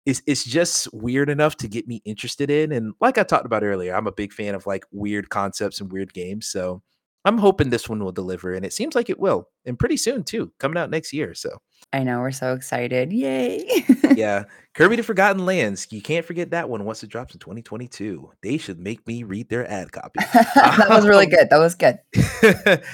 it's 0.04 0.22
it's 0.26 0.44
just 0.44 0.92
weird 0.92 1.30
enough 1.30 1.56
to 1.58 1.68
get 1.68 1.86
me 1.86 2.02
interested 2.04 2.50
in. 2.50 2.72
And 2.72 2.94
like 3.00 3.18
I 3.18 3.22
talked 3.22 3.46
about 3.46 3.62
earlier, 3.62 3.94
I'm 3.94 4.06
a 4.06 4.12
big 4.12 4.32
fan 4.32 4.54
of 4.54 4.66
like 4.66 4.84
weird 4.90 5.30
concepts 5.30 5.80
and 5.80 5.92
weird 5.92 6.12
games. 6.12 6.48
So 6.48 6.82
I'm 7.24 7.38
hoping 7.38 7.70
this 7.70 7.88
one 7.88 8.02
will 8.02 8.12
deliver, 8.12 8.54
and 8.54 8.64
it 8.64 8.72
seems 8.72 8.94
like 8.94 9.08
it 9.08 9.18
will, 9.18 9.48
and 9.64 9.78
pretty 9.78 9.96
soon 9.96 10.24
too, 10.24 10.52
coming 10.58 10.76
out 10.76 10.90
next 10.90 11.12
year. 11.12 11.34
So 11.34 11.50
I 11.92 12.02
know 12.02 12.20
we're 12.20 12.32
so 12.32 12.54
excited! 12.54 13.12
Yay! 13.12 13.84
yeah, 14.16 14.44
Kirby 14.74 14.96
the 14.96 15.02
Forgotten 15.02 15.44
Lands. 15.44 15.86
You 15.90 16.02
can't 16.02 16.26
forget 16.26 16.50
that 16.50 16.68
one 16.68 16.84
once 16.84 17.02
it 17.02 17.10
drops 17.10 17.34
in 17.34 17.40
2022. 17.40 18.30
They 18.42 18.58
should 18.58 18.80
make 18.80 19.06
me 19.06 19.22
read 19.22 19.48
their 19.48 19.70
ad 19.70 19.92
copy. 19.92 20.20
that 20.34 20.86
was 20.88 21.06
really 21.06 21.26
good. 21.26 21.48
That 21.50 21.58
was 21.58 21.74
good. 21.74 21.98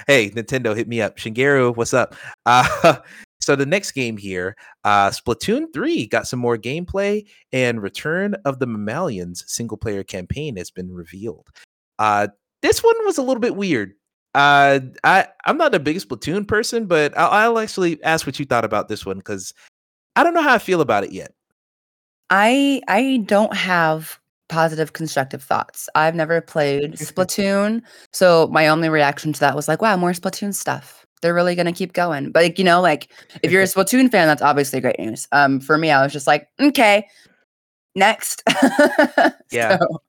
hey, 0.06 0.30
Nintendo, 0.30 0.76
hit 0.76 0.88
me 0.88 1.00
up. 1.00 1.16
Shigeru, 1.16 1.74
what's 1.74 1.94
up? 1.94 2.14
Uh, 2.44 2.98
so 3.40 3.56
the 3.56 3.64
next 3.64 3.92
game 3.92 4.18
here, 4.18 4.56
uh, 4.84 5.08
Splatoon 5.08 5.72
3 5.72 6.06
got 6.08 6.26
some 6.26 6.38
more 6.38 6.58
gameplay, 6.58 7.26
and 7.50 7.82
Return 7.82 8.34
of 8.44 8.58
the 8.58 8.66
Mammalians 8.66 9.44
single 9.46 9.78
player 9.78 10.04
campaign 10.04 10.56
has 10.56 10.70
been 10.70 10.92
revealed. 10.92 11.48
Uh, 11.98 12.28
this 12.60 12.82
one 12.82 12.96
was 13.06 13.16
a 13.16 13.22
little 13.22 13.40
bit 13.40 13.56
weird. 13.56 13.94
Uh, 14.34 14.80
I 15.04 15.26
I'm 15.46 15.56
not 15.56 15.72
the 15.72 15.80
biggest 15.80 16.08
Splatoon 16.08 16.46
person, 16.46 16.86
but 16.86 17.16
I'll, 17.16 17.30
I'll 17.30 17.58
actually 17.58 18.02
ask 18.02 18.26
what 18.26 18.38
you 18.38 18.44
thought 18.44 18.64
about 18.64 18.88
this 18.88 19.06
one 19.06 19.18
because 19.18 19.54
I 20.16 20.22
don't 20.22 20.34
know 20.34 20.42
how 20.42 20.54
I 20.54 20.58
feel 20.58 20.80
about 20.80 21.04
it 21.04 21.12
yet. 21.12 21.32
I 22.30 22.82
I 22.88 23.22
don't 23.26 23.54
have 23.56 24.18
positive 24.48 24.92
constructive 24.92 25.42
thoughts. 25.42 25.88
I've 25.94 26.14
never 26.14 26.40
played 26.40 26.92
Splatoon, 26.94 27.82
so 28.12 28.48
my 28.48 28.68
only 28.68 28.88
reaction 28.88 29.32
to 29.32 29.40
that 29.40 29.56
was 29.56 29.68
like, 29.68 29.80
wow, 29.80 29.96
more 29.96 30.12
Splatoon 30.12 30.54
stuff. 30.54 31.06
They're 31.22 31.34
really 31.34 31.54
gonna 31.54 31.72
keep 31.72 31.94
going. 31.94 32.30
But 32.30 32.42
like, 32.42 32.58
you 32.58 32.64
know, 32.64 32.80
like 32.80 33.10
if 33.42 33.50
you're 33.50 33.62
a 33.62 33.64
Splatoon 33.66 34.10
fan, 34.10 34.28
that's 34.28 34.42
obviously 34.42 34.80
great 34.80 34.98
news. 34.98 35.26
Um, 35.32 35.58
for 35.58 35.78
me, 35.78 35.90
I 35.90 36.02
was 36.02 36.12
just 36.12 36.26
like, 36.26 36.48
okay, 36.60 37.06
next. 37.94 38.42
yeah. 39.50 39.78
So. 39.78 40.02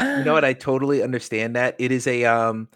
You 0.00 0.24
know 0.24 0.32
what? 0.32 0.44
I 0.44 0.54
totally 0.54 1.02
understand 1.02 1.54
that. 1.54 1.76
It 1.78 1.92
is 1.92 2.06
a 2.06 2.24
um 2.24 2.68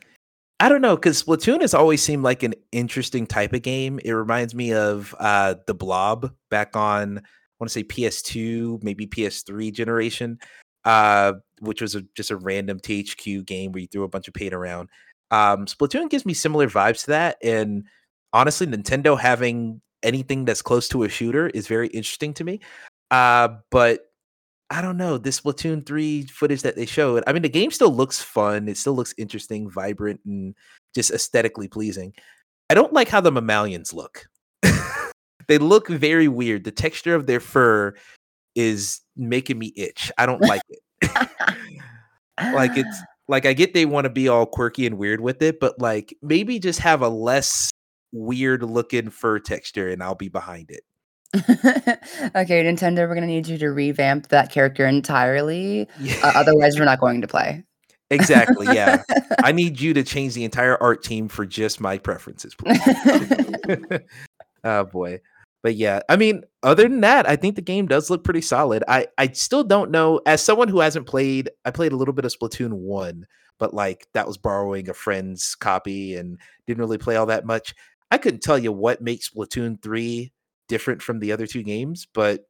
I 0.58 0.68
don't 0.68 0.80
know 0.80 0.96
because 0.96 1.22
Splatoon 1.22 1.60
has 1.60 1.74
always 1.74 2.02
seemed 2.02 2.22
like 2.22 2.42
an 2.42 2.54
interesting 2.72 3.26
type 3.26 3.52
of 3.52 3.62
game. 3.62 4.00
It 4.04 4.12
reminds 4.12 4.54
me 4.54 4.72
of 4.72 5.14
uh, 5.18 5.54
de 5.66 5.74
Blob 5.74 6.32
back 6.50 6.74
on 6.74 7.18
I 7.18 7.62
want 7.62 7.70
to 7.70 7.74
say 7.74 7.84
PS2, 7.84 8.82
maybe 8.82 9.06
PS3 9.06 9.72
generation, 9.72 10.38
uh, 10.84 11.34
which 11.60 11.80
was 11.80 11.94
a, 11.94 12.02
just 12.14 12.30
a 12.30 12.36
random 12.36 12.80
THQ 12.80 13.46
game 13.46 13.72
where 13.72 13.80
you 13.80 13.86
threw 13.86 14.02
a 14.02 14.08
bunch 14.08 14.28
of 14.28 14.34
paint 14.34 14.52
around. 14.52 14.90
Um, 15.30 15.64
Splatoon 15.64 16.10
gives 16.10 16.26
me 16.26 16.34
similar 16.34 16.68
vibes 16.68 17.04
to 17.04 17.06
that, 17.08 17.38
and 17.42 17.84
honestly, 18.34 18.66
Nintendo 18.66 19.18
having 19.18 19.80
anything 20.02 20.44
that's 20.44 20.60
close 20.60 20.86
to 20.88 21.04
a 21.04 21.08
shooter 21.08 21.48
is 21.48 21.66
very 21.66 21.88
interesting 21.88 22.34
to 22.34 22.44
me. 22.44 22.60
Uh, 23.10 23.48
but 23.70 24.00
I 24.70 24.82
don't 24.82 24.96
know 24.96 25.16
this 25.16 25.40
Splatoon 25.40 25.86
three 25.86 26.24
footage 26.24 26.62
that 26.62 26.76
they 26.76 26.86
showed. 26.86 27.22
I 27.26 27.32
mean, 27.32 27.42
the 27.42 27.48
game 27.48 27.70
still 27.70 27.94
looks 27.94 28.20
fun. 28.20 28.68
It 28.68 28.76
still 28.76 28.94
looks 28.94 29.14
interesting, 29.16 29.70
vibrant, 29.70 30.20
and 30.24 30.54
just 30.94 31.10
aesthetically 31.10 31.68
pleasing. 31.68 32.12
I 32.68 32.74
don't 32.74 32.92
like 32.92 33.08
how 33.08 33.20
the 33.20 33.30
mammalians 33.30 33.92
look. 33.92 34.26
they 35.48 35.58
look 35.58 35.88
very 35.88 36.26
weird. 36.26 36.64
The 36.64 36.72
texture 36.72 37.14
of 37.14 37.26
their 37.26 37.38
fur 37.38 37.94
is 38.56 39.00
making 39.16 39.58
me 39.58 39.72
itch. 39.76 40.10
I 40.18 40.26
don't 40.26 40.42
like 40.42 40.62
it. 40.68 40.80
like 42.52 42.76
it's 42.76 43.02
like 43.28 43.46
I 43.46 43.52
get 43.52 43.74
they 43.74 43.86
want 43.86 44.04
to 44.04 44.10
be 44.10 44.28
all 44.28 44.46
quirky 44.46 44.86
and 44.86 44.98
weird 44.98 45.20
with 45.20 45.42
it, 45.42 45.60
but 45.60 45.80
like 45.80 46.16
maybe 46.22 46.58
just 46.58 46.80
have 46.80 47.02
a 47.02 47.08
less 47.08 47.70
weird 48.12 48.62
looking 48.62 49.10
fur 49.10 49.38
texture 49.38 49.88
and 49.88 50.02
I'll 50.02 50.14
be 50.14 50.28
behind 50.28 50.70
it. 50.70 50.82
okay, 52.34 52.64
Nintendo, 52.64 53.08
we're 53.08 53.14
gonna 53.14 53.26
need 53.26 53.46
you 53.46 53.58
to 53.58 53.68
revamp 53.68 54.28
that 54.28 54.50
character 54.50 54.86
entirely. 54.86 55.88
Yeah. 56.00 56.16
Uh, 56.22 56.32
otherwise, 56.36 56.78
we're 56.78 56.84
not 56.84 57.00
going 57.00 57.20
to 57.20 57.26
play. 57.26 57.64
Exactly. 58.10 58.66
Yeah. 58.66 59.02
I 59.42 59.52
need 59.52 59.80
you 59.80 59.94
to 59.94 60.02
change 60.02 60.34
the 60.34 60.44
entire 60.44 60.80
art 60.80 61.02
team 61.02 61.28
for 61.28 61.44
just 61.44 61.80
my 61.80 61.98
preferences, 61.98 62.54
please. 62.54 62.80
oh 64.64 64.84
boy. 64.84 65.20
But 65.62 65.74
yeah, 65.74 66.00
I 66.08 66.16
mean, 66.16 66.44
other 66.62 66.84
than 66.84 67.00
that, 67.00 67.28
I 67.28 67.34
think 67.34 67.56
the 67.56 67.62
game 67.62 67.86
does 67.86 68.08
look 68.08 68.22
pretty 68.22 68.42
solid. 68.42 68.84
I 68.86 69.08
I 69.18 69.28
still 69.28 69.64
don't 69.64 69.90
know 69.90 70.20
as 70.26 70.42
someone 70.42 70.68
who 70.68 70.80
hasn't 70.80 71.06
played, 71.06 71.50
I 71.64 71.70
played 71.72 71.92
a 71.92 71.96
little 71.96 72.14
bit 72.14 72.24
of 72.24 72.32
Splatoon 72.32 72.72
1, 72.72 73.26
but 73.58 73.74
like 73.74 74.06
that 74.14 74.26
was 74.26 74.38
borrowing 74.38 74.88
a 74.88 74.94
friend's 74.94 75.56
copy 75.56 76.14
and 76.14 76.38
didn't 76.66 76.80
really 76.80 76.98
play 76.98 77.16
all 77.16 77.26
that 77.26 77.46
much. 77.46 77.74
I 78.12 78.18
couldn't 78.18 78.42
tell 78.42 78.58
you 78.58 78.70
what 78.70 79.00
makes 79.00 79.30
Splatoon 79.30 79.82
3 79.82 80.32
different 80.68 81.02
from 81.02 81.18
the 81.18 81.32
other 81.32 81.46
two 81.46 81.62
games, 81.62 82.06
but 82.12 82.46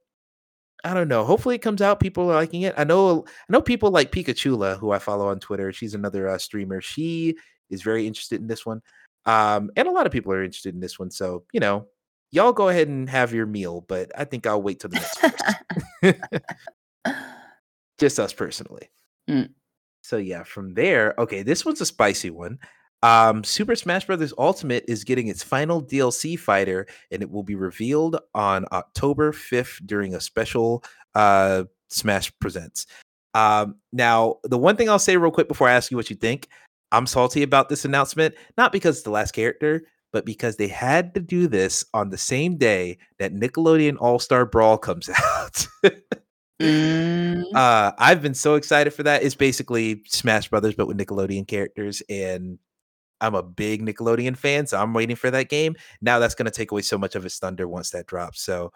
I 0.85 0.95
don't 0.95 1.09
know. 1.09 1.25
Hopefully, 1.25 1.55
it 1.55 1.63
comes 1.63 1.83
out. 1.83 2.01
People 2.01 2.31
are 2.31 2.35
liking 2.35 2.63
it. 2.63 2.75
I 2.77 2.85
know. 2.85 3.25
I 3.27 3.53
know 3.53 3.61
people 3.61 3.91
like 3.91 4.13
Pikachula, 4.13 4.79
who 4.79 4.93
I 4.93 4.99
follow 4.99 5.29
on 5.29 5.41
Twitter. 5.41 5.73
She's 5.73 5.95
another 5.95 6.29
uh, 6.29 6.39
streamer. 6.39 6.81
She 6.81 7.37
is 7.71 7.83
very 7.83 8.07
interested 8.07 8.41
in 8.41 8.47
this 8.47 8.65
one, 8.65 8.83
um, 9.25 9.71
and 9.77 9.89
a 9.89 9.91
lot 9.91 10.07
of 10.07 10.13
people 10.13 10.33
are 10.33 10.45
interested 10.45 10.75
in 10.75 10.81
this 10.81 10.99
one. 10.99 11.11
So 11.11 11.45
you 11.53 11.61
know, 11.61 11.87
y'all 12.31 12.53
go 12.53 12.69
ahead 12.69 12.89
and 12.89 13.09
have 13.09 13.33
your 13.33 13.47
meal, 13.47 13.85
but 13.89 14.11
I 14.17 14.25
think 14.25 14.47
I'll 14.47 14.63
wait 14.63 14.81
till 14.81 14.91
the 14.91 15.59
next. 16.03 16.21
Just 17.99 18.21
us 18.21 18.33
personally. 18.33 18.91
Mm. 19.29 19.51
So 20.03 20.19
yeah, 20.19 20.45
from 20.45 20.75
there, 20.75 21.15
okay, 21.19 21.43
this 21.43 21.65
one's 21.65 21.81
a 21.81 21.87
spicy 21.87 22.31
one. 22.31 22.59
Um, 23.03 23.45
Super 23.45 23.77
Smash 23.77 24.07
Bros. 24.07 24.33
Ultimate 24.39 24.85
is 24.89 25.05
getting 25.05 25.29
its 25.29 25.43
final 25.43 25.83
DLC 25.83 26.39
fighter, 26.39 26.87
and 27.11 27.23
it 27.23 27.31
will 27.31 27.43
be 27.43 27.55
revealed 27.55 28.19
on 28.35 28.65
October 28.73 29.33
5th 29.33 29.85
during 29.87 30.15
a 30.15 30.21
special 30.21 30.83
uh, 31.15 31.65
Smash 31.89 32.33
Presents. 32.41 32.87
Um, 33.35 33.77
now, 33.93 34.37
the 34.45 34.59
one 34.59 34.77
thing 34.77 34.89
I'll 34.89 34.99
say 34.99 35.17
real 35.17 35.31
quick 35.31 35.49
before 35.49 35.69
I 35.69 35.75
ask 35.75 35.91
you 35.91 35.97
what 35.97 36.11
you 36.11 36.17
think, 36.17 36.49
I'm 36.91 37.07
salty 37.07 37.43
about 37.43 37.69
this 37.69 37.85
announcement, 37.85 38.35
not 38.57 38.73
because 38.73 38.97
it's 38.97 39.05
the 39.05 39.11
last 39.11 39.33
character, 39.33 39.83
but 40.13 40.25
because 40.25 40.57
they 40.57 40.69
had 40.69 41.13
to 41.15 41.21
do 41.21 41.47
this 41.47 41.85
on 41.93 42.09
the 42.09 42.17
same 42.17 42.57
day 42.57 42.97
that 43.19 43.35
Nickelodeon 43.35 43.97
All 44.01 44.19
Star 44.19 44.47
Brawl 44.47 44.79
comes 44.79 45.11
out. 45.37 45.67
mm. 46.61 47.45
uh, 47.55 47.93
I've 47.99 48.23
been 48.23 48.35
so 48.35 48.55
excited 48.55 48.95
for 48.95 49.03
that. 49.03 49.23
It's 49.23 49.35
basically 49.35 50.03
Smash 50.07 50.49
Brothers, 50.49 50.75
but 50.75 50.89
with 50.89 50.97
Nickelodeon 50.97 51.47
characters, 51.47 52.03
and 52.09 52.59
I'm 53.21 53.35
a 53.35 53.43
big 53.43 53.83
Nickelodeon 53.83 54.37
fan, 54.37 54.67
so 54.67 54.79
I'm 54.79 54.95
waiting 54.95 55.17
for 55.17 55.31
that 55.31 55.49
game. 55.49 55.75
Now 56.01 56.19
that's 56.19 56.35
going 56.35 56.47
to 56.47 56.51
take 56.51 56.71
away 56.71 56.83
so 56.83 56.99
much 56.99 57.15
of 57.15 57.25
its 57.25 57.39
thunder 57.39 57.67
once 57.67 57.91
that 57.91 58.07
drops. 58.07 58.43
So 58.43 58.73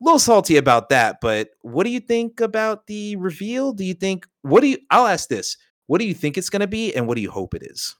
a 0.00 0.04
little 0.04 0.18
salty 0.18 0.56
about 0.56 0.88
that. 0.90 1.18
But 1.20 1.50
what 1.60 1.84
do 1.84 1.90
you 1.90 2.00
think 2.00 2.40
about 2.40 2.86
the 2.86 3.16
reveal? 3.16 3.72
Do 3.72 3.84
you 3.84 3.94
think 3.94 4.26
what 4.42 4.60
do 4.60 4.68
you? 4.68 4.78
I'll 4.90 5.06
ask 5.06 5.28
this: 5.28 5.56
What 5.86 5.98
do 5.98 6.06
you 6.06 6.14
think 6.14 6.36
it's 6.36 6.50
going 6.50 6.60
to 6.60 6.66
be, 6.66 6.94
and 6.94 7.06
what 7.06 7.16
do 7.16 7.22
you 7.22 7.30
hope 7.30 7.54
it 7.54 7.62
is? 7.62 7.96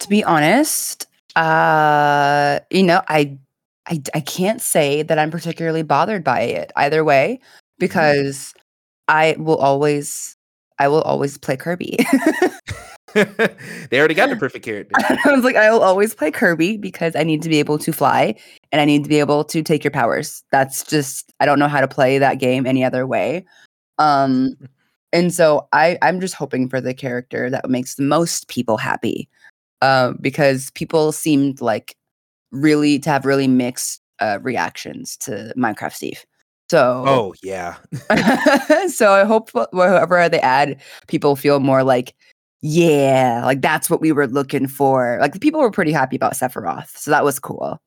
To 0.00 0.08
be 0.08 0.24
honest, 0.24 1.06
uh, 1.36 2.60
you 2.70 2.82
know, 2.82 3.02
I, 3.08 3.38
I, 3.86 4.02
I 4.14 4.20
can't 4.20 4.60
say 4.60 5.02
that 5.02 5.18
I'm 5.18 5.30
particularly 5.30 5.82
bothered 5.82 6.24
by 6.24 6.40
it 6.42 6.72
either 6.76 7.04
way 7.04 7.40
mm-hmm. 7.40 7.56
because 7.78 8.54
mm. 8.56 8.60
I 9.08 9.36
will 9.38 9.56
always, 9.56 10.36
I 10.78 10.88
will 10.88 11.02
always 11.02 11.38
play 11.38 11.56
Kirby. 11.56 11.98
they 13.90 13.98
already 13.98 14.14
got 14.14 14.28
the 14.28 14.36
perfect 14.36 14.64
character. 14.64 14.94
I 14.96 15.32
was 15.32 15.44
like, 15.44 15.56
I 15.56 15.70
will 15.70 15.82
always 15.82 16.14
play 16.14 16.30
Kirby 16.30 16.76
because 16.76 17.14
I 17.14 17.22
need 17.22 17.42
to 17.42 17.48
be 17.48 17.58
able 17.58 17.78
to 17.78 17.92
fly 17.92 18.34
and 18.72 18.80
I 18.80 18.84
need 18.84 19.04
to 19.04 19.08
be 19.08 19.20
able 19.20 19.44
to 19.44 19.62
take 19.62 19.84
your 19.84 19.90
powers. 19.90 20.42
That's 20.50 20.84
just 20.84 21.32
I 21.40 21.46
don't 21.46 21.58
know 21.58 21.68
how 21.68 21.80
to 21.80 21.88
play 21.88 22.18
that 22.18 22.38
game 22.38 22.66
any 22.66 22.84
other 22.84 23.06
way. 23.06 23.44
Um 23.98 24.56
and 25.12 25.32
so 25.32 25.68
I 25.72 25.96
I'm 26.02 26.20
just 26.20 26.34
hoping 26.34 26.68
for 26.68 26.80
the 26.80 26.92
character 26.92 27.48
that 27.48 27.70
makes 27.70 27.94
the 27.94 28.02
most 28.02 28.48
people 28.48 28.76
happy. 28.76 29.28
Uh, 29.80 30.14
because 30.20 30.70
people 30.70 31.12
seemed 31.12 31.60
like 31.60 31.94
really 32.52 32.98
to 32.98 33.10
have 33.10 33.26
really 33.26 33.46
mixed 33.46 34.00
uh, 34.18 34.38
reactions 34.40 35.16
to 35.18 35.52
Minecraft 35.58 35.92
Steve. 35.92 36.24
So 36.70 37.04
Oh 37.06 37.34
yeah. 37.42 37.76
so 38.88 39.12
I 39.12 39.24
hope 39.24 39.50
whoever 39.52 40.28
they 40.28 40.40
add, 40.40 40.80
people 41.06 41.36
feel 41.36 41.60
more 41.60 41.84
like 41.84 42.14
yeah, 42.66 43.42
like 43.44 43.60
that's 43.60 43.90
what 43.90 44.00
we 44.00 44.10
were 44.10 44.26
looking 44.26 44.66
for. 44.68 45.18
Like 45.20 45.34
the 45.34 45.38
people 45.38 45.60
were 45.60 45.70
pretty 45.70 45.92
happy 45.92 46.16
about 46.16 46.32
Sephiroth, 46.32 46.96
so 46.96 47.10
that 47.10 47.22
was 47.22 47.38
cool. 47.38 47.78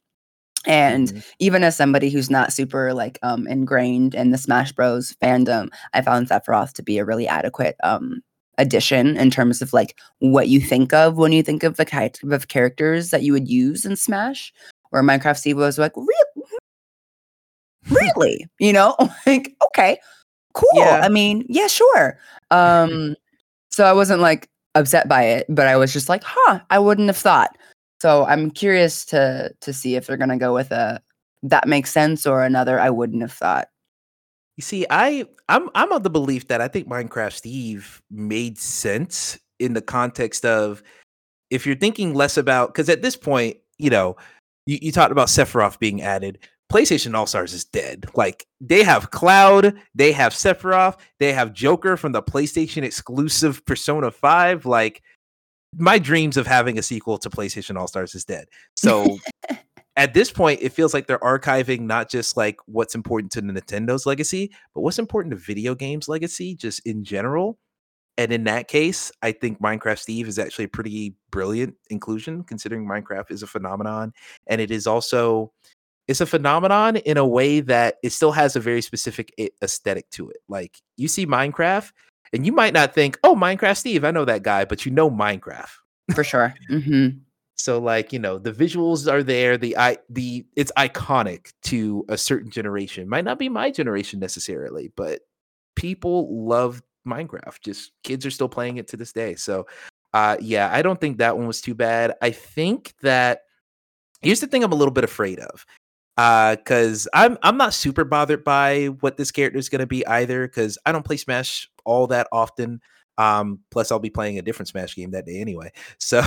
And 0.67 1.07
mm-hmm. 1.07 1.19
even 1.39 1.63
as 1.63 1.75
somebody 1.75 2.11
who's 2.11 2.29
not 2.29 2.53
super 2.53 2.93
like 2.93 3.17
um 3.23 3.47
ingrained 3.47 4.13
in 4.13 4.29
the 4.29 4.37
Smash 4.37 4.71
Bros 4.71 5.15
fandom, 5.19 5.69
I 5.95 6.01
found 6.01 6.29
Sephiroth 6.29 6.73
to 6.73 6.83
be 6.83 6.99
a 6.99 7.05
really 7.05 7.27
adequate 7.27 7.75
um 7.81 8.21
addition 8.59 9.17
in 9.17 9.31
terms 9.31 9.63
of 9.63 9.73
like 9.73 9.97
what 10.19 10.47
you 10.47 10.61
think 10.61 10.93
of 10.93 11.17
when 11.17 11.31
you 11.31 11.41
think 11.41 11.63
of 11.63 11.77
the 11.77 11.85
type 11.85 12.17
of 12.21 12.47
characters 12.47 13.09
that 13.09 13.23
you 13.23 13.33
would 13.33 13.47
use 13.47 13.83
in 13.83 13.95
Smash. 13.95 14.53
Where 14.91 15.01
Minecraft 15.01 15.37
Steve 15.37 15.57
was 15.57 15.79
like, 15.79 15.93
really, 15.97 16.59
really, 17.89 18.45
you 18.59 18.73
know, 18.73 18.95
like 19.25 19.55
okay, 19.69 19.97
cool. 20.53 20.69
Yeah. 20.75 21.01
I 21.03 21.09
mean, 21.09 21.47
yeah, 21.49 21.65
sure. 21.65 22.19
Um, 22.49 23.17
so 23.71 23.83
I 23.83 23.91
wasn't 23.91 24.21
like 24.21 24.47
upset 24.77 25.07
by 25.07 25.23
it, 25.23 25.45
but 25.49 25.67
I 25.67 25.75
was 25.75 25.91
just 25.91 26.09
like, 26.09 26.23
huh, 26.23 26.59
I 26.69 26.79
wouldn't 26.79 27.07
have 27.07 27.17
thought. 27.17 27.57
So 28.01 28.25
I'm 28.25 28.51
curious 28.51 29.05
to 29.05 29.51
to 29.61 29.73
see 29.73 29.95
if 29.95 30.07
they're 30.07 30.17
gonna 30.17 30.37
go 30.37 30.53
with 30.53 30.71
a 30.71 31.01
that 31.43 31.67
makes 31.67 31.91
sense 31.91 32.25
or 32.25 32.43
another 32.43 32.79
I 32.79 32.89
wouldn't 32.89 33.21
have 33.21 33.33
thought. 33.33 33.67
You 34.57 34.61
see, 34.61 34.85
I 34.89 35.25
I'm 35.49 35.69
I'm 35.75 35.91
of 35.91 36.03
the 36.03 36.09
belief 36.09 36.47
that 36.47 36.61
I 36.61 36.67
think 36.67 36.87
Minecraft 36.87 37.33
Steve 37.33 38.01
made 38.11 38.57
sense 38.57 39.39
in 39.59 39.73
the 39.73 39.81
context 39.81 40.45
of 40.45 40.83
if 41.49 41.65
you're 41.65 41.75
thinking 41.75 42.13
less 42.13 42.37
about 42.37 42.69
because 42.69 42.89
at 42.89 43.01
this 43.01 43.15
point, 43.15 43.57
you 43.77 43.89
know, 43.89 44.15
you, 44.65 44.77
you 44.81 44.91
talked 44.91 45.11
about 45.11 45.27
Sephiroth 45.27 45.79
being 45.79 46.01
added. 46.01 46.39
PlayStation 46.71 47.15
All 47.15 47.25
Stars 47.25 47.53
is 47.53 47.65
dead. 47.65 48.05
Like 48.15 48.45
they 48.59 48.83
have 48.83 49.11
Cloud, 49.11 49.79
they 49.95 50.11
have 50.11 50.33
Sephiroth, 50.33 50.99
they 51.19 51.33
have 51.33 51.53
Joker 51.53 51.97
from 51.97 52.11
the 52.11 52.21
PlayStation 52.21 52.83
exclusive 52.83 53.65
Persona 53.65 54.11
5. 54.11 54.65
Like 54.65 55.01
my 55.75 55.97
dreams 55.99 56.37
of 56.37 56.47
having 56.47 56.77
a 56.77 56.83
sequel 56.83 57.17
to 57.19 57.29
PlayStation 57.29 57.77
All 57.77 57.87
Stars 57.87 58.15
is 58.15 58.25
dead. 58.25 58.47
So 58.75 59.17
at 59.95 60.13
this 60.13 60.31
point, 60.31 60.61
it 60.61 60.73
feels 60.73 60.93
like 60.93 61.07
they're 61.07 61.19
archiving 61.19 61.81
not 61.81 62.09
just 62.09 62.35
like 62.35 62.57
what's 62.65 62.95
important 62.95 63.31
to 63.33 63.41
Nintendo's 63.41 64.05
legacy, 64.05 64.51
but 64.73 64.81
what's 64.81 64.99
important 64.99 65.31
to 65.31 65.37
video 65.37 65.73
games 65.73 66.09
legacy 66.09 66.55
just 66.55 66.85
in 66.85 67.03
general. 67.03 67.57
And 68.19 68.33
in 68.33 68.45
that 68.45 68.67
case, 68.67 69.11
I 69.21 69.31
think 69.31 69.61
Minecraft 69.61 69.99
Steve 69.99 70.27
is 70.27 70.39
actually 70.39 70.65
a 70.65 70.69
pretty 70.69 71.15
brilliant 71.29 71.75
inclusion 71.89 72.43
considering 72.43 72.85
Minecraft 72.85 73.29
is 73.29 73.43
a 73.43 73.47
phenomenon 73.47 74.11
and 74.47 74.59
it 74.59 74.71
is 74.71 74.87
also 74.87 75.51
it's 76.07 76.21
a 76.21 76.25
phenomenon 76.25 76.97
in 76.97 77.17
a 77.17 77.27
way 77.27 77.59
that 77.59 77.95
it 78.03 78.11
still 78.11 78.31
has 78.31 78.55
a 78.55 78.59
very 78.59 78.81
specific 78.81 79.33
aesthetic 79.61 80.09
to 80.11 80.29
it. 80.29 80.37
Like 80.47 80.81
you 80.95 81.07
see 81.07 81.25
Minecraft, 81.25 81.91
and 82.33 82.45
you 82.45 82.51
might 82.51 82.73
not 82.73 82.93
think, 82.93 83.17
"Oh, 83.23 83.35
Minecraft 83.35 83.77
Steve, 83.77 84.03
I 84.03 84.11
know 84.11 84.25
that 84.25 84.43
guy," 84.43 84.65
but 84.65 84.85
you 84.85 84.91
know 84.91 85.09
Minecraft 85.09 85.71
for 86.13 86.23
sure. 86.23 86.53
Mm-hmm. 86.69 87.19
So, 87.59 87.79
like 87.79 88.13
you 88.13 88.19
know, 88.19 88.37
the 88.37 88.51
visuals 88.51 89.11
are 89.11 89.23
there. 89.23 89.57
The 89.57 89.75
i 89.77 89.97
the 90.09 90.45
it's 90.55 90.71
iconic 90.77 91.53
to 91.63 92.05
a 92.07 92.17
certain 92.17 92.51
generation. 92.51 93.09
Might 93.09 93.25
not 93.25 93.39
be 93.39 93.49
my 93.49 93.71
generation 93.71 94.19
necessarily, 94.19 94.91
but 94.95 95.21
people 95.75 96.45
love 96.45 96.83
Minecraft. 97.07 97.59
Just 97.61 97.93
kids 98.03 98.27
are 98.27 98.31
still 98.31 98.47
playing 98.47 98.77
it 98.77 98.87
to 98.89 98.97
this 98.97 99.11
day. 99.11 99.33
So, 99.33 99.65
uh, 100.13 100.37
yeah, 100.39 100.69
I 100.71 100.83
don't 100.83 101.01
think 101.01 101.17
that 101.17 101.35
one 101.35 101.47
was 101.47 101.59
too 101.59 101.73
bad. 101.73 102.13
I 102.21 102.29
think 102.29 102.93
that 103.01 103.41
here's 104.21 104.39
the 104.39 104.47
thing 104.47 104.63
I'm 104.63 104.71
a 104.71 104.75
little 104.75 104.93
bit 104.93 105.03
afraid 105.03 105.39
of 105.39 105.65
because 106.17 107.07
uh, 107.07 107.09
I'm 107.13 107.37
I'm 107.43 107.57
not 107.57 107.73
super 107.75 108.03
bothered 108.03 108.43
by 108.43 108.87
what 109.01 109.17
this 109.17 109.31
character 109.31 109.59
is 109.59 109.69
going 109.69 109.81
to 109.81 109.87
be 109.87 110.05
either 110.07 110.47
because 110.47 110.77
I 110.85 110.91
don't 110.91 111.05
play 111.05 111.17
Smash 111.17 111.69
all 111.85 112.07
that 112.07 112.27
often. 112.31 112.81
Um, 113.19 113.59
plus, 113.71 113.91
I'll 113.91 113.99
be 113.99 114.09
playing 114.09 114.39
a 114.39 114.41
different 114.41 114.69
Smash 114.69 114.95
game 114.95 115.11
that 115.11 115.25
day 115.27 115.39
anyway, 115.39 115.71
so 115.99 116.19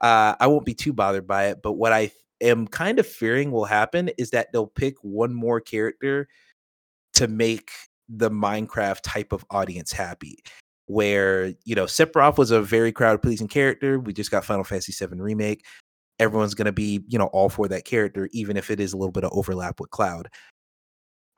uh, 0.00 0.34
I 0.40 0.46
won't 0.46 0.66
be 0.66 0.74
too 0.74 0.92
bothered 0.94 1.26
by 1.26 1.46
it. 1.48 1.62
But 1.62 1.74
what 1.74 1.92
I 1.92 2.10
am 2.40 2.66
kind 2.66 2.98
of 2.98 3.06
fearing 3.06 3.50
will 3.52 3.66
happen 3.66 4.10
is 4.18 4.30
that 4.30 4.48
they'll 4.52 4.66
pick 4.66 4.96
one 5.02 5.34
more 5.34 5.60
character 5.60 6.28
to 7.14 7.28
make 7.28 7.70
the 8.08 8.30
Minecraft 8.30 9.00
type 9.02 9.32
of 9.32 9.44
audience 9.50 9.92
happy. 9.92 10.38
where 10.86 11.52
you 11.64 11.74
know 11.74 11.84
Sephiroth 11.84 12.38
was 12.38 12.50
a 12.50 12.62
very 12.62 12.92
crowd 12.92 13.22
pleasing 13.22 13.48
character. 13.48 13.98
We 13.98 14.12
just 14.12 14.30
got 14.30 14.44
Final 14.44 14.64
Fantasy 14.64 14.92
VII 14.92 15.20
remake. 15.20 15.64
Everyone's 16.18 16.54
gonna 16.54 16.72
be 16.72 17.04
you 17.08 17.18
know 17.18 17.26
all 17.26 17.48
for 17.48 17.68
that 17.68 17.84
character, 17.84 18.28
even 18.32 18.56
if 18.56 18.70
it 18.70 18.80
is 18.80 18.92
a 18.92 18.96
little 18.96 19.12
bit 19.12 19.24
of 19.24 19.32
overlap 19.32 19.80
with 19.80 19.90
Cloud. 19.90 20.28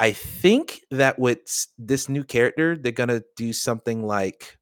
I 0.01 0.13
think 0.13 0.83
that 0.93 1.19
with 1.19 1.41
this 1.77 2.09
new 2.09 2.23
character, 2.23 2.77
they're 2.77 2.93
gonna 2.93 3.23
do 3.37 3.53
something 3.53 4.07
like 4.07 4.57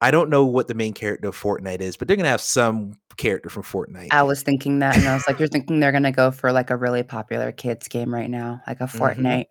I 0.00 0.10
don't 0.10 0.30
know 0.30 0.44
what 0.44 0.66
the 0.66 0.74
main 0.74 0.94
character 0.94 1.28
of 1.28 1.40
Fortnite 1.40 1.80
is, 1.80 1.96
but 1.96 2.08
they're 2.08 2.16
gonna 2.16 2.28
have 2.28 2.40
some 2.40 2.94
character 3.16 3.48
from 3.48 3.62
Fortnite. 3.62 4.08
I 4.10 4.22
was 4.24 4.42
thinking 4.42 4.80
that, 4.80 4.96
and 4.96 5.06
I 5.06 5.14
was 5.14 5.24
like, 5.28 5.38
"You're 5.38 5.48
thinking 5.52 5.80
they're 5.80 5.92
gonna 5.92 6.12
go 6.12 6.30
for 6.30 6.52
like 6.52 6.70
a 6.70 6.76
really 6.76 7.02
popular 7.02 7.52
kids 7.52 7.88
game 7.88 8.12
right 8.12 8.30
now, 8.30 8.60
like 8.66 8.80
a 8.80 8.84
Mhm. 8.84 8.98
Fortnite." 8.98 9.46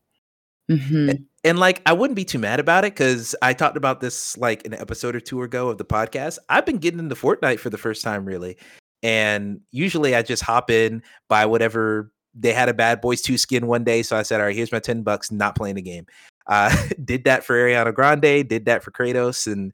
hmm 0.69 1.09
A- 1.09 1.19
And 1.43 1.57
like, 1.59 1.81
I 1.85 1.93
wouldn't 1.93 2.15
be 2.15 2.23
too 2.25 2.37
mad 2.39 2.59
about 2.59 2.85
it 2.85 2.93
because 2.93 3.35
I 3.41 3.53
talked 3.53 3.75
about 3.77 3.99
this 3.99 4.37
like 4.37 4.65
an 4.65 4.73
episode 4.73 5.15
or 5.15 5.19
two 5.19 5.41
ago 5.41 5.69
of 5.69 5.77
the 5.77 5.85
podcast. 5.85 6.37
I've 6.49 6.65
been 6.65 6.77
getting 6.77 6.99
into 6.99 7.15
Fortnite 7.15 7.59
for 7.59 7.69
the 7.69 7.77
first 7.77 8.03
time, 8.03 8.25
really. 8.25 8.57
And 9.03 9.61
usually 9.71 10.15
I 10.15 10.21
just 10.21 10.43
hop 10.43 10.69
in, 10.69 11.03
buy 11.27 11.45
whatever. 11.45 12.11
They 12.33 12.53
had 12.53 12.69
a 12.69 12.73
Bad 12.73 13.01
Boys 13.01 13.21
2 13.21 13.37
skin 13.37 13.67
one 13.67 13.83
day. 13.83 14.03
So 14.03 14.15
I 14.15 14.23
said, 14.23 14.39
all 14.39 14.47
right, 14.47 14.55
here's 14.55 14.71
my 14.71 14.79
10 14.79 15.03
bucks, 15.03 15.31
not 15.31 15.55
playing 15.55 15.75
the 15.75 15.81
game. 15.81 16.05
Uh, 16.47 16.75
did 17.03 17.23
that 17.25 17.43
for 17.43 17.55
Ariana 17.55 17.93
Grande, 17.93 18.47
did 18.47 18.65
that 18.65 18.83
for 18.83 18.91
Kratos. 18.91 19.51
And 19.51 19.73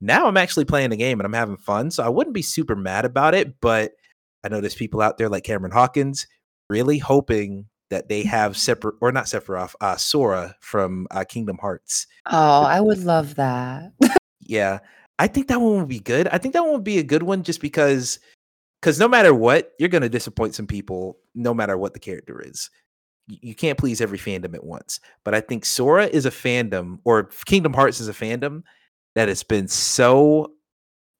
now 0.00 0.26
I'm 0.26 0.36
actually 0.36 0.64
playing 0.64 0.90
the 0.90 0.96
game 0.96 1.20
and 1.20 1.26
I'm 1.26 1.32
having 1.32 1.56
fun. 1.56 1.90
So 1.90 2.02
I 2.02 2.08
wouldn't 2.08 2.34
be 2.34 2.42
super 2.42 2.76
mad 2.76 3.04
about 3.04 3.34
it. 3.34 3.60
But 3.60 3.92
I 4.42 4.48
know 4.48 4.60
there's 4.60 4.74
people 4.74 5.00
out 5.00 5.18
there 5.18 5.28
like 5.28 5.44
Cameron 5.44 5.72
Hawkins 5.72 6.26
really 6.68 6.98
hoping 6.98 7.66
that 7.90 8.08
they 8.08 8.22
have 8.24 8.56
separate 8.56 8.96
or 9.00 9.12
not 9.12 9.26
Sephiroth, 9.26 9.74
uh, 9.80 9.96
Sora 9.96 10.56
from 10.60 11.06
uh, 11.10 11.24
Kingdom 11.24 11.58
Hearts. 11.58 12.06
Oh, 12.26 12.62
I 12.62 12.80
would 12.80 13.04
love 13.04 13.36
that. 13.36 13.92
Yeah, 14.40 14.80
I 15.18 15.26
think 15.26 15.48
that 15.48 15.60
one 15.60 15.78
would 15.78 15.88
be 15.88 16.00
good. 16.00 16.28
I 16.28 16.38
think 16.38 16.54
that 16.54 16.62
one 16.62 16.72
would 16.72 16.84
be 16.84 16.98
a 16.98 17.04
good 17.04 17.22
one 17.22 17.42
just 17.42 17.60
because, 17.60 18.18
because 18.84 19.00
no 19.00 19.08
matter 19.08 19.32
what, 19.32 19.72
you're 19.78 19.88
gonna 19.88 20.10
disappoint 20.10 20.54
some 20.54 20.66
people, 20.66 21.16
no 21.34 21.54
matter 21.54 21.78
what 21.78 21.94
the 21.94 21.98
character 21.98 22.42
is. 22.42 22.68
You 23.26 23.54
can't 23.54 23.78
please 23.78 24.02
every 24.02 24.18
fandom 24.18 24.54
at 24.54 24.62
once. 24.62 25.00
But 25.24 25.34
I 25.34 25.40
think 25.40 25.64
Sora 25.64 26.04
is 26.04 26.26
a 26.26 26.30
fandom, 26.30 26.98
or 27.04 27.30
Kingdom 27.46 27.72
Hearts 27.72 27.98
is 27.98 28.08
a 28.08 28.12
fandom 28.12 28.62
that 29.14 29.28
has 29.28 29.42
been 29.42 29.68
so 29.68 30.52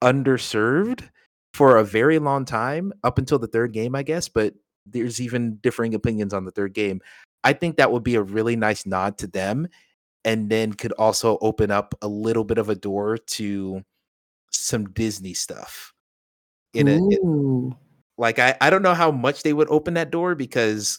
underserved 0.03 1.09
for 1.55 1.79
a 1.79 1.85
very 1.85 2.19
long 2.19 2.45
time, 2.45 2.93
up 3.03 3.17
until 3.17 3.39
the 3.39 3.47
third 3.47 3.73
game, 3.73 3.95
I 3.95 4.03
guess. 4.03 4.29
But 4.29 4.53
there's 4.85 5.19
even 5.19 5.57
differing 5.62 5.95
opinions 5.95 6.35
on 6.35 6.45
the 6.45 6.51
third 6.51 6.75
game. 6.75 7.01
I 7.45 7.55
think 7.55 7.79
that 7.79 7.91
would 7.91 8.05
be 8.05 8.17
a 8.17 8.23
really 8.23 8.57
nice 8.57 8.85
nod 8.85 9.17
to 9.19 9.27
them, 9.27 9.69
and 10.23 10.51
then 10.51 10.75
could 10.75 10.93
also 10.93 11.39
open 11.41 11.71
up 11.71 11.95
a 12.03 12.09
little 12.09 12.45
bit 12.45 12.59
of 12.59 12.69
a 12.69 12.75
door 12.75 13.17
to 13.17 13.83
some 14.51 14.85
Disney 14.91 15.33
stuff. 15.33 15.93
In 16.75 16.89
a 16.89 16.97
in- 16.97 17.75
like 18.16 18.39
I, 18.39 18.57
I 18.61 18.70
don't 18.70 18.83
know 18.83 18.95
how 18.95 19.11
much 19.11 19.43
they 19.43 19.53
would 19.53 19.68
open 19.70 19.95
that 19.95 20.11
door 20.11 20.35
because 20.35 20.99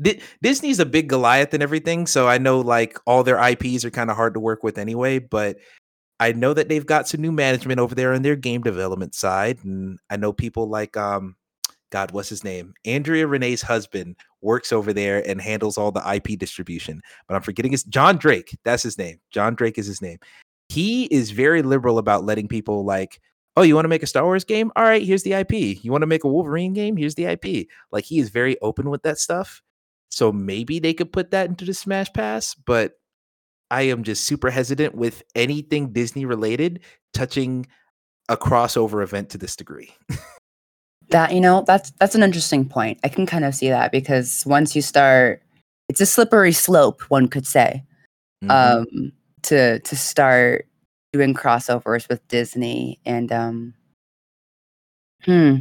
Di- 0.00 0.20
Disney's 0.42 0.78
a 0.78 0.86
big 0.86 1.08
Goliath 1.08 1.54
and 1.54 1.62
everything. 1.62 2.06
So 2.06 2.28
I 2.28 2.38
know 2.38 2.60
like 2.60 2.98
all 3.06 3.24
their 3.24 3.42
IPs 3.42 3.84
are 3.84 3.90
kind 3.90 4.10
of 4.10 4.16
hard 4.16 4.34
to 4.34 4.40
work 4.40 4.62
with 4.62 4.78
anyway, 4.78 5.18
but 5.18 5.56
I 6.18 6.32
know 6.32 6.54
that 6.54 6.68
they've 6.68 6.86
got 6.86 7.08
some 7.08 7.20
new 7.20 7.32
management 7.32 7.80
over 7.80 7.94
there 7.94 8.14
on 8.14 8.22
their 8.22 8.36
game 8.36 8.62
development 8.62 9.14
side. 9.14 9.58
And 9.64 9.98
I 10.08 10.16
know 10.16 10.32
people 10.32 10.68
like 10.68 10.96
um 10.96 11.36
God, 11.90 12.10
what's 12.10 12.28
his 12.28 12.42
name? 12.42 12.74
Andrea 12.84 13.26
Rene's 13.26 13.62
husband 13.62 14.16
works 14.40 14.72
over 14.72 14.92
there 14.92 15.26
and 15.28 15.40
handles 15.40 15.78
all 15.78 15.92
the 15.92 16.02
IP 16.14 16.38
distribution. 16.38 17.00
But 17.28 17.36
I'm 17.36 17.42
forgetting 17.42 17.72
his 17.72 17.84
John 17.84 18.16
Drake. 18.16 18.56
That's 18.64 18.82
his 18.82 18.98
name. 18.98 19.20
John 19.30 19.54
Drake 19.54 19.78
is 19.78 19.86
his 19.86 20.02
name. 20.02 20.18
He 20.68 21.04
is 21.04 21.30
very 21.30 21.62
liberal 21.62 21.98
about 21.98 22.24
letting 22.24 22.48
people 22.48 22.84
like, 22.84 23.20
oh, 23.56 23.62
you 23.62 23.74
want 23.74 23.84
to 23.84 23.88
make 23.90 24.02
a 24.02 24.06
Star 24.06 24.24
Wars 24.24 24.44
game? 24.44 24.70
All 24.76 24.84
right, 24.84 25.02
here's 25.02 25.22
the 25.22 25.32
IP. 25.32 25.82
You 25.82 25.90
want 25.90 26.02
to 26.02 26.06
make 26.06 26.24
a 26.24 26.28
Wolverine 26.28 26.72
game? 26.74 26.96
Here's 26.96 27.14
the 27.14 27.24
IP. 27.24 27.68
Like 27.90 28.04
he 28.04 28.18
is 28.18 28.28
very 28.28 28.58
open 28.60 28.90
with 28.90 29.02
that 29.02 29.18
stuff. 29.18 29.62
So 30.10 30.30
maybe 30.32 30.78
they 30.78 30.94
could 30.94 31.12
put 31.12 31.30
that 31.32 31.48
into 31.48 31.64
the 31.64 31.74
Smash 31.74 32.12
Pass, 32.12 32.54
but 32.54 32.92
I 33.70 33.82
am 33.82 34.04
just 34.04 34.24
super 34.24 34.50
hesitant 34.50 34.94
with 34.94 35.22
anything 35.34 35.92
Disney 35.92 36.24
related 36.24 36.80
touching 37.12 37.66
a 38.28 38.36
crossover 38.36 39.02
event 39.02 39.30
to 39.30 39.38
this 39.38 39.56
degree. 39.56 39.94
That 41.10 41.32
you 41.32 41.40
know, 41.40 41.62
that's 41.66 41.92
that's 42.00 42.14
an 42.16 42.22
interesting 42.24 42.68
point. 42.68 42.98
I 43.04 43.08
can 43.08 43.26
kind 43.26 43.44
of 43.44 43.54
see 43.54 43.68
that 43.68 43.92
because 43.92 44.42
once 44.44 44.74
you 44.74 44.82
start, 44.82 45.40
it's 45.88 46.00
a 46.00 46.06
slippery 46.06 46.52
slope, 46.52 47.00
one 47.08 47.28
could 47.28 47.46
say, 47.46 47.84
Mhm. 48.44 48.50
um, 48.50 49.12
to 49.42 49.78
to 49.78 49.96
start 49.96 50.66
doing 51.16 51.34
crossovers 51.34 52.08
with 52.08 52.26
Disney 52.28 53.00
and 53.06 53.32
um, 53.32 53.74
hmm, 55.24 55.56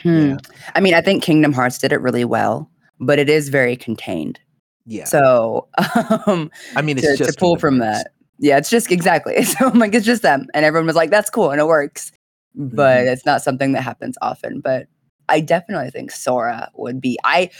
hmm. 0.00 0.08
Yeah. 0.30 0.36
I 0.74 0.80
mean, 0.80 0.94
I 0.94 1.00
think 1.00 1.22
Kingdom 1.22 1.52
Hearts 1.52 1.78
did 1.78 1.92
it 1.92 2.00
really 2.00 2.24
well, 2.24 2.70
but 3.00 3.18
it 3.18 3.28
is 3.28 3.48
very 3.48 3.76
contained. 3.76 4.38
yeah. 4.86 5.04
So, 5.04 5.68
um, 6.26 6.50
I 6.76 6.82
mean, 6.82 6.98
it's 6.98 7.06
to, 7.06 7.16
to 7.16 7.24
just 7.24 7.38
pull 7.38 7.56
Kingdom 7.56 7.60
from 7.60 7.80
Hearts. 7.80 8.04
that, 8.04 8.10
yeah, 8.38 8.58
it's 8.58 8.70
just 8.70 8.90
exactly. 8.92 9.42
So 9.44 9.66
I'm 9.68 9.78
like, 9.78 9.94
it's 9.94 10.06
just 10.06 10.22
them, 10.22 10.46
and 10.54 10.64
everyone 10.64 10.86
was 10.86 10.96
like, 10.96 11.10
"That's 11.10 11.30
cool," 11.30 11.50
and 11.50 11.60
it 11.60 11.66
works, 11.66 12.12
but 12.54 12.98
Mhm. 13.06 13.12
it's 13.12 13.26
not 13.26 13.42
something 13.42 13.72
that 13.72 13.82
happens 13.82 14.16
often. 14.22 14.60
But 14.60 14.86
I 15.28 15.40
definitely 15.40 15.90
think 15.90 16.10
Sora 16.12 16.70
would 16.74 17.00
be. 17.00 17.18
I, 17.24 17.50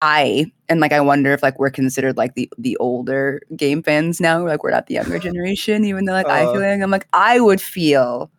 I, 0.00 0.50
and 0.68 0.80
like, 0.80 0.92
I 0.92 1.00
wonder 1.00 1.32
if 1.32 1.42
like 1.42 1.58
we're 1.58 1.70
considered 1.70 2.16
like 2.16 2.34
the 2.34 2.48
the 2.58 2.76
older 2.78 3.40
game 3.56 3.82
fans 3.82 4.20
now, 4.20 4.44
like 4.46 4.62
we're 4.62 4.70
not 4.70 4.86
the 4.86 4.94
younger 4.94 5.18
generation, 5.28 5.84
even 5.84 6.04
though 6.04 6.12
like 6.12 6.26
I 6.28 6.44
Uh. 6.44 6.52
feel 6.52 6.60
like 6.60 6.80
I'm 6.80 6.90
like 6.90 7.08
I 7.12 7.40
would 7.40 7.60
feel 7.60 8.30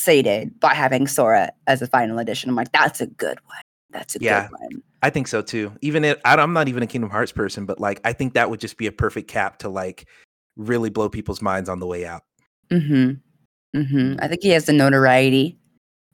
sated 0.00 0.58
by 0.60 0.74
having 0.74 1.06
Sora 1.06 1.52
as 1.66 1.82
a 1.82 1.86
final 1.86 2.18
edition. 2.18 2.48
I'm 2.48 2.56
like, 2.56 2.72
that's 2.72 3.00
a 3.00 3.06
good 3.06 3.38
one. 3.46 3.62
That's 3.90 4.16
a 4.16 4.18
Yeah. 4.20 4.48
good 4.48 4.52
one. 4.60 4.82
I 5.02 5.10
think 5.10 5.28
so 5.28 5.42
too. 5.42 5.72
Even 5.82 6.04
it, 6.04 6.20
I, 6.24 6.34
I'm 6.36 6.52
not 6.52 6.68
even 6.68 6.82
a 6.82 6.86
Kingdom 6.86 7.10
Hearts 7.10 7.32
person, 7.32 7.66
but 7.66 7.80
like 7.80 8.00
I 8.04 8.12
think 8.12 8.34
that 8.34 8.48
would 8.50 8.60
just 8.60 8.76
be 8.76 8.86
a 8.86 8.92
perfect 8.92 9.28
cap 9.28 9.58
to 9.58 9.68
like 9.68 10.06
really 10.56 10.90
blow 10.90 11.08
people's 11.08 11.42
minds 11.42 11.68
on 11.68 11.80
the 11.80 11.86
way 11.86 12.06
out. 12.06 12.22
Mm-hmm. 12.70 13.78
Mm-hmm. 13.78 14.16
I 14.20 14.28
think 14.28 14.42
he 14.42 14.50
has 14.50 14.66
the 14.66 14.72
notoriety. 14.72 15.58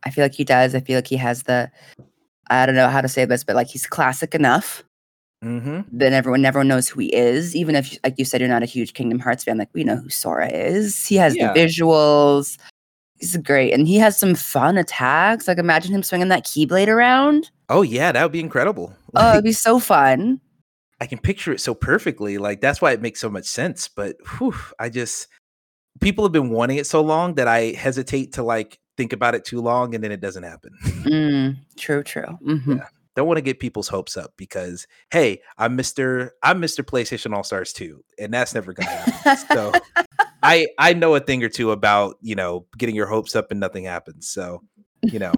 I 0.05 0.11
feel 0.11 0.25
like 0.25 0.35
he 0.35 0.45
does. 0.45 0.75
I 0.75 0.81
feel 0.81 0.97
like 0.97 1.07
he 1.09 1.17
has 1.17 1.43
the 1.45 1.71
I 2.51 2.67
don't 2.67 2.75
know 2.75 2.89
how 2.89 3.01
to 3.01 3.09
say 3.09 3.25
this, 3.25 3.45
but 3.45 3.57
like 3.57 3.69
he's 3.69 3.87
classic 3.87 4.35
enough. 4.35 4.83
Mm-hmm. 5.45 5.81
Then 5.93 6.13
everyone 6.13 6.45
everyone 6.45 6.69
knows 6.69 6.89
who 6.89 7.01
he 7.01 7.15
is. 7.15 7.55
Even 7.55 7.77
if 7.77 7.97
like 8.05 8.15
you 8.19 8.25
said 8.25 8.41
you're 8.41 8.49
not 8.49 8.63
a 8.63 8.67
huge 8.67 8.95
Kingdom 8.95 9.19
Hearts 9.19 9.45
fan, 9.45 9.59
like 9.59 9.69
we 9.75 9.85
know 9.85 9.97
who 9.97 10.09
Sora 10.09 10.49
is. 10.49 11.07
He 11.07 11.17
has 11.17 11.37
Yeah. 11.37 11.53
the 11.53 11.59
visuals. 11.61 12.59
He's 13.19 13.37
great. 13.39 13.73
And 13.73 13.87
he 13.89 13.97
has 13.97 14.19
some 14.19 14.35
fun 14.35 14.77
attacks. 14.79 15.47
Like 15.49 15.59
imagine 15.59 15.95
him 15.95 16.03
swinging 16.03 16.29
that 16.29 16.45
keyblade 16.45 16.89
around. 16.89 17.51
Oh 17.69 17.83
yeah, 17.83 18.13
that 18.13 18.23
would 18.23 18.33
be 18.33 18.41
incredible. 18.41 18.95
Oh, 19.19 19.33
it'd 19.33 19.45
be 19.45 19.53
so 19.53 19.79
fun. 19.79 20.41
I 21.01 21.07
can 21.07 21.19
picture 21.19 21.51
it 21.53 21.61
so 21.61 21.75
perfectly. 21.75 22.37
Like 22.37 22.61
that's 22.61 22.83
why 22.83 22.93
it 22.93 23.01
makes 23.01 23.19
so 23.21 23.31
much 23.31 23.47
sense. 23.47 23.89
But 23.89 24.17
whew, 24.37 24.55
I 24.79 24.91
just 24.91 25.29
people 26.01 26.23
have 26.25 26.33
been 26.33 26.51
wanting 26.51 26.77
it 26.77 26.87
so 26.87 27.01
long 27.01 27.35
that 27.37 27.49
I 27.49 27.73
hesitate 27.73 28.35
to 28.35 28.43
like 28.43 28.79
think 28.97 29.13
about 29.13 29.35
it 29.35 29.45
too 29.45 29.61
long, 29.61 29.95
and 29.95 30.03
then 30.03 30.13
it 30.13 30.21
doesn't 30.21 30.43
happen. 30.45 30.73
Mm, 31.07 31.57
true, 31.77 32.03
true. 32.03 32.25
Mhm. 32.45 32.79
Yeah. 32.79 32.87
Don't 33.15 33.29
want 33.29 33.39
to 33.39 33.43
get 33.43 33.61
people's 33.61 33.87
hopes 33.89 34.17
up 34.17 34.33
because 34.37 34.87
hey, 35.13 35.41
I'm 35.57 35.77
Mister 35.77 36.35
I'm 36.43 36.59
Mister 36.61 36.83
PlayStation 36.83 37.33
All 37.35 37.45
Stars 37.45 37.73
2, 37.73 38.03
and 38.19 38.35
that's 38.35 38.55
never 38.55 38.73
gonna 38.73 38.91
happen. 38.91 39.37
so 39.57 39.73
I 40.43 40.67
I 40.79 40.93
know 40.95 41.15
a 41.15 41.21
thing 41.21 41.43
or 41.45 41.49
two 41.49 41.71
about 41.71 42.17
you 42.21 42.35
know 42.35 42.67
getting 42.77 42.95
your 42.97 43.07
hopes 43.07 43.37
up 43.37 43.51
and 43.53 43.61
nothing 43.61 43.85
happens. 43.85 44.29
So 44.29 44.63
you 45.03 45.19
know 45.21 45.33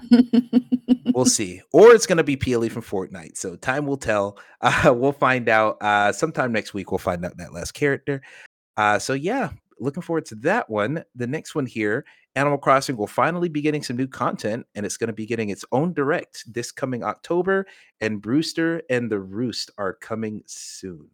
we'll 1.14 1.24
see. 1.38 1.60
Or 1.72 1.92
it's 1.92 2.06
going 2.06 2.16
to 2.18 2.24
be 2.24 2.36
Peely 2.36 2.70
from 2.70 2.82
Fortnite. 2.82 3.36
So 3.36 3.56
time 3.56 3.86
will 3.86 3.96
tell. 3.98 4.38
Uh, 4.62 4.94
we'll 4.96 5.12
find 5.12 5.48
out 5.48 5.76
uh, 5.82 6.12
sometime 6.12 6.52
next 6.52 6.72
week. 6.74 6.90
We'll 6.90 6.98
find 6.98 7.24
out 7.24 7.36
that 7.36 7.52
last 7.52 7.72
character. 7.72 8.22
Uh, 8.76 8.98
so 8.98 9.12
yeah, 9.12 9.50
looking 9.78 10.02
forward 10.02 10.24
to 10.26 10.34
that 10.36 10.70
one. 10.70 11.04
The 11.14 11.26
next 11.26 11.54
one 11.54 11.66
here, 11.66 12.04
Animal 12.38 12.58
Crossing 12.58 12.96
will 12.96 13.08
finally 13.08 13.48
be 13.48 13.60
getting 13.60 13.82
some 13.82 13.96
new 13.96 14.06
content, 14.06 14.64
and 14.74 14.86
it's 14.86 14.96
going 14.96 15.08
to 15.08 15.12
be 15.12 15.26
getting 15.26 15.50
its 15.50 15.64
own 15.72 15.92
direct 15.92 16.44
this 16.52 16.70
coming 16.70 17.02
October. 17.02 17.66
And 18.00 18.22
Brewster 18.22 18.80
and 18.88 19.10
the 19.10 19.18
Roost 19.18 19.72
are 19.76 19.94
coming 19.94 20.42
soon. 20.46 21.10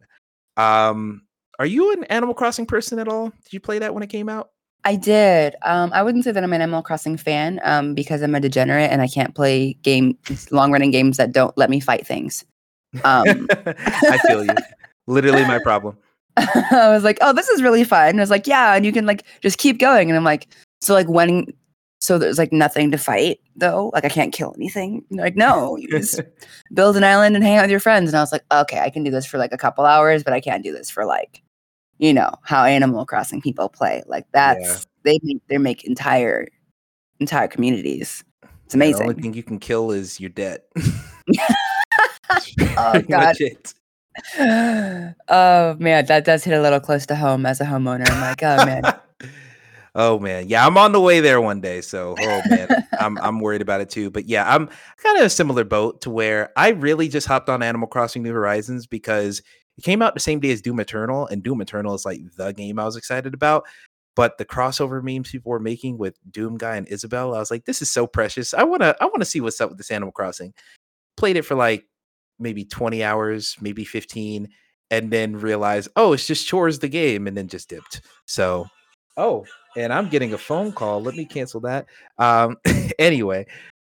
Um, 0.59 1.23
are 1.59 1.67
you 1.67 1.93
an 1.93 2.05
Animal 2.05 2.35
Crossing 2.35 2.67
person 2.67 2.99
at 2.99 3.09
all? 3.09 3.31
Did 3.45 3.53
you 3.53 3.61
play 3.61 3.79
that 3.79 3.95
when 3.95 4.03
it 4.03 4.11
came 4.11 4.29
out? 4.29 4.51
I 4.85 4.97
did. 4.97 5.57
Um, 5.63 5.91
I 5.95 6.03
wouldn't 6.03 6.25
say 6.25 6.33
that 6.33 6.45
I'm 6.45 6.53
an 6.53 6.61
Animal 6.61 6.83
Crossing 6.83 7.17
fan 7.17 7.59
um, 7.65 7.95
because 7.95 8.21
I'm 8.21 8.35
a 8.35 8.41
degenerate 8.41 8.91
and 8.91 9.01
I 9.01 9.09
can't 9.09 9.35
play 9.35 9.73
game 9.83 10.19
long 10.51 10.73
running 10.73 10.91
games 10.91 11.17
that 11.17 11.33
don't 11.33 11.57
let 11.57 11.71
me 11.71 11.81
fight 11.81 12.07
things. 12.07 12.45
Um, 13.03 13.49
I 13.51 14.19
feel 14.27 14.45
you. 14.45 14.55
Literally 15.07 15.45
my 15.47 15.59
problem. 15.63 15.97
I 16.37 16.89
was 16.91 17.03
like, 17.05 17.19
oh, 17.23 17.33
this 17.33 17.49
is 17.49 17.63
really 17.63 17.85
fun. 17.85 18.11
And 18.11 18.21
I 18.21 18.23
was 18.23 18.31
like, 18.31 18.47
yeah, 18.47 18.75
and 18.75 18.85
you 18.85 18.93
can 18.93 19.07
like 19.07 19.25
just 19.41 19.57
keep 19.57 19.79
going. 19.79 20.11
And 20.11 20.17
I'm 20.19 20.25
like, 20.25 20.49
so 20.85 20.95
like 20.95 21.09
when, 21.09 21.47
so 22.01 22.19
there's 22.19 22.39
like 22.39 22.53
nothing 22.53 22.91
to 22.91 22.99
fight 22.99 23.41
though. 23.57 23.91
Like 23.95 24.05
I 24.05 24.09
can't 24.09 24.33
kill 24.33 24.55
anything. 24.57 25.05
Like, 25.11 25.37
no, 25.37 25.77
you 25.77 25.89
just 25.89 26.21
build 26.75 26.97
an 26.97 27.05
island 27.05 27.35
and 27.35 27.45
hang 27.45 27.57
out 27.57 27.63
with 27.63 27.71
your 27.71 27.81
friends. 27.81 28.11
And 28.11 28.17
I 28.17 28.21
was 28.21 28.33
like, 28.33 28.45
okay, 28.53 28.81
I 28.81 28.91
can 28.91 29.03
do 29.05 29.11
this 29.11 29.27
for 29.27 29.39
like 29.39 29.53
a 29.53 29.59
couple 29.59 29.85
hours, 29.85 30.23
but 30.23 30.33
I 30.33 30.41
can't 30.41 30.63
do 30.63 30.73
this 30.73 30.91
for 30.91 31.05
like 31.05 31.43
you 31.99 32.13
know 32.13 32.31
how 32.43 32.65
Animal 32.65 33.07
Crossing 33.07 33.41
people 33.41 33.69
play. 33.69 34.03
Like 34.07 34.27
that's 34.33 34.87
they 35.05 35.19
make 35.23 35.47
they 35.49 35.59
make 35.59 35.85
entire 35.85 36.49
entire 37.21 37.49
communities. 37.49 38.25
It's 38.67 38.75
Yeah, 38.75 38.79
the 38.81 38.85
amazing. 38.85 39.03
only 39.09 39.23
thing 39.23 39.35
you 39.35 39.43
can 39.43 39.59
kill 39.59 39.91
is 39.91 40.21
your 40.21 40.31
debt. 40.31 40.67
oh 42.77 43.03
god. 43.09 43.37
oh 45.29 45.77
man, 45.79 46.07
that 46.07 46.25
does 46.25 46.45
hit 46.45 46.59
a 46.59 46.63
little 46.63 46.81
close 46.81 47.07
to 47.07 47.17
home 47.17 47.47
as 47.47 47.61
a 47.61 47.65
homeowner. 47.65 48.11
I'm 48.11 48.21
like, 48.21 48.43
oh 48.43 48.65
man. 48.67 48.83
oh 49.95 50.19
man, 50.19 50.49
yeah, 50.49 50.67
I'm 50.67 50.77
on 50.77 50.93
the 50.93 51.01
way 51.01 51.21
there 51.21 51.41
one 51.41 51.61
day. 51.61 51.81
So, 51.81 52.15
oh 52.19 52.43
man, 52.49 52.69
I'm 53.01 53.19
I'm 53.19 53.41
worried 53.41 53.63
about 53.63 53.81
it 53.81 53.91
too. 53.91 54.11
But 54.11 54.27
yeah, 54.27 54.53
I'm 54.53 54.69
kind 55.03 55.19
of 55.19 55.25
a 55.25 55.31
similar 55.31 55.65
boat 55.65 56.01
to 56.03 56.11
where 56.11 56.51
I 56.57 56.71
really 56.71 57.09
just 57.09 57.27
hopped 57.27 57.49
on 57.49 57.63
Animal 57.63 57.89
Crossing 57.89 58.23
New 58.23 58.33
Horizons 58.33 58.87
because 58.87 59.43
it 59.77 59.83
came 59.85 60.03
out 60.03 60.15
the 60.15 60.21
same 60.21 60.41
day 60.41 60.51
as 60.51 60.63
Doom 60.63 60.81
Eternal, 60.81 61.27
and 61.29 61.43
Doom 61.43 61.61
Eternal 61.61 61.95
is 61.95 62.05
like 62.05 62.21
the 62.37 62.53
game 62.53 62.79
I 62.79 62.85
was 62.85 62.97
excited 62.97 63.35
about. 63.35 63.65
But 64.17 64.39
the 64.39 64.45
crossover 64.45 65.03
memes 65.03 65.31
people 65.31 65.51
were 65.51 65.59
making 65.59 65.99
with 65.99 66.17
Doom 66.31 66.57
Guy 66.57 66.77
and 66.77 66.87
Isabelle, 66.87 67.35
I 67.35 67.41
was 67.41 67.51
like, 67.51 67.65
this 67.65 67.83
is 67.83 67.91
so 67.91 68.07
precious. 68.07 68.55
I 68.55 68.63
wanna 68.63 68.95
I 69.01 69.07
wanna 69.07 69.25
see 69.25 69.41
what's 69.41 69.61
up 69.61 69.71
with 69.71 69.79
this 69.79 69.91
Animal 69.91 70.13
Crossing. 70.13 70.55
Played 71.17 71.37
it 71.37 71.43
for 71.43 71.55
like 71.57 71.87
maybe 72.39 72.65
20 72.65 73.03
hours, 73.03 73.57
maybe 73.61 73.85
15, 73.85 74.49
and 74.91 75.11
then 75.11 75.37
realized, 75.37 75.89
oh, 75.97 76.13
it's 76.13 76.27
just 76.27 76.47
chores 76.47 76.79
the 76.79 76.89
game, 76.89 77.27
and 77.27 77.37
then 77.37 77.49
just 77.49 77.69
dipped. 77.69 78.03
So, 78.27 78.67
oh, 79.17 79.45
and 79.77 79.93
I'm 79.93 80.09
getting 80.09 80.33
a 80.35 80.39
phone 80.39 80.73
call. 80.73 81.03
Let 81.03 81.15
me 81.15 81.25
cancel 81.25 81.61
that. 81.63 81.87
Um, 82.19 82.57
anyway, 82.99 83.47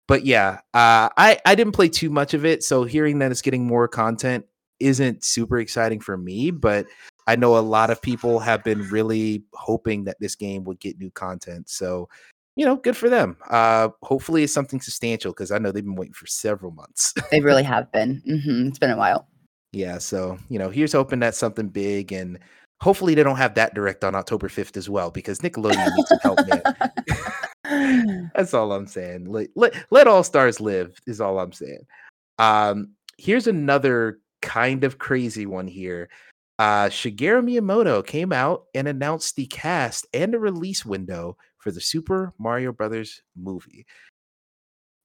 but 0.07 0.25
yeah, 0.25 0.59
uh, 0.73 1.09
I 1.17 1.39
I 1.45 1.55
didn't 1.55 1.73
play 1.73 1.89
too 1.89 2.09
much 2.09 2.33
of 2.33 2.45
it, 2.45 2.63
so 2.63 2.83
hearing 2.83 3.19
that 3.19 3.31
it's 3.31 3.41
getting 3.41 3.65
more 3.65 3.87
content 3.87 4.45
isn't 4.79 5.23
super 5.23 5.59
exciting 5.59 5.99
for 5.99 6.17
me. 6.17 6.51
But 6.51 6.87
I 7.27 7.35
know 7.35 7.57
a 7.57 7.59
lot 7.59 7.89
of 7.91 8.01
people 8.01 8.39
have 8.39 8.63
been 8.63 8.81
really 8.89 9.43
hoping 9.53 10.05
that 10.05 10.19
this 10.19 10.35
game 10.35 10.63
would 10.65 10.79
get 10.79 10.97
new 10.99 11.11
content. 11.11 11.69
So, 11.69 12.09
you 12.55 12.65
know, 12.65 12.75
good 12.77 12.97
for 12.97 13.09
them. 13.09 13.37
Uh, 13.49 13.89
hopefully, 14.01 14.43
it's 14.43 14.53
something 14.53 14.81
substantial 14.81 15.31
because 15.31 15.51
I 15.51 15.59
know 15.59 15.71
they've 15.71 15.83
been 15.85 15.95
waiting 15.95 16.13
for 16.13 16.27
several 16.27 16.71
months. 16.71 17.13
they 17.31 17.39
really 17.41 17.63
have 17.73 17.91
been. 17.91 18.21
hmm 18.25 18.67
It's 18.67 18.79
been 18.79 18.91
a 18.91 18.97
while. 18.97 19.27
yeah, 19.71 19.97
so 19.99 20.37
you 20.49 20.59
know, 20.59 20.69
here's 20.69 20.93
hoping 20.93 21.19
that's 21.19 21.37
something 21.37 21.69
big, 21.69 22.11
and 22.11 22.39
hopefully 22.81 23.15
they 23.15 23.23
don't 23.23 23.37
have 23.37 23.53
that 23.55 23.73
direct 23.73 24.03
on 24.03 24.15
October 24.15 24.49
5th 24.49 24.75
as 24.75 24.89
well 24.89 25.11
because 25.11 25.39
Nickelodeon 25.39 25.95
needs 25.95 26.09
some 26.09 26.19
help, 26.19 26.39
man. 26.47 28.31
That's 28.35 28.53
all 28.53 28.73
I'm 28.73 28.87
saying. 28.87 29.25
Let, 29.25 29.49
let, 29.55 29.73
let 29.91 30.07
all 30.07 30.23
stars 30.23 30.59
live 30.59 30.99
is 31.05 31.21
all 31.21 31.39
I'm 31.39 31.53
saying. 31.53 31.85
Um, 32.39 32.89
here's 33.17 33.47
another 33.47 34.19
kind 34.41 34.83
of 34.83 34.97
crazy 34.97 35.45
one 35.45 35.67
here. 35.67 36.09
Uh, 36.57 36.89
Shigeru 36.89 37.43
Miyamoto 37.43 38.05
came 38.05 38.33
out 38.33 38.65
and 38.73 38.87
announced 38.87 39.35
the 39.35 39.45
cast 39.47 40.07
and 40.13 40.33
the 40.33 40.39
release 40.39 40.85
window 40.85 41.37
for 41.57 41.71
the 41.71 41.81
Super 41.81 42.33
Mario 42.39 42.71
Brothers 42.71 43.21
movie. 43.35 43.85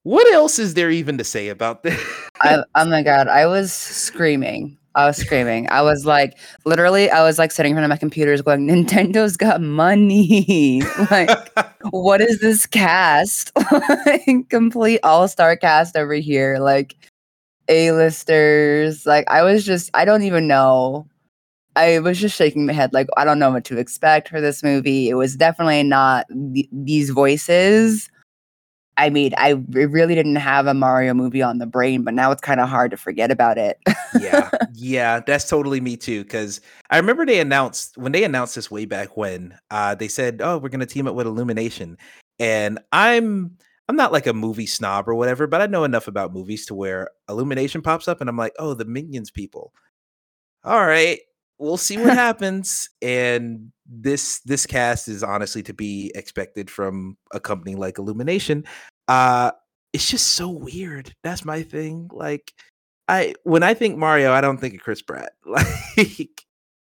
What 0.03 0.31
else 0.33 0.57
is 0.57 0.73
there 0.73 0.89
even 0.89 1.17
to 1.17 1.23
say 1.23 1.49
about 1.49 1.83
this? 1.83 2.01
I, 2.41 2.63
oh 2.75 2.85
my 2.85 3.03
god, 3.03 3.27
I 3.27 3.45
was 3.45 3.73
screaming. 3.73 4.77
I 4.97 5.05
was 5.05 5.17
screaming. 5.17 5.69
I 5.69 5.83
was 5.83 6.05
like, 6.07 6.39
literally, 6.65 7.11
I 7.11 7.21
was 7.23 7.37
like 7.37 7.51
sitting 7.51 7.71
in 7.71 7.75
front 7.75 7.85
of 7.85 7.89
my 7.89 7.97
computers 7.97 8.41
going, 8.41 8.67
Nintendo's 8.67 9.37
got 9.37 9.61
money. 9.61 10.81
like, 11.11 11.29
what 11.91 12.19
is 12.19 12.39
this 12.39 12.65
cast? 12.65 13.51
like, 14.07 14.49
complete 14.49 14.99
all 15.03 15.27
star 15.27 15.55
cast 15.55 15.95
over 15.95 16.15
here. 16.15 16.57
Like, 16.59 16.95
A-listers. 17.69 19.05
Like, 19.05 19.25
I 19.29 19.43
was 19.43 19.63
just, 19.65 19.91
I 19.93 20.03
don't 20.03 20.23
even 20.23 20.47
know. 20.47 21.07
I 21.75 21.99
was 21.99 22.19
just 22.19 22.35
shaking 22.35 22.65
my 22.65 22.73
head. 22.73 22.93
Like, 22.93 23.07
I 23.17 23.23
don't 23.25 23.39
know 23.39 23.51
what 23.51 23.65
to 23.65 23.77
expect 23.77 24.29
for 24.29 24.41
this 24.41 24.63
movie. 24.63 25.09
It 25.09 25.13
was 25.15 25.35
definitely 25.35 25.83
not 25.83 26.25
th- 26.53 26.69
these 26.71 27.11
voices. 27.11 28.09
I 28.97 29.09
mean, 29.11 29.33
I 29.37 29.51
really 29.69 30.15
didn't 30.15 30.37
have 30.37 30.65
a 30.65 30.73
Mario 30.73 31.13
movie 31.13 31.41
on 31.43 31.59
the 31.59 31.67
brain, 31.67 32.03
but 32.03 32.13
now 32.15 32.31
it's 32.31 32.41
kind 32.41 32.59
of 32.59 32.67
hard 32.67 32.91
to 32.91 32.97
forget 32.97 33.29
about 33.29 33.57
it. 33.57 33.79
yeah, 34.19 34.49
yeah, 34.73 35.19
that's 35.19 35.47
totally 35.47 35.79
me 35.79 35.95
too. 35.97 36.23
Because 36.23 36.61
I 36.89 36.97
remember 36.97 37.25
they 37.25 37.39
announced 37.39 37.97
when 37.97 38.11
they 38.11 38.23
announced 38.23 38.55
this 38.55 38.71
way 38.71 38.85
back 38.85 39.15
when 39.15 39.57
uh, 39.69 39.95
they 39.95 40.07
said, 40.07 40.41
"Oh, 40.43 40.57
we're 40.57 40.69
gonna 40.69 40.87
team 40.87 41.07
up 41.07 41.15
with 41.15 41.27
Illumination," 41.27 41.97
and 42.39 42.79
I'm 42.91 43.57
I'm 43.87 43.95
not 43.95 44.11
like 44.11 44.27
a 44.27 44.33
movie 44.33 44.65
snob 44.65 45.07
or 45.07 45.15
whatever, 45.15 45.47
but 45.47 45.61
I 45.61 45.67
know 45.67 45.83
enough 45.83 46.07
about 46.07 46.33
movies 46.33 46.65
to 46.67 46.75
where 46.75 47.09
Illumination 47.29 47.81
pops 47.83 48.07
up, 48.07 48.19
and 48.19 48.29
I'm 48.29 48.37
like, 48.37 48.53
"Oh, 48.59 48.73
the 48.73 48.85
Minions 48.85 49.29
people." 49.31 49.73
All 50.63 50.85
right, 50.85 51.19
we'll 51.59 51.77
see 51.77 51.97
what 51.97 52.13
happens. 52.13 52.89
And 53.01 53.71
this 53.87 54.39
this 54.41 54.65
cast 54.65 55.07
is 55.07 55.23
honestly 55.23 55.63
to 55.63 55.73
be 55.73 56.11
expected 56.15 56.69
from 56.69 57.17
a 57.31 57.39
company 57.39 57.75
like 57.75 57.97
Illumination. 57.97 58.65
Uh, 59.07 59.51
it's 59.93 60.09
just 60.09 60.33
so 60.33 60.49
weird. 60.49 61.13
That's 61.23 61.45
my 61.45 61.63
thing. 61.63 62.09
Like. 62.13 62.53
I 63.09 63.35
when 63.43 63.63
I 63.63 63.73
think 63.73 63.97
Mario, 63.97 64.33
I 64.33 64.41
don't 64.41 64.57
think 64.57 64.73
of 64.73 64.81
Chris 64.81 65.01
Pratt. 65.01 65.31
Like 65.97 66.45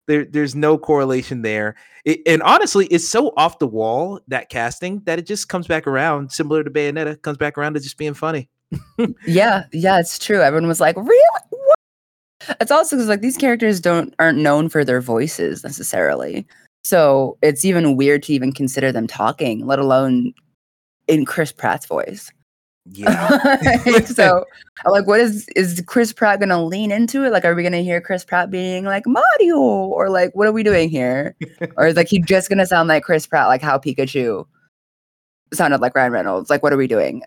there, 0.07 0.26
there's 0.26 0.55
no 0.55 0.77
correlation 0.77 1.41
there. 1.41 1.76
It, 2.05 2.22
and 2.26 2.41
honestly, 2.43 2.88
it's 2.88 3.07
so 3.07 3.34
off 3.38 3.59
the 3.59 3.68
wall 3.68 4.19
that 4.27 4.49
casting 4.49 4.99
that 5.05 5.19
it 5.19 5.26
just 5.26 5.47
comes 5.47 5.68
back 5.68 5.88
around, 5.88 6.31
similar 6.31 6.63
to 6.63 6.69
Bayonetta, 6.69 7.22
comes 7.22 7.38
back 7.38 7.57
around 7.57 7.76
to 7.76 7.80
just 7.80 7.97
being 7.97 8.13
funny. 8.13 8.49
yeah, 9.26 9.65
yeah, 9.72 9.99
it's 9.99 10.19
true. 10.19 10.41
Everyone 10.41 10.68
was 10.68 10.81
like, 10.81 10.95
"Really? 10.97 11.45
What?" 11.49 12.57
It's 12.59 12.72
also 12.72 12.95
because 12.95 13.07
like 13.07 13.22
these 13.22 13.38
characters 13.38 13.80
don't 13.80 14.13
aren't 14.19 14.39
known 14.39 14.69
for 14.69 14.84
their 14.84 15.01
voices 15.01 15.63
necessarily, 15.63 16.47
so 16.83 17.37
it's 17.41 17.65
even 17.65 17.95
weird 17.95 18.23
to 18.23 18.33
even 18.33 18.51
consider 18.51 18.91
them 18.91 19.07
talking, 19.07 19.65
let 19.65 19.79
alone 19.79 20.33
in 21.07 21.25
Chris 21.25 21.51
Pratt's 21.51 21.85
voice. 21.85 22.31
Yeah, 22.85 23.75
so 24.05 24.45
like, 24.85 25.05
what 25.05 25.19
is 25.19 25.47
is 25.55 25.83
Chris 25.85 26.11
Pratt 26.11 26.39
gonna 26.39 26.63
lean 26.63 26.91
into 26.91 27.23
it? 27.23 27.31
Like, 27.31 27.45
are 27.45 27.53
we 27.53 27.63
gonna 27.63 27.81
hear 27.81 28.01
Chris 28.01 28.25
Pratt 28.25 28.49
being 28.49 28.85
like 28.85 29.03
Mario, 29.05 29.57
or 29.57 30.09
like, 30.09 30.31
what 30.35 30.47
are 30.47 30.51
we 30.51 30.63
doing 30.63 30.89
here? 30.89 31.35
or 31.77 31.87
is 31.87 31.95
like 31.95 32.07
he 32.07 32.19
just 32.19 32.49
gonna 32.49 32.65
sound 32.65 32.89
like 32.89 33.03
Chris 33.03 33.27
Pratt, 33.27 33.47
like 33.47 33.61
how 33.61 33.77
Pikachu 33.77 34.45
sounded 35.53 35.81
like 35.81 35.95
Ryan 35.95 36.11
Reynolds? 36.11 36.49
Like, 36.49 36.63
what 36.63 36.73
are 36.73 36.77
we 36.77 36.87
doing? 36.87 37.21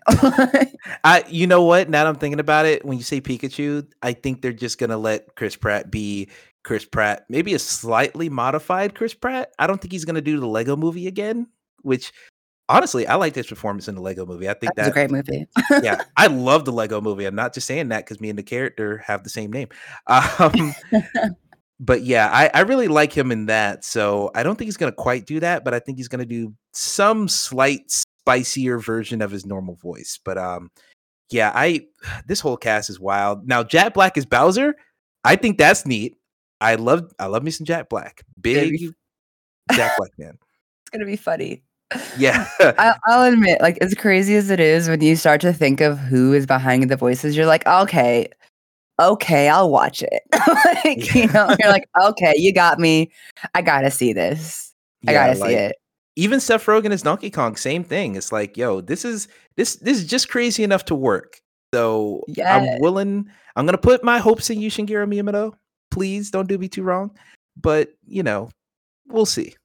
I. 1.05 1.23
You 1.29 1.47
know 1.47 1.63
what? 1.63 1.89
Now 1.89 2.03
that 2.03 2.09
I'm 2.09 2.17
thinking 2.17 2.41
about 2.41 2.65
it, 2.65 2.83
when 2.83 2.97
you 2.97 3.03
say 3.03 3.21
Pikachu, 3.21 3.87
I 4.01 4.11
think 4.11 4.41
they're 4.41 4.51
just 4.51 4.77
gonna 4.77 4.97
let 4.97 5.35
Chris 5.35 5.55
Pratt 5.55 5.89
be 5.89 6.27
Chris 6.65 6.83
Pratt, 6.83 7.25
maybe 7.29 7.53
a 7.53 7.59
slightly 7.59 8.27
modified 8.27 8.95
Chris 8.95 9.13
Pratt. 9.13 9.51
I 9.57 9.67
don't 9.67 9.79
think 9.79 9.93
he's 9.93 10.03
gonna 10.03 10.19
do 10.19 10.39
the 10.39 10.47
Lego 10.47 10.75
Movie 10.75 11.07
again, 11.07 11.47
which. 11.81 12.11
Honestly, 12.67 13.05
I 13.05 13.13
liked 13.13 13.35
his 13.35 13.45
performance 13.45 13.87
in 13.87 13.93
the 13.93 14.01
Lego 14.01 14.25
movie. 14.25 14.49
I 14.49 14.55
think 14.55 14.73
That's 14.73 14.89
a 14.89 14.91
great 14.91 15.11
movie. 15.11 15.45
yeah, 15.83 16.01
I 16.17 16.25
love 16.25 16.65
the 16.65 16.71
Lego 16.71 16.99
movie. 16.99 17.25
I'm 17.25 17.35
not 17.35 17.53
just 17.53 17.67
saying 17.67 17.89
that 17.89 18.05
because 18.05 18.19
me 18.19 18.27
and 18.31 18.39
the 18.39 18.43
character 18.43 18.97
have 19.05 19.23
the 19.23 19.29
same 19.29 19.53
name. 19.53 19.67
Um, 20.07 20.73
but 21.79 22.03
yeah, 22.03 22.29
I, 22.31 22.49
I 22.53 22.61
really 22.61 22.87
like 22.87 23.15
him 23.15 23.31
in 23.31 23.47
that. 23.47 23.83
So 23.83 24.31
I 24.33 24.43
don't 24.43 24.55
think 24.55 24.67
he's 24.67 24.77
going 24.77 24.91
to 24.91 24.95
quite 24.95 25.25
do 25.25 25.39
that, 25.41 25.63
but 25.63 25.73
I 25.73 25.79
think 25.79 25.97
he's 25.97 26.07
going 26.07 26.19
to 26.19 26.25
do 26.25 26.53
some 26.73 27.27
slight 27.27 27.83
spicier 27.91 28.79
version 28.79 29.21
of 29.21 29.31
his 29.31 29.45
normal 29.45 29.75
voice. 29.75 30.19
But 30.23 30.37
um, 30.37 30.71
yeah, 31.31 31.51
I 31.53 31.85
this 32.27 32.39
whole 32.39 32.57
cast 32.57 32.89
is 32.89 32.99
wild. 32.99 33.47
Now 33.47 33.63
Jack 33.63 33.93
Black 33.93 34.17
is 34.17 34.25
Bowser. 34.25 34.75
I 35.23 35.35
think 35.35 35.57
that's 35.57 35.85
neat. 35.85 36.15
I 36.65 36.75
love 36.75 37.11
I 37.19 37.27
love 37.27 37.43
me 37.43 37.51
some 37.51 37.65
Jack 37.65 37.89
Black. 37.89 38.23
Big 38.41 38.71
Maybe. 38.71 38.91
Jack 39.73 39.97
Black 39.97 40.11
man. 40.17 40.37
It's 40.83 40.91
gonna 40.91 41.05
be 41.05 41.15
funny. 41.17 41.63
Yeah. 42.17 42.47
I, 42.59 42.93
I'll 43.05 43.31
admit, 43.33 43.59
like 43.61 43.77
as 43.81 43.93
crazy 43.95 44.35
as 44.35 44.49
it 44.51 44.59
is, 44.59 44.87
when 44.87 45.01
you 45.01 45.15
start 45.15 45.41
to 45.41 45.51
think 45.53 45.81
of 45.81 45.97
who 45.97 46.31
is 46.33 46.45
behind 46.45 46.89
the 46.89 46.95
voices, 46.95 47.35
you're 47.35 47.45
like, 47.47 47.65
okay, 47.67 48.27
okay, 49.01 49.49
I'll 49.49 49.69
watch 49.71 50.03
it. 50.03 50.21
like, 50.85 51.13
you 51.15 51.27
know, 51.27 51.55
you're 51.59 51.71
like, 51.71 51.89
okay, 52.01 52.33
you 52.37 52.53
got 52.53 52.79
me. 52.79 53.11
I 53.55 53.61
gotta 53.61 53.89
see 53.91 54.13
this. 54.13 54.73
I 55.07 55.11
Yeah, 55.11 55.27
gotta 55.27 55.39
like- 55.39 55.49
see 55.49 55.55
it. 55.55 55.75
even 56.15 56.39
Seth 56.39 56.65
Rogen 56.65 56.91
as 56.91 57.01
Donkey 57.01 57.31
Kong, 57.31 57.55
same 57.55 57.83
thing. 57.83 58.15
It's 58.15 58.31
like, 58.31 58.55
yo, 58.57 58.81
this 58.81 59.03
is 59.05 59.27
this 59.57 59.75
this 59.77 59.97
is 59.97 60.05
just 60.05 60.29
crazy 60.29 60.63
enough 60.63 60.85
to 60.85 60.95
work. 60.95 61.41
So 61.73 62.23
Yeah. 62.27 62.55
I'm 62.57 62.79
willing. 62.79 63.25
I'm 63.55 63.65
gonna 63.65 63.77
put 63.79 64.03
my 64.03 64.19
hopes 64.19 64.49
in 64.51 64.61
you, 64.61 64.69
Shigeru 64.69 65.07
Miyamoto. 65.09 65.53
Please 65.95 66.29
don't 66.29 66.49
do 66.49 66.57
me 66.57 66.67
too 66.67 66.83
wrong. 66.83 67.11
But 67.55 67.89
you 68.05 68.21
know, 68.21 68.49
we'll 69.07 69.25
see. 69.25 69.55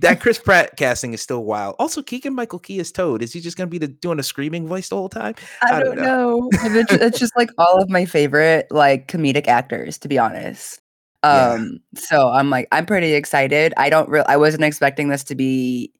That 0.00 0.20
Chris 0.20 0.38
Pratt 0.38 0.76
casting 0.76 1.12
is 1.12 1.20
still 1.20 1.44
wild. 1.44 1.76
Also, 1.78 2.02
Keegan 2.02 2.34
Michael 2.34 2.58
Key 2.58 2.78
is 2.78 2.92
Toad. 2.92 3.22
Is 3.22 3.32
he 3.32 3.40
just 3.40 3.56
gonna 3.56 3.70
be 3.70 3.78
the, 3.78 3.88
doing 3.88 4.18
a 4.18 4.22
screaming 4.22 4.66
voice 4.66 4.88
the 4.88 4.96
whole 4.96 5.08
time? 5.08 5.34
I, 5.62 5.74
I 5.74 5.80
don't 5.80 5.96
don't 5.96 6.04
know. 6.04 6.50
it's, 6.52 6.92
it's 6.92 7.18
just 7.18 7.36
like 7.36 7.50
all 7.56 7.80
of 7.80 7.88
my 7.88 8.04
favorite 8.04 8.66
like 8.70 9.08
comedic 9.08 9.46
actors, 9.46 9.98
to 9.98 10.08
be 10.08 10.18
honest. 10.18 10.80
Yeah. 11.22 11.52
Um, 11.52 11.78
so 11.94 12.30
I'm 12.30 12.50
like, 12.50 12.68
I'm 12.72 12.86
pretty 12.86 13.14
excited. 13.14 13.74
I 13.76 13.90
don't 13.90 14.08
real 14.08 14.24
I 14.28 14.36
wasn't 14.36 14.64
expecting 14.64 15.08
this 15.08 15.24
to 15.24 15.34
be 15.34 15.92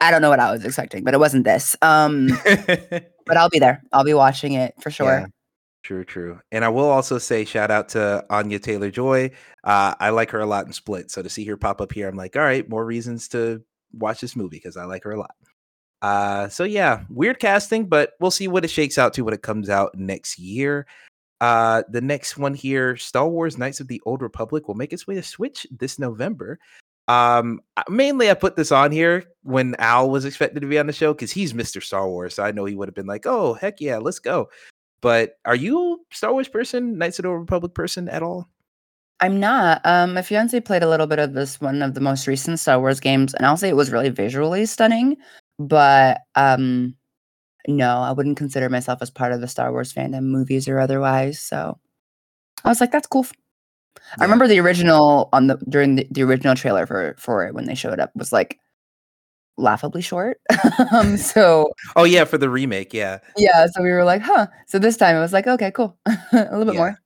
I 0.00 0.10
don't 0.10 0.20
know 0.20 0.30
what 0.30 0.40
I 0.40 0.50
was 0.50 0.64
expecting, 0.64 1.04
but 1.04 1.14
it 1.14 1.20
wasn't 1.20 1.44
this. 1.44 1.76
Um, 1.80 2.28
but 2.44 3.36
I'll 3.36 3.48
be 3.48 3.60
there. 3.60 3.82
I'll 3.92 4.04
be 4.04 4.14
watching 4.14 4.54
it 4.54 4.74
for 4.80 4.90
sure. 4.90 5.20
Yeah. 5.20 5.26
True, 5.82 6.04
true. 6.04 6.40
And 6.52 6.64
I 6.64 6.68
will 6.68 6.88
also 6.88 7.18
say 7.18 7.44
shout 7.44 7.70
out 7.70 7.88
to 7.90 8.24
Anya 8.30 8.60
Taylor 8.60 8.90
Joy. 8.90 9.32
Uh, 9.64 9.94
I 9.98 10.10
like 10.10 10.30
her 10.30 10.40
a 10.40 10.46
lot 10.46 10.66
in 10.66 10.72
Split. 10.72 11.10
So 11.10 11.22
to 11.22 11.28
see 11.28 11.44
her 11.46 11.56
pop 11.56 11.80
up 11.80 11.92
here, 11.92 12.08
I'm 12.08 12.16
like, 12.16 12.36
all 12.36 12.42
right, 12.42 12.68
more 12.68 12.84
reasons 12.84 13.28
to 13.28 13.62
watch 13.92 14.20
this 14.20 14.36
movie 14.36 14.56
because 14.56 14.76
I 14.76 14.84
like 14.84 15.02
her 15.04 15.12
a 15.12 15.18
lot. 15.18 15.34
Uh, 16.00 16.48
so 16.48 16.64
yeah, 16.64 17.02
weird 17.08 17.40
casting, 17.40 17.86
but 17.86 18.12
we'll 18.20 18.30
see 18.30 18.48
what 18.48 18.64
it 18.64 18.70
shakes 18.70 18.98
out 18.98 19.12
to 19.14 19.22
when 19.22 19.34
it 19.34 19.42
comes 19.42 19.68
out 19.68 19.96
next 19.96 20.38
year. 20.38 20.86
Uh, 21.40 21.82
the 21.88 22.00
next 22.00 22.38
one 22.38 22.54
here, 22.54 22.96
Star 22.96 23.28
Wars 23.28 23.58
Knights 23.58 23.80
of 23.80 23.88
the 23.88 24.00
Old 24.06 24.22
Republic, 24.22 24.68
will 24.68 24.76
make 24.76 24.92
its 24.92 25.08
way 25.08 25.16
to 25.16 25.22
Switch 25.22 25.66
this 25.72 25.98
November. 25.98 26.60
Um, 27.08 27.60
mainly 27.88 28.30
I 28.30 28.34
put 28.34 28.54
this 28.54 28.70
on 28.70 28.92
here 28.92 29.24
when 29.42 29.74
Al 29.80 30.08
was 30.08 30.24
expected 30.24 30.60
to 30.60 30.68
be 30.68 30.78
on 30.78 30.86
the 30.86 30.92
show 30.92 31.12
because 31.12 31.32
he's 31.32 31.52
Mr. 31.52 31.82
Star 31.82 32.08
Wars. 32.08 32.36
So 32.36 32.44
I 32.44 32.52
know 32.52 32.64
he 32.64 32.76
would 32.76 32.86
have 32.86 32.94
been 32.94 33.06
like, 33.06 33.26
oh, 33.26 33.54
heck 33.54 33.80
yeah, 33.80 33.98
let's 33.98 34.20
go. 34.20 34.48
But 35.02 35.34
are 35.44 35.56
you 35.56 36.00
Star 36.12 36.32
Wars 36.32 36.48
person, 36.48 36.96
Knights 36.96 37.18
of 37.18 37.24
the 37.24 37.28
Old 37.28 37.40
Republic 37.40 37.74
person 37.74 38.08
at 38.08 38.22
all? 38.22 38.48
I'm 39.20 39.38
not. 39.38 39.82
Um, 39.84 40.14
my 40.14 40.22
fiance 40.22 40.58
played 40.60 40.82
a 40.82 40.88
little 40.88 41.06
bit 41.06 41.18
of 41.18 41.34
this 41.34 41.60
one 41.60 41.82
of 41.82 41.94
the 41.94 42.00
most 42.00 42.26
recent 42.26 42.58
Star 42.58 42.80
Wars 42.80 43.00
games, 43.00 43.34
and 43.34 43.44
I'll 43.44 43.56
say 43.56 43.68
it 43.68 43.76
was 43.76 43.92
really 43.92 44.08
visually 44.08 44.64
stunning. 44.64 45.16
But 45.58 46.20
um, 46.34 46.96
no, 47.68 47.98
I 47.98 48.12
wouldn't 48.12 48.36
consider 48.36 48.68
myself 48.68 49.00
as 49.02 49.10
part 49.10 49.32
of 49.32 49.40
the 49.40 49.48
Star 49.48 49.70
Wars 49.72 49.92
fandom, 49.92 50.24
movies 50.24 50.68
or 50.68 50.78
otherwise. 50.78 51.40
So 51.40 51.78
I 52.64 52.68
was 52.68 52.80
like, 52.80 52.92
that's 52.92 53.06
cool. 53.06 53.26
Yeah. 53.96 54.00
I 54.20 54.24
remember 54.24 54.48
the 54.48 54.60
original 54.60 55.28
on 55.32 55.48
the 55.48 55.56
during 55.68 55.96
the, 55.96 56.08
the 56.10 56.22
original 56.22 56.54
trailer 56.54 56.86
for 56.86 57.14
for 57.18 57.46
it 57.46 57.54
when 57.54 57.66
they 57.66 57.74
showed 57.74 58.00
up 58.00 58.10
was 58.16 58.32
like 58.32 58.58
laughably 59.56 60.02
short. 60.02 60.40
um, 60.92 61.16
so 61.16 61.70
oh 61.96 62.04
yeah, 62.04 62.24
for 62.24 62.38
the 62.38 62.50
remake, 62.50 62.92
yeah, 62.92 63.18
yeah. 63.36 63.66
So 63.72 63.82
we 63.82 63.90
were 63.90 64.04
like, 64.04 64.22
huh. 64.22 64.46
So 64.66 64.78
this 64.78 64.96
time 64.96 65.16
it 65.16 65.20
was 65.20 65.32
like, 65.32 65.46
okay, 65.46 65.70
cool, 65.70 65.96
a 66.06 66.16
little 66.32 66.64
bit 66.64 66.74
yeah. 66.74 66.80
more. 66.80 66.98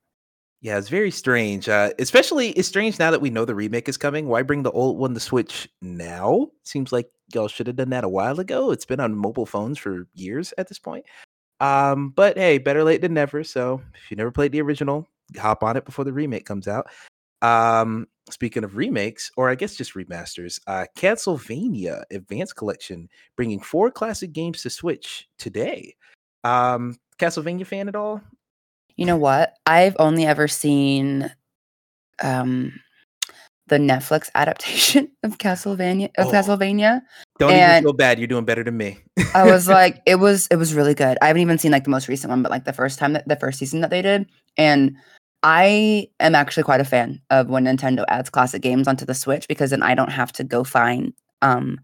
Yeah, 0.63 0.79
it's 0.79 0.89
very 0.89 1.11
strange. 1.11 1.69
Uh, 1.69 1.91
especially, 1.99 2.51
it's 2.51 2.67
strange 2.67 2.99
now 2.99 3.11
that 3.11 3.21
we 3.21 3.31
know 3.31 3.45
the 3.45 3.55
remake 3.55 3.89
is 3.89 3.97
coming. 3.97 4.27
Why 4.27 4.43
bring 4.43 4.63
the 4.63 4.73
old 4.73 4.99
one 4.99 5.15
to 5.15 5.21
Switch 5.21 5.69
now? 5.83 6.49
Seems 6.65 6.93
like 6.93 7.11
y'all 7.33 7.49
should 7.49 7.67
have 7.67 7.77
done 7.77 7.91
that 7.91 8.05
a 8.05 8.09
while 8.09 8.41
ago. 8.41 8.71
It's 8.71 8.85
been 8.85 9.01
on 9.01 9.15
mobile 9.15 9.47
phones 9.47 9.79
for 9.79 10.09
years 10.15 10.53
at 10.59 10.69
this 10.69 10.79
point. 10.79 11.05
Um, 11.61 12.11
but 12.11 12.37
hey, 12.37 12.59
better 12.59 12.85
late 12.85 13.01
than 13.01 13.15
never. 13.15 13.45
So 13.45 13.81
if 13.95 14.11
you 14.11 14.17
never 14.17 14.31
played 14.31 14.53
the 14.53 14.61
original, 14.63 15.09
hop 15.39 15.63
on 15.63 15.77
it 15.77 15.85
before 15.85 16.05
the 16.05 16.13
remake 16.13 16.47
comes 16.47 16.69
out. 16.69 16.87
Um, 17.47 18.09
speaking 18.31 18.65
of 18.65 18.77
remakes, 18.77 19.31
or 19.37 19.49
I 19.49 19.55
guess 19.55 19.77
just 19.77 19.95
remasters, 19.95 20.59
uh, 20.67 20.87
Castlevania 20.97 22.03
Advanced 22.11 22.57
Collection 22.57 23.09
bringing 23.37 23.61
four 23.61 23.91
classic 23.91 24.33
games 24.33 24.63
to 24.63 24.71
Switch 24.71 25.29
today. 25.39 25.95
Um, 26.43 26.97
Castlevania 27.19 27.67
fan 27.67 27.89
at 27.89 27.95
all? 27.95 28.21
You 28.97 29.07
know 29.07 29.17
what? 29.17 29.55
I've 29.67 29.97
only 29.99 30.27
ever 30.27 30.49
seen 30.49 31.31
um 32.23 32.73
the 33.69 33.77
Netflix 33.77 34.31
adaptation 34.35 35.11
of 35.23 35.39
Castlevania 35.39 36.11
of 36.19 36.27
oh, 36.27 36.31
Castlevania. 36.31 37.03
Don't 37.39 37.53
even 37.53 37.83
feel 37.83 37.93
bad. 37.93 38.19
You're 38.19 38.29
doing 38.29 38.45
better 38.45 38.65
than 38.65 38.77
me. 38.77 38.99
I 39.35 39.45
was 39.45 39.69
like, 39.79 40.01
it 40.07 40.17
was 40.17 40.47
it 40.51 40.57
was 40.57 40.75
really 40.75 40.95
good. 40.95 41.19
I 41.21 41.27
haven't 41.29 41.43
even 41.43 41.59
seen 41.59 41.73
like 41.73 41.85
the 41.85 41.91
most 41.91 42.09
recent 42.09 42.31
one, 42.31 42.43
but 42.43 42.51
like 42.51 42.65
the 42.65 42.73
first 42.73 42.99
time 42.99 43.13
that 43.13 43.29
the 43.29 43.37
first 43.37 43.59
season 43.59 43.83
that 43.83 43.91
they 43.91 44.03
did. 44.03 44.27
And 44.57 44.97
I 45.47 46.09
am 46.19 46.35
actually 46.35 46.65
quite 46.65 46.81
a 46.81 46.85
fan 46.85 47.21
of 47.31 47.49
when 47.49 47.67
Nintendo 47.67 48.05
adds 48.09 48.31
classic 48.31 48.63
games 48.63 48.89
onto 48.89 49.05
the 49.05 49.15
Switch 49.15 49.47
because 49.47 49.71
then 49.71 49.81
I 49.81 49.95
don't 49.95 50.11
have 50.11 50.33
to 50.33 50.45
go 50.45 50.65
find 50.65 51.13
um 51.41 51.79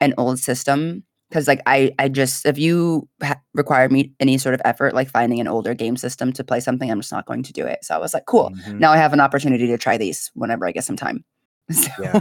an 0.00 0.14
old 0.16 0.38
system 0.38 1.04
because 1.28 1.46
like 1.46 1.60
I 1.66 1.92
I 1.98 2.08
just 2.08 2.46
if 2.46 2.56
you 2.56 3.06
ha- 3.22 3.40
require 3.52 3.90
me 3.90 4.14
any 4.20 4.38
sort 4.38 4.54
of 4.54 4.62
effort 4.64 4.94
like 4.94 5.10
finding 5.10 5.38
an 5.38 5.48
older 5.48 5.74
game 5.74 5.98
system 5.98 6.32
to 6.32 6.42
play 6.42 6.60
something, 6.60 6.90
I'm 6.90 7.02
just 7.02 7.12
not 7.12 7.26
going 7.26 7.42
to 7.42 7.52
do 7.52 7.66
it. 7.66 7.84
So 7.84 7.94
I 7.94 7.98
was 7.98 8.14
like, 8.14 8.24
cool. 8.24 8.50
Mm-hmm. 8.50 8.78
Now 8.78 8.92
I 8.92 8.96
have 8.96 9.12
an 9.12 9.20
opportunity 9.20 9.66
to 9.66 9.76
try 9.76 9.98
these 9.98 10.30
whenever 10.32 10.66
I 10.66 10.72
get 10.72 10.84
some 10.84 10.96
time. 10.96 11.24
So. 11.72 11.90
Yeah. 12.00 12.20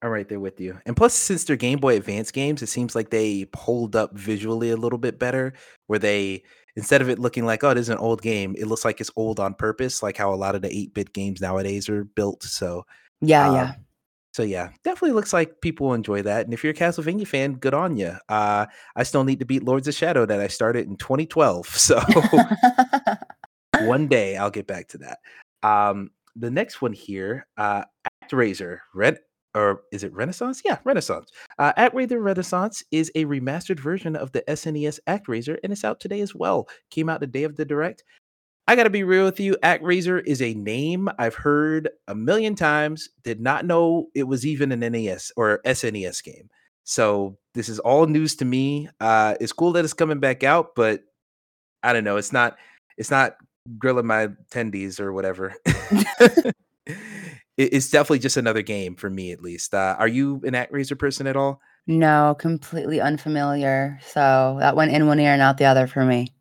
I'm 0.00 0.10
right 0.10 0.28
there 0.28 0.38
with 0.38 0.60
you. 0.60 0.78
And 0.86 0.96
plus, 0.96 1.12
since 1.14 1.44
they're 1.44 1.56
Game 1.56 1.78
Boy 1.78 1.96
Advance 1.96 2.30
games, 2.30 2.62
it 2.62 2.68
seems 2.68 2.94
like 2.94 3.10
they 3.10 3.46
hold 3.56 3.96
up 3.96 4.16
visually 4.16 4.70
a 4.70 4.76
little 4.76 4.98
bit 4.98 5.18
better. 5.18 5.54
Where 5.86 5.98
they 5.98 6.44
instead 6.78 7.02
of 7.02 7.10
it 7.10 7.18
looking 7.18 7.44
like 7.44 7.62
oh, 7.62 7.70
it 7.70 7.76
is 7.76 7.90
an 7.90 7.98
old 7.98 8.22
game, 8.22 8.54
it 8.58 8.66
looks 8.66 8.86
like 8.86 9.02
it's 9.02 9.10
old 9.16 9.38
on 9.38 9.52
purpose, 9.52 10.02
like 10.02 10.16
how 10.16 10.32
a 10.32 10.36
lot 10.36 10.54
of 10.54 10.62
the 10.62 10.68
8-bit 10.68 11.12
games 11.12 11.42
nowadays 11.42 11.90
are 11.90 12.04
built. 12.04 12.42
So 12.44 12.86
yeah, 13.20 13.48
um, 13.48 13.54
yeah 13.54 13.74
so 14.38 14.44
yeah, 14.44 14.68
definitely 14.84 15.16
looks 15.16 15.32
like 15.32 15.60
people 15.62 15.94
enjoy 15.94 16.22
that. 16.22 16.44
And 16.44 16.54
if 16.54 16.62
you're 16.62 16.70
a 16.70 16.76
Castlevania 16.76 17.26
fan, 17.26 17.54
good 17.54 17.74
on 17.74 17.96
you. 17.96 18.14
Uh, 18.28 18.66
I 18.94 19.02
still 19.02 19.24
need 19.24 19.40
to 19.40 19.44
beat 19.44 19.64
Lords 19.64 19.88
of 19.88 19.94
Shadow 19.94 20.26
that 20.26 20.40
I 20.40 20.46
started 20.46 20.86
in 20.86 20.96
2012. 20.96 21.66
So 21.78 22.00
one 23.80 24.06
day 24.06 24.36
I'll 24.36 24.50
get 24.50 24.68
back 24.68 24.86
to 24.88 24.98
that. 24.98 25.18
Um, 25.62 26.10
the 26.36 26.52
next 26.52 26.80
one 26.80 26.92
here, 26.92 27.48
uh, 27.56 27.82
ActRaiser 28.24 28.78
Red 28.94 29.18
or 29.54 29.82
is 29.92 30.04
it 30.04 30.12
Renaissance? 30.12 30.62
Yeah, 30.64 30.78
Renaissance. 30.84 31.30
Uh, 31.58 31.72
ActRaiser 31.74 32.22
Renaissance 32.22 32.82
is 32.90 33.10
a 33.14 33.24
remastered 33.24 33.80
version 33.80 34.16
of 34.16 34.32
the 34.32 34.42
SNES 34.48 35.00
ActRaiser, 35.06 35.58
and 35.62 35.72
it's 35.72 35.84
out 35.84 36.00
today 36.00 36.20
as 36.20 36.34
well. 36.34 36.68
Came 36.90 37.08
out 37.08 37.20
the 37.20 37.26
day 37.26 37.44
of 37.44 37.56
the 37.56 37.64
direct. 37.64 38.04
I 38.66 38.76
got 38.76 38.84
to 38.84 38.90
be 38.90 39.02
real 39.02 39.24
with 39.24 39.40
you. 39.40 39.56
ActRaiser 39.62 40.22
is 40.26 40.42
a 40.42 40.52
name 40.54 41.08
I've 41.18 41.34
heard 41.34 41.88
a 42.06 42.14
million 42.14 42.54
times. 42.54 43.08
Did 43.22 43.40
not 43.40 43.64
know 43.64 44.08
it 44.14 44.24
was 44.24 44.44
even 44.44 44.72
an 44.72 44.80
NES 44.80 45.32
or 45.36 45.60
SNES 45.64 46.22
game. 46.22 46.50
So 46.84 47.38
this 47.54 47.68
is 47.68 47.78
all 47.78 48.06
news 48.06 48.36
to 48.36 48.44
me. 48.44 48.88
Uh, 49.00 49.34
it's 49.40 49.52
cool 49.52 49.72
that 49.72 49.84
it's 49.84 49.94
coming 49.94 50.20
back 50.20 50.44
out, 50.44 50.74
but 50.76 51.00
I 51.82 51.92
don't 51.92 52.04
know. 52.04 52.16
It's 52.16 52.32
not. 52.32 52.56
It's 52.98 53.10
not 53.10 53.36
grilling 53.78 54.06
my 54.06 54.28
tendies 54.50 55.00
or 55.00 55.12
whatever. 55.12 55.54
it's 57.58 57.90
definitely 57.90 58.20
just 58.20 58.36
another 58.36 58.62
game 58.62 58.94
for 58.94 59.10
me, 59.10 59.32
at 59.32 59.42
least. 59.42 59.74
Uh, 59.74 59.96
are 59.98 60.08
you 60.08 60.40
an 60.44 60.54
ActRaiser 60.54 60.98
person 60.98 61.26
at 61.26 61.36
all? 61.36 61.60
No, 61.88 62.36
completely 62.38 63.00
unfamiliar. 63.00 63.98
So 64.06 64.56
that 64.60 64.76
went 64.76 64.92
in 64.92 65.06
one 65.06 65.18
ear 65.18 65.32
and 65.32 65.42
out 65.42 65.58
the 65.58 65.64
other 65.64 65.86
for 65.86 66.04
me. 66.04 66.32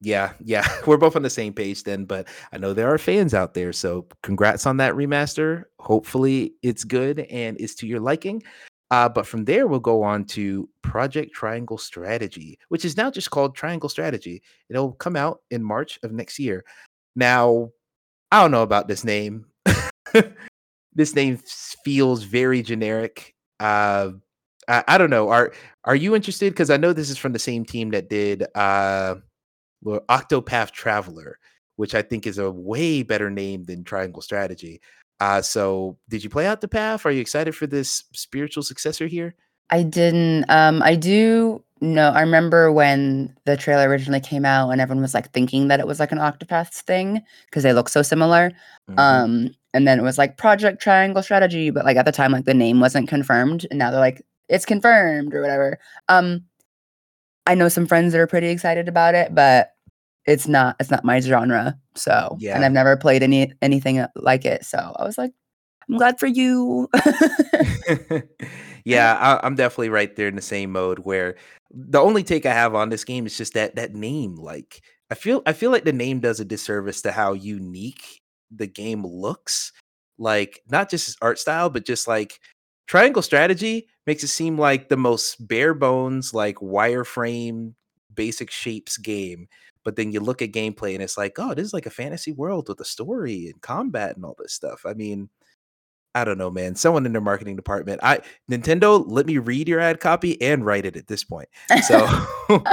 Yeah, 0.00 0.32
yeah, 0.40 0.66
we're 0.86 0.96
both 0.96 1.16
on 1.16 1.22
the 1.22 1.30
same 1.30 1.54
page 1.54 1.84
then, 1.84 2.04
but 2.04 2.26
I 2.52 2.58
know 2.58 2.72
there 2.72 2.92
are 2.92 2.98
fans 2.98 3.34
out 3.34 3.54
there. 3.54 3.72
So 3.72 4.06
congrats 4.22 4.66
on 4.66 4.76
that 4.78 4.94
remaster. 4.94 5.64
Hopefully 5.78 6.54
it's 6.62 6.84
good 6.84 7.20
and 7.20 7.58
it's 7.60 7.74
to 7.76 7.86
your 7.86 8.00
liking. 8.00 8.42
Uh, 8.90 9.08
but 9.08 9.26
from 9.26 9.44
there, 9.44 9.66
we'll 9.66 9.80
go 9.80 10.02
on 10.02 10.24
to 10.24 10.68
Project 10.82 11.32
Triangle 11.32 11.78
Strategy, 11.78 12.58
which 12.68 12.84
is 12.84 12.96
now 12.96 13.10
just 13.10 13.30
called 13.30 13.54
Triangle 13.56 13.88
Strategy. 13.88 14.42
It'll 14.68 14.92
come 14.92 15.16
out 15.16 15.40
in 15.50 15.62
March 15.64 15.98
of 16.02 16.12
next 16.12 16.38
year. 16.38 16.64
Now, 17.16 17.70
I 18.30 18.42
don't 18.42 18.50
know 18.50 18.62
about 18.62 18.88
this 18.88 19.04
name. 19.04 19.46
this 20.94 21.14
name 21.14 21.38
feels 21.84 22.22
very 22.22 22.62
generic. 22.62 23.34
Uh, 23.60 24.10
I, 24.68 24.84
I, 24.88 24.98
don't 24.98 25.10
know. 25.10 25.28
Are 25.28 25.52
are 25.84 25.96
you 25.96 26.14
interested? 26.14 26.52
Because 26.52 26.70
I 26.70 26.76
know 26.76 26.92
this 26.92 27.10
is 27.10 27.18
from 27.18 27.32
the 27.32 27.38
same 27.38 27.64
team 27.64 27.90
that 27.90 28.08
did 28.08 28.44
uh, 28.54 29.16
well, 29.82 30.00
Octopath 30.08 30.72
Traveler, 30.72 31.38
which 31.76 31.94
I 31.94 32.02
think 32.02 32.26
is 32.26 32.38
a 32.38 32.50
way 32.50 33.02
better 33.02 33.30
name 33.30 33.64
than 33.64 33.84
Triangle 33.84 34.22
Strategy. 34.22 34.80
Uh, 35.20 35.40
so 35.40 35.96
did 36.08 36.24
you 36.24 36.30
play 36.30 36.44
Octopath? 36.44 37.04
Are 37.04 37.10
you 37.10 37.20
excited 37.20 37.54
for 37.54 37.66
this 37.66 38.04
spiritual 38.12 38.62
successor 38.62 39.06
here? 39.06 39.34
I 39.70 39.82
didn't. 39.82 40.44
Um, 40.48 40.82
I 40.82 40.96
do 40.96 41.62
know. 41.80 42.10
I 42.10 42.20
remember 42.20 42.72
when 42.72 43.34
the 43.44 43.56
trailer 43.56 43.88
originally 43.88 44.20
came 44.20 44.44
out, 44.44 44.70
and 44.70 44.80
everyone 44.80 45.02
was 45.02 45.14
like 45.14 45.32
thinking 45.32 45.68
that 45.68 45.80
it 45.80 45.86
was 45.86 46.00
like 46.00 46.12
an 46.12 46.18
Octopath 46.18 46.68
thing 46.68 47.22
because 47.46 47.62
they 47.62 47.72
look 47.72 47.88
so 47.88 48.02
similar. 48.02 48.52
Mm-hmm. 48.90 48.98
Um, 48.98 49.50
and 49.74 49.86
then 49.86 49.98
it 49.98 50.02
was 50.02 50.16
like 50.16 50.38
Project 50.38 50.80
Triangle 50.80 51.22
Strategy, 51.22 51.70
but 51.70 51.84
like 51.84 51.96
at 51.96 52.06
the 52.06 52.12
time, 52.12 52.32
like 52.32 52.44
the 52.44 52.54
name 52.54 52.80
wasn't 52.80 53.08
confirmed, 53.08 53.66
and 53.68 53.78
now 53.78 53.90
they're 53.90 54.00
like 54.00 54.22
it's 54.48 54.64
confirmed 54.64 55.34
or 55.34 55.42
whatever. 55.42 55.78
Um, 56.08 56.44
I 57.46 57.54
know 57.54 57.68
some 57.68 57.86
friends 57.86 58.12
that 58.12 58.20
are 58.20 58.26
pretty 58.26 58.48
excited 58.48 58.88
about 58.88 59.14
it, 59.14 59.34
but 59.34 59.72
it's 60.26 60.48
not 60.48 60.76
it's 60.80 60.90
not 60.90 61.04
my 61.04 61.20
genre. 61.20 61.76
So 61.96 62.36
yeah. 62.38 62.54
and 62.54 62.64
I've 62.64 62.72
never 62.72 62.96
played 62.96 63.22
any 63.22 63.52
anything 63.60 64.04
like 64.16 64.44
it. 64.44 64.64
So 64.64 64.78
I 64.78 65.04
was 65.04 65.18
like, 65.18 65.32
I'm 65.88 65.98
glad 65.98 66.18
for 66.18 66.26
you. 66.26 66.88
yeah, 68.84 69.38
I, 69.42 69.46
am 69.46 69.56
definitely 69.56 69.90
right 69.90 70.14
there 70.14 70.28
in 70.28 70.36
the 70.36 70.42
same 70.42 70.72
mode 70.72 71.00
where 71.00 71.34
the 71.70 72.00
only 72.00 72.22
take 72.22 72.46
I 72.46 72.54
have 72.54 72.74
on 72.74 72.88
this 72.88 73.04
game 73.04 73.26
is 73.26 73.36
just 73.36 73.54
that 73.54 73.74
that 73.74 73.94
name. 73.94 74.36
Like 74.36 74.82
I 75.10 75.14
feel 75.14 75.42
I 75.46 75.52
feel 75.52 75.70
like 75.70 75.84
the 75.84 75.92
name 75.92 76.20
does 76.20 76.40
a 76.40 76.44
disservice 76.44 77.02
to 77.02 77.12
how 77.12 77.32
unique 77.32 78.22
the 78.54 78.66
game 78.66 79.04
looks. 79.04 79.72
Like 80.18 80.62
not 80.70 80.90
just 80.90 81.18
art 81.20 81.38
style, 81.38 81.70
but 81.70 81.84
just 81.84 82.06
like 82.06 82.40
Triangle 82.86 83.22
Strategy 83.22 83.88
makes 84.06 84.22
it 84.22 84.28
seem 84.28 84.58
like 84.58 84.88
the 84.88 84.96
most 84.96 85.46
bare 85.46 85.74
bones, 85.74 86.32
like 86.32 86.56
wireframe 86.56 87.74
basic 88.14 88.50
shapes 88.50 88.96
game 88.96 89.48
but 89.84 89.96
then 89.96 90.10
you 90.10 90.20
look 90.20 90.42
at 90.42 90.50
gameplay 90.52 90.94
and 90.94 91.02
it's 91.02 91.18
like, 91.18 91.38
oh, 91.38 91.54
this 91.54 91.66
is 91.66 91.74
like 91.74 91.86
a 91.86 91.90
fantasy 91.90 92.32
world 92.32 92.68
with 92.68 92.80
a 92.80 92.84
story 92.84 93.46
and 93.46 93.60
combat 93.60 94.16
and 94.16 94.24
all 94.24 94.34
this 94.38 94.52
stuff. 94.52 94.82
I 94.86 94.94
mean, 94.94 95.28
I 96.14 96.24
don't 96.24 96.38
know, 96.38 96.50
man. 96.50 96.74
Someone 96.74 97.06
in 97.06 97.12
their 97.12 97.20
marketing 97.20 97.56
department, 97.56 98.00
I 98.02 98.20
Nintendo, 98.50 99.04
let 99.06 99.26
me 99.26 99.38
read 99.38 99.68
your 99.68 99.80
ad 99.80 100.00
copy 100.00 100.40
and 100.40 100.64
write 100.64 100.86
it 100.86 100.96
at 100.96 101.06
this 101.06 101.22
point. 101.22 101.48
So, 101.82 102.08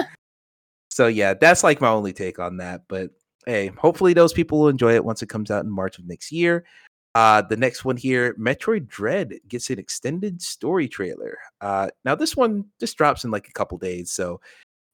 so 0.89 1.07
yeah, 1.07 1.33
that's 1.33 1.63
like 1.63 1.81
my 1.81 1.89
only 1.89 2.13
take 2.13 2.39
on 2.39 2.57
that. 2.57 2.83
But 2.87 3.11
hey, 3.45 3.67
hopefully 3.77 4.13
those 4.13 4.33
people 4.33 4.59
will 4.59 4.67
enjoy 4.67 4.93
it 4.95 5.05
once 5.05 5.21
it 5.21 5.29
comes 5.29 5.51
out 5.51 5.63
in 5.63 5.71
March 5.71 5.97
of 5.97 6.05
next 6.05 6.31
year. 6.31 6.65
Uh, 7.13 7.41
the 7.41 7.57
next 7.57 7.83
one 7.83 7.97
here, 7.97 8.33
Metroid 8.35 8.87
Dread 8.87 9.33
gets 9.47 9.69
an 9.69 9.79
extended 9.79 10.41
story 10.41 10.87
trailer. 10.87 11.37
Uh, 11.59 11.89
now 12.05 12.15
this 12.15 12.37
one 12.37 12.65
just 12.79 12.97
drops 12.97 13.23
in 13.23 13.31
like 13.31 13.49
a 13.49 13.53
couple 13.53 13.77
days, 13.77 14.11
so 14.11 14.39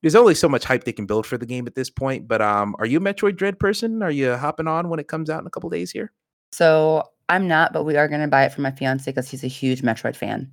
there's 0.01 0.15
only 0.15 0.33
so 0.33 0.49
much 0.49 0.63
hype 0.63 0.83
they 0.83 0.93
can 0.93 1.05
build 1.05 1.25
for 1.25 1.37
the 1.37 1.45
game 1.45 1.67
at 1.67 1.75
this 1.75 1.89
point. 1.89 2.27
But 2.27 2.41
um, 2.41 2.75
are 2.79 2.85
you 2.85 2.97
a 2.97 3.01
Metroid 3.01 3.35
Dread 3.35 3.59
person? 3.59 4.01
Are 4.01 4.11
you 4.11 4.35
hopping 4.35 4.67
on 4.67 4.89
when 4.89 4.99
it 4.99 5.07
comes 5.07 5.29
out 5.29 5.41
in 5.41 5.47
a 5.47 5.49
couple 5.49 5.69
days 5.69 5.91
here? 5.91 6.11
So 6.51 7.03
I'm 7.29 7.47
not, 7.47 7.73
but 7.73 7.83
we 7.83 7.97
are 7.97 8.07
going 8.07 8.21
to 8.21 8.27
buy 8.27 8.45
it 8.45 8.53
for 8.53 8.61
my 8.61 8.71
fiance 8.71 9.09
because 9.09 9.29
he's 9.29 9.43
a 9.43 9.47
huge 9.47 9.81
Metroid 9.81 10.15
fan. 10.15 10.51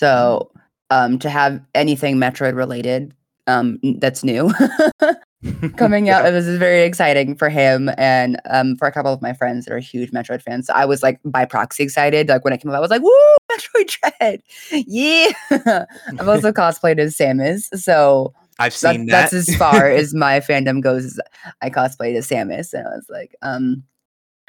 So 0.00 0.50
um, 0.90 1.18
to 1.20 1.30
have 1.30 1.60
anything 1.74 2.16
Metroid 2.16 2.56
related 2.56 3.14
um, 3.46 3.78
that's 3.98 4.24
new 4.24 4.52
coming 5.76 6.08
out, 6.08 6.22
this 6.30 6.46
is 6.46 6.58
very 6.58 6.82
exciting 6.82 7.36
for 7.36 7.48
him 7.48 7.90
and 7.96 8.40
um, 8.50 8.76
for 8.76 8.86
a 8.86 8.92
couple 8.92 9.12
of 9.12 9.20
my 9.22 9.32
friends 9.32 9.64
that 9.64 9.74
are 9.74 9.78
huge 9.78 10.10
Metroid 10.10 10.42
fans. 10.42 10.66
So 10.66 10.74
I 10.74 10.84
was 10.84 11.02
like 11.02 11.20
by 11.24 11.44
proxy 11.44 11.82
excited. 11.82 12.28
Like 12.28 12.44
when 12.44 12.52
it 12.52 12.60
came 12.60 12.70
out, 12.70 12.76
I 12.76 12.80
was 12.80 12.90
like, 12.90 13.02
"Woo, 13.02 13.10
Metroid 13.52 13.96
Dread!" 14.18 14.42
Yeah. 14.86 15.32
I've 16.18 16.28
also 16.28 16.52
cosplayed 16.52 16.98
as 16.98 17.16
Samus, 17.16 17.74
so 17.78 18.32
I've 18.58 18.74
seen 18.74 19.06
that, 19.06 19.12
that. 19.12 19.30
That's 19.30 19.48
as 19.48 19.56
far 19.56 19.90
as 19.90 20.14
my 20.14 20.40
fandom 20.40 20.80
goes. 20.80 21.20
I 21.60 21.70
cosplayed 21.70 22.16
as 22.16 22.28
Samus, 22.28 22.72
and 22.72 22.86
I 22.86 22.90
was 22.90 23.06
like, 23.08 23.34
um, 23.42 23.82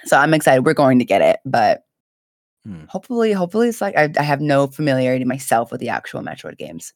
so 0.06 0.18
I'm 0.18 0.34
excited. 0.34 0.66
We're 0.66 0.74
going 0.74 1.00
to 1.00 1.06
get 1.06 1.22
it, 1.22 1.40
but 1.46 1.86
Hmm. 2.66 2.86
hopefully, 2.88 3.32
hopefully, 3.32 3.70
it's 3.70 3.80
like 3.80 3.96
I, 3.96 4.12
I 4.18 4.24
have 4.24 4.42
no 4.42 4.66
familiarity 4.66 5.24
myself 5.24 5.72
with 5.72 5.80
the 5.82 5.90
actual 5.90 6.22
Metroid 6.22 6.58
games. 6.58 6.94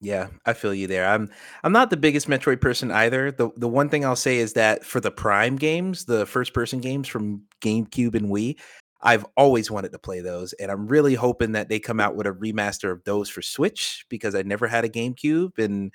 Yeah, 0.00 0.28
I 0.46 0.52
feel 0.52 0.72
you 0.72 0.86
there. 0.86 1.06
I'm 1.08 1.28
I'm 1.64 1.72
not 1.72 1.90
the 1.90 1.96
biggest 1.96 2.28
Metroid 2.28 2.60
person 2.60 2.90
either. 2.92 3.32
The 3.32 3.50
the 3.56 3.68
one 3.68 3.88
thing 3.88 4.04
I'll 4.04 4.14
say 4.16 4.38
is 4.38 4.52
that 4.52 4.84
for 4.84 5.00
the 5.00 5.10
Prime 5.10 5.56
games, 5.56 6.04
the 6.04 6.24
first 6.26 6.54
person 6.54 6.80
games 6.80 7.08
from 7.08 7.42
GameCube 7.60 8.14
and 8.14 8.28
Wii, 8.28 8.56
I've 9.02 9.26
always 9.36 9.70
wanted 9.70 9.92
to 9.92 9.98
play 9.98 10.20
those 10.20 10.52
and 10.54 10.70
I'm 10.70 10.86
really 10.86 11.14
hoping 11.14 11.52
that 11.52 11.68
they 11.68 11.80
come 11.80 11.98
out 11.98 12.14
with 12.14 12.26
a 12.26 12.32
remaster 12.32 12.92
of 12.92 13.02
those 13.04 13.28
for 13.28 13.42
Switch 13.42 14.04
because 14.08 14.34
I 14.34 14.42
never 14.42 14.68
had 14.68 14.84
a 14.84 14.88
GameCube 14.88 15.58
and 15.58 15.92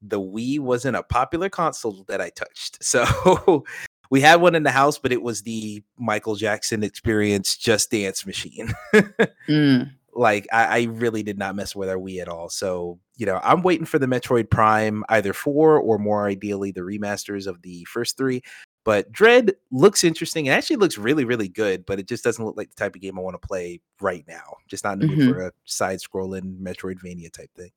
the 0.00 0.20
Wii 0.20 0.60
wasn't 0.60 0.96
a 0.96 1.02
popular 1.02 1.48
console 1.48 2.04
that 2.08 2.20
I 2.20 2.30
touched. 2.30 2.78
So 2.82 3.64
we 4.10 4.20
had 4.20 4.40
one 4.40 4.54
in 4.54 4.62
the 4.62 4.70
house, 4.70 4.98
but 4.98 5.12
it 5.12 5.22
was 5.22 5.42
the 5.42 5.82
Michael 5.98 6.36
Jackson 6.36 6.84
experience 6.84 7.56
just 7.56 7.90
dance 7.90 8.24
machine. 8.26 8.72
Mm, 9.48 9.90
like 10.16 10.46
I, 10.52 10.64
I 10.64 10.82
really 10.84 11.22
did 11.22 11.38
not 11.38 11.56
mess 11.56 11.74
with 11.74 11.88
our 11.88 11.96
Wii 11.96 12.20
at 12.20 12.28
all. 12.28 12.48
So 12.50 12.98
you 13.16 13.26
know, 13.26 13.40
I'm 13.42 13.62
waiting 13.62 13.86
for 13.86 13.98
the 13.98 14.06
Metroid 14.06 14.50
Prime, 14.50 15.04
either 15.08 15.32
four 15.32 15.78
or 15.78 15.98
more 15.98 16.26
ideally 16.26 16.72
the 16.72 16.80
remasters 16.82 17.46
of 17.46 17.62
the 17.62 17.84
first 17.84 18.16
three. 18.16 18.42
But 18.84 19.10
Dread 19.12 19.52
looks 19.70 20.04
interesting. 20.04 20.46
It 20.46 20.50
actually 20.50 20.76
looks 20.76 20.98
really, 20.98 21.24
really 21.24 21.48
good, 21.48 21.86
but 21.86 21.98
it 21.98 22.06
just 22.06 22.22
doesn't 22.24 22.44
look 22.44 22.56
like 22.56 22.68
the 22.70 22.76
type 22.76 22.94
of 22.94 23.00
game 23.00 23.18
I 23.18 23.22
want 23.22 23.40
to 23.40 23.46
play 23.46 23.80
right 24.00 24.24
now. 24.28 24.56
Just 24.68 24.84
not 24.84 24.94
in 24.94 24.98
the 25.00 25.06
Mhm. 25.06 25.16
mood 25.16 25.24
for 25.24 25.40
a 25.46 25.52
side-scrolling 25.64 26.58
Metroidvania 26.60 27.32
type 27.32 27.50
thing. 27.56 27.70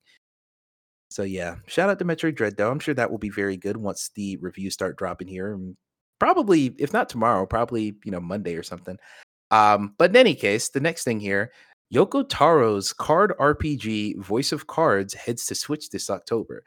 So 1.10 1.24
yeah, 1.24 1.56
shout 1.68 1.90
out 1.90 2.00
to 2.00 2.06
Metroid 2.06 2.36
Dread 2.36 2.58
though. 2.58 2.72
I'm 2.72 2.80
sure 2.80 2.94
that 2.94 3.10
will 3.10 3.18
be 3.18 3.30
very 3.30 3.58
good 3.58 3.78
once 3.78 4.10
the 4.16 4.38
reviews 4.38 4.74
start 4.74 4.98
dropping 4.98 5.28
here. 5.28 5.54
And 5.54 5.78
probably, 6.20 6.76
if 6.80 6.94
not 6.94 7.10
tomorrow, 7.10 7.46
probably 7.46 7.96
you 8.04 8.12
know 8.12 8.20
Monday 8.20 8.56
or 8.56 8.64
something. 8.64 8.98
Um, 9.52 9.96
but 9.98 10.12
in 10.12 10.18
any 10.18 10.36
case, 10.36 10.70
the 10.70 10.82
next 10.82 11.04
thing 11.06 11.20
here, 11.20 11.52
Yoko 11.94 12.28
Taro's 12.28 12.92
card 12.94 13.34
RPG 13.40 14.18
Voice 14.18 14.52
of 14.52 14.68
Cards 14.68 15.14
heads 15.14 15.46
to 15.46 15.56
Switch 15.56 15.90
this 15.90 16.10
October. 16.10 16.64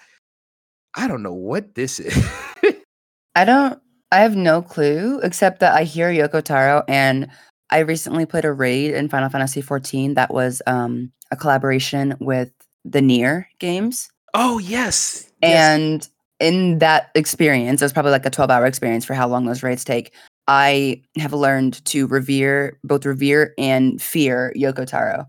I 0.96 1.08
don't 1.08 1.22
know 1.22 1.34
what 1.34 1.74
this 1.74 2.00
is. 2.00 2.16
I 3.34 3.44
don't. 3.44 3.80
I 4.12 4.20
have 4.20 4.34
no 4.34 4.60
clue 4.60 5.20
except 5.22 5.60
that 5.60 5.74
I 5.74 5.84
hear 5.84 6.08
Yoko 6.08 6.42
Taro, 6.42 6.82
and 6.88 7.28
I 7.70 7.80
recently 7.80 8.26
played 8.26 8.44
a 8.44 8.52
raid 8.52 8.92
in 8.92 9.08
Final 9.08 9.28
Fantasy 9.28 9.62
XIV 9.62 10.16
that 10.16 10.34
was 10.34 10.60
um, 10.66 11.12
a 11.30 11.36
collaboration 11.36 12.16
with 12.18 12.50
the 12.84 13.00
NieR 13.00 13.44
games. 13.58 14.10
oh 14.34 14.58
yes, 14.58 15.30
yes. 15.42 15.52
And 15.78 16.08
in 16.40 16.78
that 16.78 17.10
experience, 17.14 17.82
it 17.82 17.84
was 17.84 17.92
probably 17.92 18.12
like 18.12 18.26
a 18.26 18.30
12 18.30 18.50
hour 18.50 18.66
experience 18.66 19.04
for 19.04 19.14
how 19.14 19.28
long 19.28 19.44
those 19.44 19.62
raids 19.62 19.84
take. 19.84 20.12
I 20.50 21.00
have 21.16 21.32
learned 21.32 21.84
to 21.84 22.08
revere, 22.08 22.76
both 22.82 23.06
revere 23.06 23.54
and 23.56 24.02
fear 24.02 24.52
Yoko 24.56 24.84
Taro 24.84 25.24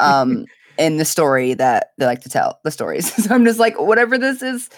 um, 0.00 0.46
in 0.78 0.96
the 0.96 1.04
story 1.04 1.54
that 1.54 1.92
they 1.96 2.06
like 2.06 2.22
to 2.22 2.28
tell, 2.28 2.58
the 2.64 2.72
stories. 2.72 3.14
so 3.24 3.32
I'm 3.32 3.44
just 3.44 3.60
like, 3.60 3.78
whatever 3.78 4.18
this 4.18 4.42
is, 4.42 4.68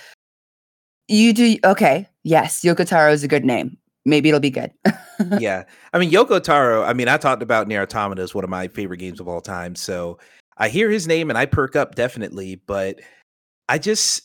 you 1.08 1.32
do. 1.32 1.56
Okay. 1.64 2.06
Yes. 2.24 2.60
Yoko 2.60 2.86
Taro 2.86 3.10
is 3.10 3.24
a 3.24 3.28
good 3.28 3.46
name. 3.46 3.78
Maybe 4.04 4.28
it'll 4.28 4.38
be 4.38 4.50
good. 4.50 4.70
yeah. 5.38 5.64
I 5.94 5.98
mean, 5.98 6.10
Yoko 6.10 6.42
Taro, 6.42 6.82
I 6.82 6.92
mean, 6.92 7.08
I 7.08 7.16
talked 7.16 7.42
about 7.42 7.66
NieR 7.66 7.84
Automata 7.84 8.20
as 8.20 8.34
one 8.34 8.44
of 8.44 8.50
my 8.50 8.68
favorite 8.68 8.98
games 8.98 9.18
of 9.18 9.28
all 9.28 9.40
time. 9.40 9.76
So 9.76 10.18
I 10.58 10.68
hear 10.68 10.90
his 10.90 11.06
name 11.06 11.30
and 11.30 11.38
I 11.38 11.46
perk 11.46 11.74
up 11.74 11.94
definitely, 11.94 12.56
but 12.66 13.00
I 13.70 13.78
just, 13.78 14.24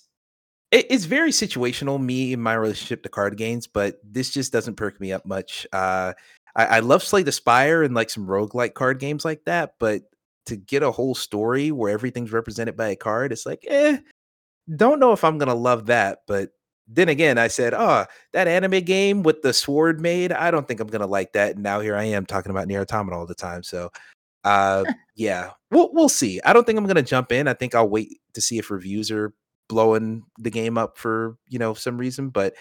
it, 0.72 0.88
it's 0.90 1.06
very 1.06 1.32
situational, 1.32 2.02
me 2.02 2.34
and 2.34 2.44
my 2.44 2.54
relationship 2.54 3.04
to 3.04 3.10
card 3.10 3.38
games, 3.38 3.68
but 3.68 4.00
this 4.04 4.30
just 4.30 4.52
doesn't 4.52 4.76
perk 4.76 5.00
me 5.00 5.12
up 5.12 5.26
much. 5.26 5.66
Uh, 5.74 6.14
I, 6.56 6.66
I 6.66 6.80
love 6.80 7.04
Slay 7.04 7.24
the 7.24 7.32
Spire 7.32 7.84
and 7.84 7.96
like 7.96 8.10
some 8.10 8.28
roguelike 8.28 8.74
card 8.74 9.00
games 9.00 9.26
like 9.26 9.46
that, 9.46 9.76
but 9.80 10.04
to 10.46 10.56
get 10.56 10.84
a 10.84 10.92
whole 10.92 11.16
story 11.16 11.72
where 11.72 11.92
everything's 11.92 12.32
represented 12.32 12.76
by 12.76 12.90
a 12.90 12.96
card, 12.96 13.32
it's 13.32 13.46
like, 13.46 13.66
eh, 13.68 13.98
don't 14.76 15.00
know 15.00 15.14
if 15.14 15.24
I'm 15.24 15.38
gonna 15.38 15.56
love 15.56 15.88
that, 15.88 16.20
but 16.28 16.52
then 16.88 17.10
again, 17.10 17.38
I 17.38 17.48
said, 17.48 17.74
"Oh, 17.76 18.06
that 18.34 18.48
anime 18.48 18.82
game 18.82 19.24
with 19.24 19.42
the 19.44 19.54
sword 19.54 20.02
made, 20.02 20.32
I 20.32 20.52
don't 20.52 20.68
think 20.68 20.80
I'm 20.80 20.88
gonna 20.88 21.08
like 21.08 21.34
that." 21.34 21.54
And 21.56 21.64
now 21.64 21.80
here 21.82 21.96
I 21.96 22.06
am 22.06 22.26
talking 22.26 22.50
about 22.52 22.68
NieR 22.68 22.82
Automata 22.82 23.16
all 23.16 23.28
the 23.28 23.36
time. 23.36 23.62
So, 23.64 23.92
uh, 24.44 24.86
yeah, 25.16 25.52
we'll 25.72 25.92
we'll 25.94 26.10
see. 26.10 26.42
I 26.46 26.54
don't 26.54 26.66
think 26.66 26.80
I'm 26.80 26.88
gonna 26.88 27.04
jump 27.04 27.32
in. 27.32 27.48
I 27.48 27.54
think 27.54 27.76
I'll 27.76 27.90
wait 27.90 28.20
to 28.34 28.42
see 28.42 28.58
if 28.58 28.72
reviews 28.72 29.12
are 29.12 29.34
blowing 29.70 30.24
the 30.38 30.52
game 30.52 30.78
up 30.78 30.98
for 30.98 31.38
you 31.48 31.60
know 31.60 31.74
some 31.74 31.98
reason. 31.98 32.30
But 32.30 32.56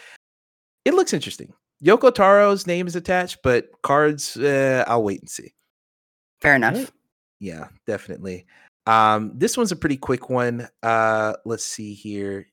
it 0.85 0.95
looks 0.95 1.13
interesting. 1.13 1.53
Yoko 1.85 2.13
Taro's 2.13 2.67
name 2.67 2.87
is 2.87 2.97
attached, 2.97 3.39
but 3.43 3.71
cards, 3.83 4.37
uh, 4.37 4.85
I'll 4.87 5.03
wait 5.03 5.21
and 5.21 5.31
see. 5.31 5.55
Fair 6.41 6.55
enough. 6.55 6.75
Right. 6.75 6.91
Yeah, 7.41 7.69
definitely. 7.87 8.47
Um, 8.87 9.33
this 9.35 9.57
one's 9.57 9.73
a 9.73 9.77
pretty 9.77 9.97
quick 9.97 10.31
one. 10.31 10.69
Uh, 10.83 11.35
let's 11.45 11.65
see 11.65 11.95
here. 11.95 12.47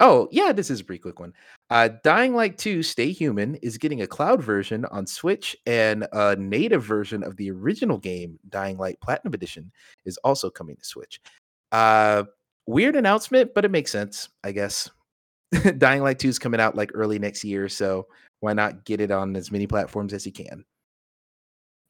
Oh, 0.00 0.28
yeah, 0.32 0.52
this 0.52 0.70
is 0.70 0.80
a 0.80 0.84
pretty 0.84 1.00
quick 1.00 1.20
one. 1.20 1.32
Uh, 1.70 1.88
Dying 2.02 2.34
Light 2.34 2.58
2 2.58 2.82
Stay 2.82 3.10
Human 3.10 3.54
is 3.56 3.78
getting 3.78 4.02
a 4.02 4.06
cloud 4.06 4.42
version 4.42 4.84
on 4.86 5.06
Switch, 5.06 5.56
and 5.66 6.06
a 6.12 6.36
native 6.36 6.84
version 6.84 7.22
of 7.22 7.36
the 7.36 7.50
original 7.50 7.98
game, 7.98 8.38
Dying 8.48 8.76
Light 8.76 9.00
Platinum 9.00 9.34
Edition, 9.34 9.72
is 10.04 10.16
also 10.18 10.50
coming 10.50 10.76
to 10.76 10.84
Switch. 10.84 11.20
Uh, 11.72 12.24
weird 12.66 12.96
announcement, 12.96 13.52
but 13.54 13.64
it 13.64 13.70
makes 13.70 13.92
sense, 13.92 14.28
I 14.42 14.52
guess. 14.52 14.90
Dying 15.78 16.02
Light 16.02 16.18
2 16.18 16.28
is 16.28 16.38
coming 16.38 16.60
out 16.60 16.76
like 16.76 16.90
early 16.94 17.18
next 17.18 17.44
year, 17.44 17.68
so 17.68 18.06
why 18.40 18.52
not 18.52 18.84
get 18.84 19.00
it 19.00 19.10
on 19.10 19.36
as 19.36 19.50
many 19.50 19.66
platforms 19.66 20.12
as 20.12 20.26
you 20.26 20.32
can? 20.32 20.64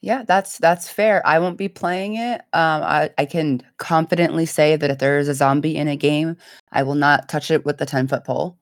Yeah, 0.01 0.23
that's 0.23 0.59
that's 0.59 0.87
fair. 0.87 1.27
I 1.27 1.39
won't 1.39 1.57
be 1.57 1.69
playing 1.69 2.17
it. 2.17 2.43
Um, 2.53 2.83
I, 2.83 3.11
I 3.17 3.25
can 3.25 3.63
confidently 3.79 4.45
say 4.45 4.77
that 4.77 4.91
if 4.91 4.99
there 4.99 5.19
is 5.19 5.29
a 5.29 5.35
zombie 5.35 5.77
in 5.77 5.89
a 5.89 5.97
game, 5.97 6.37
I 6.73 6.83
will 6.83 6.95
not 6.95 7.31
touch 7.31 7.51
it 7.51 7.65
with 7.65 7.79
the 7.79 7.87
10 7.87 8.09
foot 8.09 8.23
pole. 8.23 8.59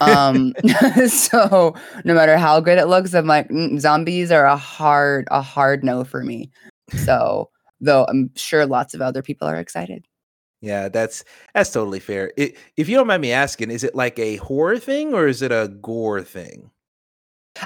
Um, 0.00 0.54
so 1.08 1.74
no 2.04 2.14
matter 2.14 2.38
how 2.38 2.60
good 2.60 2.78
it 2.78 2.86
looks, 2.86 3.14
I'm 3.14 3.26
like, 3.26 3.48
"Mm, 3.48 3.80
zombies 3.80 4.30
are 4.30 4.46
a 4.46 4.56
hard, 4.56 5.26
a 5.32 5.42
hard 5.42 5.82
no 5.82 6.04
for 6.04 6.22
me. 6.22 6.52
So 7.04 7.50
though 7.80 8.06
I'm 8.08 8.30
sure 8.36 8.64
lots 8.64 8.94
of 8.94 9.00
other 9.02 9.22
people 9.22 9.48
are 9.48 9.56
excited. 9.56 10.06
Yeah, 10.60 10.88
that's 10.88 11.24
that's 11.54 11.70
totally 11.70 12.00
fair. 12.00 12.32
It, 12.36 12.56
if 12.76 12.88
you 12.88 12.96
don't 12.96 13.06
mind 13.06 13.22
me 13.22 13.32
asking, 13.32 13.70
is 13.70 13.84
it 13.84 13.94
like 13.94 14.18
a 14.18 14.36
horror 14.36 14.78
thing 14.78 15.14
or 15.14 15.26
is 15.28 15.42
it 15.42 15.52
a 15.52 15.68
gore 15.80 16.22
thing? 16.22 16.70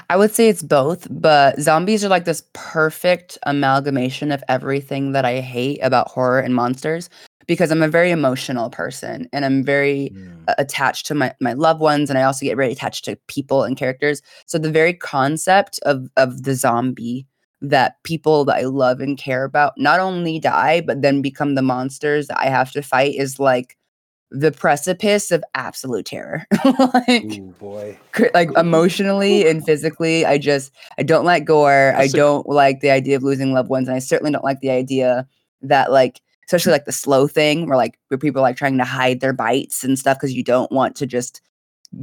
I 0.09 0.15
would 0.15 0.31
say 0.31 0.47
it's 0.47 0.61
both, 0.63 1.07
but 1.09 1.59
zombies 1.59 2.03
are 2.05 2.09
like 2.09 2.25
this 2.25 2.43
perfect 2.53 3.37
amalgamation 3.45 4.31
of 4.31 4.43
everything 4.47 5.11
that 5.11 5.25
I 5.25 5.39
hate 5.41 5.79
about 5.81 6.09
horror 6.09 6.39
and 6.39 6.55
monsters 6.55 7.09
because 7.47 7.71
I'm 7.71 7.83
a 7.83 7.87
very 7.89 8.11
emotional 8.11 8.69
person 8.69 9.27
and 9.33 9.43
I'm 9.43 9.63
very 9.63 10.13
Mm, 10.13 10.49
attached 10.57 11.05
to 11.07 11.15
my, 11.15 11.33
my 11.41 11.53
loved 11.53 11.81
ones 11.81 12.09
and 12.09 12.17
I 12.17 12.23
also 12.23 12.45
get 12.45 12.55
very 12.55 12.71
attached 12.71 13.05
to 13.05 13.17
people 13.27 13.63
and 13.63 13.77
characters. 13.77 14.21
So 14.45 14.57
the 14.57 14.71
very 14.71 14.93
concept 14.93 15.79
of 15.83 16.09
of 16.17 16.43
the 16.43 16.55
zombie 16.55 17.27
that 17.61 18.01
people 18.03 18.43
that 18.45 18.55
I 18.57 18.63
love 18.63 18.99
and 19.01 19.17
care 19.17 19.43
about 19.43 19.73
not 19.77 19.99
only 19.99 20.39
die 20.39 20.81
but 20.81 21.01
then 21.01 21.21
become 21.21 21.55
the 21.55 21.61
monsters 21.61 22.27
that 22.27 22.39
I 22.39 22.45
have 22.45 22.71
to 22.71 22.81
fight 22.81 23.15
is 23.15 23.39
like 23.39 23.77
the 24.33 24.51
precipice 24.51 25.29
of 25.31 25.43
absolute 25.55 26.05
terror. 26.05 26.45
like 26.93 27.23
Ooh 27.25 27.53
boy. 27.59 27.97
like 28.33 28.49
emotionally 28.57 29.45
and 29.47 29.63
physically 29.65 30.25
i 30.25 30.37
just 30.37 30.71
i 30.97 31.03
don't 31.03 31.25
like 31.25 31.43
gore 31.43 31.93
i 31.95 32.03
That's 32.03 32.13
a- 32.13 32.17
don't 32.17 32.47
like 32.47 32.79
the 32.79 32.91
idea 32.91 33.17
of 33.17 33.23
losing 33.23 33.51
loved 33.53 33.69
ones 33.69 33.87
and 33.89 33.95
i 33.95 33.99
certainly 33.99 34.31
don't 34.31 34.43
like 34.45 34.61
the 34.61 34.69
idea 34.69 35.27
that 35.61 35.91
like 35.91 36.21
especially 36.47 36.71
like 36.71 36.85
the 36.85 36.91
slow 36.93 37.27
thing 37.27 37.67
where 37.67 37.75
like 37.77 37.99
where 38.07 38.17
people 38.17 38.39
are 38.39 38.43
like 38.43 38.55
trying 38.57 38.77
to 38.77 38.83
hide 38.85 39.19
their 39.19 39.33
bites 39.33 39.83
and 39.83 39.99
stuff 39.99 40.17
because 40.17 40.33
you 40.33 40.43
don't 40.43 40.71
want 40.71 40.95
to 40.95 41.05
just 41.05 41.41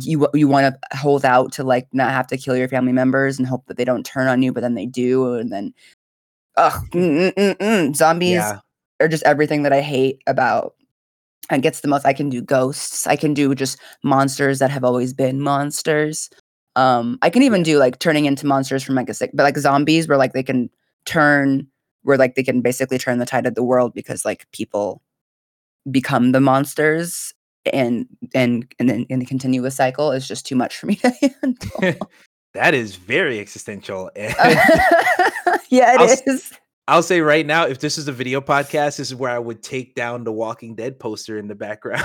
you 0.00 0.28
you 0.34 0.48
want 0.48 0.74
to 0.74 0.96
hold 0.96 1.24
out 1.24 1.52
to 1.52 1.64
like 1.64 1.88
not 1.92 2.10
have 2.10 2.26
to 2.28 2.36
kill 2.36 2.56
your 2.56 2.68
family 2.68 2.92
members 2.92 3.38
and 3.38 3.46
hope 3.48 3.66
that 3.66 3.76
they 3.76 3.84
don't 3.84 4.04
turn 4.04 4.28
on 4.28 4.42
you, 4.42 4.52
but 4.52 4.60
then 4.60 4.74
they 4.74 4.86
do, 4.86 5.34
and 5.34 5.52
then 5.52 5.72
ugh, 6.56 6.82
mm, 6.92 7.32
mm, 7.32 7.56
mm, 7.56 7.96
zombies 7.96 8.34
Yeah. 8.34 8.60
are 9.00 9.08
just 9.08 9.24
everything 9.24 9.62
that 9.62 9.72
I 9.72 9.80
hate 9.80 10.20
about. 10.26 10.74
And 11.50 11.62
gets 11.62 11.80
the 11.80 11.88
most. 11.88 12.04
I 12.04 12.12
can 12.12 12.28
do 12.28 12.42
ghosts. 12.42 13.06
I 13.06 13.16
can 13.16 13.32
do 13.32 13.54
just 13.54 13.78
monsters 14.04 14.58
that 14.58 14.70
have 14.70 14.84
always 14.84 15.14
been 15.14 15.40
monsters. 15.40 16.28
Um, 16.76 17.18
I 17.22 17.30
can 17.30 17.42
even 17.42 17.62
do 17.62 17.78
like 17.78 17.98
turning 18.00 18.26
into 18.26 18.46
monsters 18.46 18.82
from 18.82 18.96
like 18.96 19.08
a 19.08 19.14
sick, 19.14 19.30
but 19.32 19.44
like 19.44 19.56
zombies 19.56 20.06
where 20.06 20.18
like 20.18 20.34
they 20.34 20.42
can 20.42 20.68
turn, 21.06 21.66
where 22.02 22.18
like 22.18 22.34
they 22.34 22.42
can 22.42 22.60
basically 22.60 22.98
turn 22.98 23.18
the 23.18 23.24
tide 23.24 23.46
of 23.46 23.54
the 23.54 23.62
world 23.64 23.94
because 23.94 24.26
like 24.26 24.46
people 24.52 25.00
become 25.90 26.32
the 26.32 26.40
monsters 26.40 27.32
and 27.72 28.06
and 28.34 28.72
and 28.78 28.88
then 28.88 29.06
in 29.08 29.18
the 29.18 29.26
continuous 29.26 29.76
cycle 29.76 30.12
is 30.12 30.26
just 30.26 30.46
too 30.46 30.56
much 30.56 30.76
for 30.76 30.86
me 30.86 30.96
to 30.96 31.10
handle. 31.42 32.08
that 32.54 32.74
is 32.74 32.96
very 32.96 33.40
existential. 33.40 34.10
Yeah, 35.70 35.96
I'll 35.98 36.08
is. 36.26 36.52
I'll 36.88 37.02
say 37.02 37.20
right 37.20 37.44
now, 37.44 37.66
if 37.66 37.80
this 37.80 37.98
is 37.98 38.08
a 38.08 38.12
video 38.12 38.40
podcast, 38.40 38.96
this 38.96 39.10
is 39.10 39.14
where 39.14 39.30
I 39.30 39.38
would 39.38 39.62
take 39.62 39.94
down 39.94 40.24
the 40.24 40.32
Walking 40.32 40.74
Dead 40.74 40.98
poster 40.98 41.38
in 41.38 41.46
the 41.46 41.54
background 41.54 42.02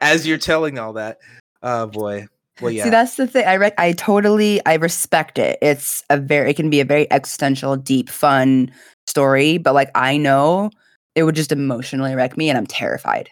as 0.00 0.26
you're 0.26 0.38
telling 0.38 0.78
all 0.78 0.92
that. 0.92 1.18
Oh 1.62 1.86
boy. 1.86 2.28
Well, 2.60 2.72
yeah. 2.72 2.84
See, 2.84 2.90
that's 2.90 3.16
the 3.16 3.26
thing. 3.26 3.46
I 3.46 3.54
re- 3.54 3.72
I 3.78 3.92
totally 3.92 4.64
I 4.66 4.74
respect 4.74 5.38
it. 5.38 5.58
It's 5.62 6.04
a 6.10 6.16
very 6.16 6.50
it 6.50 6.54
can 6.54 6.70
be 6.70 6.80
a 6.80 6.84
very 6.84 7.10
existential, 7.10 7.76
deep, 7.76 8.08
fun 8.08 8.70
story, 9.06 9.58
but 9.58 9.74
like 9.74 9.90
I 9.94 10.16
know 10.16 10.70
it 11.14 11.24
would 11.24 11.34
just 11.34 11.52
emotionally 11.52 12.14
wreck 12.14 12.36
me, 12.36 12.48
and 12.48 12.58
I'm 12.58 12.66
terrified. 12.66 13.30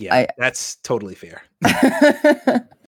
Yeah, 0.00 0.14
I- 0.14 0.28
that's 0.38 0.76
totally 0.76 1.14
fair. 1.14 1.42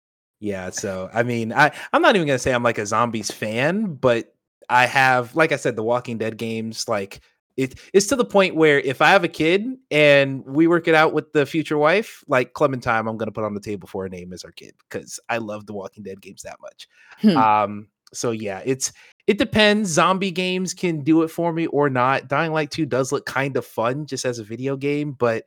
Yeah, 0.42 0.70
so 0.70 1.08
I 1.14 1.22
mean, 1.22 1.52
I 1.52 1.70
I'm 1.92 2.02
not 2.02 2.16
even 2.16 2.26
gonna 2.26 2.36
say 2.36 2.52
I'm 2.52 2.64
like 2.64 2.78
a 2.78 2.84
zombies 2.84 3.30
fan, 3.30 3.94
but 3.94 4.34
I 4.68 4.86
have, 4.86 5.36
like 5.36 5.52
I 5.52 5.56
said, 5.56 5.76
the 5.76 5.84
Walking 5.84 6.18
Dead 6.18 6.36
games. 6.36 6.88
Like 6.88 7.20
it, 7.56 7.78
it's 7.92 8.08
to 8.08 8.16
the 8.16 8.24
point 8.24 8.56
where 8.56 8.80
if 8.80 9.00
I 9.00 9.10
have 9.10 9.22
a 9.22 9.28
kid 9.28 9.64
and 9.92 10.44
we 10.44 10.66
work 10.66 10.88
it 10.88 10.96
out 10.96 11.12
with 11.12 11.32
the 11.32 11.46
future 11.46 11.78
wife, 11.78 12.24
like 12.26 12.54
Clementine, 12.54 13.06
I'm 13.06 13.16
gonna 13.16 13.30
put 13.30 13.44
on 13.44 13.54
the 13.54 13.60
table 13.60 13.86
for 13.86 14.04
a 14.04 14.08
name 14.08 14.32
as 14.32 14.42
our 14.42 14.50
kid 14.50 14.74
because 14.90 15.20
I 15.28 15.38
love 15.38 15.66
the 15.66 15.74
Walking 15.74 16.02
Dead 16.02 16.20
games 16.20 16.42
that 16.42 16.56
much. 16.60 16.88
Hmm. 17.20 17.36
Um, 17.36 17.88
so 18.12 18.32
yeah, 18.32 18.62
it's 18.64 18.92
it 19.28 19.38
depends. 19.38 19.90
Zombie 19.90 20.32
games 20.32 20.74
can 20.74 21.04
do 21.04 21.22
it 21.22 21.28
for 21.28 21.52
me 21.52 21.68
or 21.68 21.88
not. 21.88 22.26
Dying 22.26 22.52
Light 22.52 22.72
2 22.72 22.84
does 22.86 23.12
look 23.12 23.26
kind 23.26 23.56
of 23.56 23.64
fun 23.64 24.06
just 24.06 24.24
as 24.24 24.40
a 24.40 24.44
video 24.44 24.76
game, 24.76 25.12
but 25.12 25.44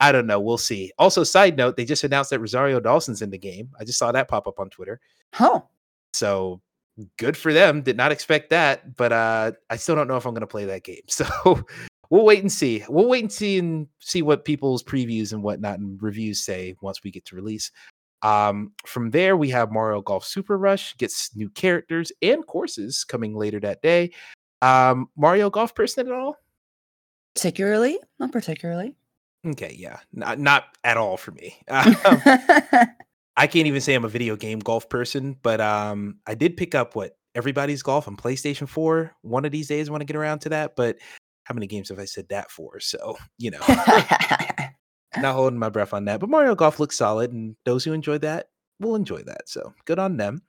I 0.00 0.12
don't 0.12 0.26
know. 0.26 0.40
We'll 0.40 0.58
see. 0.58 0.92
Also, 0.98 1.24
side 1.24 1.56
note, 1.56 1.76
they 1.76 1.84
just 1.84 2.04
announced 2.04 2.30
that 2.30 2.40
Rosario 2.40 2.80
Dawson's 2.80 3.22
in 3.22 3.30
the 3.30 3.38
game. 3.38 3.70
I 3.80 3.84
just 3.84 3.98
saw 3.98 4.12
that 4.12 4.28
pop 4.28 4.46
up 4.46 4.60
on 4.60 4.68
Twitter. 4.68 5.00
oh, 5.40 5.66
So 6.12 6.60
good 7.18 7.36
for 7.36 7.52
them. 7.52 7.82
Did 7.82 7.96
not 7.96 8.12
expect 8.12 8.50
that, 8.50 8.96
but 8.96 9.12
uh 9.12 9.52
I 9.70 9.76
still 9.76 9.94
don't 9.94 10.08
know 10.08 10.16
if 10.16 10.26
I'm 10.26 10.34
gonna 10.34 10.46
play 10.46 10.64
that 10.66 10.84
game. 10.84 11.02
So 11.08 11.26
we'll 12.10 12.24
wait 12.24 12.40
and 12.40 12.52
see. 12.52 12.84
We'll 12.88 13.08
wait 13.08 13.24
and 13.24 13.32
see 13.32 13.58
and 13.58 13.88
see 13.98 14.22
what 14.22 14.44
people's 14.44 14.82
previews 14.82 15.32
and 15.32 15.42
whatnot 15.42 15.78
and 15.80 16.00
reviews 16.00 16.40
say 16.40 16.76
once 16.80 17.02
we 17.02 17.10
get 17.10 17.24
to 17.26 17.36
release. 17.36 17.72
Um, 18.22 18.72
from 18.86 19.10
there, 19.10 19.36
we 19.36 19.50
have 19.50 19.72
Mario 19.72 20.00
Golf 20.02 20.24
Super 20.24 20.56
Rush 20.56 20.96
gets 20.98 21.34
new 21.34 21.50
characters 21.50 22.12
and 22.22 22.46
courses 22.46 23.02
coming 23.04 23.34
later 23.34 23.60
that 23.60 23.82
day. 23.82 24.12
Um, 24.62 25.08
Mario 25.16 25.50
Golf 25.50 25.74
person 25.74 26.06
at 26.06 26.12
all? 26.12 26.36
particularly, 27.34 27.98
not 28.18 28.32
particularly. 28.32 28.94
Okay, 29.46 29.76
yeah, 29.78 30.00
not 30.12 30.38
not 30.40 30.64
at 30.82 30.96
all 30.96 31.16
for 31.16 31.32
me. 31.32 31.56
Um, 31.68 31.96
I 33.38 33.46
can't 33.46 33.66
even 33.66 33.82
say 33.82 33.94
I'm 33.94 34.06
a 34.06 34.08
video 34.08 34.34
game 34.34 34.60
golf 34.60 34.88
person, 34.88 35.36
but 35.42 35.60
um, 35.60 36.20
I 36.26 36.34
did 36.34 36.56
pick 36.56 36.74
up 36.74 36.96
what 36.96 37.18
everybody's 37.34 37.82
golf 37.82 38.08
on 38.08 38.16
PlayStation 38.16 38.66
4 38.66 39.12
one 39.20 39.44
of 39.44 39.52
these 39.52 39.68
days. 39.68 39.88
I 39.88 39.92
want 39.92 40.00
to 40.00 40.06
get 40.06 40.16
around 40.16 40.38
to 40.40 40.48
that, 40.48 40.74
but 40.74 40.96
how 41.44 41.54
many 41.54 41.66
games 41.66 41.90
have 41.90 41.98
I 41.98 42.06
said 42.06 42.30
that 42.30 42.50
for? 42.50 42.80
So 42.80 43.18
you 43.36 43.50
know, 43.50 43.60
not 45.18 45.34
holding 45.34 45.58
my 45.58 45.68
breath 45.68 45.92
on 45.92 46.06
that. 46.06 46.18
But 46.18 46.30
Mario 46.30 46.54
Golf 46.54 46.80
looks 46.80 46.96
solid, 46.96 47.32
and 47.32 47.56
those 47.64 47.84
who 47.84 47.92
enjoy 47.92 48.18
that 48.18 48.48
will 48.80 48.94
enjoy 48.94 49.22
that. 49.24 49.48
So 49.48 49.74
good 49.84 49.98
on 49.98 50.16
them. 50.16 50.42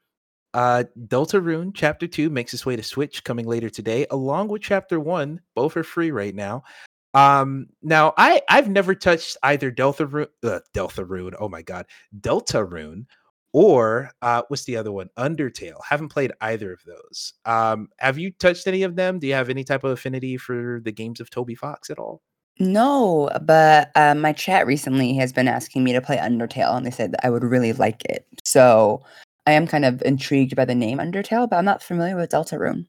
Uh, 0.54 0.84
Deltarune 0.98 1.72
Chapter 1.74 2.06
Two 2.06 2.30
makes 2.30 2.54
its 2.54 2.64
way 2.64 2.74
to 2.74 2.82
Switch 2.82 3.22
coming 3.22 3.46
later 3.46 3.68
today, 3.68 4.06
along 4.10 4.48
with 4.48 4.62
Chapter 4.62 4.98
One. 4.98 5.42
Both 5.54 5.76
are 5.76 5.84
free 5.84 6.10
right 6.10 6.34
now. 6.34 6.64
Um, 7.14 7.68
now 7.82 8.14
I 8.16 8.42
I've 8.48 8.68
never 8.68 8.94
touched 8.94 9.36
either 9.42 9.70
Deltarune, 9.70 10.28
uh, 10.44 10.60
Deltarune. 10.74 11.34
Oh 11.38 11.48
my 11.48 11.62
god, 11.62 11.86
Delta 12.20 12.64
Rune, 12.64 13.06
or 13.52 14.10
uh, 14.22 14.42
what's 14.48 14.64
the 14.64 14.76
other 14.76 14.92
one? 14.92 15.08
Undertale. 15.18 15.80
Haven't 15.88 16.08
played 16.08 16.32
either 16.40 16.72
of 16.72 16.82
those. 16.84 17.34
Um, 17.44 17.88
have 17.98 18.18
you 18.18 18.30
touched 18.32 18.66
any 18.66 18.82
of 18.82 18.96
them? 18.96 19.18
Do 19.18 19.26
you 19.26 19.34
have 19.34 19.50
any 19.50 19.64
type 19.64 19.84
of 19.84 19.92
affinity 19.92 20.36
for 20.36 20.80
the 20.84 20.92
games 20.92 21.20
of 21.20 21.30
Toby 21.30 21.54
Fox 21.54 21.90
at 21.90 21.98
all? 21.98 22.22
no, 22.60 23.30
but 23.42 23.90
uh, 23.94 24.14
my 24.14 24.32
chat 24.32 24.66
recently 24.66 25.14
has 25.14 25.32
been 25.32 25.48
asking 25.48 25.84
me 25.84 25.92
to 25.92 26.00
play 26.00 26.16
Undertale, 26.16 26.76
and 26.76 26.84
they 26.84 26.90
said 26.90 27.12
that 27.12 27.24
I 27.24 27.30
would 27.30 27.44
really 27.44 27.72
like 27.72 28.04
it. 28.04 28.26
So 28.44 29.02
I 29.46 29.52
am 29.52 29.66
kind 29.66 29.84
of 29.84 30.02
intrigued 30.02 30.56
by 30.56 30.64
the 30.64 30.74
name 30.74 30.98
Undertale, 30.98 31.48
but 31.48 31.56
I'm 31.56 31.64
not 31.64 31.82
familiar 31.82 32.16
with 32.16 32.30
Deltarune. 32.30 32.86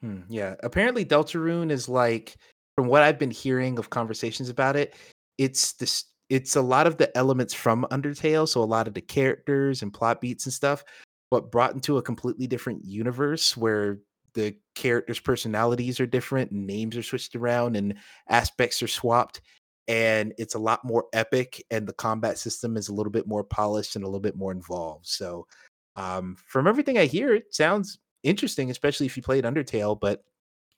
Hmm, 0.00 0.20
yeah, 0.28 0.54
apparently 0.62 1.04
Deltarune 1.04 1.70
is 1.70 1.88
like, 1.88 2.36
from 2.78 2.86
what 2.86 3.02
I've 3.02 3.18
been 3.18 3.32
hearing 3.32 3.76
of 3.76 3.90
conversations 3.90 4.48
about 4.48 4.76
it, 4.76 4.94
it's 5.36 5.72
this. 5.72 6.04
It's 6.30 6.54
a 6.54 6.62
lot 6.62 6.86
of 6.86 6.96
the 6.96 7.10
elements 7.18 7.52
from 7.52 7.84
Undertale, 7.90 8.46
so 8.46 8.62
a 8.62 8.64
lot 8.64 8.86
of 8.86 8.94
the 8.94 9.00
characters 9.00 9.82
and 9.82 9.92
plot 9.92 10.20
beats 10.20 10.46
and 10.46 10.52
stuff, 10.52 10.84
but 11.28 11.50
brought 11.50 11.74
into 11.74 11.98
a 11.98 12.02
completely 12.02 12.46
different 12.46 12.84
universe 12.84 13.56
where 13.56 13.98
the 14.34 14.54
characters' 14.76 15.18
personalities 15.18 15.98
are 15.98 16.06
different, 16.06 16.52
names 16.52 16.96
are 16.96 17.02
switched 17.02 17.34
around, 17.34 17.74
and 17.74 17.96
aspects 18.28 18.80
are 18.80 18.86
swapped, 18.86 19.40
and 19.88 20.32
it's 20.38 20.54
a 20.54 20.60
lot 20.60 20.84
more 20.84 21.06
epic, 21.12 21.60
and 21.72 21.84
the 21.84 21.94
combat 21.94 22.38
system 22.38 22.76
is 22.76 22.88
a 22.88 22.94
little 22.94 23.10
bit 23.10 23.26
more 23.26 23.42
polished 23.42 23.96
and 23.96 24.04
a 24.04 24.06
little 24.06 24.20
bit 24.20 24.36
more 24.36 24.52
involved. 24.52 25.04
So, 25.08 25.48
um, 25.96 26.36
from 26.46 26.68
everything 26.68 26.96
I 26.96 27.06
hear, 27.06 27.34
it 27.34 27.52
sounds 27.52 27.98
interesting, 28.22 28.70
especially 28.70 29.06
if 29.06 29.16
you 29.16 29.22
played 29.24 29.42
Undertale. 29.42 29.98
But 29.98 30.22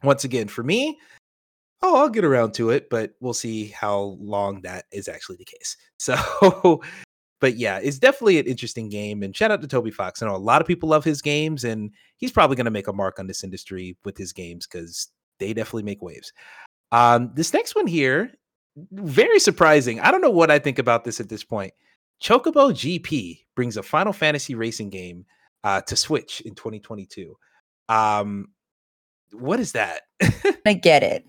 once 0.03 0.25
again, 0.25 0.49
for 0.49 0.63
me, 0.63 0.99
oh, 1.83 1.97
I'll 1.97 2.09
get 2.09 2.25
around 2.25 2.53
to 2.55 2.71
it, 2.71 2.91
but 2.91 3.15
we'll 3.21 3.35
see 3.35 3.69
how 3.69 4.19
long 4.21 4.63
that 4.63 4.85
is 4.93 5.09
actually 5.09 5.37
the 5.37 5.45
case. 5.45 5.77
So, 6.01 6.81
but 7.41 7.57
yeah, 7.57 7.79
it's 7.79 7.99
definitely 7.99 8.39
an 8.39 8.47
interesting 8.47 8.89
game. 8.89 9.23
And 9.23 9.37
shout 9.37 9.51
out 9.51 9.61
to 9.61 9.69
Toby 9.69 9.91
Fox. 9.91 10.23
I 10.23 10.27
know 10.27 10.35
a 10.35 10.39
lot 10.39 10.63
of 10.63 10.67
people 10.67 10.89
love 10.89 11.05
his 11.05 11.21
games, 11.21 11.65
and 11.65 11.91
he's 12.17 12.33
probably 12.33 12.57
going 12.57 12.65
to 12.65 12.71
make 12.71 12.89
a 12.89 12.93
mark 12.93 13.19
on 13.19 13.27
this 13.27 13.45
industry 13.45 13.99
with 14.05 14.17
his 14.17 14.33
games 14.33 14.67
because 14.67 15.09
they 15.39 15.53
definitely 15.53 15.83
make 15.83 16.01
waves. 16.01 16.33
Um, 16.93 17.33
this 17.35 17.53
next 17.53 17.75
one 17.75 17.87
here, 17.87 18.33
very 18.93 19.39
surprising. 19.39 20.01
I 20.01 20.11
don't 20.11 20.23
know 20.23 20.31
what 20.31 20.51
I 20.51 20.59
think 20.59 20.79
about 20.79 21.05
this 21.05 21.21
at 21.21 21.29
this 21.29 21.45
point. 21.45 21.75
Chocobo 22.23 22.73
GP 22.73 23.45
brings 23.55 23.77
a 23.77 23.83
Final 23.83 24.13
Fantasy 24.13 24.55
racing 24.55 24.91
game 24.91 25.25
uh, 25.65 25.81
to 25.83 25.97
Switch 25.97 26.41
in 26.43 26.55
2022. 26.55 27.37
Um, 27.89 28.49
what 29.33 29.61
is 29.61 29.73
that? 29.73 30.03
I 30.67 30.73
get 30.75 31.03
it. 31.03 31.27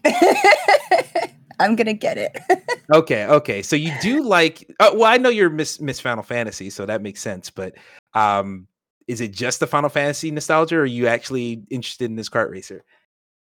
I'm 1.59 1.75
gonna 1.75 1.93
get 1.93 2.17
it. 2.17 2.39
okay, 2.93 3.25
okay. 3.25 3.61
So 3.61 3.75
you 3.75 3.93
do 4.01 4.23
like? 4.23 4.67
Uh, 4.79 4.91
well, 4.93 5.05
I 5.05 5.17
know 5.17 5.29
you're 5.29 5.49
Miss 5.49 5.79
Miss 5.79 5.99
Final 5.99 6.23
Fantasy, 6.23 6.69
so 6.69 6.85
that 6.85 7.01
makes 7.01 7.21
sense. 7.21 7.49
But 7.49 7.75
um, 8.13 8.67
is 9.07 9.21
it 9.21 9.31
just 9.31 9.59
the 9.59 9.67
Final 9.67 9.89
Fantasy 9.89 10.31
nostalgia, 10.31 10.77
or 10.77 10.81
are 10.81 10.85
you 10.85 11.07
actually 11.07 11.63
interested 11.69 12.05
in 12.05 12.15
this 12.15 12.29
kart 12.29 12.49
racer? 12.49 12.83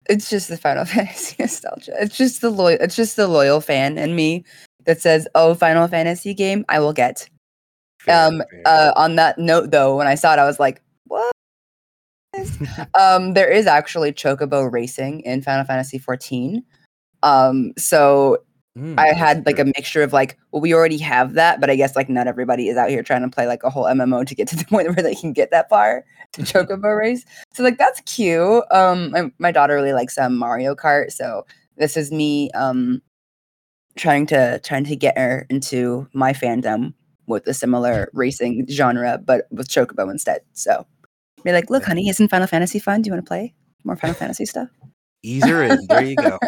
it's 0.08 0.30
just 0.30 0.48
the 0.48 0.56
Final 0.56 0.84
Fantasy 0.86 1.36
nostalgia. 1.38 1.92
It's 2.00 2.16
just 2.16 2.40
the 2.40 2.50
loyal. 2.50 2.78
It's 2.80 2.96
just 2.96 3.16
the 3.16 3.28
loyal 3.28 3.60
fan 3.60 3.98
in 3.98 4.14
me 4.14 4.44
that 4.84 5.00
says, 5.00 5.28
"Oh, 5.34 5.54
Final 5.54 5.88
Fantasy 5.88 6.34
game, 6.34 6.64
I 6.68 6.80
will 6.80 6.92
get." 6.92 7.28
Fair, 8.00 8.26
um. 8.26 8.42
fair. 8.50 8.62
Uh. 8.64 8.92
On 8.96 9.16
that 9.16 9.38
note, 9.38 9.70
though, 9.70 9.96
when 9.96 10.06
I 10.06 10.14
saw 10.14 10.32
it, 10.32 10.38
I 10.38 10.44
was 10.44 10.60
like, 10.60 10.82
"What?" 11.04 11.32
um. 12.98 13.34
There 13.34 13.50
is 13.50 13.66
actually 13.66 14.12
Chocobo 14.12 14.70
racing 14.70 15.20
in 15.20 15.42
Final 15.42 15.64
Fantasy 15.64 15.98
14. 15.98 16.62
Um. 17.22 17.72
So 17.76 18.38
Mm, 18.76 18.98
I 18.98 19.14
had 19.14 19.46
like 19.46 19.58
a 19.58 19.64
mixture 19.64 20.02
of 20.02 20.12
like, 20.12 20.36
well, 20.52 20.60
we 20.60 20.74
already 20.74 20.98
have 20.98 21.32
that, 21.32 21.60
but 21.60 21.70
I 21.70 21.76
guess 21.76 21.96
like 21.96 22.10
not 22.10 22.26
everybody 22.26 22.68
is 22.68 22.76
out 22.76 22.90
here 22.90 23.02
trying 23.02 23.22
to 23.22 23.28
play 23.28 23.46
like 23.46 23.62
a 23.62 23.70
whole 23.70 23.84
MMO 23.84 24.26
to 24.26 24.34
get 24.34 24.48
to 24.48 24.56
the 24.56 24.66
point 24.66 24.88
where 24.88 25.02
they 25.02 25.14
can 25.14 25.32
get 25.32 25.50
that 25.50 25.70
far 25.70 26.04
to 26.32 26.42
Chocobo 26.42 26.96
race. 26.96 27.24
So 27.54 27.62
like 27.62 27.78
that's 27.78 28.00
cute. 28.02 28.64
Um, 28.70 29.12
my, 29.12 29.32
my 29.38 29.50
daughter 29.50 29.74
really 29.74 29.94
likes 29.94 30.18
um 30.18 30.36
Mario 30.36 30.74
Kart, 30.74 31.10
so 31.10 31.46
this 31.78 31.96
is 31.96 32.12
me 32.12 32.50
um 32.50 33.00
trying 33.96 34.26
to 34.26 34.60
trying 34.62 34.84
to 34.84 34.96
get 34.96 35.16
her 35.16 35.46
into 35.48 36.06
my 36.12 36.34
fandom 36.34 36.92
with 37.26 37.46
a 37.46 37.54
similar 37.54 38.10
racing 38.12 38.66
genre, 38.68 39.18
but 39.24 39.46
with 39.50 39.68
Chocobo 39.68 40.10
instead. 40.10 40.42
So 40.52 40.86
you're 41.46 41.58
like, 41.58 41.70
look, 41.70 41.84
honey, 41.84 42.08
isn't 42.08 42.28
Final 42.28 42.46
Fantasy 42.46 42.78
fun? 42.78 43.02
Do 43.02 43.08
you 43.08 43.12
want 43.14 43.24
to 43.24 43.28
play 43.28 43.54
more 43.84 43.96
Final 43.96 44.14
Fantasy 44.14 44.46
stuff? 44.46 44.68
in. 45.22 45.78
There 45.88 46.04
you 46.04 46.16
go. 46.16 46.38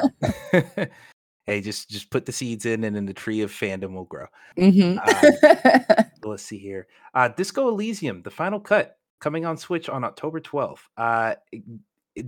hey, 1.47 1.61
just 1.61 1.89
just 1.89 2.11
put 2.11 2.27
the 2.27 2.33
seeds 2.33 2.67
in, 2.67 2.85
and 2.85 2.95
then 2.95 3.07
the 3.07 3.15
tree 3.15 3.41
of 3.41 3.51
fandom 3.51 3.95
will 3.95 4.05
grow. 4.05 4.27
Mm-hmm. 4.57 4.99
Um, 4.99 6.07
let's 6.25 6.43
see 6.43 6.59
here. 6.59 6.87
Uh, 7.15 7.29
Disco 7.29 7.69
Elysium, 7.69 8.23
the 8.23 8.31
final 8.31 8.61
cut, 8.61 8.99
coming 9.21 9.45
on 9.45 9.57
Switch 9.57 9.89
on 9.89 10.05
October 10.05 10.41
12th. 10.41 10.81
Uh, 10.97 11.35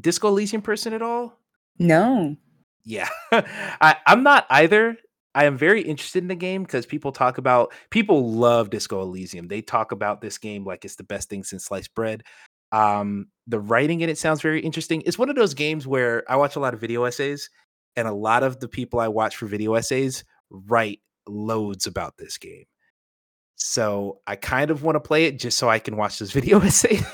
Disco 0.00 0.28
Elysium 0.28 0.62
person 0.62 0.92
at 0.92 1.02
all? 1.02 1.38
no. 1.78 2.36
Yeah, 2.82 3.10
I, 3.30 3.96
I'm 4.06 4.22
not 4.22 4.46
either. 4.48 4.96
I 5.34 5.44
am 5.44 5.56
very 5.56 5.82
interested 5.82 6.24
in 6.24 6.28
the 6.28 6.34
game 6.34 6.62
because 6.62 6.86
people 6.86 7.12
talk 7.12 7.36
about 7.36 7.72
people 7.90 8.32
love 8.32 8.70
Disco 8.70 9.02
Elysium. 9.02 9.48
They 9.48 9.60
talk 9.60 9.92
about 9.92 10.22
this 10.22 10.38
game 10.38 10.64
like 10.64 10.84
it's 10.84 10.96
the 10.96 11.04
best 11.04 11.28
thing 11.28 11.44
since 11.44 11.66
sliced 11.66 11.94
bread. 11.94 12.24
Um, 12.72 13.28
the 13.46 13.58
writing 13.60 14.00
in 14.00 14.08
it 14.08 14.18
sounds 14.18 14.40
very 14.40 14.60
interesting. 14.60 15.02
It's 15.06 15.18
one 15.18 15.28
of 15.28 15.36
those 15.36 15.54
games 15.54 15.86
where 15.86 16.24
I 16.30 16.36
watch 16.36 16.56
a 16.56 16.60
lot 16.60 16.74
of 16.74 16.80
video 16.80 17.04
essays, 17.04 17.50
and 17.96 18.06
a 18.06 18.12
lot 18.12 18.42
of 18.42 18.60
the 18.60 18.68
people 18.68 19.00
I 19.00 19.08
watch 19.08 19.36
for 19.36 19.46
video 19.46 19.74
essays 19.74 20.24
write 20.50 21.00
loads 21.26 21.86
about 21.86 22.16
this 22.16 22.38
game. 22.38 22.64
So 23.56 24.20
I 24.26 24.36
kind 24.36 24.70
of 24.70 24.82
want 24.82 24.96
to 24.96 25.00
play 25.00 25.26
it 25.26 25.38
just 25.38 25.58
so 25.58 25.68
I 25.68 25.78
can 25.78 25.96
watch 25.96 26.18
those 26.18 26.32
video 26.40 26.60
essays 26.60 27.04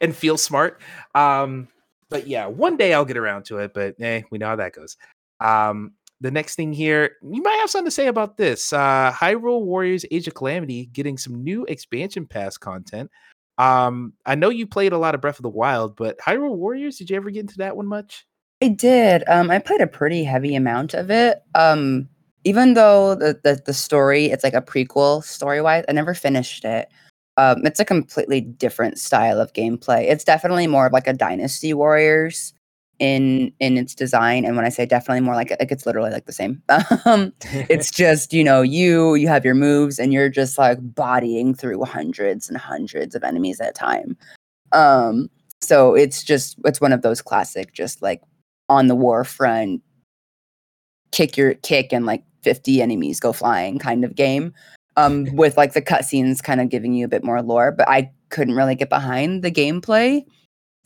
and 0.00 0.14
feel 0.14 0.38
smart. 0.38 0.80
Um, 1.14 1.68
but 2.08 2.26
yeah, 2.26 2.46
one 2.46 2.76
day 2.76 2.94
I'll 2.94 3.04
get 3.04 3.16
around 3.16 3.44
to 3.46 3.58
it. 3.58 3.74
But 3.74 3.96
eh, 4.00 4.22
we 4.30 4.38
know 4.38 4.46
how 4.46 4.56
that 4.56 4.72
goes. 4.72 4.96
Um, 5.40 5.92
the 6.20 6.30
next 6.30 6.54
thing 6.54 6.72
here, 6.72 7.16
you 7.22 7.42
might 7.42 7.58
have 7.60 7.68
something 7.68 7.86
to 7.86 7.90
say 7.90 8.06
about 8.06 8.38
this. 8.38 8.72
Uh, 8.72 9.12
Hyrule 9.12 9.64
Warriors 9.64 10.06
Age 10.10 10.26
of 10.26 10.34
Calamity 10.34 10.86
getting 10.86 11.18
some 11.18 11.44
new 11.44 11.64
expansion 11.66 12.26
pass 12.26 12.56
content. 12.56 13.10
Um, 13.58 14.12
I 14.26 14.34
know 14.34 14.50
you 14.50 14.66
played 14.66 14.92
a 14.92 14.98
lot 14.98 15.14
of 15.14 15.20
Breath 15.20 15.38
of 15.38 15.42
the 15.42 15.48
Wild, 15.48 15.96
but 15.96 16.18
Hyrule 16.18 16.56
Warriors, 16.56 16.98
did 16.98 17.10
you 17.10 17.16
ever 17.16 17.30
get 17.30 17.40
into 17.40 17.58
that 17.58 17.76
one 17.76 17.86
much? 17.86 18.26
I 18.62 18.68
did. 18.68 19.24
Um, 19.28 19.50
I 19.50 19.58
played 19.58 19.80
a 19.80 19.86
pretty 19.86 20.24
heavy 20.24 20.54
amount 20.54 20.94
of 20.94 21.10
it. 21.10 21.42
Um, 21.54 22.08
even 22.44 22.74
though 22.74 23.14
the, 23.14 23.38
the 23.42 23.60
the 23.66 23.74
story 23.74 24.26
it's 24.26 24.44
like 24.44 24.54
a 24.54 24.62
prequel 24.62 25.22
story 25.24 25.60
wise, 25.60 25.84
I 25.88 25.92
never 25.92 26.14
finished 26.14 26.64
it. 26.64 26.88
Um, 27.36 27.66
it's 27.66 27.80
a 27.80 27.84
completely 27.84 28.40
different 28.40 28.98
style 28.98 29.40
of 29.40 29.52
gameplay. 29.52 30.04
It's 30.08 30.24
definitely 30.24 30.66
more 30.66 30.86
of 30.86 30.92
like 30.92 31.06
a 31.06 31.12
Dynasty 31.12 31.74
Warriors 31.74 32.54
in 32.98 33.52
in 33.60 33.76
its 33.76 33.94
design. 33.94 34.44
And 34.44 34.56
when 34.56 34.64
I 34.64 34.68
say 34.68 34.86
definitely 34.86 35.20
more 35.20 35.34
like 35.34 35.50
like 35.50 35.72
it's 35.72 35.86
literally 35.86 36.10
like 36.10 36.26
the 36.26 36.32
same. 36.32 36.62
Um, 37.04 37.32
it's 37.68 37.90
just 37.92 38.32
you 38.32 38.42
know 38.42 38.62
you 38.62 39.14
you 39.14 39.28
have 39.28 39.44
your 39.44 39.54
moves 39.54 39.98
and 39.98 40.12
you're 40.12 40.28
just 40.28 40.58
like 40.58 40.78
bodying 40.94 41.54
through 41.54 41.84
hundreds 41.84 42.48
and 42.48 42.58
hundreds 42.58 43.14
of 43.14 43.22
enemies 43.22 43.60
at 43.60 43.70
a 43.70 43.72
time. 43.72 44.16
Um, 44.72 45.30
so 45.60 45.94
it's 45.94 46.22
just 46.22 46.58
it's 46.64 46.80
one 46.80 46.92
of 46.92 47.02
those 47.02 47.22
classic 47.22 47.72
just 47.72 48.02
like 48.02 48.22
on 48.68 48.86
the 48.86 48.94
war 48.94 49.24
front 49.24 49.82
kick 51.12 51.36
your 51.36 51.54
kick 51.54 51.92
and 51.92 52.06
like 52.06 52.24
50 52.42 52.82
enemies 52.82 53.20
go 53.20 53.32
flying 53.32 53.78
kind 53.78 54.04
of 54.04 54.14
game 54.14 54.52
um 54.96 55.24
with 55.32 55.56
like 55.56 55.72
the 55.72 55.82
cutscenes 55.82 56.42
kind 56.42 56.60
of 56.60 56.68
giving 56.68 56.94
you 56.94 57.04
a 57.04 57.08
bit 57.08 57.24
more 57.24 57.42
lore 57.42 57.72
but 57.72 57.88
i 57.88 58.10
couldn't 58.28 58.54
really 58.54 58.74
get 58.74 58.88
behind 58.88 59.42
the 59.42 59.50
gameplay 59.50 60.24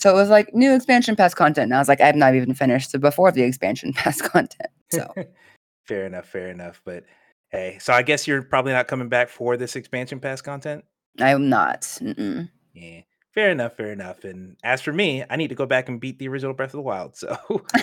so 0.01 0.10
it 0.10 0.14
was 0.14 0.28
like 0.31 0.55
new 0.55 0.74
expansion 0.74 1.14
pass 1.14 1.35
content 1.35 1.64
and 1.66 1.74
i 1.74 1.78
was 1.78 1.89
like 1.89 2.01
i've 2.01 2.16
not 2.16 2.35
even 2.35 2.55
finished 2.55 2.93
the 2.93 2.98
before 2.98 3.31
the 3.31 3.43
expansion 3.43 3.93
pass 3.97 4.20
content 4.20 4.70
so 4.90 5.12
fair 5.86 6.06
enough, 6.06 6.27
fair 6.27 6.48
enough. 6.51 6.81
But 6.85 7.05
hey, 7.51 7.78
so 7.81 7.93
I 7.93 8.02
guess 8.02 8.27
you're 8.28 8.43
probably 8.43 8.72
not 8.72 8.86
coming 8.89 9.09
back 9.09 9.28
for 9.28 9.56
this 9.56 9.74
expansion 9.77 10.20
pass 10.20 10.40
content. 10.40 10.85
i'm 11.20 11.48
not 11.48 11.82
Mm-mm. 11.82 12.48
Yeah, 12.74 13.01
fair 13.35 13.51
enough, 13.51 13.77
fair 13.77 13.93
enough. 13.93 14.22
And 14.24 14.56
as 14.62 14.81
for 14.81 14.93
me, 14.93 15.24
I 15.28 15.35
need 15.36 15.48
to 15.48 15.55
go 15.56 15.66
back 15.66 15.89
and 15.89 16.01
beat 16.01 16.18
the 16.20 16.28
original 16.28 16.55
Breath 16.55 16.70
of 16.70 16.78
the 16.78 16.82
Wild. 16.82 17.16
So 17.16 17.36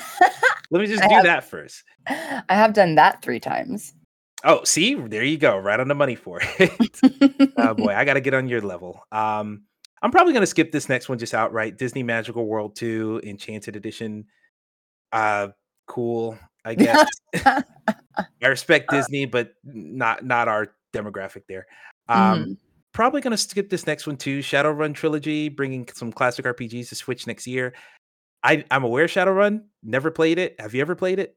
let 0.72 0.80
me 0.82 0.86
just 0.88 1.04
do 1.04 1.16
have- 1.16 1.24
that 1.26 1.44
first. 1.44 1.84
i 2.08 2.44
have 2.50 2.74
done 2.74 2.96
that 2.96 3.22
three 3.22 3.40
times 3.40 3.94
Oh, 4.44 4.64
see, 4.64 4.94
there 4.94 5.24
you 5.24 5.38
go, 5.38 5.58
right 5.58 5.80
on 5.80 5.88
the 5.88 5.96
money 5.96 6.16
for 6.16 6.40
it. 6.60 7.52
oh 7.58 7.74
boy, 7.74 7.94
I 7.94 8.06
got 8.06 8.14
to 8.14 8.22
get 8.22 8.36
on 8.36 8.48
your 8.48 8.62
level. 8.62 9.02
Um, 9.12 9.64
I'm 10.08 10.12
probably 10.12 10.32
gonna 10.32 10.46
skip 10.46 10.72
this 10.72 10.88
next 10.88 11.10
one 11.10 11.18
just 11.18 11.34
outright. 11.34 11.78
Disney 11.78 12.02
Magical 12.02 12.46
World 12.48 12.78
2 12.78 13.20
Enchanted 13.26 13.76
Edition. 13.76 14.24
Uh, 15.12 15.50
cool, 15.86 16.40
I 16.64 16.76
guess. 16.76 17.06
I 17.44 18.48
respect 18.48 18.90
Disney, 18.90 19.26
but 19.26 19.52
not 19.66 20.24
not 20.24 20.48
our 20.48 20.68
demographic 20.94 21.42
there. 21.50 21.68
Um, 22.08 22.18
Mhm. 22.46 22.58
probably 22.94 23.20
gonna 23.20 23.36
skip 23.36 23.70
this 23.70 23.86
next 23.86 24.08
one 24.08 24.16
too. 24.16 24.40
Shadowrun 24.40 24.96
trilogy, 24.96 25.50
bringing 25.50 25.86
some 25.94 26.14
classic 26.14 26.46
RPGs 26.46 26.88
to 26.88 26.96
Switch 26.96 27.28
next 27.28 27.46
year. 27.46 27.74
I 28.44 28.64
I'm 28.72 28.86
aware 28.86 29.04
of 29.04 29.12
Shadowrun. 29.12 29.66
Never 29.84 30.10
played 30.10 30.40
it. 30.40 30.56
Have 30.58 30.74
you 30.74 30.80
ever 30.80 30.96
played 30.96 31.20
it? 31.20 31.36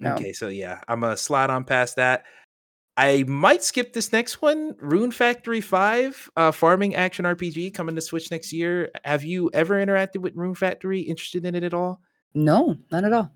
No. 0.00 0.14
Okay, 0.14 0.32
so 0.32 0.48
yeah, 0.48 0.80
I'm 0.88 1.00
gonna 1.00 1.18
slide 1.18 1.50
on 1.50 1.64
past 1.64 1.96
that. 1.96 2.24
I 2.96 3.24
might 3.26 3.62
skip 3.62 3.92
this 3.92 4.12
next 4.12 4.42
one, 4.42 4.74
Rune 4.78 5.12
Factory 5.12 5.62
5, 5.62 6.30
uh, 6.36 6.52
farming 6.52 6.94
action 6.94 7.24
RPG 7.24 7.72
coming 7.72 7.94
to 7.94 8.00
Switch 8.02 8.30
next 8.30 8.52
year. 8.52 8.90
Have 9.04 9.24
you 9.24 9.50
ever 9.54 9.84
interacted 9.84 10.18
with 10.18 10.36
Rune 10.36 10.54
Factory? 10.54 11.00
Interested 11.00 11.46
in 11.46 11.54
it 11.54 11.64
at 11.64 11.74
all? 11.74 12.00
no 12.34 12.76
not 12.90 13.04
at 13.04 13.12
all 13.12 13.30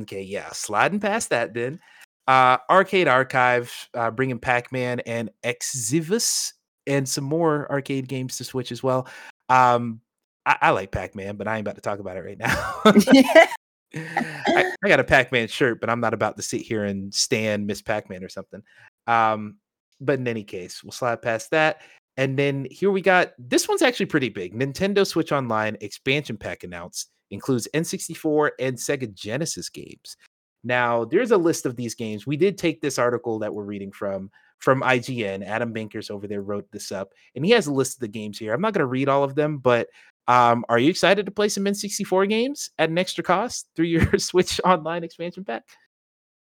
Okay, 0.00 0.22
yeah, 0.22 0.50
sliding 0.50 0.98
past 0.98 1.30
that 1.30 1.54
then. 1.54 1.78
Uh, 2.26 2.58
Arcade 2.68 3.06
Archive, 3.06 3.72
uh, 3.94 4.10
bringing 4.10 4.40
Pac 4.40 4.72
Man 4.72 4.98
and 5.00 5.30
Xevious 5.62 6.52
and 6.88 7.08
some 7.08 7.22
more 7.22 7.70
arcade 7.70 8.08
games 8.08 8.36
to 8.38 8.44
Switch 8.44 8.72
as 8.72 8.82
well. 8.82 9.06
Um, 9.48 10.00
I, 10.46 10.56
I 10.62 10.70
like 10.70 10.90
Pac 10.90 11.14
Man, 11.14 11.36
but 11.36 11.46
I 11.46 11.58
ain't 11.58 11.60
about 11.64 11.76
to 11.76 11.80
talk 11.80 12.00
about 12.00 12.16
it 12.16 12.24
right 12.24 12.38
now. 12.38 12.80
I, 13.94 14.72
I 14.82 14.88
got 14.88 14.98
a 14.98 15.04
Pac 15.04 15.30
Man 15.30 15.46
shirt, 15.46 15.80
but 15.80 15.88
I'm 15.88 16.00
not 16.00 16.12
about 16.12 16.36
to 16.38 16.42
sit 16.42 16.62
here 16.62 16.82
and 16.82 17.14
stand 17.14 17.68
Miss 17.68 17.80
Pac 17.80 18.10
Man 18.10 18.24
or 18.24 18.28
something. 18.28 18.64
Um, 19.06 19.58
but 20.00 20.18
in 20.18 20.28
any 20.28 20.44
case, 20.44 20.82
we'll 20.82 20.92
slide 20.92 21.22
past 21.22 21.50
that. 21.50 21.82
And 22.16 22.38
then 22.38 22.66
here 22.70 22.90
we 22.90 23.00
got 23.00 23.32
this 23.38 23.68
one's 23.68 23.82
actually 23.82 24.06
pretty 24.06 24.28
big. 24.28 24.54
Nintendo 24.54 25.06
Switch 25.06 25.32
Online 25.32 25.76
expansion 25.80 26.36
pack 26.36 26.62
announced 26.62 27.10
includes 27.30 27.68
N64 27.74 28.50
and 28.60 28.76
Sega 28.76 29.12
Genesis 29.12 29.68
games. 29.68 30.16
Now, 30.62 31.04
there's 31.04 31.30
a 31.30 31.36
list 31.36 31.66
of 31.66 31.76
these 31.76 31.94
games. 31.94 32.26
We 32.26 32.36
did 32.36 32.56
take 32.56 32.80
this 32.80 32.98
article 32.98 33.38
that 33.40 33.52
we're 33.52 33.64
reading 33.64 33.92
from 33.92 34.30
from 34.60 34.80
IGN. 34.80 35.44
Adam 35.44 35.74
Bankhurst 35.74 36.10
over 36.10 36.26
there 36.26 36.40
wrote 36.40 36.70
this 36.72 36.90
up, 36.90 37.12
and 37.34 37.44
he 37.44 37.50
has 37.50 37.66
a 37.66 37.72
list 37.72 37.96
of 37.96 38.00
the 38.00 38.08
games 38.08 38.38
here. 38.38 38.54
I'm 38.54 38.62
not 38.62 38.72
going 38.72 38.80
to 38.80 38.86
read 38.86 39.08
all 39.08 39.24
of 39.24 39.34
them, 39.34 39.58
but 39.58 39.88
um, 40.26 40.64
are 40.70 40.78
you 40.78 40.88
excited 40.88 41.26
to 41.26 41.32
play 41.32 41.50
some 41.50 41.64
N64 41.64 42.28
games 42.30 42.70
at 42.78 42.88
an 42.88 42.96
extra 42.96 43.22
cost 43.22 43.68
through 43.76 43.86
your 43.86 44.18
Switch 44.18 44.60
Online 44.64 45.04
expansion 45.04 45.44
pack? 45.44 45.64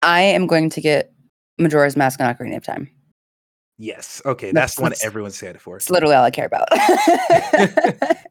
i 0.03 0.21
am 0.21 0.47
going 0.47 0.69
to 0.71 0.81
get 0.81 1.13
majora's 1.59 1.97
mask 1.97 2.21
and 2.21 2.37
ocarina 2.37 2.57
of 2.57 2.65
time 2.65 2.91
Yes. 3.79 4.23
Okay, 4.25 4.53
That's- 4.53 4.75
that's, 4.75 4.77
the 4.77 4.83
one 4.83 4.93
everyone's 5.05 5.35
excited 5.35 5.61
for. 5.61 5.77
It's 5.77 5.91
literally 5.91 6.15
all 6.15 6.25
I 6.25 6.31
care 6.31 6.47
about. 6.47 6.69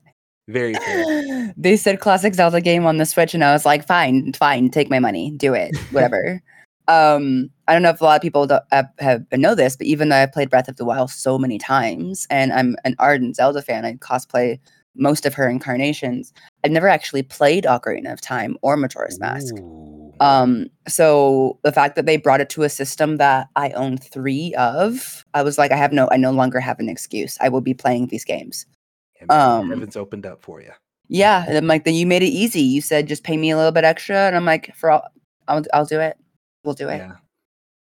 Very 0.47 0.73
fair. 0.75 1.53
they 1.57 1.75
said 1.75 1.99
classic 1.99 2.35
Zelda 2.35 2.61
game 2.61 2.85
on 2.85 2.97
the 2.97 3.05
Switch, 3.05 3.33
and 3.33 3.43
I 3.43 3.53
was 3.53 3.65
like, 3.65 3.85
fine, 3.85 4.33
fine, 4.33 4.69
take 4.69 4.89
my 4.89 4.99
money, 4.99 5.31
do 5.31 5.53
it, 5.53 5.75
whatever. 5.91 6.41
um, 6.87 7.49
I 7.67 7.73
don't 7.73 7.81
know 7.81 7.89
if 7.89 8.01
a 8.01 8.03
lot 8.03 8.15
of 8.15 8.21
people 8.21 8.47
have, 8.71 8.89
have 8.99 9.25
know 9.31 9.55
this, 9.55 9.75
but 9.75 9.87
even 9.87 10.09
though 10.09 10.17
I've 10.17 10.31
played 10.31 10.49
Breath 10.49 10.67
of 10.67 10.77
the 10.77 10.85
Wild 10.85 11.09
so 11.09 11.39
many 11.39 11.57
times, 11.57 12.27
and 12.29 12.53
I'm 12.53 12.75
an 12.83 12.95
ardent 12.99 13.35
Zelda 13.35 13.61
fan, 13.61 13.85
I 13.85 13.93
cosplay 13.93 14.59
most 14.95 15.25
of 15.25 15.33
her 15.33 15.49
incarnations. 15.49 16.31
I've 16.63 16.71
never 16.71 16.87
actually 16.87 17.23
played 17.23 17.65
Ocarina 17.65 18.13
of 18.13 18.21
Time 18.21 18.55
or 18.61 18.77
Majora's 18.77 19.19
Mask. 19.19 19.55
Ooh. 19.57 20.04
Um, 20.19 20.67
so 20.87 21.59
the 21.63 21.71
fact 21.71 21.95
that 21.95 22.05
they 22.05 22.17
brought 22.17 22.41
it 22.41 22.49
to 22.51 22.63
a 22.63 22.69
system 22.69 23.17
that 23.17 23.49
I 23.55 23.71
own 23.71 23.97
three 23.97 24.53
of, 24.55 25.25
I 25.33 25.43
was 25.43 25.57
like, 25.57 25.71
I 25.71 25.77
have 25.77 25.91
no, 25.91 26.07
I 26.11 26.17
no 26.17 26.31
longer 26.31 26.59
have 26.59 26.79
an 26.79 26.89
excuse. 26.89 27.37
I 27.41 27.49
will 27.49 27.61
be 27.61 27.73
playing 27.73 28.07
these 28.07 28.25
games. 28.25 28.65
Um, 29.29 29.69
heavens 29.69 29.95
opened 29.95 30.25
up 30.25 30.41
for 30.41 30.61
you. 30.61 30.71
Yeah, 31.07 31.45
and 31.47 31.57
I'm 31.57 31.67
like, 31.67 31.85
then 31.85 31.93
you 31.93 32.05
made 32.05 32.23
it 32.23 32.27
easy. 32.27 32.61
You 32.61 32.81
said 32.81 33.07
just 33.07 33.23
pay 33.23 33.37
me 33.37 33.51
a 33.51 33.57
little 33.57 33.71
bit 33.71 33.83
extra, 33.83 34.17
and 34.17 34.35
I'm 34.35 34.45
like, 34.45 34.75
for 34.75 34.91
all, 34.91 35.07
I'll, 35.47 35.63
I'll 35.73 35.85
do 35.85 35.99
it. 35.99 36.17
We'll 36.63 36.73
do 36.73 36.89
it. 36.89 36.97
Yeah. 36.97 37.15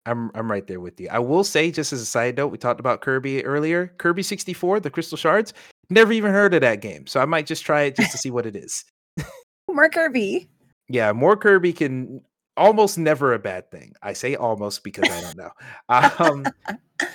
I'm 0.05 0.31
I'm 0.33 0.49
right 0.49 0.65
there 0.65 0.79
with 0.79 0.99
you. 0.99 1.07
I 1.11 1.19
will 1.19 1.43
say, 1.43 1.71
just 1.71 1.93
as 1.93 2.01
a 2.01 2.05
side 2.05 2.37
note, 2.37 2.47
we 2.47 2.57
talked 2.57 2.79
about 2.79 3.01
Kirby 3.01 3.43
earlier. 3.45 3.93
Kirby 3.97 4.23
64, 4.23 4.79
the 4.79 4.89
Crystal 4.89 5.17
Shards. 5.17 5.53
Never 5.89 6.13
even 6.13 6.31
heard 6.31 6.53
of 6.53 6.61
that 6.61 6.81
game, 6.81 7.05
so 7.07 7.19
I 7.19 7.25
might 7.25 7.45
just 7.45 7.65
try 7.65 7.83
it 7.83 7.95
just 7.95 8.11
to 8.11 8.17
see 8.17 8.31
what 8.31 8.45
it 8.45 8.55
is. 8.55 8.85
More 9.67 9.89
Kirby. 9.89 10.47
Yeah, 10.89 11.13
more 11.13 11.37
Kirby 11.37 11.73
can 11.73 12.21
almost 12.57 12.97
never 12.97 13.33
a 13.33 13.39
bad 13.39 13.71
thing. 13.71 13.93
I 14.03 14.13
say 14.13 14.35
almost 14.35 14.83
because 14.83 15.09
I 15.09 15.21
don't 15.21 15.37
know. 15.37 15.51
Um, 15.89 16.45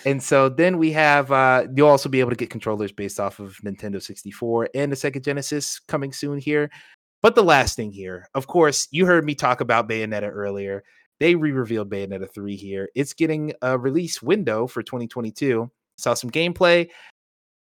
and 0.07 0.23
so 0.23 0.49
then 0.49 0.79
we 0.79 0.93
have 0.93 1.31
uh, 1.31 1.67
you'll 1.75 1.89
also 1.89 2.09
be 2.09 2.21
able 2.21 2.31
to 2.31 2.37
get 2.37 2.51
controllers 2.51 2.93
based 2.93 3.21
off 3.21 3.39
of 3.39 3.57
Nintendo 3.59 4.03
64 4.03 4.71
and 4.75 4.91
the 4.91 4.97
Sega 4.97 5.23
Genesis 5.23 5.79
coming 5.79 6.13
soon 6.13 6.39
here. 6.39 6.71
But 7.23 7.35
the 7.35 7.45
last 7.45 7.77
thing 7.77 7.93
here, 7.93 8.29
of 8.35 8.47
course, 8.47 8.89
you 8.91 9.07
heard 9.07 9.25
me 9.25 9.35
talk 9.35 9.61
about 9.61 9.89
Bayonetta 9.89 10.31
earlier. 10.31 10.85
They 11.21 11.35
re-revealed 11.35 11.91
Bayonetta 11.91 12.33
3 12.33 12.57
here. 12.57 12.89
It's 12.95 13.13
getting 13.13 13.53
a 13.63 13.79
release 13.79 14.21
window 14.21 14.67
for 14.67 14.83
2022. 14.83 15.71
Saw 15.97 16.15
some 16.15 16.31
gameplay. 16.31 16.89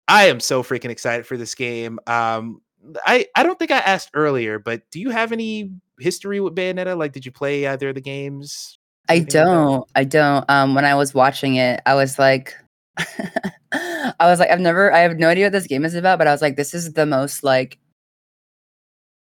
I 0.08 0.26
am 0.26 0.40
so 0.40 0.64
freaking 0.64 0.90
excited 0.90 1.26
for 1.26 1.38
this 1.38 1.54
game. 1.54 2.00
Um, 2.08 2.62
I 3.06 3.28
I 3.36 3.44
don't 3.44 3.60
think 3.60 3.72
I 3.72 3.78
asked 3.80 4.12
earlier, 4.14 4.58
but 4.60 4.82
do 4.92 5.00
you 5.00 5.12
have 5.12 5.32
any 5.32 5.72
history 6.02 6.40
with 6.40 6.56
Bayonetta? 6.56 6.98
Like, 6.98 7.14
did 7.14 7.26
you 7.26 7.32
play 7.32 7.68
either 7.68 7.90
of 7.90 7.96
the 7.96 8.02
games? 8.02 8.78
I 9.10 9.16
Anything 9.16 9.36
like 9.36 9.50
that? 9.50 9.56
don't. 9.56 9.90
I 9.96 10.04
don't. 10.04 10.50
Um, 10.50 10.76
when 10.76 10.86
I 10.86 10.96
was 10.96 11.14
watching 11.14 11.56
it, 11.56 11.82
I 11.86 11.96
was 11.96 12.20
like, 12.20 12.56
I 12.98 14.14
was 14.22 14.40
like, 14.40 14.50
I've 14.50 14.60
never, 14.60 14.94
I 14.94 15.00
have 15.00 15.18
no 15.18 15.30
idea 15.30 15.46
what 15.46 15.54
this 15.54 15.68
game 15.68 15.86
is 15.86 15.96
about, 15.96 16.18
but 16.18 16.28
I 16.28 16.32
was 16.32 16.42
like, 16.42 16.56
this 16.56 16.74
is 16.74 16.94
the 16.94 17.06
most 17.06 17.44
like 17.44 17.78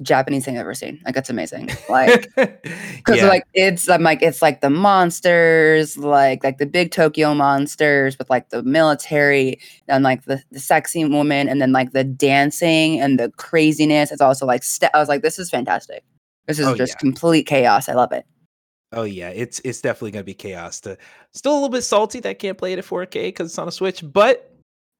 Japanese 0.02 0.44
thing 0.44 0.56
I've 0.56 0.62
ever 0.62 0.74
seen. 0.74 1.00
Like, 1.04 1.16
it's 1.16 1.30
amazing. 1.30 1.70
Like, 1.88 2.28
because 2.36 3.18
yeah. 3.18 3.28
like 3.28 3.44
it's 3.54 3.88
I'm 3.88 4.02
like 4.02 4.22
it's 4.22 4.42
like 4.42 4.60
the 4.60 4.70
monsters, 4.70 5.96
like 5.96 6.44
like 6.44 6.58
the 6.58 6.66
big 6.66 6.90
Tokyo 6.90 7.34
monsters 7.34 8.18
with 8.18 8.28
like 8.30 8.50
the 8.50 8.62
military 8.62 9.60
and 9.88 10.04
like 10.04 10.24
the, 10.24 10.42
the 10.50 10.60
sexy 10.60 11.04
woman, 11.04 11.48
and 11.48 11.60
then 11.60 11.72
like 11.72 11.92
the 11.92 12.04
dancing 12.04 13.00
and 13.00 13.18
the 13.18 13.30
craziness. 13.36 14.12
It's 14.12 14.22
also 14.22 14.46
like 14.46 14.62
ste- 14.62 14.94
I 14.94 14.98
was 14.98 15.08
like, 15.08 15.22
this 15.22 15.38
is 15.38 15.50
fantastic. 15.50 16.04
This 16.46 16.58
is 16.58 16.66
Oh, 16.66 16.74
just 16.74 16.92
yeah. 16.94 16.98
complete 16.98 17.44
chaos. 17.46 17.88
I 17.88 17.94
love 17.94 18.12
it. 18.12 18.24
Oh 18.92 19.04
yeah, 19.04 19.30
it's 19.30 19.60
it's 19.64 19.80
definitely 19.80 20.10
gonna 20.10 20.24
be 20.24 20.34
chaos. 20.34 20.80
To, 20.80 20.98
still 21.32 21.52
a 21.52 21.54
little 21.54 21.68
bit 21.70 21.82
salty 21.82 22.20
that 22.20 22.28
I 22.28 22.34
can't 22.34 22.58
play 22.58 22.72
it 22.74 22.78
at 22.78 22.84
4K 22.84 23.28
because 23.28 23.48
it's 23.48 23.58
on 23.58 23.68
a 23.68 23.72
Switch, 23.72 24.02
but 24.12 24.50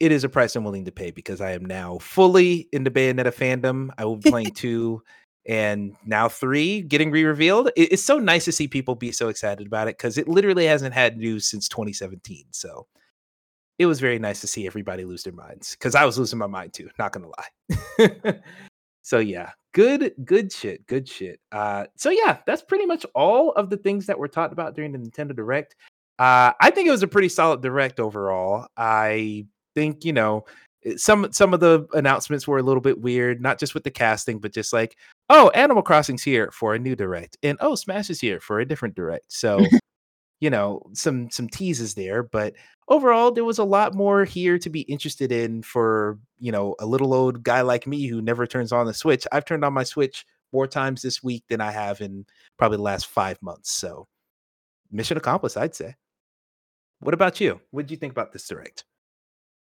it 0.00 0.10
is 0.12 0.24
a 0.24 0.28
price 0.28 0.56
I'm 0.56 0.64
willing 0.64 0.86
to 0.86 0.92
pay 0.92 1.10
because 1.10 1.40
I 1.40 1.52
am 1.52 1.64
now 1.64 1.98
fully 1.98 2.68
into 2.72 2.90
Bayonetta 2.90 3.32
fandom. 3.34 3.90
I 3.98 4.04
will 4.06 4.16
be 4.16 4.30
playing 4.30 4.50
two 4.54 5.02
and 5.46 5.94
now 6.06 6.28
three 6.28 6.80
getting 6.82 7.10
re-revealed. 7.10 7.68
It- 7.76 7.92
it's 7.92 8.02
so 8.02 8.18
nice 8.18 8.44
to 8.46 8.52
see 8.52 8.66
people 8.66 8.94
be 8.94 9.12
so 9.12 9.28
excited 9.28 9.66
about 9.66 9.88
it 9.88 9.98
because 9.98 10.16
it 10.16 10.26
literally 10.28 10.64
hasn't 10.66 10.94
had 10.94 11.18
news 11.18 11.46
since 11.46 11.68
2017. 11.68 12.46
So 12.52 12.86
it 13.78 13.86
was 13.86 14.00
very 14.00 14.18
nice 14.18 14.40
to 14.40 14.46
see 14.46 14.66
everybody 14.66 15.04
lose 15.04 15.22
their 15.24 15.32
minds 15.34 15.72
because 15.72 15.94
I 15.94 16.04
was 16.04 16.18
losing 16.18 16.38
my 16.38 16.46
mind 16.46 16.72
too. 16.72 16.88
Not 16.98 17.12
gonna 17.12 17.28
lie. 17.28 18.34
so 19.02 19.18
yeah, 19.18 19.50
good, 19.72 20.12
good 20.24 20.52
shit, 20.52 20.86
good 20.86 21.08
shit. 21.08 21.40
Uh, 21.50 21.86
so 21.96 22.10
yeah, 22.10 22.38
that's 22.46 22.62
pretty 22.62 22.86
much 22.86 23.04
all 23.14 23.52
of 23.52 23.70
the 23.70 23.76
things 23.76 24.06
that 24.06 24.18
were 24.18 24.28
talked 24.28 24.52
about 24.52 24.74
during 24.74 24.92
the 24.92 24.98
Nintendo 24.98 25.34
Direct. 25.34 25.76
Uh, 26.18 26.52
I 26.60 26.70
think 26.70 26.88
it 26.88 26.92
was 26.92 27.02
a 27.02 27.08
pretty 27.08 27.28
solid 27.28 27.62
Direct 27.62 27.98
overall. 27.98 28.66
I 28.76 29.46
think 29.74 30.04
you 30.04 30.12
know 30.12 30.44
some 30.96 31.32
some 31.32 31.54
of 31.54 31.60
the 31.60 31.86
announcements 31.94 32.46
were 32.46 32.58
a 32.58 32.62
little 32.62 32.80
bit 32.80 33.00
weird, 33.00 33.40
not 33.40 33.58
just 33.58 33.74
with 33.74 33.84
the 33.84 33.90
casting, 33.90 34.38
but 34.38 34.52
just 34.52 34.72
like 34.72 34.96
oh, 35.30 35.50
Animal 35.50 35.82
Crossing's 35.82 36.22
here 36.22 36.50
for 36.52 36.74
a 36.74 36.78
new 36.78 36.94
Direct, 36.94 37.38
and 37.42 37.56
oh, 37.60 37.74
Smash 37.74 38.10
is 38.10 38.20
here 38.20 38.40
for 38.40 38.60
a 38.60 38.66
different 38.66 38.94
Direct. 38.94 39.32
So 39.32 39.64
you 40.42 40.50
know 40.50 40.82
some 40.92 41.30
some 41.30 41.48
teases 41.48 41.94
there 41.94 42.24
but 42.24 42.52
overall 42.88 43.30
there 43.30 43.44
was 43.44 43.58
a 43.58 43.64
lot 43.64 43.94
more 43.94 44.24
here 44.24 44.58
to 44.58 44.68
be 44.68 44.80
interested 44.82 45.30
in 45.30 45.62
for 45.62 46.18
you 46.40 46.50
know 46.50 46.74
a 46.80 46.84
little 46.84 47.14
old 47.14 47.44
guy 47.44 47.60
like 47.60 47.86
me 47.86 48.08
who 48.08 48.20
never 48.20 48.44
turns 48.44 48.72
on 48.72 48.84
the 48.86 48.92
switch 48.92 49.24
i've 49.30 49.44
turned 49.44 49.64
on 49.64 49.72
my 49.72 49.84
switch 49.84 50.26
more 50.52 50.66
times 50.66 51.00
this 51.00 51.22
week 51.22 51.44
than 51.48 51.60
i 51.60 51.70
have 51.70 52.00
in 52.00 52.26
probably 52.58 52.76
the 52.76 52.82
last 52.82 53.06
five 53.06 53.40
months 53.40 53.70
so 53.70 54.08
mission 54.90 55.16
accomplished 55.16 55.56
i'd 55.56 55.76
say 55.76 55.94
what 56.98 57.14
about 57.14 57.40
you 57.40 57.60
what 57.70 57.82
did 57.82 57.92
you 57.92 57.96
think 57.96 58.10
about 58.12 58.32
this 58.32 58.48
direct 58.48 58.84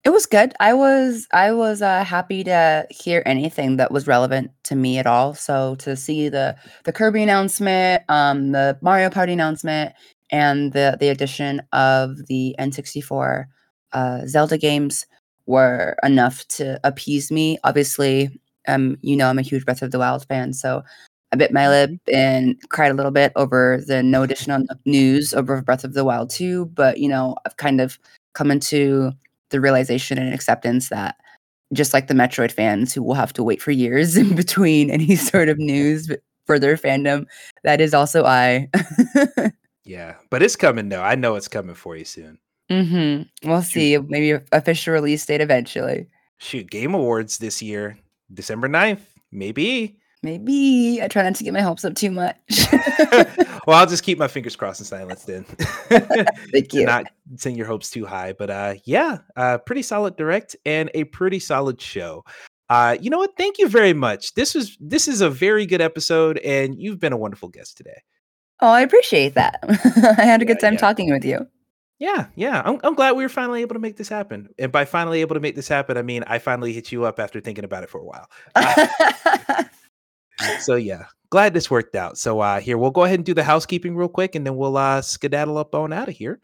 It 0.03 0.11
was 0.11 0.26
good. 0.26 0.53
I 0.60 0.73
was 0.73 1.27
I 1.34 1.52
was 1.52 1.81
uh, 1.81 2.03
happy 2.03 2.44
to 2.44 2.88
hear 2.89 3.23
anything 3.26 3.77
that 3.77 3.91
was 3.91 4.07
relevant 4.07 4.52
to 4.64 4.76
me 4.76 4.99
at 4.99 5.07
all. 5.07 5.34
So 5.34 5.76
to 5.84 5.95
see 5.95 6.30
the 6.30 6.56
the 6.85 6.94
Kirby 6.94 7.23
announcement, 7.23 8.03
um, 8.07 8.53
the 8.53 8.77
Mario 8.81 9.10
Party 9.10 9.34
announcement, 9.34 9.94
and 10.32 10.74
the 10.74 10.98
the 10.99 11.10
addition 11.10 11.62
of 11.74 12.28
the 12.28 12.56
N64 12.60 13.45
uh, 13.94 14.26
Zelda 14.28 14.58
games 14.58 15.06
were 15.45 15.95
enough 16.04 16.48
to 16.49 16.80
appease 16.84 17.32
me. 17.32 17.58
Obviously, 17.64 18.30
um, 18.68 18.98
you 19.02 19.16
know 19.16 19.30
I'm 19.30 19.40
a 19.40 19.44
huge 19.44 19.66
Breath 19.66 19.82
of 19.82 19.91
the 19.91 19.99
Wild 19.99 20.28
fan, 20.28 20.54
so 20.54 20.84
I 21.32 21.36
bit 21.36 21.52
my 21.54 21.68
lip 21.70 21.91
and 22.12 22.56
cried 22.70 22.91
a 22.91 22.94
little 22.94 23.12
bit 23.12 23.34
over 23.36 23.82
the 23.86 24.02
no 24.04 24.24
additional 24.24 24.66
news 24.86 25.34
over 25.34 25.62
Breath 25.62 25.84
of 25.84 25.94
the 25.94 26.06
Wild 26.06 26.30
2. 26.30 26.68
But 26.68 26.99
you 26.99 27.10
know, 27.10 27.36
I've 27.45 27.58
kind 27.58 27.82
of 27.82 27.99
come 28.34 28.52
into 28.52 29.12
the 29.49 29.60
realization 29.62 30.18
and 30.18 30.34
acceptance 30.34 30.90
that 30.90 31.16
just 31.74 31.94
like 31.94 32.08
the 32.08 32.14
Metroid 32.14 32.52
fans 32.52 32.94
who 32.94 33.04
will 33.04 33.14
have 33.16 33.34
to 33.34 33.44
wait 33.44 33.62
for 33.62 33.72
years 33.72 34.18
in 34.18 34.36
between 34.36 34.90
any 34.91 35.16
sort 35.16 35.49
of 35.49 35.58
news 35.60 36.10
for 36.45 36.60
their 36.60 36.78
fandom, 36.78 37.26
that 37.64 37.82
is 37.82 37.94
also 37.94 38.26
I. 38.26 38.70
yeah 39.88 40.15
but 40.30 40.43
it's 40.43 40.55
coming 40.55 40.89
though 40.89 41.01
i 41.01 41.15
know 41.15 41.35
it's 41.35 41.47
coming 41.47 41.76
for 41.76 41.95
you 41.95 42.05
soon 42.05 42.38
Mm-hmm. 42.69 43.49
We'll 43.49 43.61
see. 43.61 43.97
Maybe 43.97 44.43
official 44.51 44.93
release 44.93 45.26
date 45.26 45.39
eventually. 45.39 46.05
shoot 46.38 46.69
game 46.69 46.93
awards 46.93 47.38
this 47.38 47.61
year 47.61 47.97
december 48.34 48.68
9th 48.68 48.99
maybe 49.31 49.97
Maybe 50.23 50.99
I 51.01 51.07
try 51.07 51.22
not 51.23 51.35
to 51.35 51.43
get 51.43 51.53
my 51.53 51.61
hopes 51.61 51.85
up 51.85 51.93
too 51.93 52.09
much. 52.09 52.35
well, 53.68 53.77
I'll 53.77 53.85
just 53.85 54.03
keep 54.03 54.18
my 54.18 54.27
fingers 54.27 54.55
crossed 54.55 54.80
in 54.81 54.85
silence 54.85 55.23
then. 55.23 55.43
Thank 56.51 56.73
you. 56.73 56.85
not 56.85 57.05
send 57.35 57.55
your 57.55 57.68
hopes 57.68 57.91
too 57.91 58.05
high. 58.05 58.34
But 58.34 58.49
uh 58.49 58.73
yeah, 58.84 59.19
uh 59.35 59.59
pretty 59.59 59.84
solid 59.84 60.18
direct 60.18 60.55
and 60.65 60.89
a 60.95 61.03
pretty 61.05 61.39
solid 61.39 61.80
show. 61.80 62.26
Uh 62.68 62.97
you 62.99 63.11
know 63.11 63.19
what? 63.19 63.38
Thank 63.38 63.59
you 63.59 63.69
very 63.69 63.93
much. 63.93 64.34
This 64.34 64.55
was 64.55 64.76
this 64.81 65.07
is 65.07 65.22
a 65.22 65.30
very 65.30 65.68
good 65.68 65.81
episode 65.81 66.39
and 66.39 66.76
you've 66.81 66.99
been 66.99 67.14
a 67.14 67.18
wonderful 67.18 67.49
guest 67.49 67.77
today. 67.77 68.01
Oh, 68.60 68.72
I 68.72 68.82
appreciate 68.82 69.36
that. 69.36 69.60
I 70.18 70.24
had 70.24 70.42
a 70.42 70.46
good 70.46 70.58
Yeah, 70.58 70.60
time 70.60 70.74
yeah. 70.74 70.78
talking 70.78 71.12
with 71.12 71.24
you. 71.26 71.48
Yeah, 72.00 72.28
yeah. 72.36 72.62
I'm, 72.66 72.80
I'm 72.84 72.94
glad 72.96 73.16
we 73.16 73.24
were 73.24 73.30
finally 73.30 73.62
able 73.62 73.74
to 73.76 73.80
make 73.80 73.98
this 73.98 74.10
happen. 74.10 74.50
And 74.60 74.72
by 74.72 74.86
finally 74.86 75.22
able 75.22 75.34
to 75.36 75.40
make 75.40 75.56
this 75.56 75.68
happen, 75.68 75.98
I 75.98 76.02
mean 76.04 76.24
I 76.28 76.38
finally 76.40 76.74
hit 76.74 76.92
you 76.92 77.06
up 77.06 77.20
after 77.20 77.40
thinking 77.42 77.64
about 77.66 77.84
it 77.84 77.90
for 77.90 78.00
a 78.00 78.06
while. 78.06 78.30
so 80.60 80.76
yeah 80.76 81.06
glad 81.30 81.54
this 81.54 81.70
worked 81.72 81.96
out 81.96 82.18
so 82.18 82.40
uh 82.40 82.60
here 82.60 82.78
we'll 82.78 82.92
go 82.92 83.04
ahead 83.04 83.20
and 83.20 83.26
do 83.26 83.34
the 83.34 83.44
housekeeping 83.44 83.96
real 83.96 84.08
quick 84.08 84.36
and 84.36 84.46
then 84.46 84.56
we'll 84.56 84.78
uh 84.78 85.02
skedaddle 85.02 85.58
up 85.58 85.74
on 85.74 85.92
out 85.92 86.08
of 86.08 86.16
here 86.16 86.40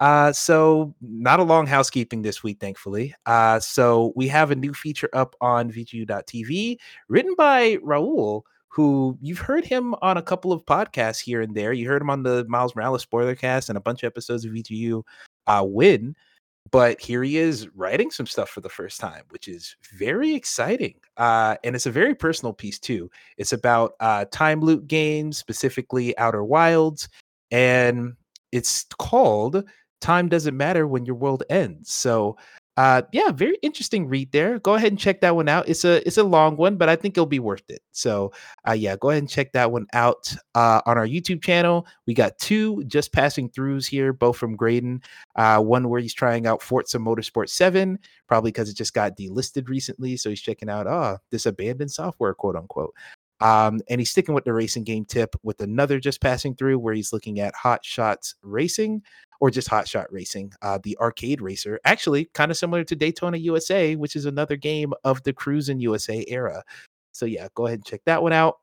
uh 0.00 0.32
so 0.32 0.94
not 1.00 1.40
a 1.40 1.42
long 1.42 1.66
housekeeping 1.66 2.22
this 2.22 2.42
week 2.42 2.58
thankfully 2.60 3.14
uh 3.26 3.58
so 3.58 4.12
we 4.16 4.28
have 4.28 4.50
a 4.50 4.56
new 4.56 4.72
feature 4.72 5.10
up 5.12 5.34
on 5.40 5.70
vgu.tv 5.70 6.76
written 7.08 7.34
by 7.36 7.76
raul 7.78 8.42
who 8.72 9.18
you've 9.20 9.38
heard 9.38 9.66
him 9.66 9.94
on 10.00 10.16
a 10.16 10.22
couple 10.22 10.50
of 10.50 10.64
podcasts 10.64 11.20
here 11.20 11.42
and 11.42 11.54
there. 11.54 11.74
You 11.74 11.86
heard 11.86 12.00
him 12.00 12.08
on 12.08 12.22
the 12.22 12.46
miles 12.48 12.74
morales 12.74 13.02
spoiler 13.02 13.34
cast 13.34 13.68
and 13.68 13.76
a 13.76 13.82
bunch 13.82 14.02
of 14.02 14.06
episodes 14.06 14.46
of 14.46 14.52
vgu 14.52 15.02
uh 15.46 15.62
win 15.66 16.16
but 16.70 16.98
here 16.98 17.22
he 17.22 17.36
is 17.36 17.68
writing 17.74 18.10
some 18.10 18.26
stuff 18.26 18.48
for 18.48 18.62
the 18.62 18.68
first 18.70 18.98
time 18.98 19.24
which 19.28 19.46
is 19.46 19.76
very 19.94 20.34
exciting 20.34 20.94
uh 21.18 21.56
and 21.64 21.76
it's 21.76 21.84
a 21.84 21.90
very 21.90 22.14
personal 22.14 22.54
piece 22.54 22.78
too. 22.78 23.10
It's 23.36 23.52
about 23.52 23.92
uh 24.00 24.24
time 24.30 24.60
loop 24.62 24.86
games 24.86 25.36
specifically 25.36 26.16
outer 26.16 26.42
wilds 26.42 27.10
and 27.50 28.14
it's 28.52 28.86
called 28.98 29.64
time 30.00 30.28
doesn't 30.28 30.56
matter 30.56 30.86
when 30.86 31.04
your 31.04 31.14
world 31.14 31.42
ends. 31.50 31.92
So 31.92 32.38
uh 32.76 33.02
yeah 33.12 33.30
very 33.32 33.58
interesting 33.62 34.08
read 34.08 34.32
there. 34.32 34.58
Go 34.58 34.74
ahead 34.74 34.92
and 34.92 34.98
check 34.98 35.20
that 35.20 35.36
one 35.36 35.48
out. 35.48 35.68
It's 35.68 35.84
a 35.84 36.06
it's 36.06 36.16
a 36.18 36.24
long 36.24 36.56
one 36.56 36.76
but 36.76 36.88
i 36.88 36.96
think 36.96 37.16
it'll 37.16 37.26
be 37.26 37.38
worth 37.38 37.68
it. 37.68 37.82
So 37.92 38.32
uh 38.68 38.72
yeah 38.72 38.96
go 38.96 39.10
ahead 39.10 39.22
and 39.22 39.28
check 39.30 39.52
that 39.52 39.70
one 39.72 39.86
out 39.92 40.34
uh 40.54 40.80
on 40.86 40.98
our 40.98 41.06
youtube 41.06 41.42
channel. 41.42 41.86
We 42.06 42.14
got 42.14 42.38
two 42.38 42.82
just 42.84 43.12
passing 43.12 43.50
throughs 43.50 43.86
here 43.86 44.12
both 44.12 44.36
from 44.36 44.56
graydon. 44.56 45.02
Uh, 45.36 45.60
one 45.60 45.88
where 45.88 46.00
he's 46.00 46.14
trying 46.14 46.46
out 46.46 46.62
Forza 46.62 46.98
Motorsport 46.98 47.48
7, 47.48 47.98
probably 48.28 48.50
because 48.50 48.68
it 48.68 48.76
just 48.76 48.94
got 48.94 49.16
delisted 49.16 49.68
recently. 49.68 50.16
So 50.16 50.28
he's 50.28 50.40
checking 50.42 50.68
out, 50.68 50.86
oh, 50.86 51.18
this 51.30 51.46
abandoned 51.46 51.90
software, 51.90 52.34
quote 52.34 52.56
unquote. 52.56 52.94
Um, 53.42 53.80
and 53.88 54.00
he's 54.00 54.10
sticking 54.10 54.34
with 54.34 54.44
the 54.44 54.52
racing 54.52 54.84
game 54.84 55.04
tip 55.04 55.34
with 55.42 55.60
another 55.60 55.98
just 55.98 56.20
passing 56.20 56.54
through 56.54 56.78
where 56.78 56.94
he's 56.94 57.12
looking 57.12 57.40
at 57.40 57.54
Hot 57.56 57.84
Shots 57.84 58.36
Racing 58.42 59.02
or 59.40 59.50
just 59.50 59.68
Hot 59.68 59.88
Shot 59.88 60.10
Racing, 60.12 60.52
uh, 60.62 60.78
the 60.82 60.96
arcade 60.98 61.40
racer, 61.40 61.80
actually 61.84 62.26
kind 62.26 62.52
of 62.52 62.56
similar 62.56 62.84
to 62.84 62.94
Daytona 62.94 63.36
USA, 63.38 63.96
which 63.96 64.14
is 64.14 64.26
another 64.26 64.54
game 64.54 64.92
of 65.02 65.22
the 65.24 65.32
Cruis'n 65.32 65.80
USA 65.80 66.24
era. 66.28 66.62
So 67.10 67.26
yeah, 67.26 67.48
go 67.54 67.66
ahead 67.66 67.80
and 67.80 67.84
check 67.84 68.02
that 68.06 68.22
one 68.22 68.32
out. 68.32 68.58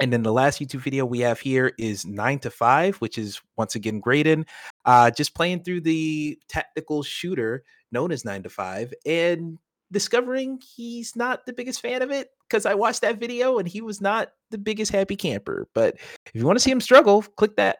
And 0.00 0.12
then 0.12 0.22
the 0.22 0.32
last 0.32 0.60
YouTube 0.60 0.80
video 0.80 1.04
we 1.04 1.20
have 1.20 1.38
here 1.38 1.72
is 1.78 2.06
nine 2.06 2.38
to 2.40 2.50
five, 2.50 2.96
which 2.96 3.18
is 3.18 3.40
once 3.56 3.74
again 3.76 4.00
Graydon, 4.00 4.46
uh, 4.86 5.10
just 5.10 5.34
playing 5.34 5.62
through 5.62 5.82
the 5.82 6.38
tactical 6.48 7.02
shooter 7.02 7.62
known 7.92 8.10
as 8.10 8.24
nine 8.24 8.42
to 8.42 8.48
five 8.48 8.92
and 9.04 9.58
discovering 9.92 10.60
he's 10.76 11.16
not 11.16 11.46
the 11.46 11.52
biggest 11.52 11.80
fan 11.80 12.02
of 12.02 12.10
it 12.10 12.28
because 12.48 12.66
I 12.66 12.74
watched 12.74 13.00
that 13.02 13.18
video 13.18 13.58
and 13.58 13.68
he 13.68 13.80
was 13.80 14.00
not 14.00 14.30
the 14.50 14.58
biggest 14.58 14.92
happy 14.92 15.16
camper. 15.16 15.68
But 15.74 15.96
if 16.26 16.34
you 16.34 16.46
want 16.46 16.56
to 16.56 16.62
see 16.62 16.70
him 16.70 16.80
struggle, 16.80 17.22
click 17.22 17.56
that. 17.56 17.78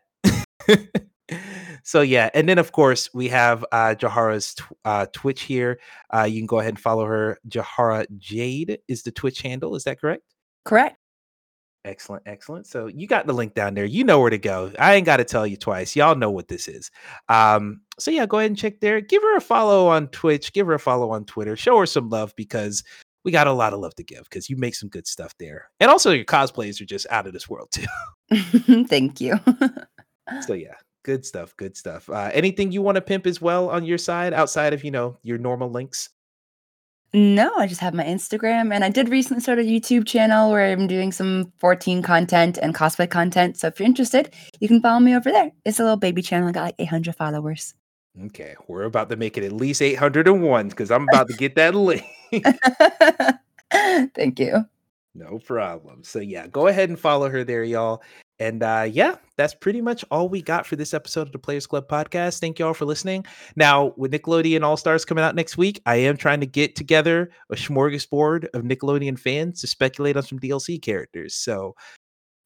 so 1.83 2.01
yeah, 2.01 2.31
and 2.35 2.49
then 2.49 2.59
of 2.59 2.73
course 2.73 3.11
we 3.15 3.29
have 3.29 3.65
uh, 3.73 3.95
Jahara's 3.99 4.55
tw- 4.55 4.73
uh, 4.85 5.07
Twitch 5.13 5.43
here. 5.43 5.81
Uh, 6.13 6.25
you 6.25 6.41
can 6.41 6.47
go 6.47 6.59
ahead 6.59 6.75
and 6.75 6.81
follow 6.81 7.05
her. 7.05 7.39
Jahara 7.49 8.07
Jayde 8.19 8.79
is 8.89 9.03
the 9.03 9.13
Twitch 9.13 9.43
handle. 9.43 9.75
Is 9.75 9.85
that 9.85 10.01
correct? 10.01 10.23
Correct. 10.65 10.97
Excellent, 11.85 12.23
excellent. 12.27 12.67
So 12.67 12.89
you 12.89 13.07
got 13.07 13.27
the 13.27 13.33
link 13.33 13.55
down 13.55 13.75
there. 13.75 13.87
You 13.87 14.05
know 14.05 14.21
where 14.21 14.31
to 14.31 14.39
go. 14.39 14.71
I 14.79 14.95
ain't 14.95 15.07
got 15.07 15.17
to 15.17 15.25
tell 15.25 15.47
you 15.47 15.57
twice. 15.57 15.97
Y'all 15.97 16.15
know 16.15 16.31
what 16.31 16.49
this 16.49 16.69
is. 16.69 16.91
Um, 17.29 17.81
so 17.99 18.11
yeah, 18.11 18.27
go 18.27 18.39
ahead 18.39 18.51
and 18.51 18.59
check 18.59 18.81
there. 18.81 19.01
Give 19.01 19.23
her 19.23 19.37
a 19.37 19.41
follow 19.41 19.89
on 19.89 20.09
Twitch. 20.09 20.53
Give 20.53 20.67
her 20.67 20.75
a 20.75 20.79
follow 20.79 21.11
on 21.11 21.25
Twitter. 21.25 21.57
Show 21.57 21.79
her 21.79 21.87
some 21.87 22.11
love 22.11 22.35
because 22.37 22.85
we 23.25 23.33
got 23.33 23.47
a 23.47 23.53
lot 23.53 23.73
of 23.73 23.81
love 23.81 23.95
to 23.95 24.03
give 24.03 24.25
because 24.25 24.51
you 24.51 24.57
make 24.57 24.75
some 24.75 24.89
good 24.89 25.07
stuff 25.07 25.35
there. 25.39 25.71
And 25.81 25.91
also 25.91 26.11
your 26.11 26.25
cosplays 26.25 26.81
are 26.81 26.87
just 26.87 27.07
out 27.11 27.27
of 27.27 27.33
this 27.33 27.49
world 27.49 27.71
too. 27.71 27.87
Thank 28.87 29.21
you. 29.21 29.41
so 30.47 30.53
yeah, 30.55 30.75
good 31.03 31.25
stuff, 31.25 31.57
good 31.57 31.77
stuff. 31.77 32.09
Uh, 32.11 32.31
anything 32.33 32.73
you 32.73 32.83
want 32.83 32.97
to 32.97 33.03
pimp 33.03 33.27
as 33.27 33.41
well 33.41 33.71
on 33.71 33.85
your 33.85 33.99
side 33.99 34.35
outside 34.35 34.73
of, 34.73 34.85
you 34.85 34.91
know, 34.91 35.17
your 35.23 35.39
normal 35.39 35.71
links? 35.71 36.11
No, 37.13 37.53
I 37.57 37.67
just 37.67 37.81
have 37.81 37.93
my 37.93 38.05
Instagram 38.05 38.73
and 38.73 38.85
I 38.85 38.89
did 38.89 39.09
recently 39.09 39.41
start 39.41 39.59
a 39.59 39.63
YouTube 39.63 40.07
channel 40.07 40.51
where 40.51 40.71
I'm 40.71 40.87
doing 40.87 41.11
some 41.11 41.53
14 41.59 42.03
content 42.03 42.57
and 42.57 42.73
cosplay 42.73 43.11
content. 43.11 43.57
So 43.57 43.67
if 43.67 43.81
you're 43.81 43.87
interested, 43.87 44.33
you 44.61 44.69
can 44.69 44.81
follow 44.81 45.01
me 45.01 45.17
over 45.17 45.33
there. 45.33 45.51
It's 45.65 45.81
a 45.81 45.83
little 45.83 45.97
baby 45.97 46.23
channel. 46.23 46.49
I 46.49 46.53
got 46.53 46.63
like 46.63 46.77
800 46.79 47.17
followers. 47.17 47.75
Okay, 48.27 48.55
we're 48.69 48.85
about 48.85 49.09
to 49.11 49.17
make 49.17 49.37
it 49.37 49.45
at 49.45 49.53
least 49.53 49.83
801 49.83 50.69
because 50.69 50.93
I'm 50.93 51.09
about 51.09 51.29
to 51.29 51.35
get 51.35 51.57
that 51.57 51.75
link. 51.75 52.05
Thank 54.15 54.39
you. 54.39 54.65
No 55.15 55.41
problem. 55.41 56.05
So 56.05 56.21
yeah, 56.21 56.47
go 56.47 56.69
ahead 56.69 56.91
and 56.91 56.99
follow 56.99 57.29
her 57.29 57.43
there, 57.43 57.65
y'all. 57.65 58.03
And 58.41 58.63
uh, 58.63 58.89
yeah, 58.91 59.17
that's 59.37 59.55
pretty 59.55 59.83
much 59.83 60.03
all 60.11 60.29
we 60.29 60.41
got 60.41 60.67
for 60.67 60.75
this 60.75 60.95
episode 60.95 61.27
of 61.27 61.33
the 61.33 61.39
Players 61.39 61.67
Club 61.67 61.87
podcast. 61.89 62.41
Thank 62.41 62.59
you 62.59 62.67
all 62.67 62.75
for 62.75 62.87
listening. 62.87 63.27
Now, 63.55 63.93
with 63.99 64.13
Nickelodeon 64.13 64.65
All 64.65 64.79
Stars 64.79 65.05
coming 65.05 65.23
out 65.23 65.35
next 65.35 65.59
week, 65.59 65.81
I 65.85 65.97
am 65.97 66.17
trying 66.17 66.41
to 66.41 66.47
get 66.47 66.75
together 66.75 67.31
a 67.53 67.55
smorgasbord 67.55 68.47
of 68.55 68.63
Nickelodeon 68.63 69.19
fans 69.19 69.61
to 69.61 69.67
speculate 69.67 70.17
on 70.17 70.23
some 70.23 70.41
DLC 70.41 70.81
characters. 70.81 71.35
So 71.35 71.75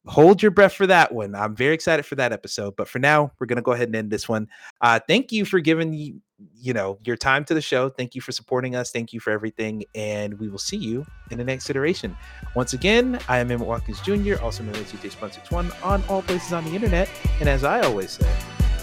hold 0.07 0.43
your 0.43 0.51
breath 0.51 0.75
for 0.75 0.87
that 0.89 1.13
one. 1.13 1.37
I'm 1.37 1.55
very 1.55 1.75
excited 1.75 2.05
for 2.05 2.17
that 2.17 2.33
episode. 2.33 2.75
But 2.77 2.89
for 2.89 2.99
now, 2.99 3.31
we're 3.39 3.47
gonna 3.47 3.63
go 3.63 3.73
ahead 3.73 3.89
and 3.89 3.97
end 3.97 4.11
this 4.11 4.29
one. 4.29 4.49
Uh, 4.81 4.99
thank 5.07 5.31
you 5.31 5.45
for 5.45 5.61
giving 5.61 6.21
you, 6.55 6.73
know, 6.73 6.99
your 7.05 7.17
time 7.17 7.45
to 7.47 7.55
the 7.55 7.61
show. 7.61 7.89
Thank 7.89 8.15
you 8.15 8.21
for 8.21 8.33
supporting 8.33 8.75
us. 8.75 8.91
Thank 8.91 9.13
you 9.13 9.21
for 9.21 9.31
everything, 9.31 9.85
and 9.95 10.39
we 10.39 10.49
will 10.49 10.59
see 10.59 10.77
you 10.77 11.07
in 11.31 11.39
the 11.39 11.45
next 11.45 11.69
iteration. 11.71 12.17
Once 12.55 12.73
again, 12.73 13.19
I 13.29 13.39
am 13.39 13.51
Emmett 13.51 13.67
Watkins 13.67 14.01
Jr., 14.01 14.41
also 14.43 14.63
known 14.63 14.77
as 14.77 14.93
DJ 14.93 15.11
Spun 15.11 15.31
One 15.51 15.73
on 15.83 16.03
all 16.09 16.23
places 16.23 16.53
on 16.53 16.65
the 16.65 16.75
internet. 16.75 17.09
And 17.41 17.49
as 17.49 17.65
I 17.65 17.81
always 17.81 18.13
say, 18.13 18.31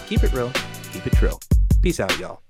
keep 0.06 0.22
it 0.24 0.32
real, 0.32 0.52
keep 0.92 1.06
it 1.06 1.12
trill. 1.14 1.40
Peace 1.82 2.00
out, 2.00 2.16
y'all. 2.18 2.42